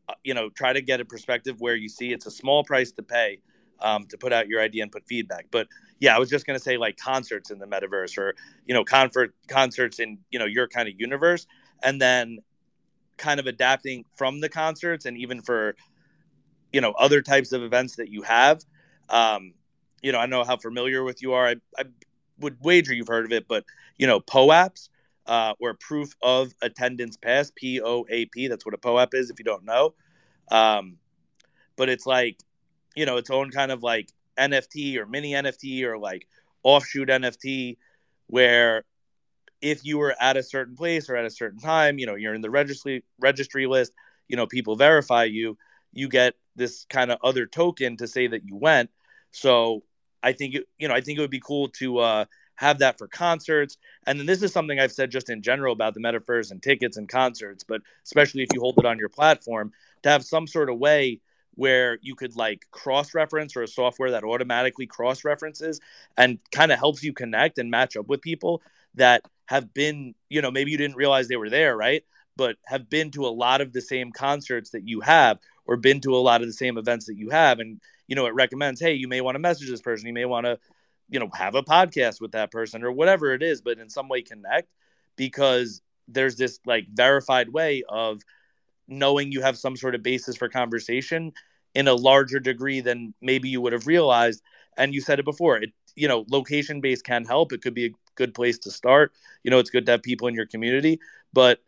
uh, 0.09 0.13
you 0.23 0.33
know, 0.33 0.49
try 0.49 0.73
to 0.73 0.81
get 0.81 0.99
a 0.99 1.05
perspective 1.05 1.61
where 1.61 1.75
you 1.75 1.87
see 1.87 2.11
it's 2.11 2.25
a 2.25 2.31
small 2.31 2.63
price 2.63 2.91
to 2.93 3.03
pay 3.03 3.39
um, 3.79 4.05
to 4.07 4.17
put 4.17 4.33
out 4.33 4.47
your 4.47 4.61
idea 4.61 4.83
and 4.83 4.91
put 4.91 5.05
feedback. 5.07 5.47
But 5.51 5.67
yeah, 5.99 6.15
I 6.15 6.19
was 6.19 6.29
just 6.29 6.45
going 6.45 6.57
to 6.57 6.63
say 6.63 6.77
like 6.77 6.97
concerts 6.97 7.51
in 7.51 7.59
the 7.59 7.67
metaverse 7.67 8.17
or, 8.17 8.35
you 8.65 8.73
know, 8.73 8.83
concert 8.83 9.33
concerts 9.47 9.99
in, 9.99 10.17
you 10.29 10.39
know, 10.39 10.45
your 10.45 10.67
kind 10.67 10.87
of 10.87 10.99
universe. 10.99 11.47
And 11.83 11.99
then 11.99 12.39
kind 13.17 13.39
of 13.39 13.47
adapting 13.47 14.05
from 14.15 14.39
the 14.39 14.49
concerts 14.49 15.05
and 15.05 15.17
even 15.17 15.41
for, 15.41 15.75
you 16.71 16.81
know, 16.81 16.91
other 16.91 17.21
types 17.21 17.51
of 17.51 17.63
events 17.63 17.95
that 17.95 18.09
you 18.09 18.21
have. 18.23 18.63
Um, 19.09 19.53
you 20.01 20.11
know, 20.11 20.19
I 20.19 20.25
know 20.25 20.43
how 20.43 20.57
familiar 20.57 21.03
with 21.03 21.21
you 21.21 21.33
are. 21.33 21.47
I, 21.47 21.55
I 21.77 21.83
would 22.41 22.57
wager 22.61 22.93
you've 22.93 23.07
heard 23.07 23.25
of 23.25 23.31
it, 23.31 23.47
but 23.47 23.63
you 23.97 24.07
know, 24.07 24.19
POAPs, 24.19 24.89
uh, 25.25 25.53
or 25.59 25.73
proof 25.75 26.13
of 26.21 26.53
attendance 26.61 27.17
pass, 27.17 27.51
P 27.55 27.81
O 27.81 28.05
A 28.09 28.25
P. 28.25 28.47
That's 28.47 28.65
what 28.65 28.75
a 28.75 28.77
POAP 28.77 29.13
is 29.13 29.29
if 29.29 29.39
you 29.39 29.45
don't 29.45 29.65
know. 29.65 29.93
Um, 30.49 30.97
but 31.75 31.89
it's 31.89 32.05
like, 32.05 32.37
you 32.95 33.05
know, 33.05 33.17
its 33.17 33.29
own 33.29 33.51
kind 33.51 33.71
of 33.71 33.83
like 33.83 34.09
NFT 34.37 34.97
or 34.97 35.05
mini 35.05 35.33
NFT 35.33 35.83
or 35.83 35.97
like 35.97 36.27
offshoot 36.63 37.07
NFT 37.07 37.77
where 38.27 38.83
if 39.61 39.85
you 39.85 39.97
were 39.97 40.15
at 40.19 40.37
a 40.37 40.43
certain 40.43 40.75
place 40.75 41.09
or 41.09 41.15
at 41.15 41.25
a 41.25 41.29
certain 41.29 41.59
time, 41.59 41.99
you 41.99 42.05
know, 42.05 42.15
you're 42.15 42.33
in 42.33 42.41
the 42.41 42.49
registry 42.49 43.03
registry 43.19 43.67
list, 43.67 43.93
you 44.27 44.35
know, 44.35 44.47
people 44.47 44.75
verify 44.75 45.23
you, 45.23 45.57
you 45.93 46.09
get 46.09 46.33
this 46.55 46.85
kind 46.89 47.11
of 47.11 47.19
other 47.23 47.45
token 47.45 47.97
to 47.97 48.07
say 48.07 48.27
that 48.27 48.45
you 48.45 48.55
went. 48.55 48.89
So 49.31 49.83
I 50.23 50.33
think 50.33 50.55
you 50.77 50.87
know, 50.87 50.93
I 50.93 51.01
think 51.01 51.17
it 51.17 51.21
would 51.21 51.29
be 51.31 51.41
cool 51.41 51.69
to 51.69 51.99
uh 51.99 52.25
have 52.55 52.79
that 52.79 52.97
for 52.99 53.07
concerts. 53.07 53.77
And 54.05 54.19
then 54.19 54.27
this 54.27 54.43
is 54.43 54.53
something 54.53 54.79
I've 54.79 54.91
said 54.91 55.09
just 55.09 55.31
in 55.31 55.41
general 55.41 55.73
about 55.73 55.95
the 55.95 55.99
metaverse 55.99 56.51
and 56.51 56.61
tickets 56.61 56.95
and 56.95 57.09
concerts, 57.09 57.63
but 57.63 57.81
especially 58.05 58.43
if 58.43 58.49
you 58.53 58.61
hold 58.61 58.77
it 58.77 58.85
on 58.85 58.99
your 58.99 59.09
platform, 59.09 59.71
to 60.03 60.09
have 60.09 60.23
some 60.23 60.45
sort 60.45 60.69
of 60.69 60.77
way 60.77 61.21
where 61.55 61.97
you 62.01 62.13
could 62.13 62.35
like 62.35 62.65
cross 62.71 63.15
reference 63.15 63.55
or 63.55 63.63
a 63.63 63.67
software 63.67 64.11
that 64.11 64.23
automatically 64.23 64.85
cross 64.85 65.25
references 65.25 65.79
and 66.17 66.37
kind 66.51 66.71
of 66.71 66.77
helps 66.77 67.03
you 67.03 67.13
connect 67.13 67.57
and 67.57 67.71
match 67.71 67.97
up 67.97 68.07
with 68.07 68.21
people 68.21 68.61
that 68.95 69.23
have 69.47 69.73
been, 69.73 70.13
you 70.29 70.41
know, 70.41 70.51
maybe 70.51 70.71
you 70.71 70.77
didn't 70.77 70.95
realize 70.95 71.27
they 71.27 71.35
were 71.37 71.49
there, 71.49 71.75
right? 71.75 72.03
But 72.37 72.57
have 72.65 72.89
been 72.89 73.11
to 73.11 73.25
a 73.25 73.27
lot 73.27 73.61
of 73.61 73.73
the 73.73 73.81
same 73.81 74.11
concerts 74.11 74.69
that 74.69 74.87
you 74.87 75.01
have 75.01 75.39
or 75.65 75.77
been 75.77 75.99
to 76.01 76.15
a 76.15 76.17
lot 76.17 76.41
of 76.41 76.47
the 76.47 76.53
same 76.53 76.77
events 76.77 77.07
that 77.07 77.17
you 77.17 77.29
have. 77.31 77.59
And, 77.59 77.81
you 78.11 78.15
know, 78.15 78.25
it 78.25 78.33
recommends, 78.33 78.81
hey, 78.81 78.93
you 78.93 79.07
may 79.07 79.21
want 79.21 79.35
to 79.35 79.39
message 79.39 79.69
this 79.69 79.79
person. 79.79 80.05
You 80.05 80.13
may 80.13 80.25
want 80.25 80.45
to 80.45 80.59
you 81.09 81.19
know 81.19 81.29
have 81.33 81.55
a 81.55 81.63
podcast 81.63 82.19
with 82.19 82.31
that 82.31 82.51
person 82.51 82.83
or 82.83 82.91
whatever 82.91 83.33
it 83.33 83.43
is 83.43 83.61
but 83.61 83.77
in 83.77 83.89
some 83.89 84.07
way 84.07 84.21
connect 84.21 84.69
because 85.17 85.81
there's 86.07 86.37
this 86.37 86.59
like 86.65 86.87
verified 86.93 87.49
way 87.49 87.83
of 87.89 88.21
knowing 88.87 89.31
you 89.31 89.41
have 89.41 89.57
some 89.57 89.75
sort 89.75 89.95
of 89.95 90.03
basis 90.03 90.35
for 90.35 90.49
conversation 90.49 91.31
in 91.75 91.87
a 91.87 91.93
larger 91.93 92.39
degree 92.39 92.81
than 92.81 93.13
maybe 93.21 93.47
you 93.47 93.61
would 93.61 93.73
have 93.73 93.87
realized. 93.87 94.41
And 94.77 94.93
you 94.93 95.01
said 95.01 95.19
it 95.19 95.25
before 95.25 95.57
it 95.57 95.71
you 95.95 96.07
know 96.07 96.25
location 96.29 96.81
based 96.81 97.05
can 97.05 97.25
help. 97.25 97.51
It 97.53 97.61
could 97.61 97.73
be 97.73 97.87
a 97.87 97.91
good 98.15 98.33
place 98.33 98.57
to 98.59 98.71
start. 98.71 99.13
You 99.43 99.51
know 99.51 99.59
it's 99.59 99.69
good 99.69 99.85
to 99.85 99.93
have 99.93 100.03
people 100.03 100.27
in 100.27 100.35
your 100.35 100.45
community 100.45 100.99
but 101.33 101.59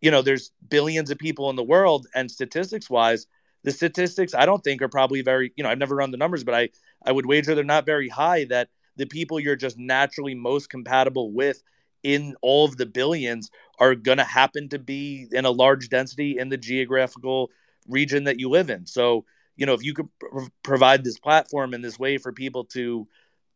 you 0.00 0.10
know 0.10 0.22
there's 0.22 0.52
billions 0.68 1.10
of 1.10 1.18
people 1.18 1.50
in 1.50 1.56
the 1.56 1.64
world 1.64 2.06
and 2.14 2.30
statistics 2.30 2.88
wise 2.88 3.26
the 3.62 3.70
statistics 3.70 4.34
i 4.34 4.46
don't 4.46 4.64
think 4.64 4.82
are 4.82 4.88
probably 4.88 5.22
very 5.22 5.52
you 5.56 5.64
know 5.64 5.70
i've 5.70 5.78
never 5.78 5.96
run 5.96 6.10
the 6.10 6.16
numbers 6.16 6.44
but 6.44 6.54
i 6.54 6.68
i 7.04 7.12
would 7.12 7.26
wager 7.26 7.54
they're 7.54 7.64
not 7.64 7.86
very 7.86 8.08
high 8.08 8.44
that 8.44 8.68
the 8.96 9.06
people 9.06 9.40
you're 9.40 9.56
just 9.56 9.78
naturally 9.78 10.34
most 10.34 10.68
compatible 10.68 11.32
with 11.32 11.62
in 12.02 12.34
all 12.42 12.64
of 12.64 12.76
the 12.76 12.86
billions 12.86 13.50
are 13.78 13.94
going 13.94 14.18
to 14.18 14.24
happen 14.24 14.68
to 14.68 14.78
be 14.78 15.26
in 15.32 15.44
a 15.44 15.50
large 15.50 15.88
density 15.88 16.38
in 16.38 16.48
the 16.48 16.56
geographical 16.56 17.50
region 17.88 18.24
that 18.24 18.38
you 18.38 18.48
live 18.48 18.70
in. 18.70 18.86
So, 18.86 19.24
you 19.56 19.66
know, 19.66 19.74
if 19.74 19.82
you 19.82 19.94
could 19.94 20.08
pr- 20.18 20.44
provide 20.62 21.04
this 21.04 21.18
platform 21.18 21.74
in 21.74 21.82
this 21.82 21.98
way 21.98 22.18
for 22.18 22.32
people 22.32 22.64
to, 22.66 23.06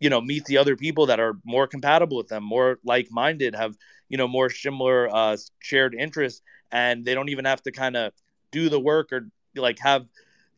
you 0.00 0.10
know, 0.10 0.20
meet 0.20 0.44
the 0.44 0.58
other 0.58 0.76
people 0.76 1.06
that 1.06 1.20
are 1.20 1.38
more 1.44 1.66
compatible 1.66 2.16
with 2.16 2.28
them, 2.28 2.44
more 2.44 2.78
like 2.84 3.08
minded, 3.10 3.54
have, 3.54 3.76
you 4.08 4.18
know, 4.18 4.28
more 4.28 4.50
similar 4.50 5.14
uh, 5.14 5.36
shared 5.60 5.94
interests, 5.94 6.42
and 6.70 7.04
they 7.04 7.14
don't 7.14 7.28
even 7.30 7.44
have 7.44 7.62
to 7.62 7.72
kind 7.72 7.96
of 7.96 8.12
do 8.50 8.68
the 8.68 8.80
work 8.80 9.12
or 9.12 9.28
like 9.60 9.78
have, 9.80 10.06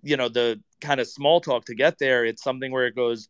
you 0.03 0.17
know, 0.17 0.29
the 0.29 0.61
kind 0.81 1.01
of 1.01 1.09
small 1.09 1.41
talk 1.41 1.65
to 1.67 1.75
get 1.75 1.99
there. 1.99 2.25
It's 2.25 2.43
something 2.43 2.71
where 2.73 2.87
it 2.87 2.95
goes, 2.95 3.29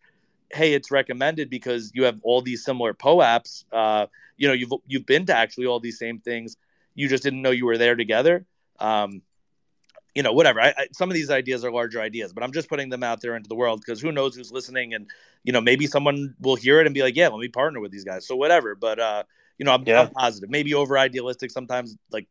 hey, 0.53 0.75
it's 0.75 0.91
recommended 0.91 1.51
because 1.51 1.91
you 1.95 2.05
have 2.05 2.19
all 2.23 2.43
these 2.43 2.65
similar 2.65 2.95
POAPs. 2.95 3.65
Uh, 3.73 4.07
you 4.37 4.49
know, 4.49 4.55
you've 4.55 4.73
you've 4.87 5.07
been 5.07 5.27
to 5.27 5.37
actually 5.37 5.67
all 5.67 5.81
these 5.81 5.99
same 5.99 6.19
things. 6.19 6.57
You 6.95 7.09
just 7.09 7.23
didn't 7.23 7.43
know 7.43 7.51
you 7.51 7.67
were 7.67 7.79
there 7.79 7.97
together. 7.97 8.47
Um, 8.79 9.23
you 10.15 10.23
know, 10.23 10.33
whatever. 10.33 10.63
I, 10.63 10.69
I, 10.69 10.87
some 10.93 11.11
of 11.11 11.15
these 11.15 11.31
ideas 11.31 11.63
are 11.63 11.71
larger 11.71 12.01
ideas, 12.01 12.33
but 12.33 12.43
I'm 12.43 12.53
just 12.53 12.71
putting 12.71 12.89
them 12.89 13.03
out 13.03 13.21
there 13.21 13.37
into 13.37 13.49
the 13.49 13.55
world 13.55 13.83
because 13.85 14.01
who 14.01 14.13
knows 14.13 14.35
who's 14.35 14.51
listening, 14.51 14.95
and 14.95 15.07
you 15.45 15.53
know, 15.53 15.61
maybe 15.61 15.87
someone 15.87 16.35
will 16.41 16.57
hear 16.57 16.81
it 16.81 16.87
and 16.87 16.95
be 16.95 17.03
like, 17.03 17.17
yeah, 17.17 17.29
let 17.29 17.39
me 17.39 17.49
partner 17.49 17.81
with 17.81 17.93
these 17.93 18.05
guys. 18.05 18.27
So 18.27 18.35
whatever. 18.35 18.75
But 18.75 18.99
uh, 18.99 19.25
you 19.59 19.65
know, 19.65 19.73
I'm, 19.73 19.85
yeah. 19.87 20.03
I'm 20.03 20.11
positive. 20.11 20.49
Maybe 20.49 20.75
over 20.75 20.99
idealistic 20.99 21.51
sometimes. 21.51 21.97
Like 22.11 22.27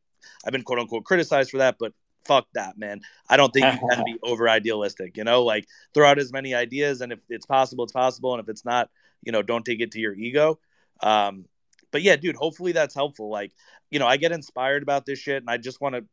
I've 0.45 0.51
been 0.51 0.63
quote 0.63 0.79
unquote 0.79 1.03
criticized 1.03 1.51
for 1.51 1.59
that, 1.59 1.77
but 1.79 1.93
fuck 2.26 2.47
that, 2.53 2.78
man. 2.78 3.01
I 3.30 3.38
don't 3.38 3.51
think 3.51 3.65
you 3.65 3.88
can 3.89 4.03
be 4.03 4.17
over 4.23 4.49
idealistic, 4.49 5.17
you 5.17 5.23
know, 5.23 5.43
like 5.43 5.67
throw 5.93 6.07
out 6.07 6.19
as 6.19 6.32
many 6.32 6.53
ideas 6.53 7.01
and 7.01 7.11
if 7.11 7.19
it's 7.30 7.45
possible, 7.45 7.84
it's 7.84 7.93
possible. 7.93 8.34
And 8.34 8.41
if 8.41 8.49
it's 8.49 8.65
not, 8.65 8.89
you 9.23 9.32
know, 9.32 9.41
don't 9.41 9.65
take 9.65 9.82
it 9.82 9.91
to 9.91 9.99
your 9.99 10.13
ego. 10.13 10.59
Um, 11.01 11.45
but 11.91 12.01
yeah, 12.01 12.15
dude, 12.15 12.36
hopefully 12.36 12.71
that's 12.71 12.95
helpful. 12.95 13.30
Like, 13.30 13.53
you 13.89 13.99
know, 13.99 14.07
I 14.07 14.17
get 14.17 14.32
inspired 14.32 14.84
about 14.84 15.05
this 15.05 15.19
shit 15.19 15.41
and 15.41 15.49
I 15.49 15.57
just 15.57 15.80
want 15.80 15.95
to 15.95 16.05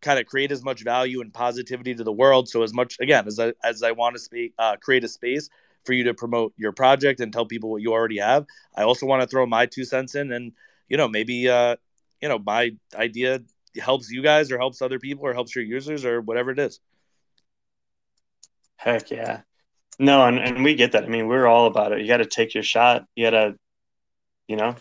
kind 0.00 0.18
of 0.18 0.26
create 0.26 0.52
as 0.52 0.64
much 0.64 0.82
value 0.82 1.20
and 1.20 1.32
positivity 1.32 1.94
to 1.94 2.04
the 2.04 2.12
world. 2.12 2.48
So 2.48 2.62
as 2.62 2.74
much, 2.74 2.98
again, 3.00 3.26
as 3.26 3.38
I, 3.38 3.54
as 3.64 3.82
I 3.82 3.92
want 3.92 4.16
to 4.16 4.20
speak, 4.20 4.52
uh, 4.58 4.76
create 4.76 5.04
a 5.04 5.08
space 5.08 5.48
for 5.84 5.92
you 5.92 6.04
to 6.04 6.14
promote 6.14 6.52
your 6.56 6.72
project 6.72 7.20
and 7.20 7.32
tell 7.32 7.46
people 7.46 7.70
what 7.70 7.82
you 7.82 7.92
already 7.92 8.18
have. 8.18 8.46
I 8.76 8.82
also 8.82 9.06
want 9.06 9.22
to 9.22 9.28
throw 9.28 9.46
my 9.46 9.66
two 9.66 9.84
cents 9.84 10.14
in 10.14 10.32
and, 10.32 10.52
you 10.88 10.96
know, 10.96 11.08
maybe, 11.08 11.48
uh, 11.48 11.76
you 12.20 12.28
know, 12.28 12.38
my 12.38 12.72
idea 12.94 13.40
helps 13.80 14.10
you 14.10 14.22
guys 14.22 14.50
or 14.50 14.58
helps 14.58 14.82
other 14.82 14.98
people 14.98 15.26
or 15.26 15.34
helps 15.34 15.54
your 15.54 15.64
users 15.64 16.04
or 16.04 16.20
whatever 16.20 16.50
it 16.50 16.58
is. 16.58 16.80
Heck 18.76 19.10
yeah. 19.10 19.42
No, 19.98 20.26
and, 20.26 20.38
and 20.38 20.64
we 20.64 20.74
get 20.74 20.92
that. 20.92 21.04
I 21.04 21.08
mean, 21.08 21.28
we're 21.28 21.46
all 21.46 21.66
about 21.66 21.92
it. 21.92 22.00
You 22.00 22.08
got 22.08 22.18
to 22.18 22.26
take 22.26 22.54
your 22.54 22.62
shot. 22.62 23.04
You 23.14 23.26
got 23.26 23.30
to, 23.30 23.54
you 24.48 24.56
know, 24.56 24.74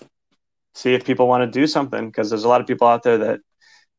see 0.74 0.94
if 0.94 1.06
people 1.06 1.28
want 1.28 1.44
to 1.44 1.60
do 1.60 1.68
something 1.68 2.08
because 2.08 2.30
there's 2.30 2.44
a 2.44 2.48
lot 2.48 2.62
of 2.62 2.68
people 2.68 2.88
out 2.88 3.04
there 3.04 3.18
that, 3.20 3.42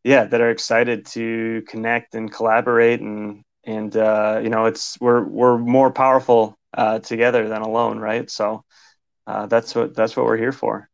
yeah, 0.03 0.25
that 0.25 0.41
are 0.41 0.51
excited 0.51 1.07
to 1.07 1.63
connect 1.69 2.15
and 2.15 2.33
collaborate 2.33 3.01
and 3.01 3.43
and 3.65 3.97
uh, 3.97 4.41
you 4.43 4.51
know, 4.51 4.67
it's 4.67 4.99
we're 5.01 5.23
we're 5.23 5.57
more 5.57 5.93
powerful 5.93 6.57
uh, 6.75 6.99
together 6.99 7.49
than 7.49 7.63
alone, 7.63 8.01
right? 8.01 8.29
So 8.29 8.65
uh, 9.29 9.47
that's 9.47 9.75
what 9.77 9.95
that's 9.95 10.17
what 10.17 10.27
we're 10.27 10.37
here 10.37 10.51
for 10.51 10.89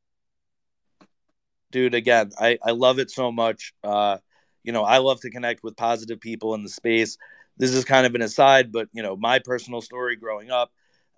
dude, 1.70 1.94
again, 1.94 2.30
I, 2.38 2.58
I 2.62 2.70
love 2.72 2.98
it 2.98 3.10
so 3.10 3.32
much. 3.32 3.72
Uh, 3.82 4.18
you 4.62 4.72
know, 4.72 4.84
I 4.84 4.98
love 4.98 5.20
to 5.22 5.30
connect 5.30 5.62
with 5.62 5.76
positive 5.76 6.20
people 6.20 6.54
in 6.54 6.62
the 6.62 6.68
space. 6.68 7.16
This 7.56 7.72
is 7.72 7.84
kind 7.84 8.06
of 8.06 8.14
an 8.14 8.22
aside, 8.22 8.72
but 8.72 8.88
you 8.92 9.02
know, 9.02 9.16
my 9.16 9.38
personal 9.38 9.80
story 9.80 10.16
growing 10.16 10.50
up, 10.50 10.70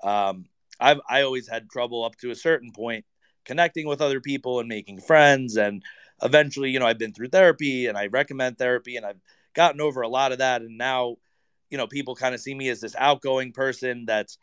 um, 0.03 0.47
I've 0.79 1.01
I 1.09 1.23
always 1.23 1.49
had 1.49 1.69
trouble 1.69 2.05
up 2.05 2.17
to 2.17 2.31
a 2.31 2.35
certain 2.35 2.73
point 2.73 3.05
connecting 3.45 3.87
with 3.87 4.01
other 4.01 4.21
people 4.21 4.61
and 4.61 4.69
making 4.69 5.01
friends. 5.01 5.57
And 5.57 5.83
eventually, 6.23 6.71
you 6.71 6.79
know, 6.79 6.87
I've 6.87 6.99
been 6.99 7.13
through 7.13 7.29
therapy 7.29 7.87
and 7.87 7.99
I 7.99 8.07
recommend 8.07 8.59
therapy 8.59 8.97
and 8.97 9.05
I've 9.05 9.21
gotten 9.55 9.81
over 9.81 10.03
a 10.03 10.09
lot 10.09 10.33
of 10.33 10.39
that. 10.39 10.63
And 10.63 10.79
now, 10.79 11.17
you 11.71 11.79
know, 11.79 11.87
people 11.87 12.15
kind 12.15 12.35
of 12.35 12.41
see 12.41 12.55
me 12.55 12.69
as 12.69 12.81
this 12.81 12.97
outgoing 12.97 13.53
person 13.53 14.05
that's, 14.07 14.39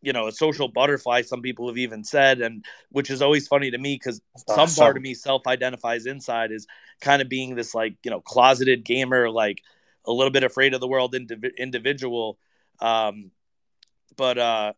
you 0.00 0.12
know 0.12 0.28
a 0.28 0.32
social 0.32 0.68
butterfly 0.68 1.22
some 1.22 1.42
people 1.42 1.66
have 1.68 1.78
even 1.78 2.04
said 2.04 2.40
and 2.40 2.64
which 2.90 3.10
is 3.10 3.20
always 3.22 3.48
funny 3.48 3.70
to 3.70 3.78
me 3.78 3.94
because 3.94 4.20
some 4.48 4.68
part 4.70 4.96
of 4.96 5.02
me 5.02 5.14
self-identifies 5.14 6.06
inside 6.06 6.52
is 6.52 6.66
kind 7.00 7.20
of 7.20 7.28
being 7.28 7.54
this 7.54 7.74
like 7.74 7.94
you 8.04 8.10
know 8.10 8.20
closeted 8.20 8.84
gamer 8.84 9.28
like 9.28 9.62
a 10.06 10.12
little 10.12 10.30
bit 10.30 10.44
afraid 10.44 10.74
of 10.74 10.80
the 10.80 10.88
world 10.88 11.14
indiv- 11.14 11.56
individual 11.56 12.38
um 12.80 13.30
but 14.16 14.38
uh 14.38 14.72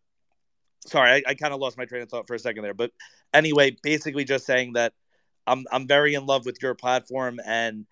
sorry 0.86 1.10
i, 1.10 1.30
I 1.30 1.34
kind 1.34 1.52
of 1.52 1.60
lost 1.60 1.76
my 1.76 1.84
train 1.84 2.02
of 2.02 2.08
thought 2.08 2.26
for 2.26 2.34
a 2.34 2.38
second 2.38 2.62
there 2.62 2.74
but 2.74 2.90
anyway 3.34 3.76
basically 3.82 4.24
just 4.24 4.46
saying 4.46 4.72
that 4.74 4.94
i'm 5.46 5.64
i'm 5.70 5.86
very 5.86 6.14
in 6.14 6.24
love 6.24 6.46
with 6.46 6.62
your 6.62 6.74
platform 6.74 7.38
and 7.44 7.86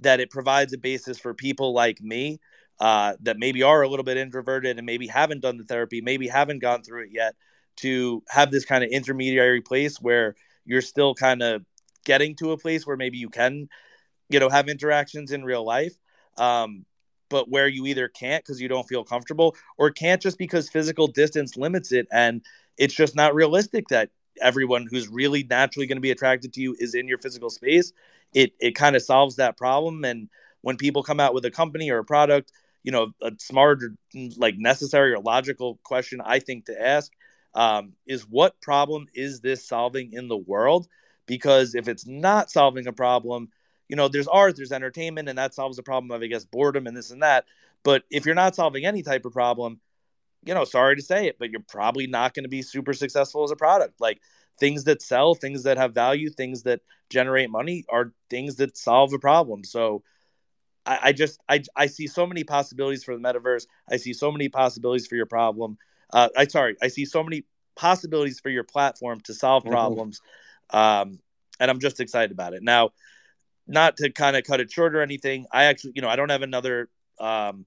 that 0.00 0.20
it 0.20 0.30
provides 0.30 0.72
a 0.72 0.78
basis 0.78 1.18
for 1.18 1.34
people 1.34 1.74
like 1.74 2.00
me 2.00 2.40
uh, 2.80 3.14
that 3.20 3.38
maybe 3.38 3.62
are 3.62 3.82
a 3.82 3.88
little 3.88 4.04
bit 4.04 4.16
introverted 4.16 4.78
and 4.78 4.86
maybe 4.86 5.06
haven't 5.06 5.40
done 5.40 5.58
the 5.58 5.64
therapy, 5.64 6.00
maybe 6.00 6.26
haven't 6.26 6.60
gone 6.60 6.82
through 6.82 7.04
it 7.04 7.10
yet, 7.12 7.34
to 7.76 8.22
have 8.28 8.50
this 8.50 8.64
kind 8.64 8.82
of 8.82 8.90
intermediary 8.90 9.60
place 9.60 10.00
where 10.00 10.34
you're 10.64 10.80
still 10.80 11.14
kind 11.14 11.42
of 11.42 11.64
getting 12.04 12.34
to 12.36 12.52
a 12.52 12.58
place 12.58 12.86
where 12.86 12.96
maybe 12.96 13.18
you 13.18 13.28
can, 13.28 13.68
you 14.28 14.40
know, 14.40 14.48
have 14.48 14.68
interactions 14.68 15.30
in 15.30 15.44
real 15.44 15.64
life. 15.64 15.94
Um, 16.38 16.84
but 17.30 17.48
where 17.48 17.68
you 17.68 17.86
either 17.86 18.08
can't 18.08 18.44
because 18.44 18.60
you 18.60 18.68
don't 18.68 18.88
feel 18.88 19.04
comfortable 19.04 19.56
or 19.78 19.90
can't 19.90 20.20
just 20.20 20.36
because 20.36 20.68
physical 20.68 21.06
distance 21.06 21.56
limits 21.56 21.92
it 21.92 22.06
and 22.12 22.42
it's 22.76 22.94
just 22.94 23.14
not 23.14 23.34
realistic 23.34 23.88
that 23.88 24.10
everyone 24.42 24.86
who's 24.90 25.08
really 25.08 25.44
naturally 25.48 25.86
going 25.86 25.96
to 25.96 26.02
be 26.02 26.10
attracted 26.10 26.52
to 26.52 26.60
you 26.60 26.76
is 26.78 26.94
in 26.94 27.08
your 27.08 27.18
physical 27.18 27.48
space 27.48 27.92
it 28.34 28.52
it 28.60 28.74
kind 28.74 28.96
of 28.96 29.02
solves 29.02 29.36
that 29.36 29.56
problem 29.56 30.04
and 30.04 30.28
when 30.62 30.76
people 30.76 31.02
come 31.02 31.20
out 31.20 31.32
with 31.32 31.44
a 31.44 31.50
company 31.50 31.90
or 31.90 31.98
a 31.98 32.04
product 32.04 32.52
you 32.82 32.92
know 32.92 33.12
a 33.22 33.32
smart 33.38 33.82
or 33.82 33.96
like 34.36 34.56
necessary 34.58 35.12
or 35.12 35.20
logical 35.20 35.78
question 35.84 36.20
i 36.24 36.38
think 36.38 36.66
to 36.66 36.80
ask 36.80 37.12
um, 37.52 37.94
is 38.06 38.22
what 38.28 38.60
problem 38.60 39.06
is 39.12 39.40
this 39.40 39.66
solving 39.66 40.12
in 40.12 40.28
the 40.28 40.36
world 40.36 40.86
because 41.26 41.74
if 41.74 41.88
it's 41.88 42.06
not 42.06 42.50
solving 42.50 42.86
a 42.86 42.92
problem 42.92 43.48
you 43.88 43.96
know 43.96 44.08
there's 44.08 44.28
art 44.28 44.56
there's 44.56 44.72
entertainment 44.72 45.28
and 45.28 45.38
that 45.38 45.54
solves 45.54 45.76
the 45.76 45.82
problem 45.82 46.10
of 46.10 46.22
i 46.22 46.26
guess 46.26 46.44
boredom 46.44 46.86
and 46.86 46.96
this 46.96 47.10
and 47.10 47.22
that 47.22 47.44
but 47.82 48.04
if 48.10 48.24
you're 48.24 48.34
not 48.34 48.54
solving 48.54 48.86
any 48.86 49.02
type 49.02 49.24
of 49.24 49.32
problem 49.32 49.80
you 50.44 50.54
know, 50.54 50.64
sorry 50.64 50.96
to 50.96 51.02
say 51.02 51.26
it, 51.26 51.36
but 51.38 51.50
you're 51.50 51.64
probably 51.68 52.06
not 52.06 52.34
going 52.34 52.44
to 52.44 52.48
be 52.48 52.62
super 52.62 52.92
successful 52.92 53.44
as 53.44 53.50
a 53.50 53.56
product. 53.56 54.00
Like 54.00 54.20
things 54.58 54.84
that 54.84 55.02
sell, 55.02 55.34
things 55.34 55.64
that 55.64 55.76
have 55.76 55.94
value, 55.94 56.30
things 56.30 56.62
that 56.62 56.80
generate 57.10 57.50
money 57.50 57.84
are 57.88 58.12
things 58.28 58.56
that 58.56 58.76
solve 58.76 59.12
a 59.12 59.18
problem. 59.18 59.64
So 59.64 60.02
I, 60.86 60.98
I 61.02 61.12
just 61.12 61.40
I 61.48 61.62
I 61.76 61.86
see 61.86 62.06
so 62.06 62.26
many 62.26 62.44
possibilities 62.44 63.04
for 63.04 63.14
the 63.14 63.22
metaverse. 63.22 63.66
I 63.90 63.96
see 63.96 64.12
so 64.12 64.32
many 64.32 64.48
possibilities 64.48 65.06
for 65.06 65.16
your 65.16 65.26
problem. 65.26 65.78
Uh, 66.12 66.28
I 66.36 66.46
sorry, 66.46 66.76
I 66.82 66.88
see 66.88 67.04
so 67.04 67.22
many 67.22 67.44
possibilities 67.76 68.40
for 68.40 68.48
your 68.50 68.64
platform 68.64 69.20
to 69.20 69.34
solve 69.34 69.62
mm-hmm. 69.62 69.72
problems. 69.72 70.20
Um, 70.70 71.18
and 71.58 71.70
I'm 71.70 71.80
just 71.80 72.00
excited 72.00 72.30
about 72.32 72.54
it. 72.54 72.62
Now, 72.62 72.90
not 73.66 73.98
to 73.98 74.10
kind 74.10 74.36
of 74.36 74.44
cut 74.44 74.60
it 74.60 74.70
short 74.70 74.94
or 74.94 75.02
anything, 75.02 75.46
I 75.52 75.64
actually, 75.64 75.92
you 75.94 76.02
know, 76.02 76.08
I 76.08 76.16
don't 76.16 76.30
have 76.30 76.42
another 76.42 76.88
um, 77.18 77.66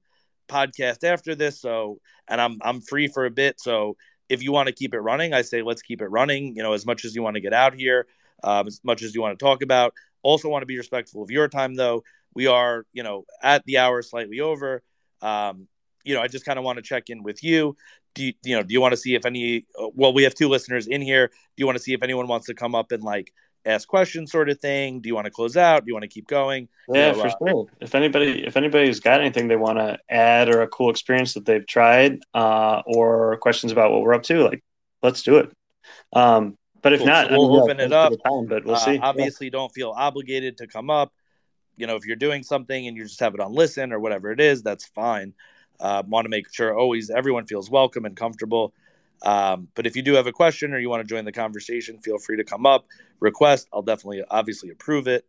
podcast 0.50 1.04
after 1.04 1.36
this, 1.36 1.62
so 1.62 2.00
and 2.28 2.42
I'm 2.42 2.60
I'm 2.62 2.82
free 2.82 3.08
for 3.08 3.26
a 3.26 3.32
bit. 3.32 3.60
So 3.60 3.96
if 4.30 4.42
you 4.42 4.52
want 4.52 4.68
to 4.68 4.74
keep 4.74 4.94
it 4.94 5.00
running, 5.00 5.34
I 5.34 5.42
say 5.42 5.62
let's 5.62 5.82
keep 5.82 6.02
it 6.02 6.08
running. 6.08 6.56
You 6.56 6.64
know, 6.64 6.74
as 6.74 6.86
much 6.86 7.06
as 7.06 7.16
you 7.16 7.22
want 7.22 7.36
to 7.36 7.42
get 7.42 7.54
out 7.54 7.74
here, 7.74 8.08
um, 8.44 8.68
as 8.68 8.82
much 8.84 9.04
as 9.04 9.16
you 9.16 9.22
want 9.22 9.38
to 9.38 9.44
talk 9.44 9.62
about. 9.62 9.94
Also, 10.22 10.48
want 10.48 10.62
to 10.62 10.68
be 10.68 10.78
respectful 10.78 11.22
of 11.22 11.32
your 11.32 11.50
time, 11.50 11.76
though. 11.76 12.04
We 12.36 12.48
are, 12.48 12.86
you 12.94 13.04
know, 13.04 13.26
at 13.42 13.64
the 13.66 13.78
hour, 13.78 14.02
slightly 14.02 14.40
over. 14.40 14.82
Um, 15.22 15.68
you 16.04 16.14
know, 16.14 16.22
I 16.22 16.28
just 16.28 16.46
kind 16.46 16.60
of 16.60 16.66
want 16.66 16.78
to 16.78 16.84
check 16.84 17.10
in 17.10 17.24
with 17.24 17.44
you. 17.44 17.76
Do 18.16 18.26
you, 18.26 18.34
you 18.44 18.56
know? 18.56 18.64
Do 18.64 18.74
you 18.74 18.82
want 18.82 18.92
to 18.94 18.98
see 18.98 19.16
if 19.16 19.26
any? 19.26 19.66
Well, 19.94 20.14
we 20.14 20.24
have 20.24 20.36
two 20.36 20.50
listeners 20.50 20.88
in 20.88 21.02
here. 21.02 21.28
Do 21.28 21.34
you 21.58 21.66
want 21.66 21.78
to 21.78 21.84
see 21.84 21.94
if 21.94 22.04
anyone 22.04 22.28
wants 22.28 22.48
to 22.48 22.54
come 22.54 22.76
up 22.76 22.92
and 22.92 23.04
like 23.04 23.34
ask 23.66 23.88
questions, 23.88 24.32
sort 24.32 24.50
of 24.50 24.60
thing? 24.60 25.00
Do 25.00 25.08
you 25.08 25.16
want 25.16 25.26
to 25.26 25.32
close 25.32 25.58
out? 25.58 25.84
Do 25.84 25.90
you 25.90 25.94
want 25.94 26.04
to 26.04 26.10
keep 26.10 26.28
going? 26.28 26.68
Yeah, 26.90 27.12
you 27.12 27.18
know, 27.18 27.22
for 27.22 27.28
uh, 27.28 27.52
sure. 27.52 27.66
If 27.80 27.96
anybody, 27.96 28.46
if 28.46 28.58
anybody's 28.58 29.00
got 29.00 29.22
anything 29.22 29.48
they 29.48 29.56
want 29.56 29.80
to 29.80 29.98
add 30.10 30.50
or 30.50 30.62
a 30.62 30.68
cool 30.68 30.90
experience 30.90 31.34
that 31.34 31.46
they've 31.46 31.66
tried, 31.66 32.20
uh, 32.34 32.82
or 32.86 33.38
questions 33.38 33.72
about 33.72 33.92
what 33.92 34.02
we're 34.02 34.14
up 34.14 34.24
to, 34.24 34.44
like, 34.44 34.64
let's 35.02 35.24
do 35.24 35.38
it. 35.38 35.52
Um, 36.12 36.58
but 36.82 36.94
if 36.94 37.00
cool. 37.00 37.08
not, 37.08 37.30
so 37.30 37.38
we'll 37.38 37.46
I 37.46 37.54
mean, 37.54 37.62
open 37.62 37.78
yeah, 37.80 37.86
it 37.86 37.94
up. 37.94 38.12
Time, 38.12 38.46
but 38.46 38.66
we'll 38.66 38.76
uh, 38.76 38.80
see. 38.80 39.00
Obviously, 39.00 39.48
yeah. 39.48 39.52
don't 39.52 39.74
feel 39.74 39.94
obligated 39.96 40.58
to 40.58 40.68
come 40.68 40.90
up. 40.90 41.14
You 41.78 41.88
know, 41.88 41.96
if 41.96 42.06
you're 42.06 42.16
doing 42.16 42.44
something 42.44 42.88
and 42.88 42.96
you 42.96 43.04
just 43.04 43.20
have 43.20 43.34
it 43.34 43.40
on 43.40 43.54
listen 43.54 43.92
or 43.92 44.00
whatever 44.00 44.32
it 44.32 44.40
is, 44.40 44.62
that's 44.64 44.86
fine. 44.86 45.34
Uh, 45.80 46.04
want 46.08 46.26
to 46.26 46.30
make 46.30 46.54
sure 46.54 46.78
always 46.78 47.10
everyone 47.10 47.46
feels 47.46 47.70
welcome 47.70 48.06
and 48.06 48.16
comfortable. 48.16 48.74
Um, 49.24 49.68
but 49.74 49.88
if 49.88 49.96
you 49.96 50.02
do 50.02 50.14
have 50.14 50.28
a 50.28 50.32
question 50.32 50.74
or 50.74 50.80
you 50.80 50.90
want 50.90 51.02
to 51.02 51.08
join 51.08 51.26
the 51.26 51.32
conversation, 51.32 52.00
feel 52.00 52.20
free 52.20 52.38
to 52.38 52.44
come 52.44 52.66
up, 52.66 52.86
request. 53.20 53.68
I'll 53.74 53.82
definitely, 53.82 54.24
obviously, 54.30 54.70
approve 54.70 55.08
it. 55.08 55.26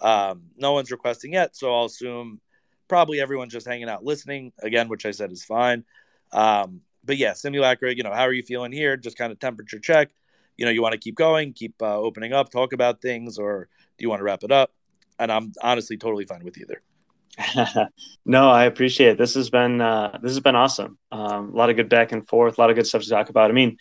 Um, 0.00 0.42
no 0.56 0.72
one's 0.72 0.90
requesting 0.90 1.32
yet, 1.32 1.56
so 1.56 1.74
I'll 1.74 1.86
assume 1.86 2.40
probably 2.88 3.20
everyone's 3.20 3.52
just 3.52 3.66
hanging 3.66 3.88
out 3.88 4.04
listening 4.04 4.52
again, 4.62 4.88
which 4.88 5.06
I 5.06 5.12
said 5.12 5.32
is 5.32 5.44
fine. 5.44 5.84
Um, 6.32 6.82
but 7.04 7.16
yeah, 7.16 7.32
simulacra. 7.32 7.94
You 7.94 8.02
know, 8.02 8.12
how 8.12 8.26
are 8.26 8.32
you 8.32 8.42
feeling 8.42 8.72
here? 8.72 8.96
Just 8.96 9.16
kind 9.16 9.32
of 9.32 9.38
temperature 9.38 9.78
check. 9.78 10.10
You 10.56 10.64
know, 10.64 10.70
you 10.70 10.82
want 10.82 10.92
to 10.92 10.98
keep 10.98 11.14
going, 11.14 11.52
keep 11.52 11.80
uh, 11.80 11.98
opening 11.98 12.32
up, 12.32 12.50
talk 12.50 12.72
about 12.72 13.00
things, 13.00 13.38
or 13.38 13.68
do 13.96 14.02
you 14.02 14.08
want 14.08 14.20
to 14.20 14.24
wrap 14.24 14.42
it 14.42 14.50
up? 14.50 14.72
And 15.18 15.32
I'm 15.32 15.52
honestly 15.62 15.96
totally 15.96 16.24
fine 16.24 16.44
with 16.44 16.58
either. 16.58 16.82
no, 18.24 18.50
I 18.50 18.64
appreciate 18.64 19.10
it. 19.10 19.18
This 19.18 19.34
has 19.34 19.50
been 19.50 19.80
uh, 19.80 20.18
this 20.22 20.32
has 20.32 20.40
been 20.40 20.56
awesome. 20.56 20.98
Um, 21.12 21.50
a 21.50 21.56
lot 21.56 21.70
of 21.70 21.76
good 21.76 21.88
back 21.88 22.12
and 22.12 22.26
forth, 22.26 22.58
a 22.58 22.60
lot 22.60 22.70
of 22.70 22.76
good 22.76 22.86
stuff 22.86 23.02
to 23.02 23.10
talk 23.10 23.28
about. 23.28 23.50
I 23.50 23.54
mean, 23.54 23.76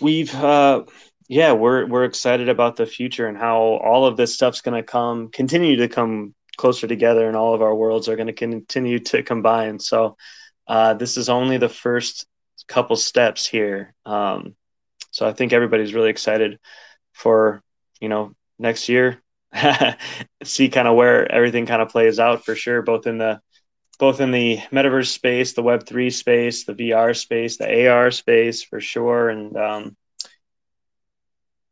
we've 0.00 0.34
uh, 0.34 0.84
yeah, 1.28 1.52
we're 1.52 1.86
we're 1.86 2.04
excited 2.04 2.48
about 2.48 2.76
the 2.76 2.86
future 2.86 3.26
and 3.26 3.36
how 3.36 3.58
all 3.58 4.06
of 4.06 4.16
this 4.16 4.34
stuff's 4.34 4.62
going 4.62 4.76
to 4.76 4.82
come, 4.82 5.28
continue 5.28 5.76
to 5.76 5.88
come 5.88 6.34
closer 6.56 6.86
together, 6.86 7.28
and 7.28 7.36
all 7.36 7.54
of 7.54 7.62
our 7.62 7.74
worlds 7.74 8.08
are 8.08 8.16
going 8.16 8.28
to 8.28 8.32
continue 8.32 9.00
to 9.00 9.22
combine. 9.22 9.78
So, 9.78 10.16
uh, 10.66 10.94
this 10.94 11.16
is 11.16 11.28
only 11.28 11.58
the 11.58 11.68
first 11.68 12.26
couple 12.68 12.96
steps 12.96 13.46
here. 13.46 13.94
Um, 14.04 14.56
so 15.10 15.26
I 15.26 15.32
think 15.32 15.52
everybody's 15.52 15.94
really 15.94 16.10
excited 16.10 16.58
for 17.12 17.62
you 18.00 18.08
know 18.08 18.34
next 18.58 18.88
year 18.88 19.22
see 20.44 20.68
kind 20.68 20.88
of 20.88 20.96
where 20.96 21.30
everything 21.30 21.66
kind 21.66 21.82
of 21.82 21.88
plays 21.88 22.18
out 22.18 22.44
for 22.44 22.54
sure, 22.54 22.82
both 22.82 23.06
in 23.06 23.18
the 23.18 23.40
both 23.98 24.20
in 24.20 24.30
the 24.30 24.58
metaverse 24.70 25.06
space, 25.06 25.54
the 25.54 25.62
Web 25.62 25.86
three 25.86 26.10
space, 26.10 26.64
the 26.64 26.74
VR 26.74 27.16
space, 27.16 27.56
the 27.56 27.88
AR 27.88 28.10
space 28.10 28.62
for 28.62 28.80
sure, 28.80 29.30
and 29.30 29.56
um, 29.56 29.96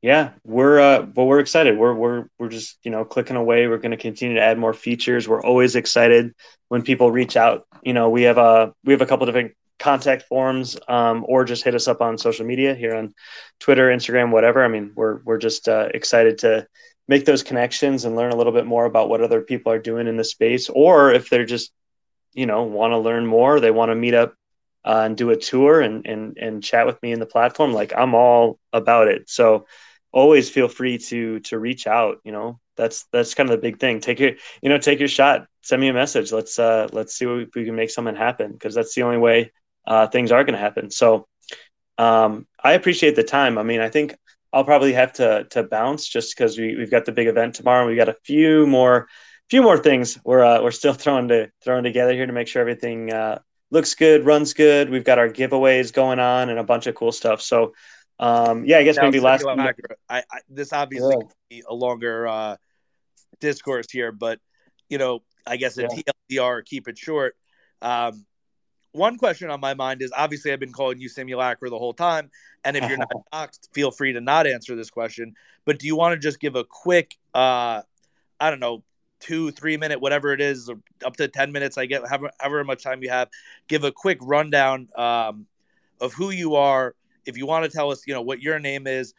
yeah, 0.05 0.33
we're 0.45 0.81
uh, 0.81 1.03
but 1.03 1.25
we're 1.25 1.41
excited. 1.41 1.79
We're 1.79 1.95
we're 1.95 2.27
we're 2.39 2.51
just 2.51 2.79
you 2.83 2.91
know 2.91 3.05
clicking 3.05 3.37
away. 3.37 3.67
We're 3.67 3.79
going 3.79 3.93
to 3.93 3.97
continue 3.97 4.35
to 4.37 4.43
add 4.43 4.59
more 4.59 4.75
features. 4.75 5.27
We're 5.27 5.43
always 5.43 5.77
excited 5.77 6.35
when 6.69 6.83
people 6.83 7.11
reach 7.11 7.37
out. 7.37 7.67
You 7.83 7.95
know, 7.95 8.11
we 8.11 8.25
have 8.25 8.39
a 8.39 8.75
we 8.85 8.93
have 8.93 9.01
a 9.01 9.07
couple 9.07 9.25
different 9.25 9.53
contact 9.79 10.25
forms 10.25 10.77
um, 10.89 11.25
or 11.27 11.45
just 11.45 11.65
hit 11.65 11.75
us 11.75 11.89
up 11.89 12.01
on 12.01 12.19
social 12.19 12.45
media 12.47 12.75
here 12.75 12.95
on 12.95 13.15
Twitter, 13.61 13.89
Instagram, 13.89 14.31
whatever. 14.31 14.63
I 14.63 14.69
mean, 14.69 14.93
we're 14.95 15.21
we're 15.25 15.39
just 15.39 15.69
uh, 15.69 15.89
excited 15.95 16.39
to 16.39 16.67
make 17.09 17.25
those 17.25 17.43
connections 17.43 18.05
and 18.05 18.17
learn 18.17 18.33
a 18.33 18.37
little 18.37 18.53
bit 18.53 18.67
more 18.67 18.85
about 18.85 19.09
what 19.09 19.21
other 19.21 19.41
people 19.41 19.73
are 19.73 19.79
doing 19.79 20.07
in 20.07 20.17
the 20.17 20.25
space. 20.25 20.69
Or 20.69 21.13
if 21.13 21.31
they're 21.31 21.45
just 21.45 21.73
you 22.35 22.47
know 22.47 22.65
want 22.65 22.93
to 22.93 22.99
learn 22.99 23.25
more 23.25 23.61
they 23.61 23.71
want 23.71 23.91
to 23.91 23.95
meet 23.95 24.15
up 24.15 24.35
uh, 24.85 25.03
and 25.05 25.17
do 25.17 25.31
a 25.31 25.37
tour 25.37 25.81
and, 25.81 26.05
and 26.07 26.37
and 26.37 26.63
chat 26.63 26.85
with 26.85 27.01
me 27.03 27.13
in 27.13 27.21
the 27.21 27.27
platform 27.27 27.73
like 27.73 27.93
i'm 27.97 28.15
all 28.15 28.59
about 28.73 29.09
it. 29.09 29.31
So 29.31 29.67
always 30.13 30.51
feel 30.51 30.69
free 30.69 30.99
to 30.99 31.41
to 31.41 31.59
reach 31.59 31.87
out 31.87 32.19
you 32.25 32.33
know? 32.33 32.61
That's 32.77 33.07
that's 33.13 33.35
kind 33.35 33.49
of 33.49 33.57
the 33.57 33.63
big 33.63 33.79
thing. 33.79 34.01
Take 34.01 34.19
your 34.19 34.33
you 34.61 34.69
know 34.69 34.79
take 34.79 34.99
your 34.99 35.09
shot. 35.09 35.47
Send 35.63 35.81
me 35.81 35.89
a 35.89 35.93
message. 35.93 36.33
Let's 36.33 36.59
uh 36.59 36.89
let's 36.93 37.15
see 37.15 37.25
if 37.25 37.55
we 37.55 37.65
can 37.65 37.77
make 37.77 37.91
something 37.91 38.17
happen 38.17 38.53
because 38.53 38.75
that's 38.75 38.95
the 38.97 39.05
only 39.05 39.19
way 39.19 39.53
uh 39.87 40.09
things 40.09 40.33
are 40.33 40.43
going 40.43 40.55
to 40.55 40.61
happen. 40.61 40.91
So 40.91 41.29
um 41.97 42.49
i 42.63 42.73
appreciate 42.73 43.15
the 43.15 43.23
time. 43.23 43.59
I 43.59 43.63
mean 43.63 43.81
i 43.81 43.89
think 43.89 44.17
I'll 44.55 44.65
probably 44.65 44.93
have 44.93 45.13
to 45.15 45.45
to 45.51 45.65
bounce 45.65 46.09
just 46.09 46.37
because 46.37 46.57
we 46.57 46.77
we've 46.77 46.91
got 46.91 47.05
the 47.05 47.13
big 47.13 47.27
event 47.27 47.57
tomorrow. 47.57 47.81
And 47.81 47.89
we've 47.89 47.99
got 47.99 48.09
a 48.09 48.17
few 48.25 48.67
more 48.67 49.09
few 49.51 49.63
more 49.63 49.77
things 49.77 50.19
we're 50.25 50.45
uh, 50.45 50.63
we're 50.63 50.71
still 50.71 50.95
throwing 51.03 51.29
to 51.29 51.51
throwing 51.63 51.85
together 51.85 52.13
here 52.13 52.27
to 52.27 52.33
make 52.33 52.47
sure 52.49 52.61
everything 52.61 53.13
uh, 53.13 53.41
looks 53.71 53.95
good, 53.95 54.25
runs 54.25 54.55
good. 54.55 54.89
We've 54.91 55.05
got 55.05 55.19
our 55.19 55.29
giveaways 55.29 55.93
going 55.93 56.21
on 56.21 56.51
and 56.51 56.59
a 56.59 56.65
bunch 56.65 56.87
of 56.87 56.95
cool 56.95 57.13
stuff. 57.13 57.43
So 57.43 57.75
um, 58.19 58.65
yeah, 58.65 58.79
I 58.79 58.85
guess 58.85 58.97
now, 58.97 59.03
maybe 59.03 59.21
last. 59.21 59.45
I, 59.45 59.75
I, 60.09 60.23
this 60.49 60.73
obviously 60.73 61.17
yeah. 61.51 61.63
a 61.69 61.75
longer 61.75 62.29
uh, 62.29 62.57
discourse 63.41 63.91
here, 63.91 64.13
but 64.13 64.39
you 64.89 64.99
know, 64.99 65.23
I 65.47 65.57
guess 65.57 65.77
a 65.79 65.83
yeah. 65.83 66.03
TLDR, 66.31 66.65
keep 66.65 66.87
it 66.87 66.97
short. 66.97 67.35
Um, 67.83 68.25
one 68.95 69.19
question 69.19 69.51
on 69.51 69.61
my 69.61 69.75
mind 69.75 70.03
is 70.03 70.13
obviously 70.17 70.53
I've 70.53 70.61
been 70.61 70.73
calling 70.73 71.01
you 71.01 71.09
simulacra 71.09 71.69
the 71.69 71.79
whole 71.79 71.93
time, 71.93 72.31
and 72.65 72.77
if 72.77 72.89
you're 72.89 72.99
not 72.99 73.11
doxed, 73.33 73.69
feel 73.73 73.91
free 73.91 74.13
to 74.13 74.21
not 74.21 74.47
answer 74.47 74.77
this 74.77 74.89
question. 74.89 75.35
But 75.65 75.81
do 75.81 75.87
you 75.87 75.97
want 75.97 76.15
to 76.15 76.19
just 76.19 76.39
give 76.39 76.55
a 76.55 76.65
quick, 76.65 77.17
uh, 77.35 77.83
I 78.41 78.51
don't 78.51 78.61
know, 78.61 78.85
two, 79.19 79.51
three 79.51 79.77
minute, 79.77 80.01
whatever 80.01 80.33
it 80.33 80.41
is, 80.41 80.71
up 81.05 81.17
to 81.17 81.27
ten 81.27 81.51
minutes, 81.51 81.77
I 81.77 81.87
get 81.87 82.07
however, 82.07 82.31
however 82.39 82.65
much 82.65 82.85
time 82.85 83.03
you 83.03 83.11
have, 83.11 83.29
give 83.67 83.83
a 83.83 83.91
quick 83.91 84.19
rundown 84.23 84.89
um, 84.97 85.47
of 86.01 86.13
who 86.13 86.31
you 86.31 86.55
are. 86.55 86.95
If 87.27 87.37
you 87.37 87.47
want 87.47 87.65
to 87.65 87.71
tell 87.71 87.91
us, 87.91 88.07
you 88.07 88.15
know, 88.15 88.23
what 88.23 88.41
your 88.41 88.61
name 88.61 88.87
is, 88.87 89.13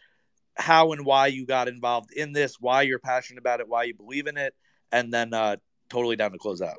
how 0.55 0.93
and 0.93 1.05
why 1.05 1.27
you 1.27 1.45
got 1.45 1.67
involved 1.67 2.13
in 2.13 2.31
this, 2.31 2.61
why 2.61 2.83
you're 2.83 2.99
passionate 2.99 3.39
about 3.39 3.59
it, 3.59 3.67
why 3.67 3.83
you 3.83 3.93
believe 3.93 4.27
in 4.27 4.37
it, 4.37 4.55
and 4.93 5.13
then 5.13 5.33
uh, 5.33 5.57
totally 5.89 6.15
down 6.15 6.31
to 6.31 6.37
close 6.37 6.61
out. 6.61 6.77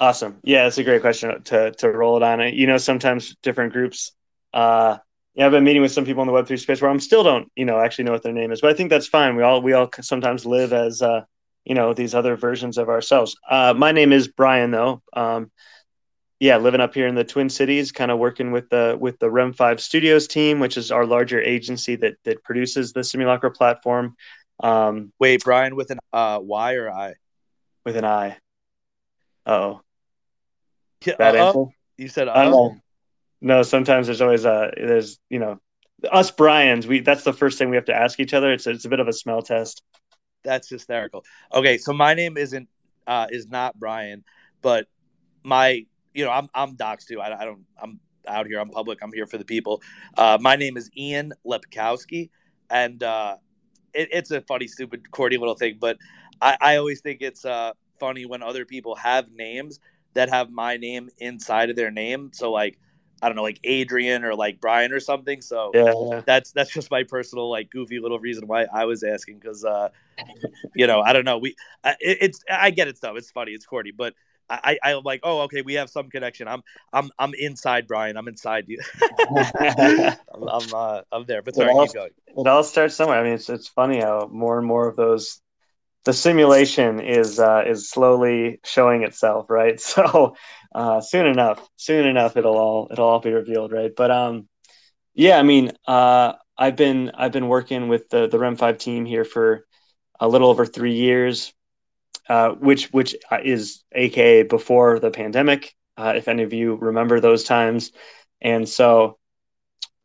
Awesome. 0.00 0.38
Yeah, 0.42 0.64
that's 0.64 0.78
a 0.78 0.84
great 0.84 1.02
question 1.02 1.42
to 1.42 1.72
to 1.72 1.90
roll 1.90 2.16
it 2.16 2.22
on. 2.22 2.40
You 2.54 2.66
know, 2.66 2.78
sometimes 2.78 3.36
different 3.42 3.74
groups. 3.74 4.12
Uh, 4.52 4.96
yeah, 5.34 5.44
I've 5.44 5.52
been 5.52 5.62
meeting 5.62 5.82
with 5.82 5.92
some 5.92 6.06
people 6.06 6.22
in 6.22 6.26
the 6.26 6.32
Web 6.32 6.46
three 6.46 6.56
space 6.56 6.80
where 6.80 6.90
I'm 6.90 6.98
still 6.98 7.22
don't 7.22 7.52
you 7.54 7.66
know 7.66 7.78
actually 7.78 8.04
know 8.04 8.12
what 8.12 8.22
their 8.22 8.32
name 8.32 8.50
is, 8.50 8.62
but 8.62 8.70
I 8.70 8.74
think 8.74 8.88
that's 8.88 9.06
fine. 9.06 9.36
We 9.36 9.42
all 9.42 9.60
we 9.60 9.74
all 9.74 9.90
sometimes 10.00 10.46
live 10.46 10.72
as 10.72 11.02
uh, 11.02 11.24
you 11.66 11.74
know 11.74 11.92
these 11.92 12.14
other 12.14 12.34
versions 12.34 12.78
of 12.78 12.88
ourselves. 12.88 13.36
Uh, 13.48 13.74
my 13.76 13.92
name 13.92 14.12
is 14.12 14.26
Brian 14.26 14.70
though. 14.70 15.02
Um, 15.12 15.50
yeah, 16.38 16.56
living 16.56 16.80
up 16.80 16.94
here 16.94 17.06
in 17.06 17.14
the 17.14 17.22
Twin 17.22 17.50
Cities, 17.50 17.92
kind 17.92 18.10
of 18.10 18.18
working 18.18 18.52
with 18.52 18.70
the 18.70 18.96
with 18.98 19.18
the 19.18 19.28
REM5 19.28 19.80
Studios 19.80 20.26
team, 20.26 20.60
which 20.60 20.78
is 20.78 20.90
our 20.90 21.04
larger 21.04 21.42
agency 21.42 21.96
that 21.96 22.14
that 22.24 22.42
produces 22.42 22.94
the 22.94 23.04
Simulacra 23.04 23.50
platform. 23.50 24.16
Um, 24.60 25.12
Wait, 25.18 25.44
Brian, 25.44 25.76
with 25.76 25.90
an 25.90 25.98
uh, 26.10 26.38
Y 26.42 26.76
or 26.76 26.90
I? 26.90 27.14
With 27.84 27.96
an 27.96 28.06
I. 28.06 28.38
Oh, 29.44 29.82
yeah, 31.04 31.14
Bad 31.16 31.36
uh, 31.36 31.46
answer. 31.46 31.64
You 31.96 32.08
said 32.08 32.28
uh, 32.28 32.72
no. 33.40 33.62
Sometimes 33.62 34.06
there's 34.06 34.20
always 34.20 34.44
a 34.44 34.72
there's 34.76 35.18
you 35.28 35.38
know 35.38 35.58
us 36.10 36.30
Brian's. 36.30 36.86
We 36.86 37.00
that's 37.00 37.24
the 37.24 37.32
first 37.32 37.58
thing 37.58 37.70
we 37.70 37.76
have 37.76 37.86
to 37.86 37.94
ask 37.94 38.20
each 38.20 38.34
other. 38.34 38.52
It's 38.52 38.66
it's 38.66 38.84
a 38.84 38.88
bit 38.88 39.00
of 39.00 39.08
a 39.08 39.12
smell 39.12 39.42
test. 39.42 39.82
That's 40.42 40.68
hysterical. 40.68 41.24
Okay, 41.52 41.78
so 41.78 41.92
my 41.92 42.14
name 42.14 42.36
isn't 42.36 42.68
uh, 43.06 43.26
is 43.30 43.48
not 43.48 43.78
Brian, 43.78 44.24
but 44.62 44.86
my 45.42 45.84
you 46.14 46.24
know 46.24 46.30
I'm 46.30 46.48
I'm 46.54 46.76
doxed 46.76 47.06
too. 47.06 47.20
I, 47.20 47.40
I 47.40 47.44
don't 47.44 47.64
I'm 47.80 48.00
out 48.26 48.46
here. 48.46 48.58
I'm 48.58 48.70
public. 48.70 48.98
I'm 49.02 49.12
here 49.12 49.26
for 49.26 49.38
the 49.38 49.44
people. 49.44 49.82
Uh, 50.16 50.38
my 50.40 50.56
name 50.56 50.76
is 50.76 50.90
Ian 50.96 51.32
Lepkowski, 51.46 52.30
and 52.70 53.02
uh, 53.02 53.36
it, 53.94 54.08
it's 54.12 54.30
a 54.30 54.40
funny, 54.42 54.66
stupid, 54.66 55.10
corny 55.10 55.36
little 55.36 55.54
thing. 55.54 55.78
But 55.80 55.98
I, 56.40 56.56
I 56.60 56.76
always 56.76 57.00
think 57.00 57.22
it's 57.22 57.44
uh, 57.44 57.72
funny 57.98 58.26
when 58.26 58.42
other 58.42 58.64
people 58.64 58.94
have 58.96 59.30
names 59.32 59.80
that 60.14 60.28
have 60.30 60.50
my 60.50 60.76
name 60.76 61.10
inside 61.18 61.70
of 61.70 61.76
their 61.76 61.90
name. 61.90 62.30
So 62.32 62.50
like 62.50 62.78
I 63.22 63.28
don't 63.28 63.36
know, 63.36 63.42
like 63.42 63.60
Adrian 63.64 64.24
or 64.24 64.34
like 64.34 64.60
Brian 64.60 64.92
or 64.92 65.00
something. 65.00 65.42
So 65.42 65.72
yeah, 65.74 66.22
that's 66.24 66.52
that's 66.52 66.70
just 66.70 66.90
my 66.90 67.02
personal 67.04 67.50
like 67.50 67.70
goofy 67.70 67.98
little 67.98 68.18
reason 68.18 68.46
why 68.46 68.66
I 68.72 68.86
was 68.86 69.02
asking 69.02 69.38
because 69.38 69.64
uh, 69.64 69.90
you 70.74 70.86
know 70.86 71.00
I 71.00 71.12
don't 71.12 71.24
know. 71.24 71.38
We 71.38 71.50
it, 71.84 72.18
it's 72.20 72.44
I 72.50 72.70
get 72.70 72.88
it 72.88 72.98
though. 73.00 73.16
It's 73.16 73.30
funny. 73.30 73.52
It's 73.52 73.66
corny. 73.66 73.90
But 73.90 74.14
I 74.48 74.78
I'm 74.82 75.02
like 75.04 75.20
oh 75.22 75.42
okay. 75.42 75.62
We 75.62 75.74
have 75.74 75.90
some 75.90 76.08
connection. 76.08 76.48
I'm 76.48 76.62
I'm 76.92 77.10
I'm 77.18 77.34
inside 77.34 77.86
Brian. 77.86 78.16
I'm 78.16 78.26
inside 78.26 78.64
you. 78.68 78.80
I'm 79.30 80.48
I'm, 80.48 80.74
uh, 80.74 81.00
I'm 81.12 81.24
there. 81.26 81.42
But 81.42 81.54
sorry 81.54 81.70
it 81.70 81.74
all, 81.74 81.86
keep 81.86 81.94
going. 81.94 82.10
It 82.26 82.46
all 82.46 82.64
starts 82.64 82.94
somewhere. 82.94 83.20
I 83.20 83.22
mean 83.22 83.34
it's 83.34 83.50
it's 83.50 83.68
funny 83.68 84.00
how 84.00 84.28
more 84.32 84.58
and 84.58 84.66
more 84.66 84.88
of 84.88 84.96
those 84.96 85.40
the 86.04 86.12
simulation 86.12 87.00
is 87.00 87.38
uh, 87.38 87.64
is 87.66 87.90
slowly 87.90 88.60
showing 88.64 89.02
itself, 89.02 89.50
right? 89.50 89.80
So 89.90 90.34
uh, 90.74 91.00
soon 91.00 91.26
enough, 91.26 91.68
soon 91.76 92.06
enough, 92.06 92.36
it'll 92.36 92.56
all 92.56 92.88
it'll 92.90 93.08
all 93.08 93.20
be 93.20 93.32
revealed, 93.32 93.72
right? 93.72 93.90
But 93.94 94.10
um, 94.10 94.48
yeah, 95.14 95.38
I 95.38 95.42
mean, 95.42 95.72
uh, 95.86 96.34
I've 96.56 96.76
been 96.76 97.10
I've 97.14 97.32
been 97.32 97.48
working 97.48 97.88
with 97.88 98.08
the 98.08 98.28
the 98.28 98.38
REM5 98.38 98.78
team 98.78 99.04
here 99.04 99.24
for 99.24 99.66
a 100.20 100.28
little 100.28 100.48
over 100.48 100.64
three 100.66 100.94
years, 100.94 101.52
uh, 102.28 102.50
which 102.50 102.86
which 102.92 103.14
is 103.42 103.84
AKA 103.92 104.44
before 104.44 104.98
the 105.00 105.10
pandemic. 105.10 105.74
Uh, 105.96 106.14
if 106.16 106.28
any 106.28 106.44
of 106.44 106.52
you 106.52 106.76
remember 106.76 107.20
those 107.20 107.44
times, 107.44 107.92
and 108.40 108.66
so 108.68 109.18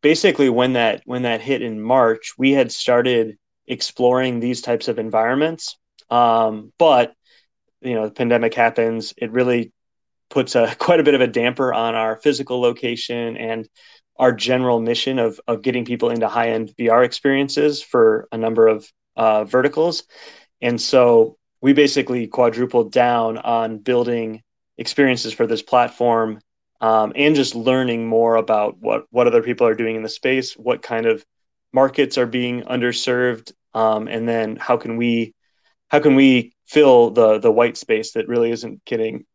basically 0.02 0.50
when 0.50 0.74
that 0.74 1.04
when 1.06 1.22
that 1.22 1.42
hit 1.42 1.62
in 1.62 1.82
March, 1.82 2.34
we 2.38 2.52
had 2.52 2.72
started 2.72 3.38
exploring 3.68 4.40
these 4.40 4.62
types 4.62 4.88
of 4.88 5.00
environments 5.00 5.78
um, 6.10 6.72
but 6.78 7.14
you 7.82 7.94
know, 7.94 8.06
the 8.06 8.14
pandemic 8.14 8.54
happens. 8.54 9.14
It 9.18 9.32
really 9.32 9.72
puts 10.30 10.56
a 10.56 10.76
quite 10.80 11.00
a 11.00 11.04
bit 11.04 11.14
of 11.14 11.22
a 11.22 11.28
damper 11.28 11.74
on 11.74 11.96
our 11.96 12.18
physical 12.18 12.62
location 12.62 13.38
and 13.38 13.68
our 14.18 14.32
general 14.32 14.80
mission 14.80 15.20
of 15.20 15.40
of 15.48 15.62
getting 15.62 15.86
people 15.86 16.10
into 16.10 16.28
high 16.28 16.50
end 16.52 16.74
VR 16.80 17.06
experiences 17.06 17.82
for 17.82 18.28
a 18.32 18.38
number 18.38 18.68
of 18.68 18.90
uh, 19.16 19.44
verticals. 19.44 20.04
And 20.62 20.80
so 20.82 21.38
we 21.62 21.74
basically 21.74 22.28
quadrupled 22.28 22.92
down 22.92 23.38
on 23.38 23.80
building 23.80 24.42
experiences 24.78 25.34
for 25.34 25.48
this 25.48 25.62
platform 25.62 26.40
um, 26.82 27.14
and 27.16 27.36
just 27.36 27.56
learning 27.56 28.08
more 28.08 28.36
about 28.36 28.78
what 28.80 29.06
what 29.12 29.28
other 29.28 29.44
people 29.44 29.68
are 29.68 29.76
doing 29.76 29.96
in 29.96 30.04
the 30.04 30.10
space, 30.10 30.54
what 30.54 30.82
kind 30.82 31.06
of 31.06 31.24
markets 31.74 32.18
are 32.18 32.26
being 32.26 32.62
underserved, 32.64 33.52
um, 33.74 34.08
and 34.08 34.28
then 34.28 34.56
how 34.56 34.78
can 34.78 34.98
we 34.98 35.35
how 35.96 36.02
can 36.02 36.16
we 36.16 36.54
fill 36.66 37.12
the 37.12 37.40
the 37.40 37.52
white 37.52 37.78
space 37.78 38.12
that 38.14 38.28
really 38.28 38.52
isn't 38.52 38.84
getting 38.84 39.26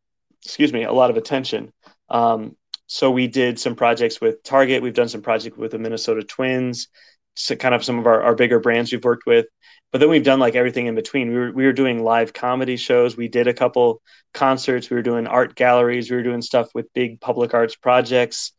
excuse 0.44 0.74
me 0.74 0.82
a 0.84 0.92
lot 0.92 1.08
of 1.08 1.16
attention? 1.16 1.72
Um, 2.10 2.54
so 2.86 3.10
we 3.10 3.28
did 3.28 3.58
some 3.58 3.74
projects 3.74 4.20
with 4.20 4.42
target. 4.42 4.82
We've 4.82 4.92
done 4.92 5.08
some 5.08 5.22
projects 5.22 5.56
with 5.56 5.70
the 5.70 5.78
minnesota 5.78 6.22
twins 6.22 6.88
so 7.34 7.56
kind 7.56 7.74
of 7.74 7.82
some 7.82 7.98
of 7.98 8.06
our, 8.06 8.20
our 8.20 8.34
bigger 8.34 8.60
brands 8.60 8.92
we've 8.92 9.02
worked 9.04 9.24
with. 9.24 9.46
But 9.90 10.00
then 10.00 10.10
we've 10.10 10.24
done 10.24 10.38
like 10.38 10.54
everything 10.54 10.86
in 10.86 10.94
between. 10.94 11.30
We 11.30 11.38
were, 11.38 11.52
we 11.52 11.64
were 11.64 11.72
doing 11.72 12.04
live 12.04 12.34
comedy 12.34 12.76
shows. 12.76 13.16
We 13.16 13.28
did 13.28 13.48
a 13.48 13.54
couple 13.54 14.02
concerts. 14.34 14.90
We 14.90 14.96
were 14.96 15.02
doing 15.02 15.26
art 15.26 15.54
galleries. 15.54 16.10
We 16.10 16.16
were 16.16 16.22
doing 16.22 16.42
stuff 16.42 16.68
with 16.74 16.92
big 16.92 17.20
public 17.20 17.54
arts 17.54 17.76
projects. 17.76 18.52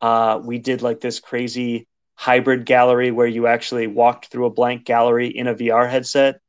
Uh, 0.00 0.40
we 0.44 0.58
did 0.58 0.80
like 0.82 1.00
this 1.00 1.18
crazy 1.18 1.88
hybrid 2.14 2.64
gallery 2.64 3.10
where 3.10 3.26
you 3.26 3.48
actually 3.48 3.88
walked 3.88 4.26
through 4.26 4.46
a 4.46 4.50
blank 4.50 4.84
gallery 4.84 5.28
in 5.28 5.48
a 5.48 5.54
vr 5.54 5.88
headset 5.88 6.40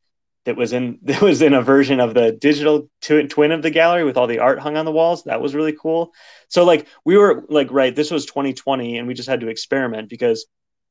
that 0.45 0.55
was 0.55 0.73
in 0.73 0.99
that 1.03 1.21
was 1.21 1.41
in 1.41 1.53
a 1.53 1.61
version 1.61 1.99
of 1.99 2.13
the 2.13 2.31
digital 2.31 2.89
twin 3.01 3.51
of 3.51 3.61
the 3.61 3.71
gallery 3.71 4.03
with 4.03 4.17
all 4.17 4.27
the 4.27 4.39
art 4.39 4.59
hung 4.59 4.77
on 4.77 4.85
the 4.85 4.91
walls. 4.91 5.23
That 5.23 5.41
was 5.41 5.55
really 5.55 5.73
cool. 5.73 6.13
So 6.47 6.65
like 6.65 6.87
we 7.05 7.17
were 7.17 7.45
like 7.49 7.71
right, 7.71 7.95
this 7.95 8.11
was 8.11 8.25
2020, 8.25 8.97
and 8.97 9.07
we 9.07 9.13
just 9.13 9.29
had 9.29 9.41
to 9.41 9.49
experiment 9.49 10.09
because 10.09 10.45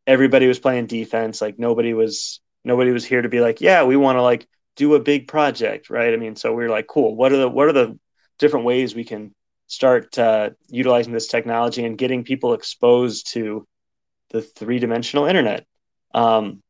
everybody 0.07 0.47
was 0.47 0.59
playing 0.59 0.87
defense. 0.87 1.41
Like 1.41 1.59
nobody 1.59 1.95
was 1.95 2.41
nobody 2.65 2.91
was 2.91 3.05
here 3.05 3.23
to 3.23 3.29
be 3.29 3.41
like, 3.41 3.61
yeah, 3.61 3.85
we 3.85 3.97
want 3.97 4.17
to 4.17 4.23
like 4.23 4.47
do 4.77 4.95
a 4.95 5.01
big 5.01 5.29
project, 5.29 5.91
right? 5.91 6.15
I 6.15 6.17
mean, 6.17 6.37
so 6.37 6.55
we 6.55 6.63
were 6.63 6.71
like, 6.71 6.87
cool. 6.87 7.17
What 7.17 7.33
are 7.33 7.39
the 7.39 7.49
what 7.49 7.69
are 7.69 7.73
the 7.73 7.99
different 8.39 8.67
ways 8.67 8.95
we 8.95 9.05
can 9.05 9.35
start 9.67 10.19
uh, 10.19 10.51
utilizing 10.69 11.13
this 11.13 11.27
technology 11.27 11.85
and 11.85 11.99
getting 11.99 12.25
people 12.25 12.55
exposed 12.55 13.33
to 13.33 13.67
the 14.31 14.41
three 14.41 14.79
dimensional 14.79 15.27
internet? 15.27 15.67
Um, 16.15 16.63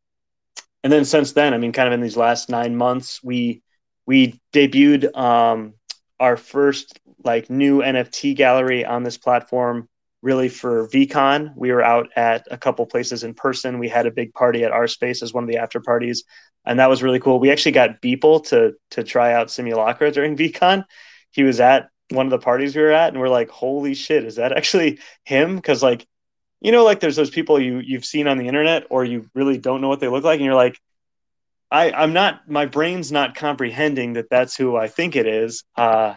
and 0.83 0.93
then 0.93 1.05
since 1.05 1.33
then, 1.33 1.55
I 1.55 1.59
mean, 1.59 1.73
kind 1.73 1.89
of 1.89 1.95
in 1.95 2.01
these 2.01 2.17
last 2.17 2.49
nine 2.49 2.77
months, 2.77 3.23
we 3.23 3.63
we 4.07 4.41
debuted 4.53 5.17
um, 5.17 5.75
our 6.21 6.37
first 6.37 6.99
like 7.25 7.51
new 7.51 7.81
NFT 7.81 8.37
gallery 8.37 8.85
on 8.85 9.03
this 9.03 9.19
platform. 9.19 9.89
Really 10.21 10.49
for 10.49 10.89
VeeCon, 10.89 11.53
we 11.57 11.71
were 11.71 11.83
out 11.83 12.09
at 12.17 12.49
a 12.51 12.59
couple 12.59 12.85
places 12.87 13.23
in 13.23 13.35
person. 13.35 13.79
We 13.79 13.89
had 13.89 14.07
a 14.07 14.11
big 14.11 14.35
party 14.35 14.65
at 14.65 14.73
our 14.73 14.89
space 14.89 15.23
as 15.23 15.33
one 15.33 15.45
of 15.45 15.49
the 15.49 15.59
after 15.59 15.81
parties, 15.81 16.25
and 16.65 16.81
that 16.81 16.91
was 16.91 17.05
really 17.05 17.21
cool. 17.21 17.39
We 17.39 17.53
actually 17.53 17.73
got 17.73 18.03
Beeple 18.03 18.47
to 18.49 18.75
to 18.93 19.05
try 19.05 19.33
out 19.33 19.51
Simulacra 19.51 20.11
during 20.11 20.37
VeeCon. 20.39 20.85
He 21.31 21.45
was 21.45 21.61
at 21.61 21.89
one 22.11 22.27
of 22.27 22.31
the 22.31 22.39
parties 22.39 22.75
we 22.75 22.83
were 22.83 22.91
at, 22.93 23.13
and 23.13 23.21
we're 23.21 23.29
like, 23.29 23.51
"Holy 23.51 23.95
shit, 23.95 24.25
is 24.25 24.37
that 24.37 24.53
actually 24.53 24.99
him?" 25.25 25.57
Because 25.57 25.83
like 25.83 26.07
you 26.61 26.73
know, 26.73 26.85
like 26.85 27.01
there's 27.01 27.17
those 27.17 27.31
people 27.31 27.61
you 27.61 27.79
you've 27.79 28.05
seen 28.05 28.27
on 28.27 28.39
the 28.39 28.49
internet 28.49 28.87
or 28.91 29.05
you 29.05 29.31
really 29.35 29.59
don't 29.59 29.81
know 29.81 29.89
what 29.89 30.01
they 30.01 30.09
look 30.09 30.25
like, 30.25 30.39
and 30.39 30.45
you're 30.45 30.55
like, 30.55 30.81
I 31.71 31.93
I'm 31.93 32.13
not 32.13 32.49
my 32.49 32.67
brain's 32.67 33.13
not 33.13 33.35
comprehending 33.35 34.15
that 34.15 34.31
that's 34.31 34.57
who 34.57 34.77
I 34.77 34.89
think 34.89 35.17
it 35.17 35.27
is. 35.27 35.65
Uh, 35.77 36.15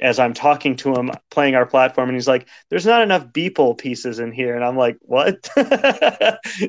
as 0.00 0.18
I'm 0.18 0.34
talking 0.34 0.74
to 0.76 0.94
him, 0.94 1.12
playing 1.30 1.54
our 1.54 1.64
platform, 1.64 2.08
and 2.08 2.16
he's 2.16 2.26
like, 2.26 2.48
"There's 2.70 2.86
not 2.86 3.02
enough 3.02 3.26
Beeple 3.26 3.78
pieces 3.78 4.18
in 4.18 4.32
here," 4.32 4.56
and 4.56 4.64
I'm 4.64 4.76
like, 4.76 4.98
"What? 5.02 5.48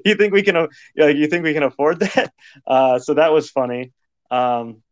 you 0.06 0.16
think 0.16 0.34
we 0.34 0.44
can? 0.44 0.56
Uh, 0.56 0.68
you 0.96 1.28
think 1.28 1.44
we 1.44 1.54
can 1.54 1.64
afford 1.64 2.00
that?" 2.00 2.34
Uh, 2.68 3.00
so 3.00 3.16
that 3.16 3.34
was 3.34 3.50
funny. 3.50 3.92
Um, 4.30 4.84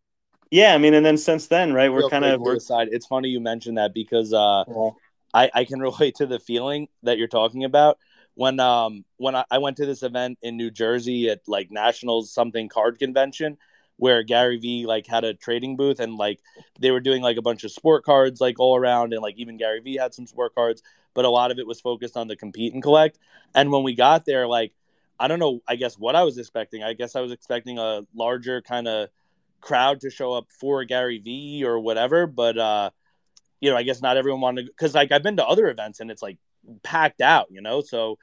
yeah, 0.49 0.73
I 0.73 0.77
mean, 0.79 0.93
and 0.93 1.05
then 1.05 1.17
since 1.17 1.47
then, 1.47 1.71
right, 1.73 1.91
we're 1.91 2.09
kind 2.09 2.25
of 2.25 2.41
we're 2.41 2.55
aside. 2.55 2.89
It's 2.91 3.05
funny 3.05 3.29
you 3.29 3.39
mentioned 3.39 3.77
that 3.77 3.93
because 3.93 4.33
uh, 4.33 4.63
yeah. 4.67 4.89
I, 5.33 5.49
I 5.53 5.65
can 5.65 5.79
relate 5.89 6.15
to 6.15 6.25
the 6.25 6.39
feeling 6.39 6.87
that 7.03 7.17
you're 7.17 7.27
talking 7.27 7.63
about. 7.63 7.97
When 8.35 8.59
um 8.61 9.03
when 9.17 9.35
I, 9.35 9.43
I 9.51 9.57
went 9.57 9.77
to 9.77 9.85
this 9.85 10.03
event 10.03 10.39
in 10.41 10.55
New 10.55 10.71
Jersey 10.71 11.29
at 11.29 11.41
like 11.47 11.69
Nationals 11.69 12.31
something 12.31 12.69
card 12.69 12.97
convention 12.97 13.57
where 13.97 14.23
Gary 14.23 14.57
Vee 14.57 14.85
like 14.87 15.05
had 15.05 15.23
a 15.23 15.33
trading 15.33 15.75
booth 15.77 15.99
and 15.99 16.15
like 16.15 16.39
they 16.79 16.89
were 16.91 17.01
doing 17.01 17.21
like 17.21 17.37
a 17.37 17.41
bunch 17.41 17.63
of 17.63 17.71
sport 17.71 18.03
cards 18.03 18.41
like 18.41 18.59
all 18.59 18.75
around 18.75 19.13
and 19.13 19.21
like 19.21 19.35
even 19.37 19.57
Gary 19.57 19.79
Vee 19.79 19.97
had 19.97 20.13
some 20.13 20.25
sport 20.25 20.55
cards, 20.55 20.81
but 21.13 21.25
a 21.25 21.29
lot 21.29 21.51
of 21.51 21.59
it 21.59 21.67
was 21.67 21.81
focused 21.81 22.17
on 22.17 22.27
the 22.27 22.35
compete 22.35 22.73
and 22.73 22.81
collect. 22.81 23.19
And 23.53 23.71
when 23.71 23.83
we 23.83 23.93
got 23.93 24.25
there, 24.25 24.47
like 24.47 24.73
I 25.19 25.27
don't 25.27 25.37
know, 25.37 25.61
I 25.67 25.75
guess 25.75 25.99
what 25.99 26.15
I 26.15 26.23
was 26.23 26.39
expecting. 26.39 26.81
I 26.81 26.93
guess 26.93 27.15
I 27.15 27.21
was 27.21 27.31
expecting 27.31 27.77
a 27.77 28.01
larger 28.15 28.61
kind 28.63 28.87
of 28.87 29.09
crowd 29.59 30.01
to 30.01 30.09
show 30.09 30.33
up 30.33 30.47
for 30.49 30.83
Gary 30.83 31.19
Vee 31.19 31.63
or 31.63 31.79
whatever, 31.79 32.25
but 32.25 32.57
uh 32.57 32.89
you 33.61 33.69
know, 33.69 33.77
I 33.77 33.83
guess 33.83 34.01
not 34.01 34.17
everyone 34.17 34.41
wanted 34.41 34.65
to 34.65 34.71
because 34.71 34.93
like 34.93 35.11
I've 35.11 35.23
been 35.23 35.37
to 35.37 35.45
other 35.45 35.69
events 35.69 35.99
and 35.99 36.11
it's 36.11 36.23
like 36.23 36.37
packed 36.83 37.21
out, 37.21 37.47
you 37.51 37.61
know. 37.61 37.81
So 37.81 38.17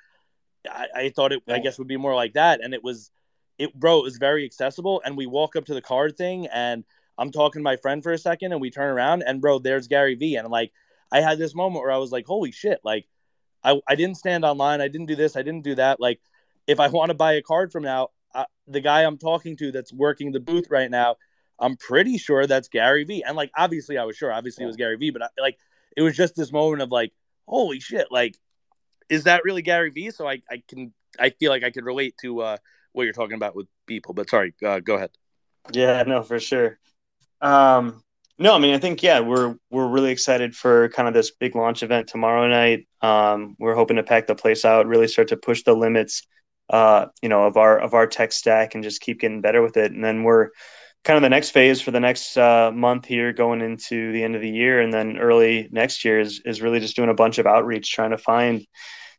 I, 0.69 0.87
I 0.95 1.09
thought 1.11 1.33
it, 1.33 1.43
yeah. 1.47 1.55
I 1.55 1.59
guess, 1.61 1.79
would 1.79 1.89
be 1.89 1.97
more 1.97 2.15
like 2.15 2.35
that, 2.35 2.61
and 2.63 2.75
it 2.75 2.83
was, 2.83 3.11
it 3.57 3.73
bro, 3.73 4.01
it 4.01 4.05
was 4.05 4.19
very 4.19 4.45
accessible. 4.45 5.01
And 5.05 5.17
we 5.17 5.27
walk 5.27 5.57
up 5.57 5.67
to 5.67 5.75
the 5.75 5.81
card 5.81 6.17
thing, 6.17 6.47
and 6.49 6.85
I'm 7.17 7.31
talking 7.31 7.61
to 7.61 7.65
my 7.65 7.77
friend 7.77 8.03
for 8.03 8.13
a 8.13 8.19
second, 8.19 8.53
and 8.53 8.61
we 8.61 8.71
turn 8.71 8.91
around, 8.91 9.23
and 9.23 9.41
bro, 9.41 9.61
there's 9.61 9.89
Gary 9.89 10.17
Vee, 10.17 10.37
and 10.37 10.49
like 10.49 10.73
I 11.11 11.21
had 11.21 11.39
this 11.39 11.55
moment 11.55 11.83
where 11.83 11.93
I 11.93 11.99
was 11.99 12.13
like, 12.13 12.27
holy 12.27 12.53
shit, 12.53 12.81
like 12.85 13.07
I 13.63 13.81
I 13.87 13.95
didn't 13.95 14.17
stand 14.17 14.45
online, 14.45 14.81
I 14.81 14.89
didn't 14.89 15.07
do 15.07 15.17
this, 15.17 15.37
I 15.37 15.43
didn't 15.43 15.65
do 15.65 15.77
that. 15.77 16.01
Like 16.01 16.21
if 16.67 16.81
I 16.81 16.89
want 16.89 17.11
to 17.11 17.15
buy 17.15 17.35
a 17.35 17.43
card 17.43 17.71
from 17.71 17.85
now, 17.85 18.09
I, 18.35 18.47
the 18.67 18.81
guy 18.81 19.05
I'm 19.05 19.19
talking 19.19 19.57
to 19.59 19.73
that's 19.73 19.93
working 19.93 20.33
the 20.33 20.41
booth 20.41 20.67
right 20.69 20.91
now 20.91 21.17
I'm 21.61 21.77
pretty 21.77 22.19
sure 22.19 22.47
that's 22.47 22.69
Gary 22.69 23.05
Vee. 23.05 23.23
And 23.23 23.37
like, 23.37 23.51
obviously, 23.57 23.99
I 23.99 24.05
was 24.05 24.17
sure. 24.17 24.33
Obviously, 24.33 24.65
it 24.65 24.69
was 24.69 24.77
Gary 24.77 24.97
Vee. 24.97 25.11
But 25.11 25.23
I, 25.23 25.29
like, 25.41 25.59
it 25.97 26.03
was 26.03 26.17
just 26.17 26.37
this 26.37 26.53
moment 26.53 26.83
of 26.83 26.91
like, 26.91 27.13
holy 27.47 27.81
shit! 27.81 28.09
Like, 28.11 28.37
is 29.09 29.25
that 29.25 29.45
really 29.45 29.63
Gary 29.63 29.91
Vee? 29.91 30.11
So 30.11 30.29
I, 30.29 30.43
I 30.51 30.63
can, 30.69 30.93
I 31.19 31.31
feel 31.31 31.51
like 31.51 31.65
I 31.65 31.71
could 31.71 31.85
relate 31.85 32.15
to 32.23 32.41
uh, 32.41 32.57
what 32.93 33.05
you're 33.05 33.13
talking 33.13 33.37
about 33.37 33.57
with 33.57 33.67
people. 33.87 34.15
But 34.15 34.31
sorry, 34.31 34.55
uh, 34.65 34.81
go 34.81 34.95
ahead. 34.95 35.11
Yeah, 35.73 36.03
no, 36.05 36.23
for 36.23 36.39
sure. 36.39 36.79
Um, 37.41 38.03
no, 38.39 38.55
I 38.55 38.59
mean, 38.59 38.75
I 38.75 38.79
think 38.79 39.03
yeah, 39.03 39.21
we're 39.21 39.57
we're 39.71 39.89
really 39.89 40.13
excited 40.13 40.55
for 40.55 40.89
kind 40.91 41.09
of 41.09 41.15
this 41.15 41.33
big 41.33 41.57
launch 41.57 41.83
event 41.83 42.07
tomorrow 42.09 42.47
night. 42.47 42.87
Um, 43.03 43.57
we're 43.59 43.75
hoping 43.75 43.97
to 43.97 44.05
pack 44.05 44.27
the 44.27 44.35
place 44.35 44.65
out, 44.65 44.87
really 44.87 45.09
start 45.09 45.29
to 45.29 45.37
push 45.37 45.65
the 45.65 45.75
limits, 45.75 46.27
uh, 46.71 47.07
you 47.21 47.29
know, 47.29 47.45
of 47.45 47.57
our 47.57 47.79
of 47.79 47.95
our 47.95 48.07
tech 48.07 48.31
stack, 48.33 48.75
and 48.75 48.85
just 48.85 49.01
keep 49.01 49.21
getting 49.21 49.41
better 49.41 49.61
with 49.61 49.77
it. 49.77 49.91
And 49.91 50.05
then 50.05 50.23
we're 50.23 50.51
kind 51.09 51.17
of 51.17 51.23
the 51.23 51.29
next 51.29 51.51
phase 51.51 51.81
for 51.81 51.91
the 51.91 52.01
next 52.01 52.37
uh, 52.37 52.71
month 52.73 53.07
here 53.07 53.33
going 53.33 53.63
into 53.63 54.13
the 54.13 54.23
end 54.23 54.35
of 54.37 54.43
the 54.43 54.51
year 54.51 54.81
and 54.81 54.93
then 54.93 55.17
early 55.19 55.69
next 55.73 56.05
year 56.05 56.21
is, 56.21 56.43
is 56.45 56.63
really 56.63 56.81
just 56.81 56.97
doing 56.97 57.09
a 57.09 57.15
bunch 57.15 57.39
of 57.39 57.47
outreach 57.47 57.91
trying 57.91 58.11
to 58.11 58.19
find 58.19 58.67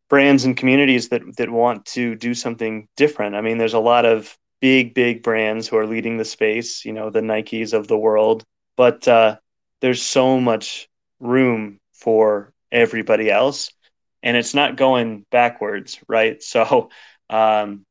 brands 0.08 0.46
and 0.46 0.56
communities 0.56 1.10
that 1.10 1.22
that 1.38 1.50
want 1.50 1.86
to 1.86 2.16
do 2.16 2.34
something 2.34 2.88
different 2.96 3.36
i 3.36 3.42
mean 3.42 3.58
there's 3.58 3.74
a 3.74 3.80
lot 3.80 4.06
of 4.06 4.38
big 4.62 4.94
big 4.94 5.24
brands 5.24 5.68
who 5.68 5.78
are 5.78 5.88
leading 5.88 6.18
the 6.18 6.26
space 6.26 6.86
you 6.86 6.94
know 6.94 7.10
the 7.10 7.22
nikes 7.22 7.74
of 7.74 7.88
the 7.88 7.98
world 7.98 8.44
but 8.78 9.08
uh, 9.08 9.36
there's 9.82 10.02
so 10.02 10.40
much 10.40 10.88
room 11.20 11.80
for 11.94 12.54
everybody 12.72 13.30
else 13.32 13.72
and 14.24 14.36
it's 14.36 14.54
not 14.54 14.76
going 14.76 15.26
backwards, 15.32 16.00
right? 16.08 16.42
So 16.44 16.90
um, 17.30 17.86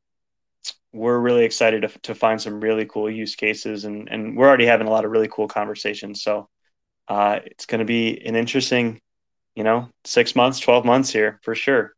we're 0.93 1.19
really 1.19 1.45
excited 1.45 1.83
to, 1.83 1.89
to 2.01 2.15
find 2.15 2.41
some 2.41 2.61
really 2.61 2.87
cool 2.87 3.11
use 3.11 3.35
cases, 3.35 3.85
and 3.85 4.09
and 4.09 4.37
we're 4.37 4.49
already 4.49 4.67
having 4.67 4.87
a 4.87 4.91
lot 4.91 5.05
of 5.05 5.11
really 5.11 5.29
cool 5.29 5.49
conversations. 5.49 6.23
So 6.23 6.49
uh, 7.09 7.41
it's 7.45 7.67
going 7.67 7.81
to 7.81 7.85
be 7.85 8.21
an 8.27 8.37
interesting, 8.37 9.01
you 9.55 9.65
know, 9.65 9.89
six 10.05 10.35
months, 10.35 10.61
twelve 10.61 10.85
months 10.85 11.13
here 11.13 11.41
for 11.43 11.55
sure. 11.55 11.93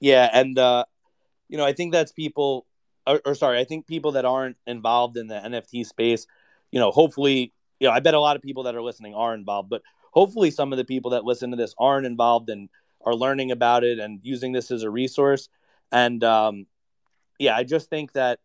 Yeah, 0.00 0.28
and 0.32 0.58
uh, 0.58 0.84
you 1.48 1.58
know, 1.58 1.64
I 1.64 1.72
think 1.72 1.92
that's 1.92 2.12
people, 2.12 2.66
or, 3.06 3.20
or 3.24 3.34
sorry, 3.34 3.58
I 3.58 3.64
think 3.64 3.86
people 3.86 4.12
that 4.12 4.24
aren't 4.24 4.56
involved 4.66 5.16
in 5.16 5.26
the 5.28 5.34
NFT 5.34 5.86
space, 5.86 6.26
you 6.70 6.80
know, 6.80 6.90
hopefully, 6.90 7.52
you 7.78 7.86
know, 7.86 7.92
I 7.92 8.00
bet 8.00 8.14
a 8.14 8.20
lot 8.20 8.34
of 8.36 8.42
people 8.42 8.64
that 8.64 8.74
are 8.74 8.82
listening 8.82 9.14
are 9.14 9.34
involved, 9.34 9.70
but 9.70 9.82
hopefully, 10.12 10.50
some 10.50 10.72
of 10.72 10.76
the 10.76 10.84
people 10.84 11.12
that 11.12 11.24
listen 11.24 11.50
to 11.50 11.56
this 11.56 11.74
aren't 11.78 12.06
involved 12.06 12.48
and 12.50 12.68
are 13.04 13.14
learning 13.14 13.50
about 13.50 13.84
it 13.84 13.98
and 13.98 14.20
using 14.22 14.52
this 14.52 14.70
as 14.70 14.82
a 14.82 14.90
resource. 14.90 15.48
And 15.90 16.22
um, 16.24 16.66
yeah, 17.38 17.56
I 17.56 17.64
just 17.64 17.90
think 17.90 18.12
that 18.12 18.38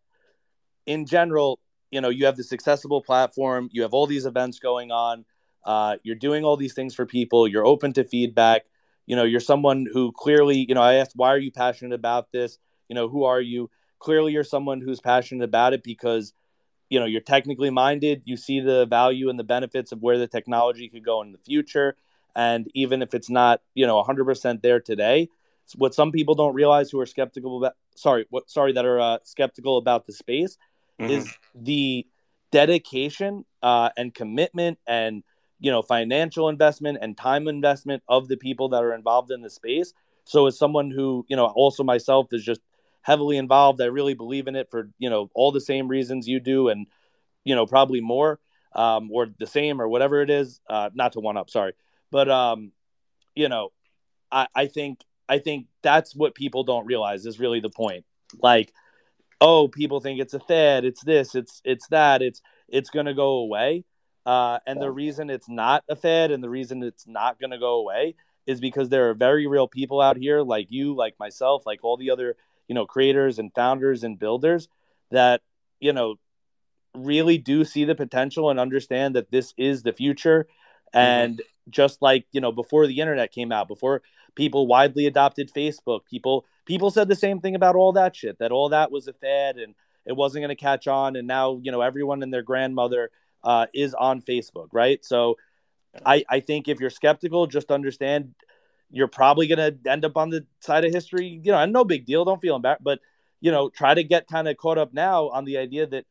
in 0.86 1.06
general, 1.06 1.60
you 1.92 2.02
know, 2.02 2.10
you 2.10 2.26
have 2.26 2.38
this 2.38 2.54
accessible 2.54 3.02
platform, 3.02 3.70
you 3.72 3.84
have 3.84 3.94
all 3.94 4.08
these 4.08 4.26
events 4.26 4.60
going 4.60 4.92
on, 4.92 5.26
uh, 5.66 5.98
you're 6.04 6.16
doing 6.16 6.44
all 6.44 6.58
these 6.58 6.74
things 6.74 6.96
for 6.96 7.06
people, 7.06 7.48
you're 7.48 7.66
open 7.66 7.94
to 7.94 8.04
feedback. 8.04 8.64
You 9.06 9.16
know 9.16 9.24
you're 9.24 9.40
someone 9.40 9.88
who 9.92 10.12
clearly 10.12 10.66
you 10.68 10.76
know 10.76 10.82
i 10.82 10.96
asked 10.96 11.14
why 11.16 11.30
are 11.30 11.38
you 11.38 11.50
passionate 11.50 11.94
about 11.94 12.30
this? 12.34 12.58
You 12.90 12.96
know 12.96 13.08
who 13.08 13.24
are 13.24 13.40
you? 13.40 13.70
Clearly 14.00 14.34
you're 14.34 14.44
someone 14.44 14.82
who's 14.82 15.00
passionate 15.00 15.46
about 15.46 15.72
it 15.74 15.82
because 15.82 16.34
you 16.90 17.00
know 17.00 17.06
you're 17.06 17.22
technically 17.22 17.70
minded 17.70 18.22
you 18.26 18.38
see 18.38 18.60
the 18.60 18.86
value 18.86 19.30
and 19.30 19.40
the 19.40 19.44
benefits 19.44 19.92
of 19.92 20.02
where 20.02 20.18
the 20.18 20.28
technology 20.28 20.90
could 20.90 21.06
go 21.06 21.22
in 21.22 21.32
the 21.32 21.38
future 21.38 21.96
and 22.38 22.70
even 22.74 23.02
if 23.02 23.14
it's 23.14 23.30
not 23.30 23.62
you 23.74 23.86
know 23.86 24.02
100% 24.02 24.62
there 24.62 24.80
today 24.80 25.28
what 25.76 25.94
some 25.94 26.14
people 26.14 26.36
don't 26.36 26.54
realize 26.54 26.90
who 26.90 27.00
are 27.00 27.06
skeptical 27.06 27.58
about 27.58 27.74
sorry 27.96 28.26
what 28.30 28.50
sorry 28.50 28.72
that 28.72 28.86
are 28.86 29.02
uh, 29.02 29.18
skeptical 29.24 29.78
about 29.78 30.06
the 30.06 30.14
space 30.14 30.58
mm-hmm. 31.02 31.12
is 31.12 31.34
the 31.56 32.08
dedication 32.52 33.44
uh, 33.62 33.90
and 33.98 34.14
commitment 34.14 34.78
and 34.88 35.24
you 35.60 35.72
know 35.72 35.82
financial 35.82 36.48
investment 36.48 37.00
and 37.02 37.18
time 37.18 37.50
investment 37.50 38.02
of 38.08 38.30
the 38.30 38.38
people 38.38 38.70
that 38.70 38.84
are 38.84 38.94
involved 38.94 39.32
in 39.32 39.42
the 39.42 39.50
space 39.50 39.94
so 40.24 40.48
as 40.48 40.58
someone 40.58 40.92
who 40.92 41.26
you 41.28 41.36
know 41.36 41.48
also 41.48 41.84
myself 41.84 42.28
is 42.32 42.46
just 42.46 42.62
heavily 43.02 43.38
involved 43.38 43.82
i 43.82 43.86
really 43.86 44.14
believe 44.14 44.48
in 44.48 44.56
it 44.56 44.70
for 44.70 44.90
you 45.00 45.10
know 45.10 45.30
all 45.34 45.52
the 45.52 45.62
same 45.62 45.88
reasons 45.88 46.28
you 46.28 46.40
do 46.40 46.70
and 46.70 46.88
you 47.44 47.56
know 47.56 47.66
probably 47.66 48.00
more 48.00 48.40
um, 48.74 49.10
or 49.12 49.28
the 49.40 49.48
same 49.48 49.82
or 49.82 49.88
whatever 49.88 50.22
it 50.22 50.30
is 50.30 50.62
uh, 50.70 50.90
not 50.94 51.14
to 51.14 51.20
one 51.20 51.36
up 51.36 51.50
sorry 51.50 51.74
but 52.12 52.30
um, 52.30 52.72
you 53.36 53.50
know 53.50 53.70
I, 54.32 54.48
I 54.54 54.68
think 54.68 55.00
i 55.30 55.40
think 55.40 55.68
that's 55.82 56.16
what 56.16 56.36
people 56.36 56.64
don't 56.64 56.86
realize 56.86 57.26
is 57.26 57.40
really 57.40 57.60
the 57.60 57.70
point 57.70 58.06
like 58.42 58.74
oh 59.40 59.68
people 59.68 60.00
think 60.00 60.20
it's 60.20 60.34
a 60.34 60.40
fad 60.40 60.86
it's 60.86 61.04
this 61.04 61.36
it's 61.36 61.62
it's 61.64 61.88
that 61.90 62.22
it's 62.22 62.42
it's 62.68 62.90
going 62.90 63.06
to 63.06 63.14
go 63.14 63.38
away 63.38 63.86
uh, 64.28 64.60
and 64.68 64.82
the 64.82 64.92
reason 64.92 65.30
it's 65.30 65.48
not 65.48 65.86
a 65.88 65.96
fad 65.96 66.32
and 66.32 66.44
the 66.44 66.50
reason 66.50 66.84
it's 66.84 67.08
not 67.08 67.40
going 67.40 67.52
to 67.52 67.58
go 67.58 67.76
away 67.76 68.14
is 68.46 68.60
because 68.60 68.90
there 68.90 69.10
are 69.10 69.14
very 69.14 69.48
real 69.48 69.70
people 69.70 70.02
out 70.02 70.18
here 70.18 70.42
like 70.42 70.68
you, 70.70 70.94
like 70.94 71.18
myself, 71.18 71.66
like 71.66 71.80
all 71.82 71.96
the 71.96 72.12
other, 72.12 72.36
you 72.68 72.76
know, 72.76 72.86
creators 72.86 73.40
and 73.40 73.54
founders 73.56 74.04
and 74.04 74.20
builders 74.20 74.68
that, 75.12 75.42
you 75.80 75.94
know, 75.94 76.16
really 76.94 77.38
do 77.38 77.64
see 77.64 77.86
the 77.86 77.96
potential 77.96 78.50
and 78.50 78.60
understand 78.60 79.16
that 79.16 79.32
this 79.32 79.54
is 79.56 79.84
the 79.84 79.94
future. 79.94 80.46
Mm-hmm. 80.94 81.00
And 81.00 81.42
just 81.70 82.02
like, 82.02 82.26
you 82.32 82.42
know, 82.42 82.52
before 82.52 82.88
the 82.88 83.00
internet 83.00 83.32
came 83.32 83.52
out, 83.52 83.68
before 83.68 84.02
people 84.36 84.68
widely 84.68 85.06
adopted 85.06 85.52
Facebook, 85.52 86.02
people 86.10 86.46
people 86.66 86.92
said 86.92 87.08
the 87.08 87.16
same 87.16 87.40
thing 87.40 87.56
about 87.56 87.76
all 87.76 87.94
that 87.94 88.16
shit, 88.16 88.40
that 88.40 88.52
all 88.52 88.70
that 88.70 88.92
was 88.92 89.08
a 89.08 89.14
fad 89.14 89.58
and 89.58 89.76
it 90.06 90.16
wasn't 90.16 90.42
going 90.42 90.56
to 90.56 90.56
catch 90.56 90.88
on. 90.88 91.16
And 91.16 91.28
now, 91.28 91.60
you 91.62 91.72
know, 91.72 91.82
everyone 91.82 92.24
and 92.24 92.34
their 92.34 92.42
grandmother 92.42 93.10
uh, 93.44 93.68
is 93.74 93.94
on 93.94 94.22
Facebook, 94.22 94.68
right? 94.72 95.04
So 95.04 95.38
I, 96.06 96.24
I 96.30 96.40
think 96.40 96.68
if 96.68 96.80
you're 96.80 96.90
skeptical, 96.90 97.48
just 97.48 97.72
understand 97.72 98.34
you're 98.90 99.08
probably 99.08 99.48
going 99.48 99.60
to 99.60 99.90
end 99.92 100.06
up 100.06 100.16
on 100.16 100.30
the 100.30 100.46
side 100.62 100.86
of 100.86 100.94
history, 100.94 101.42
you 101.44 101.52
know, 101.52 101.58
and 101.58 101.74
no 101.74 101.84
big 101.84 102.06
deal. 102.06 102.24
Don't 102.24 102.42
feel 102.42 102.56
embarrassed, 102.56 102.84
but, 102.84 103.00
you 103.42 103.52
know, 103.52 103.70
try 103.70 103.94
to 103.94 104.04
get 104.04 104.28
kind 104.28 104.48
of 104.48 104.56
caught 104.58 104.78
up 104.78 104.94
now 104.94 105.30
on 105.30 105.44
the 105.44 105.58
idea 105.58 105.88
that, 105.88 106.06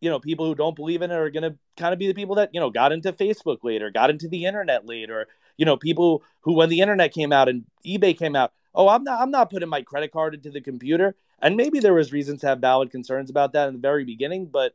you 0.00 0.10
know, 0.10 0.18
people 0.18 0.46
who 0.46 0.54
don't 0.54 0.76
believe 0.76 1.02
in 1.02 1.10
it 1.10 1.14
are 1.14 1.30
going 1.30 1.50
to 1.50 1.58
kind 1.76 1.92
of 1.92 1.98
be 1.98 2.06
the 2.06 2.14
people 2.14 2.36
that, 2.36 2.50
you 2.52 2.60
know, 2.60 2.70
got 2.70 2.92
into 2.92 3.12
Facebook 3.12 3.58
later, 3.62 3.90
got 3.90 4.10
into 4.10 4.28
the 4.28 4.44
internet 4.44 4.86
later, 4.86 5.26
you 5.56 5.64
know, 5.64 5.76
people 5.76 6.22
who, 6.40 6.54
when 6.54 6.68
the 6.68 6.80
internet 6.80 7.12
came 7.12 7.32
out 7.32 7.48
and 7.48 7.64
eBay 7.86 8.16
came 8.16 8.36
out, 8.36 8.52
oh, 8.74 8.88
I'm 8.88 9.04
not, 9.04 9.20
I'm 9.20 9.30
not 9.30 9.50
putting 9.50 9.68
my 9.68 9.82
credit 9.82 10.12
card 10.12 10.34
into 10.34 10.50
the 10.50 10.60
computer. 10.60 11.14
And 11.40 11.56
maybe 11.56 11.80
there 11.80 11.94
was 11.94 12.12
reasons 12.12 12.40
to 12.40 12.48
have 12.48 12.60
valid 12.60 12.90
concerns 12.90 13.30
about 13.30 13.52
that 13.52 13.68
in 13.68 13.74
the 13.74 13.80
very 13.80 14.04
beginning, 14.04 14.46
but 14.46 14.74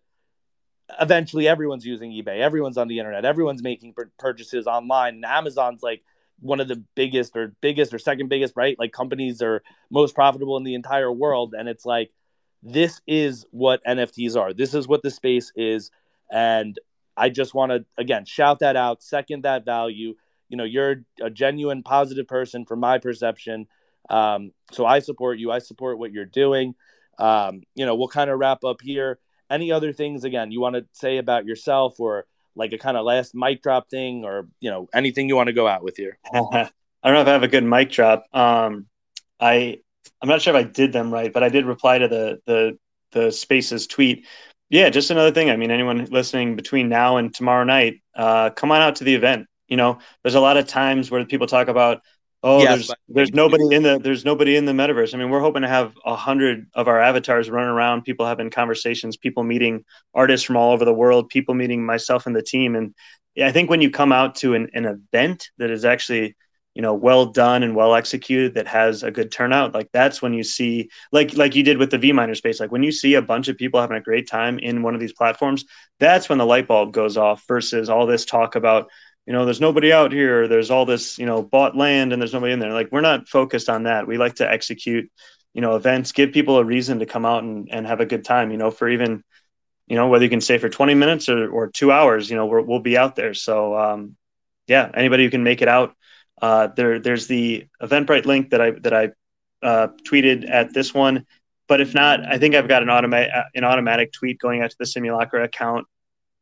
eventually 0.99 1.47
everyone's 1.47 1.85
using 1.85 2.11
eBay, 2.11 2.39
everyone's 2.39 2.77
on 2.77 2.87
the 2.87 2.99
internet, 2.99 3.25
everyone's 3.25 3.63
making 3.63 3.93
purchases 4.17 4.67
online, 4.67 5.15
and 5.15 5.25
Amazon's 5.25 5.83
like 5.83 6.03
one 6.39 6.59
of 6.59 6.67
the 6.67 6.83
biggest 6.95 7.35
or 7.35 7.53
biggest 7.61 7.93
or 7.93 7.99
second 7.99 8.29
biggest, 8.29 8.55
right? 8.55 8.77
Like 8.79 8.91
companies 8.91 9.41
are 9.41 9.61
most 9.91 10.15
profitable 10.15 10.57
in 10.57 10.63
the 10.63 10.75
entire 10.75 11.11
world, 11.11 11.53
and 11.57 11.67
it's 11.67 11.85
like 11.85 12.11
this 12.61 13.01
is 13.07 13.45
what 13.51 13.83
NFTs 13.85 14.35
are. 14.35 14.53
This 14.53 14.73
is 14.73 14.87
what 14.87 15.01
the 15.01 15.11
space 15.11 15.51
is, 15.55 15.91
and 16.31 16.77
I 17.15 17.29
just 17.29 17.53
want 17.53 17.71
to 17.71 17.85
again 17.97 18.25
shout 18.25 18.59
that 18.59 18.75
out, 18.75 19.01
second 19.03 19.43
that 19.43 19.65
value. 19.65 20.15
You 20.49 20.57
know, 20.57 20.63
you're 20.63 21.03
a 21.21 21.29
genuine 21.29 21.83
positive 21.83 22.27
person 22.27 22.65
from 22.65 22.79
my 22.79 22.97
perception. 22.97 23.67
Um, 24.09 24.51
so 24.71 24.85
I 24.85 24.99
support 24.99 25.37
you. 25.37 25.51
I 25.51 25.59
support 25.59 25.99
what 25.99 26.11
you're 26.11 26.25
doing. 26.25 26.73
Um, 27.19 27.61
you 27.75 27.85
know, 27.85 27.95
we'll 27.95 28.07
kind 28.07 28.29
of 28.29 28.39
wrap 28.39 28.63
up 28.63 28.81
here 28.81 29.19
any 29.49 29.71
other 29.71 29.91
things 29.91 30.23
again 30.23 30.51
you 30.51 30.61
want 30.61 30.75
to 30.75 30.85
say 30.93 31.17
about 31.17 31.45
yourself 31.45 31.99
or 31.99 32.25
like 32.55 32.71
a 32.73 32.77
kind 32.77 32.97
of 32.97 33.05
last 33.05 33.33
mic 33.33 33.61
drop 33.61 33.89
thing 33.89 34.23
or 34.23 34.47
you 34.59 34.69
know 34.69 34.87
anything 34.93 35.27
you 35.27 35.35
want 35.35 35.47
to 35.47 35.53
go 35.53 35.67
out 35.67 35.83
with 35.83 35.97
here 35.97 36.17
i 36.33 36.37
don't 37.03 37.13
know 37.13 37.21
if 37.21 37.27
i 37.27 37.31
have 37.31 37.43
a 37.43 37.47
good 37.47 37.63
mic 37.63 37.89
drop 37.91 38.25
um 38.33 38.85
i 39.39 39.79
i'm 40.21 40.29
not 40.29 40.41
sure 40.41 40.55
if 40.55 40.59
i 40.59 40.67
did 40.67 40.93
them 40.93 41.11
right 41.11 41.33
but 41.33 41.43
i 41.43 41.49
did 41.49 41.65
reply 41.65 41.97
to 41.97 42.07
the 42.07 42.39
the 42.45 42.77
the 43.11 43.31
spaces 43.31 43.87
tweet 43.87 44.25
yeah 44.69 44.89
just 44.89 45.11
another 45.11 45.31
thing 45.31 45.49
i 45.49 45.55
mean 45.55 45.71
anyone 45.71 46.03
listening 46.05 46.55
between 46.55 46.89
now 46.89 47.17
and 47.17 47.33
tomorrow 47.33 47.63
night 47.63 48.01
uh 48.15 48.49
come 48.51 48.71
on 48.71 48.81
out 48.81 48.95
to 48.95 49.03
the 49.03 49.15
event 49.15 49.47
you 49.67 49.77
know 49.77 49.97
there's 50.23 50.35
a 50.35 50.39
lot 50.39 50.57
of 50.57 50.67
times 50.67 51.09
where 51.09 51.25
people 51.25 51.47
talk 51.47 51.67
about 51.67 52.01
Oh, 52.41 52.63
yes, 52.63 52.87
there's 52.87 52.91
there's 53.09 53.31
nobody 53.33 53.75
in 53.75 53.83
the 53.83 53.99
there's 53.99 54.23
nobody 54.23 54.55
in 54.55 54.63
the 54.63 54.71
metaverse. 54.71 55.13
I 55.13 55.17
mean, 55.17 55.29
we're 55.29 55.41
hoping 55.41 55.63
to 55.63 55.67
have 55.67 55.93
a 56.05 56.15
hundred 56.15 56.67
of 56.73 56.87
our 56.87 57.01
avatars 57.01 57.49
running 57.49 57.69
around, 57.69 58.03
people 58.03 58.25
having 58.25 58.49
conversations, 58.49 59.17
people 59.17 59.43
meeting 59.43 59.83
artists 60.13 60.45
from 60.45 60.55
all 60.55 60.71
over 60.71 60.85
the 60.85 60.93
world, 60.93 61.27
people 61.27 61.53
meeting 61.53 61.85
myself 61.85 62.25
and 62.25 62.35
the 62.35 62.41
team. 62.41 62.75
And 62.75 62.95
yeah, 63.35 63.47
I 63.47 63.51
think 63.51 63.69
when 63.69 63.81
you 63.81 63.89
come 63.89 64.13
out 64.13 64.35
to 64.35 64.53
an, 64.53 64.69
an 64.73 64.85
event 64.85 65.49
that 65.57 65.69
is 65.69 65.83
actually 65.83 66.37
you 66.79 66.81
know 66.81 66.93
well 66.93 67.25
done 67.25 67.61
and 67.61 67.75
well 67.75 67.93
executed 67.93 68.53
that 68.53 68.65
has 68.65 69.03
a 69.03 69.11
good 69.11 69.33
turnout 69.33 69.73
like 69.73 69.89
that's 69.91 70.21
when 70.21 70.33
you 70.33 70.43
see 70.43 70.89
like 71.11 71.35
like 71.35 71.53
you 71.53 71.61
did 71.61 71.77
with 71.77 71.91
the 71.91 71.99
VeeMinders 71.99 72.37
space 72.37 72.61
like 72.61 72.71
when 72.71 72.83
you 72.83 72.91
see 72.93 73.15
a 73.15 73.21
bunch 73.21 73.49
of 73.49 73.57
people 73.57 73.81
having 73.81 73.97
a 73.97 74.01
great 74.01 74.29
time 74.29 74.57
in 74.59 74.81
one 74.81 74.93
of 74.93 75.01
these 75.01 75.11
platforms 75.11 75.65
that's 75.99 76.29
when 76.29 76.37
the 76.37 76.45
light 76.45 76.69
bulb 76.69 76.93
goes 76.93 77.17
off 77.17 77.43
versus 77.49 77.89
all 77.89 78.05
this 78.05 78.23
talk 78.23 78.55
about 78.55 78.89
you 79.25 79.33
know, 79.33 79.45
there's 79.45 79.61
nobody 79.61 79.91
out 79.93 80.11
here. 80.11 80.47
There's 80.47 80.71
all 80.71 80.85
this, 80.85 81.19
you 81.19 81.25
know, 81.27 81.43
bought 81.43 81.75
land 81.75 82.13
and 82.13 82.19
there's 82.19 82.33
nobody 82.33 82.53
in 82.53 82.57
there. 82.57 82.73
Like 82.73 82.91
we're 82.91 83.01
not 83.01 83.27
focused 83.27 83.69
on 83.69 83.83
that. 83.83 84.07
We 84.07 84.17
like 84.17 84.35
to 84.35 84.49
execute, 84.49 85.11
you 85.53 85.61
know, 85.61 85.75
events, 85.75 86.13
give 86.13 86.31
people 86.31 86.57
a 86.57 86.63
reason 86.63 86.97
to 86.97 87.05
come 87.05 87.25
out 87.25 87.43
and, 87.43 87.67
and 87.69 87.85
have 87.85 87.99
a 87.99 88.07
good 88.07 88.25
time, 88.25 88.49
you 88.49 88.57
know, 88.57 88.71
for 88.71 88.89
even, 88.89 89.23
you 89.85 89.97
know, 89.97 90.07
whether 90.07 90.23
you 90.23 90.31
can 90.31 90.41
stay 90.41 90.57
for 90.57 90.69
20 90.69 90.95
minutes 90.95 91.29
or, 91.29 91.47
or 91.51 91.67
two 91.67 91.91
hours, 91.91 92.27
you 92.29 92.37
know, 92.37 92.47
we 92.47 92.63
will 92.63 92.79
be 92.79 92.97
out 92.97 93.15
there. 93.15 93.35
So, 93.35 93.77
um, 93.77 94.15
yeah, 94.65 94.89
anybody 94.95 95.25
who 95.25 95.29
can 95.29 95.43
make 95.43 95.61
it 95.61 95.67
out, 95.67 95.95
uh, 96.41 96.67
there, 96.67 96.99
there's 96.99 97.27
the 97.27 97.67
Eventbrite 97.81 98.25
link 98.25 98.51
that 98.51 98.61
I, 98.61 98.71
that 98.71 98.93
I, 98.93 99.09
uh, 99.61 99.89
tweeted 100.07 100.49
at 100.49 100.73
this 100.73 100.93
one, 100.93 101.25
but 101.67 101.81
if 101.81 101.93
not, 101.93 102.25
I 102.25 102.37
think 102.37 102.55
I've 102.55 102.67
got 102.67 102.81
an 102.81 102.89
automatic, 102.89 103.31
an 103.53 103.63
automatic 103.63 104.11
tweet 104.11 104.39
going 104.39 104.61
out 104.61 104.71
to 104.71 104.75
the 104.79 104.85
simulacra 104.85 105.43
account 105.43 105.85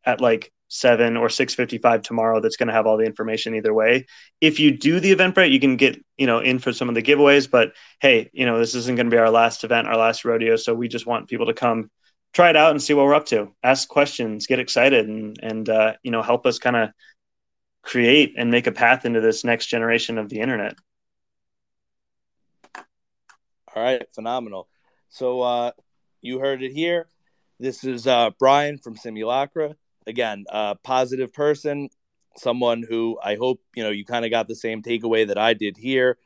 at 0.06 0.22
like 0.22 0.52
seven 0.69 1.18
or 1.18 1.30
six 1.30 1.53
fifty 1.53 1.78
five 1.78 2.02
tomorrow. 2.02 2.40
That's 2.40 2.57
going 2.57 2.68
to 2.68 2.74
have 2.74 2.88
all 2.88 2.98
the 2.98 3.06
information 3.06 3.56
either 3.56 3.74
way. 3.74 4.06
If 4.40 4.60
you 4.60 4.72
do 4.72 4.99
the 4.99 5.14
Eventbrite, 5.15 5.52
you 5.52 5.60
can 5.60 5.76
get 5.76 6.03
you 6.18 6.28
know 6.28 6.40
in 6.40 6.60
for 6.60 6.72
some 6.72 6.90
of 6.90 6.95
the 6.95 7.03
giveaways. 7.03 7.49
But 7.49 7.74
hey, 7.99 8.30
you 8.34 8.45
know 8.45 8.57
this 8.57 8.76
isn't 8.76 8.95
going 8.95 9.07
to 9.07 9.11
be 9.11 9.19
our 9.19 9.30
last 9.30 9.64
event, 9.64 9.88
our 9.88 9.98
last 9.98 10.24
rodeo. 10.24 10.56
So 10.56 10.74
we 10.74 10.88
just 10.88 11.06
want 11.06 11.28
people 11.28 11.48
to 11.48 11.53
come 11.53 11.91
try 12.34 12.49
it 12.49 12.56
out 12.56 12.72
and 12.72 12.82
see 12.82 12.94
what 12.94 13.06
we're 13.06 13.15
up 13.15 13.26
to. 13.28 13.52
Ask 13.64 13.88
questions, 13.88 14.48
get 14.48 14.60
excited, 14.60 15.07
and 15.07 15.38
and 15.41 15.68
uh, 15.68 15.94
you 16.03 16.11
know 16.11 16.22
help 16.22 16.45
us 16.45 16.60
kind 16.60 16.76
of 16.76 16.90
create 17.88 18.34
and 18.38 18.51
make 18.51 18.68
a 18.68 18.72
path 18.72 19.05
into 19.05 19.22
this 19.22 19.45
next 19.45 19.68
generation 19.68 20.18
of 20.18 20.27
the 20.27 20.39
internet. 20.39 20.76
All 23.73 23.84
right, 23.84 24.03
phenomenal. 24.14 24.68
So 25.09 25.41
uh, 25.41 25.72
you 26.22 26.39
heard 26.39 26.61
it 26.61 26.73
here. 26.73 27.07
This 27.59 27.85
is 27.85 28.05
uh, 28.05 28.31
Brian 28.38 28.77
from 28.77 28.97
Simulacra 28.97 29.76
again, 30.05 30.45
a 30.49 30.76
positive 30.84 31.31
person, 31.34 31.89
someone 32.35 32.84
who 32.88 33.18
I 33.23 33.35
hope 33.35 33.61
you 33.73 33.84
know 33.84 33.89
you 33.89 34.05
kind 34.05 34.26
of 34.26 34.31
got 34.31 34.47
the 34.47 34.55
same 34.55 34.81
takeaway 34.81 35.27
that 35.27 35.38
I 35.38 35.53
did 35.53 35.77
here. 35.77 36.18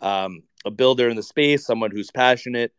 Um, 0.00 0.44
a 0.64 0.70
builder 0.70 1.08
in 1.08 1.16
the 1.16 1.22
space, 1.22 1.66
someone 1.66 1.90
who's 1.90 2.10
passionate. 2.10 2.72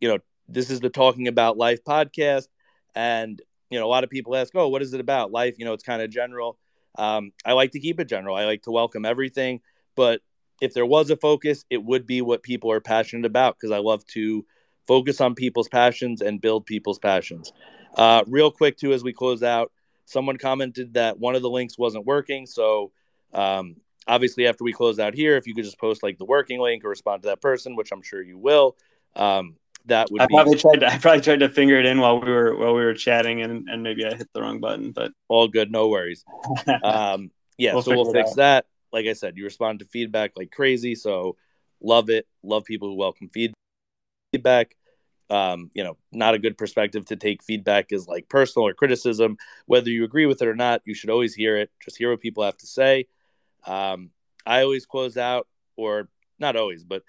You 0.00 0.08
know, 0.08 0.18
this 0.48 0.70
is 0.70 0.80
the 0.80 0.90
Talking 0.90 1.28
About 1.28 1.56
Life 1.56 1.84
podcast, 1.84 2.48
and 2.94 3.40
you 3.70 3.78
know, 3.78 3.86
a 3.86 3.88
lot 3.88 4.04
of 4.04 4.10
people 4.10 4.34
ask, 4.34 4.52
"Oh, 4.56 4.68
what 4.68 4.82
is 4.82 4.94
it 4.94 5.00
about 5.00 5.30
life?" 5.30 5.54
You 5.58 5.64
know, 5.64 5.72
it's 5.72 5.84
kind 5.84 6.02
of 6.02 6.10
general. 6.10 6.58
Um, 6.96 7.32
I 7.44 7.52
like 7.52 7.72
to 7.72 7.80
keep 7.80 8.00
it 8.00 8.08
general. 8.08 8.36
I 8.36 8.44
like 8.44 8.62
to 8.62 8.70
welcome 8.70 9.04
everything, 9.04 9.60
but 9.96 10.20
if 10.60 10.74
there 10.74 10.86
was 10.86 11.10
a 11.10 11.16
focus, 11.16 11.64
it 11.70 11.82
would 11.82 12.06
be 12.06 12.22
what 12.22 12.42
people 12.42 12.70
are 12.70 12.80
passionate 12.80 13.26
about 13.26 13.56
because 13.56 13.72
I 13.72 13.78
love 13.78 14.04
to 14.08 14.44
focus 14.86 15.20
on 15.20 15.34
people's 15.34 15.68
passions 15.68 16.20
and 16.20 16.40
build 16.40 16.66
people's 16.66 16.98
passions. 16.98 17.52
Uh, 17.96 18.22
real 18.26 18.50
quick, 18.50 18.76
too, 18.76 18.92
as 18.92 19.02
we 19.02 19.12
close 19.12 19.42
out, 19.42 19.72
someone 20.04 20.36
commented 20.36 20.94
that 20.94 21.18
one 21.18 21.34
of 21.34 21.42
the 21.42 21.50
links 21.50 21.78
wasn't 21.78 22.06
working. 22.06 22.46
So, 22.46 22.92
um, 23.32 23.76
obviously, 24.06 24.46
after 24.46 24.64
we 24.64 24.72
close 24.72 24.98
out 24.98 25.14
here, 25.14 25.36
if 25.36 25.46
you 25.46 25.54
could 25.54 25.64
just 25.64 25.78
post 25.78 26.02
like 26.02 26.18
the 26.18 26.24
working 26.24 26.60
link 26.60 26.84
or 26.84 26.88
respond 26.88 27.22
to 27.22 27.28
that 27.28 27.40
person, 27.40 27.76
which 27.76 27.92
I'm 27.92 28.02
sure 28.02 28.22
you 28.22 28.38
will, 28.38 28.76
um, 29.16 29.56
that 29.86 30.10
would 30.10 30.22
I 30.22 30.26
be 30.26 30.34
probably 30.34 30.58
tried 30.58 30.80
to, 30.80 30.92
I 30.92 30.98
probably 30.98 31.20
tried 31.20 31.40
to 31.40 31.48
finger 31.48 31.78
it 31.78 31.86
in 31.86 32.00
while 32.00 32.20
we 32.20 32.30
were 32.30 32.56
while 32.56 32.74
we 32.74 32.84
were 32.84 32.94
chatting 32.94 33.42
and, 33.42 33.68
and 33.68 33.82
maybe 33.82 34.04
I 34.04 34.14
hit 34.14 34.28
the 34.32 34.40
wrong 34.40 34.60
button, 34.60 34.92
but 34.92 35.12
all 35.28 35.48
good, 35.48 35.70
no 35.70 35.88
worries. 35.88 36.24
um, 36.82 37.30
yeah, 37.58 37.74
We'll 37.74 37.82
so 37.82 37.94
we'll 37.94 38.12
fix 38.12 38.30
out. 38.30 38.36
that. 38.36 38.66
Like 38.92 39.06
I 39.06 39.12
said, 39.12 39.36
you 39.36 39.44
respond 39.44 39.80
to 39.80 39.84
feedback 39.84 40.32
like 40.36 40.50
crazy, 40.50 40.94
so 40.94 41.36
love 41.80 42.10
it. 42.10 42.26
Love 42.42 42.64
people 42.64 42.88
who 42.88 42.94
welcome 42.94 43.28
feed- 43.28 43.54
feedback. 44.32 44.76
Um, 45.30 45.70
you 45.74 45.82
know, 45.82 45.96
not 46.12 46.34
a 46.34 46.38
good 46.38 46.56
perspective 46.58 47.06
to 47.06 47.16
take 47.16 47.42
feedback 47.42 47.92
is 47.92 48.06
like 48.06 48.28
personal 48.28 48.68
or 48.68 48.74
criticism. 48.74 49.36
Whether 49.66 49.90
you 49.90 50.04
agree 50.04 50.26
with 50.26 50.42
it 50.42 50.48
or 50.48 50.54
not, 50.54 50.82
you 50.84 50.94
should 50.94 51.10
always 51.10 51.34
hear 51.34 51.56
it. 51.56 51.70
Just 51.82 51.96
hear 51.96 52.10
what 52.10 52.20
people 52.20 52.44
have 52.44 52.58
to 52.58 52.66
say. 52.66 53.06
Um, 53.66 54.10
I 54.46 54.62
always 54.62 54.86
close 54.86 55.16
out, 55.16 55.48
or 55.76 56.08
not 56.38 56.56
always, 56.56 56.84
but 56.84 57.02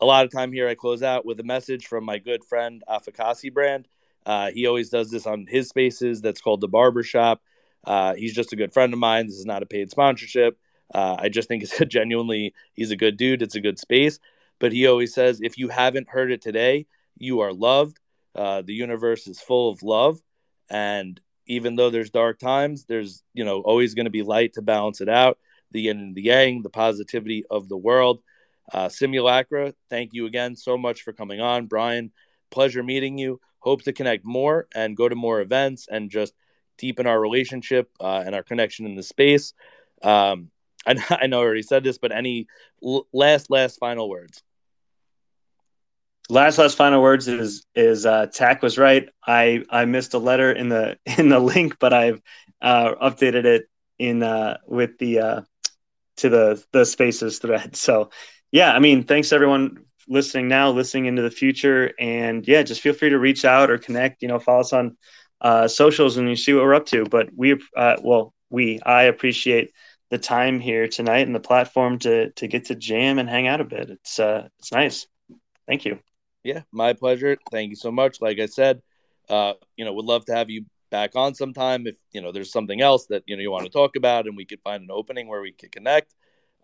a 0.00 0.06
lot 0.06 0.24
of 0.24 0.32
time 0.32 0.52
here 0.52 0.68
I 0.68 0.74
close 0.74 1.02
out 1.02 1.24
with 1.24 1.40
a 1.40 1.44
message 1.44 1.86
from 1.86 2.04
my 2.04 2.18
good 2.18 2.44
friend 2.44 2.82
Afakasi 2.88 3.52
brand. 3.52 3.88
Uh, 4.26 4.50
he 4.50 4.66
always 4.66 4.90
does 4.90 5.10
this 5.10 5.26
on 5.26 5.46
his 5.48 5.68
spaces. 5.68 6.20
That's 6.20 6.40
called 6.40 6.60
the 6.60 6.68
Barbershop. 6.68 7.42
Uh, 7.84 8.14
he's 8.14 8.34
just 8.34 8.52
a 8.52 8.56
good 8.56 8.72
friend 8.72 8.92
of 8.92 8.98
mine. 8.98 9.26
This 9.26 9.36
is 9.36 9.46
not 9.46 9.62
a 9.62 9.66
paid 9.66 9.90
sponsorship. 9.90 10.58
Uh, 10.92 11.16
I 11.18 11.28
just 11.28 11.48
think 11.48 11.62
it's 11.62 11.80
a 11.80 11.84
genuinely 11.84 12.54
he's 12.74 12.90
a 12.90 12.96
good 12.96 13.16
dude. 13.16 13.42
It's 13.42 13.54
a 13.54 13.60
good 13.60 13.78
space. 13.78 14.18
But 14.58 14.72
he 14.72 14.86
always 14.86 15.12
says, 15.12 15.40
if 15.42 15.58
you 15.58 15.68
haven't 15.68 16.08
heard 16.08 16.30
it 16.30 16.40
today, 16.40 16.86
you 17.18 17.40
are 17.40 17.52
loved. 17.52 17.98
Uh, 18.34 18.62
the 18.62 18.74
universe 18.74 19.26
is 19.26 19.40
full 19.40 19.70
of 19.70 19.82
love, 19.82 20.20
and 20.68 21.20
even 21.46 21.76
though 21.76 21.90
there's 21.90 22.10
dark 22.10 22.38
times, 22.38 22.84
there's 22.86 23.22
you 23.32 23.44
know 23.44 23.60
always 23.60 23.94
going 23.94 24.06
to 24.06 24.10
be 24.10 24.22
light 24.22 24.54
to 24.54 24.62
balance 24.62 25.00
it 25.00 25.08
out. 25.08 25.38
The 25.70 25.82
yin 25.82 25.98
and 25.98 26.14
the 26.16 26.22
yang, 26.22 26.62
the 26.62 26.70
positivity 26.70 27.44
of 27.50 27.68
the 27.68 27.76
world. 27.76 28.22
Uh, 28.72 28.88
Simulacra, 28.88 29.74
thank 29.90 30.12
you 30.12 30.26
again 30.26 30.56
so 30.56 30.76
much 30.76 31.02
for 31.02 31.12
coming 31.12 31.40
on, 31.40 31.66
Brian. 31.66 32.12
Pleasure 32.50 32.82
meeting 32.82 33.18
you. 33.18 33.40
Hope 33.58 33.82
to 33.82 33.92
connect 33.92 34.24
more 34.24 34.66
and 34.74 34.96
go 34.96 35.08
to 35.08 35.14
more 35.14 35.40
events 35.40 35.86
and 35.90 36.10
just 36.10 36.34
deepen 36.78 37.06
our 37.06 37.20
relationship 37.20 37.90
uh, 38.00 38.22
and 38.24 38.34
our 38.34 38.42
connection 38.42 38.86
in 38.86 38.94
the 38.94 39.02
space. 39.02 39.54
Um, 40.02 40.50
I, 40.86 40.96
I 41.22 41.26
know 41.26 41.40
I 41.40 41.44
already 41.44 41.62
said 41.62 41.84
this, 41.84 41.98
but 41.98 42.12
any 42.12 42.46
l- 42.84 43.06
last, 43.12 43.50
last 43.50 43.78
final 43.78 44.08
words? 44.08 44.42
last 46.30 46.58
last 46.58 46.76
final 46.76 47.02
words 47.02 47.28
is 47.28 47.66
is 47.74 48.06
uh 48.06 48.26
tack 48.26 48.62
was 48.62 48.78
right 48.78 49.08
i 49.26 49.62
i 49.70 49.84
missed 49.84 50.14
a 50.14 50.18
letter 50.18 50.50
in 50.50 50.68
the 50.68 50.96
in 51.18 51.28
the 51.28 51.38
link 51.38 51.76
but 51.78 51.92
i've 51.92 52.20
uh 52.62 52.94
updated 52.94 53.44
it 53.44 53.68
in 53.98 54.22
uh 54.22 54.56
with 54.66 54.96
the 54.98 55.18
uh 55.18 55.40
to 56.16 56.28
the 56.28 56.62
the 56.72 56.84
spaces 56.84 57.38
thread 57.38 57.76
so 57.76 58.10
yeah 58.54 58.72
i 58.72 58.78
mean 58.80 59.04
thanks 59.04 59.32
everyone 59.32 59.78
listening 60.08 60.48
now 60.48 60.70
listening 60.70 61.06
into 61.06 61.22
the 61.22 61.30
future 61.30 61.92
and 61.98 62.48
yeah 62.48 62.62
just 62.62 62.80
feel 62.80 62.94
free 62.94 63.10
to 63.10 63.18
reach 63.18 63.44
out 63.44 63.70
or 63.70 63.78
connect 63.78 64.22
you 64.22 64.28
know 64.28 64.38
follow 64.38 64.60
us 64.60 64.72
on 64.72 64.96
uh 65.42 65.68
socials 65.68 66.16
and 66.16 66.28
you 66.28 66.36
see 66.36 66.54
what 66.54 66.64
we're 66.64 66.74
up 66.74 66.86
to 66.86 67.04
but 67.06 67.28
we 67.36 67.60
uh 67.76 67.96
well 68.02 68.34
we 68.50 68.80
i 68.86 69.04
appreciate 69.04 69.72
the 70.10 70.18
time 70.18 70.60
here 70.60 70.88
tonight 70.88 71.26
and 71.26 71.34
the 71.34 71.40
platform 71.40 71.98
to 71.98 72.30
to 72.32 72.48
get 72.48 72.66
to 72.66 72.76
jam 72.76 73.18
and 73.18 73.30
hang 73.30 73.48
out 73.48 73.60
a 73.60 73.64
bit 73.64 73.90
it's 73.90 74.20
uh 74.20 74.48
it's 74.60 74.72
nice 74.72 75.06
thank 75.68 75.84
you 75.84 75.98
Yeah, 76.44 76.62
my 76.72 76.92
pleasure. 76.94 77.38
Thank 77.50 77.70
you 77.70 77.76
so 77.76 77.90
much. 77.90 78.20
Like 78.20 78.38
I 78.38 78.46
said, 78.46 78.82
uh, 79.28 79.54
you 79.76 79.84
know, 79.84 79.94
would 79.94 80.04
love 80.04 80.26
to 80.26 80.34
have 80.34 80.50
you 80.50 80.66
back 80.90 81.16
on 81.16 81.34
sometime 81.34 81.86
if 81.86 81.96
you 82.12 82.22
know 82.22 82.32
there's 82.32 82.52
something 82.52 82.80
else 82.80 83.06
that 83.08 83.24
you 83.26 83.36
know 83.36 83.42
you 83.42 83.50
want 83.50 83.64
to 83.64 83.72
talk 83.72 83.96
about 83.96 84.26
and 84.26 84.36
we 84.36 84.44
could 84.44 84.60
find 84.62 84.82
an 84.82 84.90
opening 84.92 85.28
where 85.28 85.42
we 85.42 85.52
could 85.52 85.72
connect. 85.72 86.14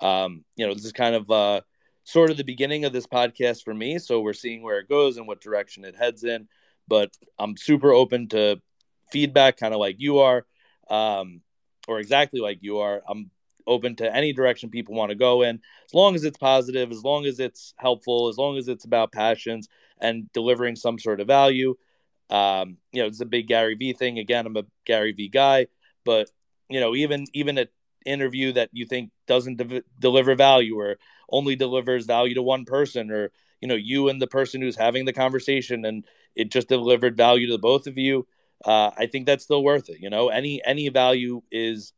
Um, 0.01 0.45
you 0.57 0.67
know, 0.67 0.75
this 0.75 0.85
is 0.85 0.93
kind 0.93 1.15
of 1.15 1.31
uh, 1.31 1.61
sort 2.05 2.31
of 2.31 2.37
the 2.37 2.45
beginning 2.45 2.85
of 2.85 2.93
this 2.93 3.07
podcast 3.07 3.63
for 3.65 3.75
me, 3.75 3.99
so 3.99 4.21
we're 4.21 4.33
seeing 4.33 4.63
where 4.63 4.79
it 4.79 4.89
goes 4.89 5.17
and 5.17 5.27
what 5.27 5.41
direction 5.41 5.85
it 5.85 5.97
heads 5.97 6.25
in. 6.25 6.49
But 6.89 7.17
I'm 7.39 7.57
super 7.57 7.93
open 7.93 8.29
to 8.29 8.61
feedback, 9.13 9.57
kind 9.57 9.75
of 9.75 9.81
like 9.81 9.97
you 9.99 10.19
are, 10.21 10.47
um, 10.89 11.41
or 11.87 12.01
exactly 12.01 12.41
like 12.41 12.59
you 12.63 12.79
are. 12.79 13.03
I'm 13.09 13.31
open 13.67 13.97
to 13.97 14.15
any 14.15 14.33
direction 14.33 14.71
people 14.71 14.95
want 14.95 15.11
to 15.11 15.15
go 15.15 15.43
in 15.43 15.61
as 15.87 15.95
long 15.95 16.15
as 16.15 16.25
it's 16.25 16.39
positive 16.39 16.91
as 16.91 17.05
long 17.05 17.25
as 17.27 17.39
it's 17.39 17.75
helpful 17.77 18.29
as 18.29 18.37
long 18.37 18.57
as 18.57 18.69
it's 18.69 18.85
about 18.85 19.13
passions 19.13 19.69
and 20.01 20.31
delivering 20.33 20.75
some 20.75 20.99
sort 20.99 21.21
of 21.21 21.27
value 21.27 21.75
um, 22.31 22.77
you 22.93 23.01
know 23.01 23.07
it's 23.07 23.21
a 23.21 23.27
big 23.27 23.47
gary 23.47 23.75
vee 23.75 23.93
thing 23.93 24.19
again 24.19 24.47
i'm 24.47 24.57
a 24.57 24.65
gary 24.85 25.13
vee 25.13 25.29
guy 25.29 25.67
but 26.05 26.31
you 26.69 26.81
know 26.81 26.95
even 26.95 27.25
even 27.33 27.59
an 27.59 27.69
interview 28.07 28.53
that 28.53 28.71
you 28.73 28.87
think 28.87 29.11
doesn't 29.27 29.57
de- 29.57 29.83
deliver 29.99 30.35
value 30.35 30.79
or 30.79 30.97
only 31.31 31.57
delivers 31.57 32.07
value 32.07 32.35
to 32.35 32.43
one 32.43 32.65
person 32.65 33.11
or 33.11 33.31
you 33.61 33.69
know 33.69 33.75
you 33.75 34.09
and 34.09 34.21
the 34.21 34.27
person 34.27 34.61
who's 34.61 34.77
having 34.77 35.05
the 35.05 35.13
conversation 35.13 35.85
and 35.85 36.05
it 36.35 36.51
just 36.51 36.69
delivered 36.69 37.17
value 37.17 37.47
to 37.47 37.53
the 37.53 37.59
both 37.59 37.87
of 37.87 37.99
you 37.99 38.27
uh, 38.65 38.91
i 38.97 39.07
think 39.07 39.27
that's 39.27 39.45
still 39.45 39.63
worth 39.63 39.89
it 39.89 40.01
you 40.01 40.11
know 40.11 40.29
any 40.29 40.61
any 40.65 40.89
value 40.89 41.43
is 41.51 41.93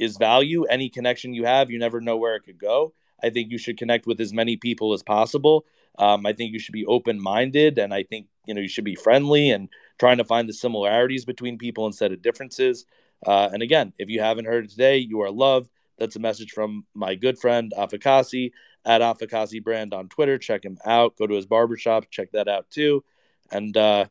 is 0.00 0.16
value. 0.16 0.64
Any 0.64 0.88
connection 0.88 1.34
you 1.34 1.44
have, 1.44 1.70
you 1.70 1.78
never 1.78 2.00
know 2.00 2.16
where 2.16 2.34
it 2.34 2.42
could 2.44 2.58
go. 2.58 2.94
I 3.22 3.30
think 3.30 3.52
you 3.52 3.58
should 3.58 3.76
connect 3.78 4.06
with 4.06 4.20
as 4.20 4.32
many 4.32 4.56
people 4.56 4.94
as 4.94 5.02
possible. 5.02 5.66
Um, 5.98 6.24
I 6.24 6.32
think 6.32 6.52
you 6.52 6.58
should 6.58 6.72
be 6.72 6.86
open 6.86 7.20
minded, 7.22 7.78
and 7.78 7.92
I 7.92 8.02
think 8.02 8.26
you 8.46 8.54
know 8.54 8.62
you 8.62 8.68
should 8.68 8.84
be 8.84 8.94
friendly 8.94 9.50
and 9.50 9.68
trying 9.98 10.16
to 10.16 10.24
find 10.24 10.48
the 10.48 10.54
similarities 10.54 11.26
between 11.26 11.58
people 11.58 11.86
instead 11.86 12.12
of 12.12 12.22
differences. 12.22 12.86
Uh, 13.24 13.50
and 13.52 13.62
again, 13.62 13.92
if 13.98 14.08
you 14.08 14.20
haven't 14.20 14.46
heard 14.46 14.64
it 14.64 14.70
today, 14.70 14.96
you 14.96 15.20
are 15.20 15.30
loved. 15.30 15.70
That's 15.98 16.16
a 16.16 16.20
message 16.20 16.52
from 16.52 16.86
my 16.94 17.14
good 17.14 17.38
friend 17.38 17.74
Afakasi 17.76 18.52
at 18.84 19.00
Afakasi 19.00 19.62
Brand 19.62 19.92
on 19.94 20.08
Twitter. 20.08 20.38
Check 20.38 20.64
him 20.64 20.78
out. 20.84 21.16
Go 21.16 21.26
to 21.26 21.34
his 21.34 21.46
barbershop. 21.46 22.10
Check 22.10 22.32
that 22.32 22.48
out 22.48 22.70
too. 22.70 23.04
And 23.50 23.76
uh, 23.76 24.06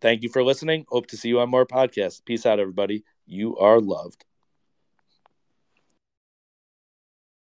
thank 0.00 0.22
you 0.22 0.28
for 0.28 0.42
listening. 0.42 0.84
Hope 0.88 1.06
to 1.08 1.16
see 1.16 1.28
you 1.28 1.40
on 1.40 1.50
more 1.50 1.66
podcasts. 1.66 2.24
Peace 2.24 2.46
out, 2.46 2.60
everybody. 2.60 3.04
You 3.26 3.56
are 3.56 3.80
loved. 3.80 4.24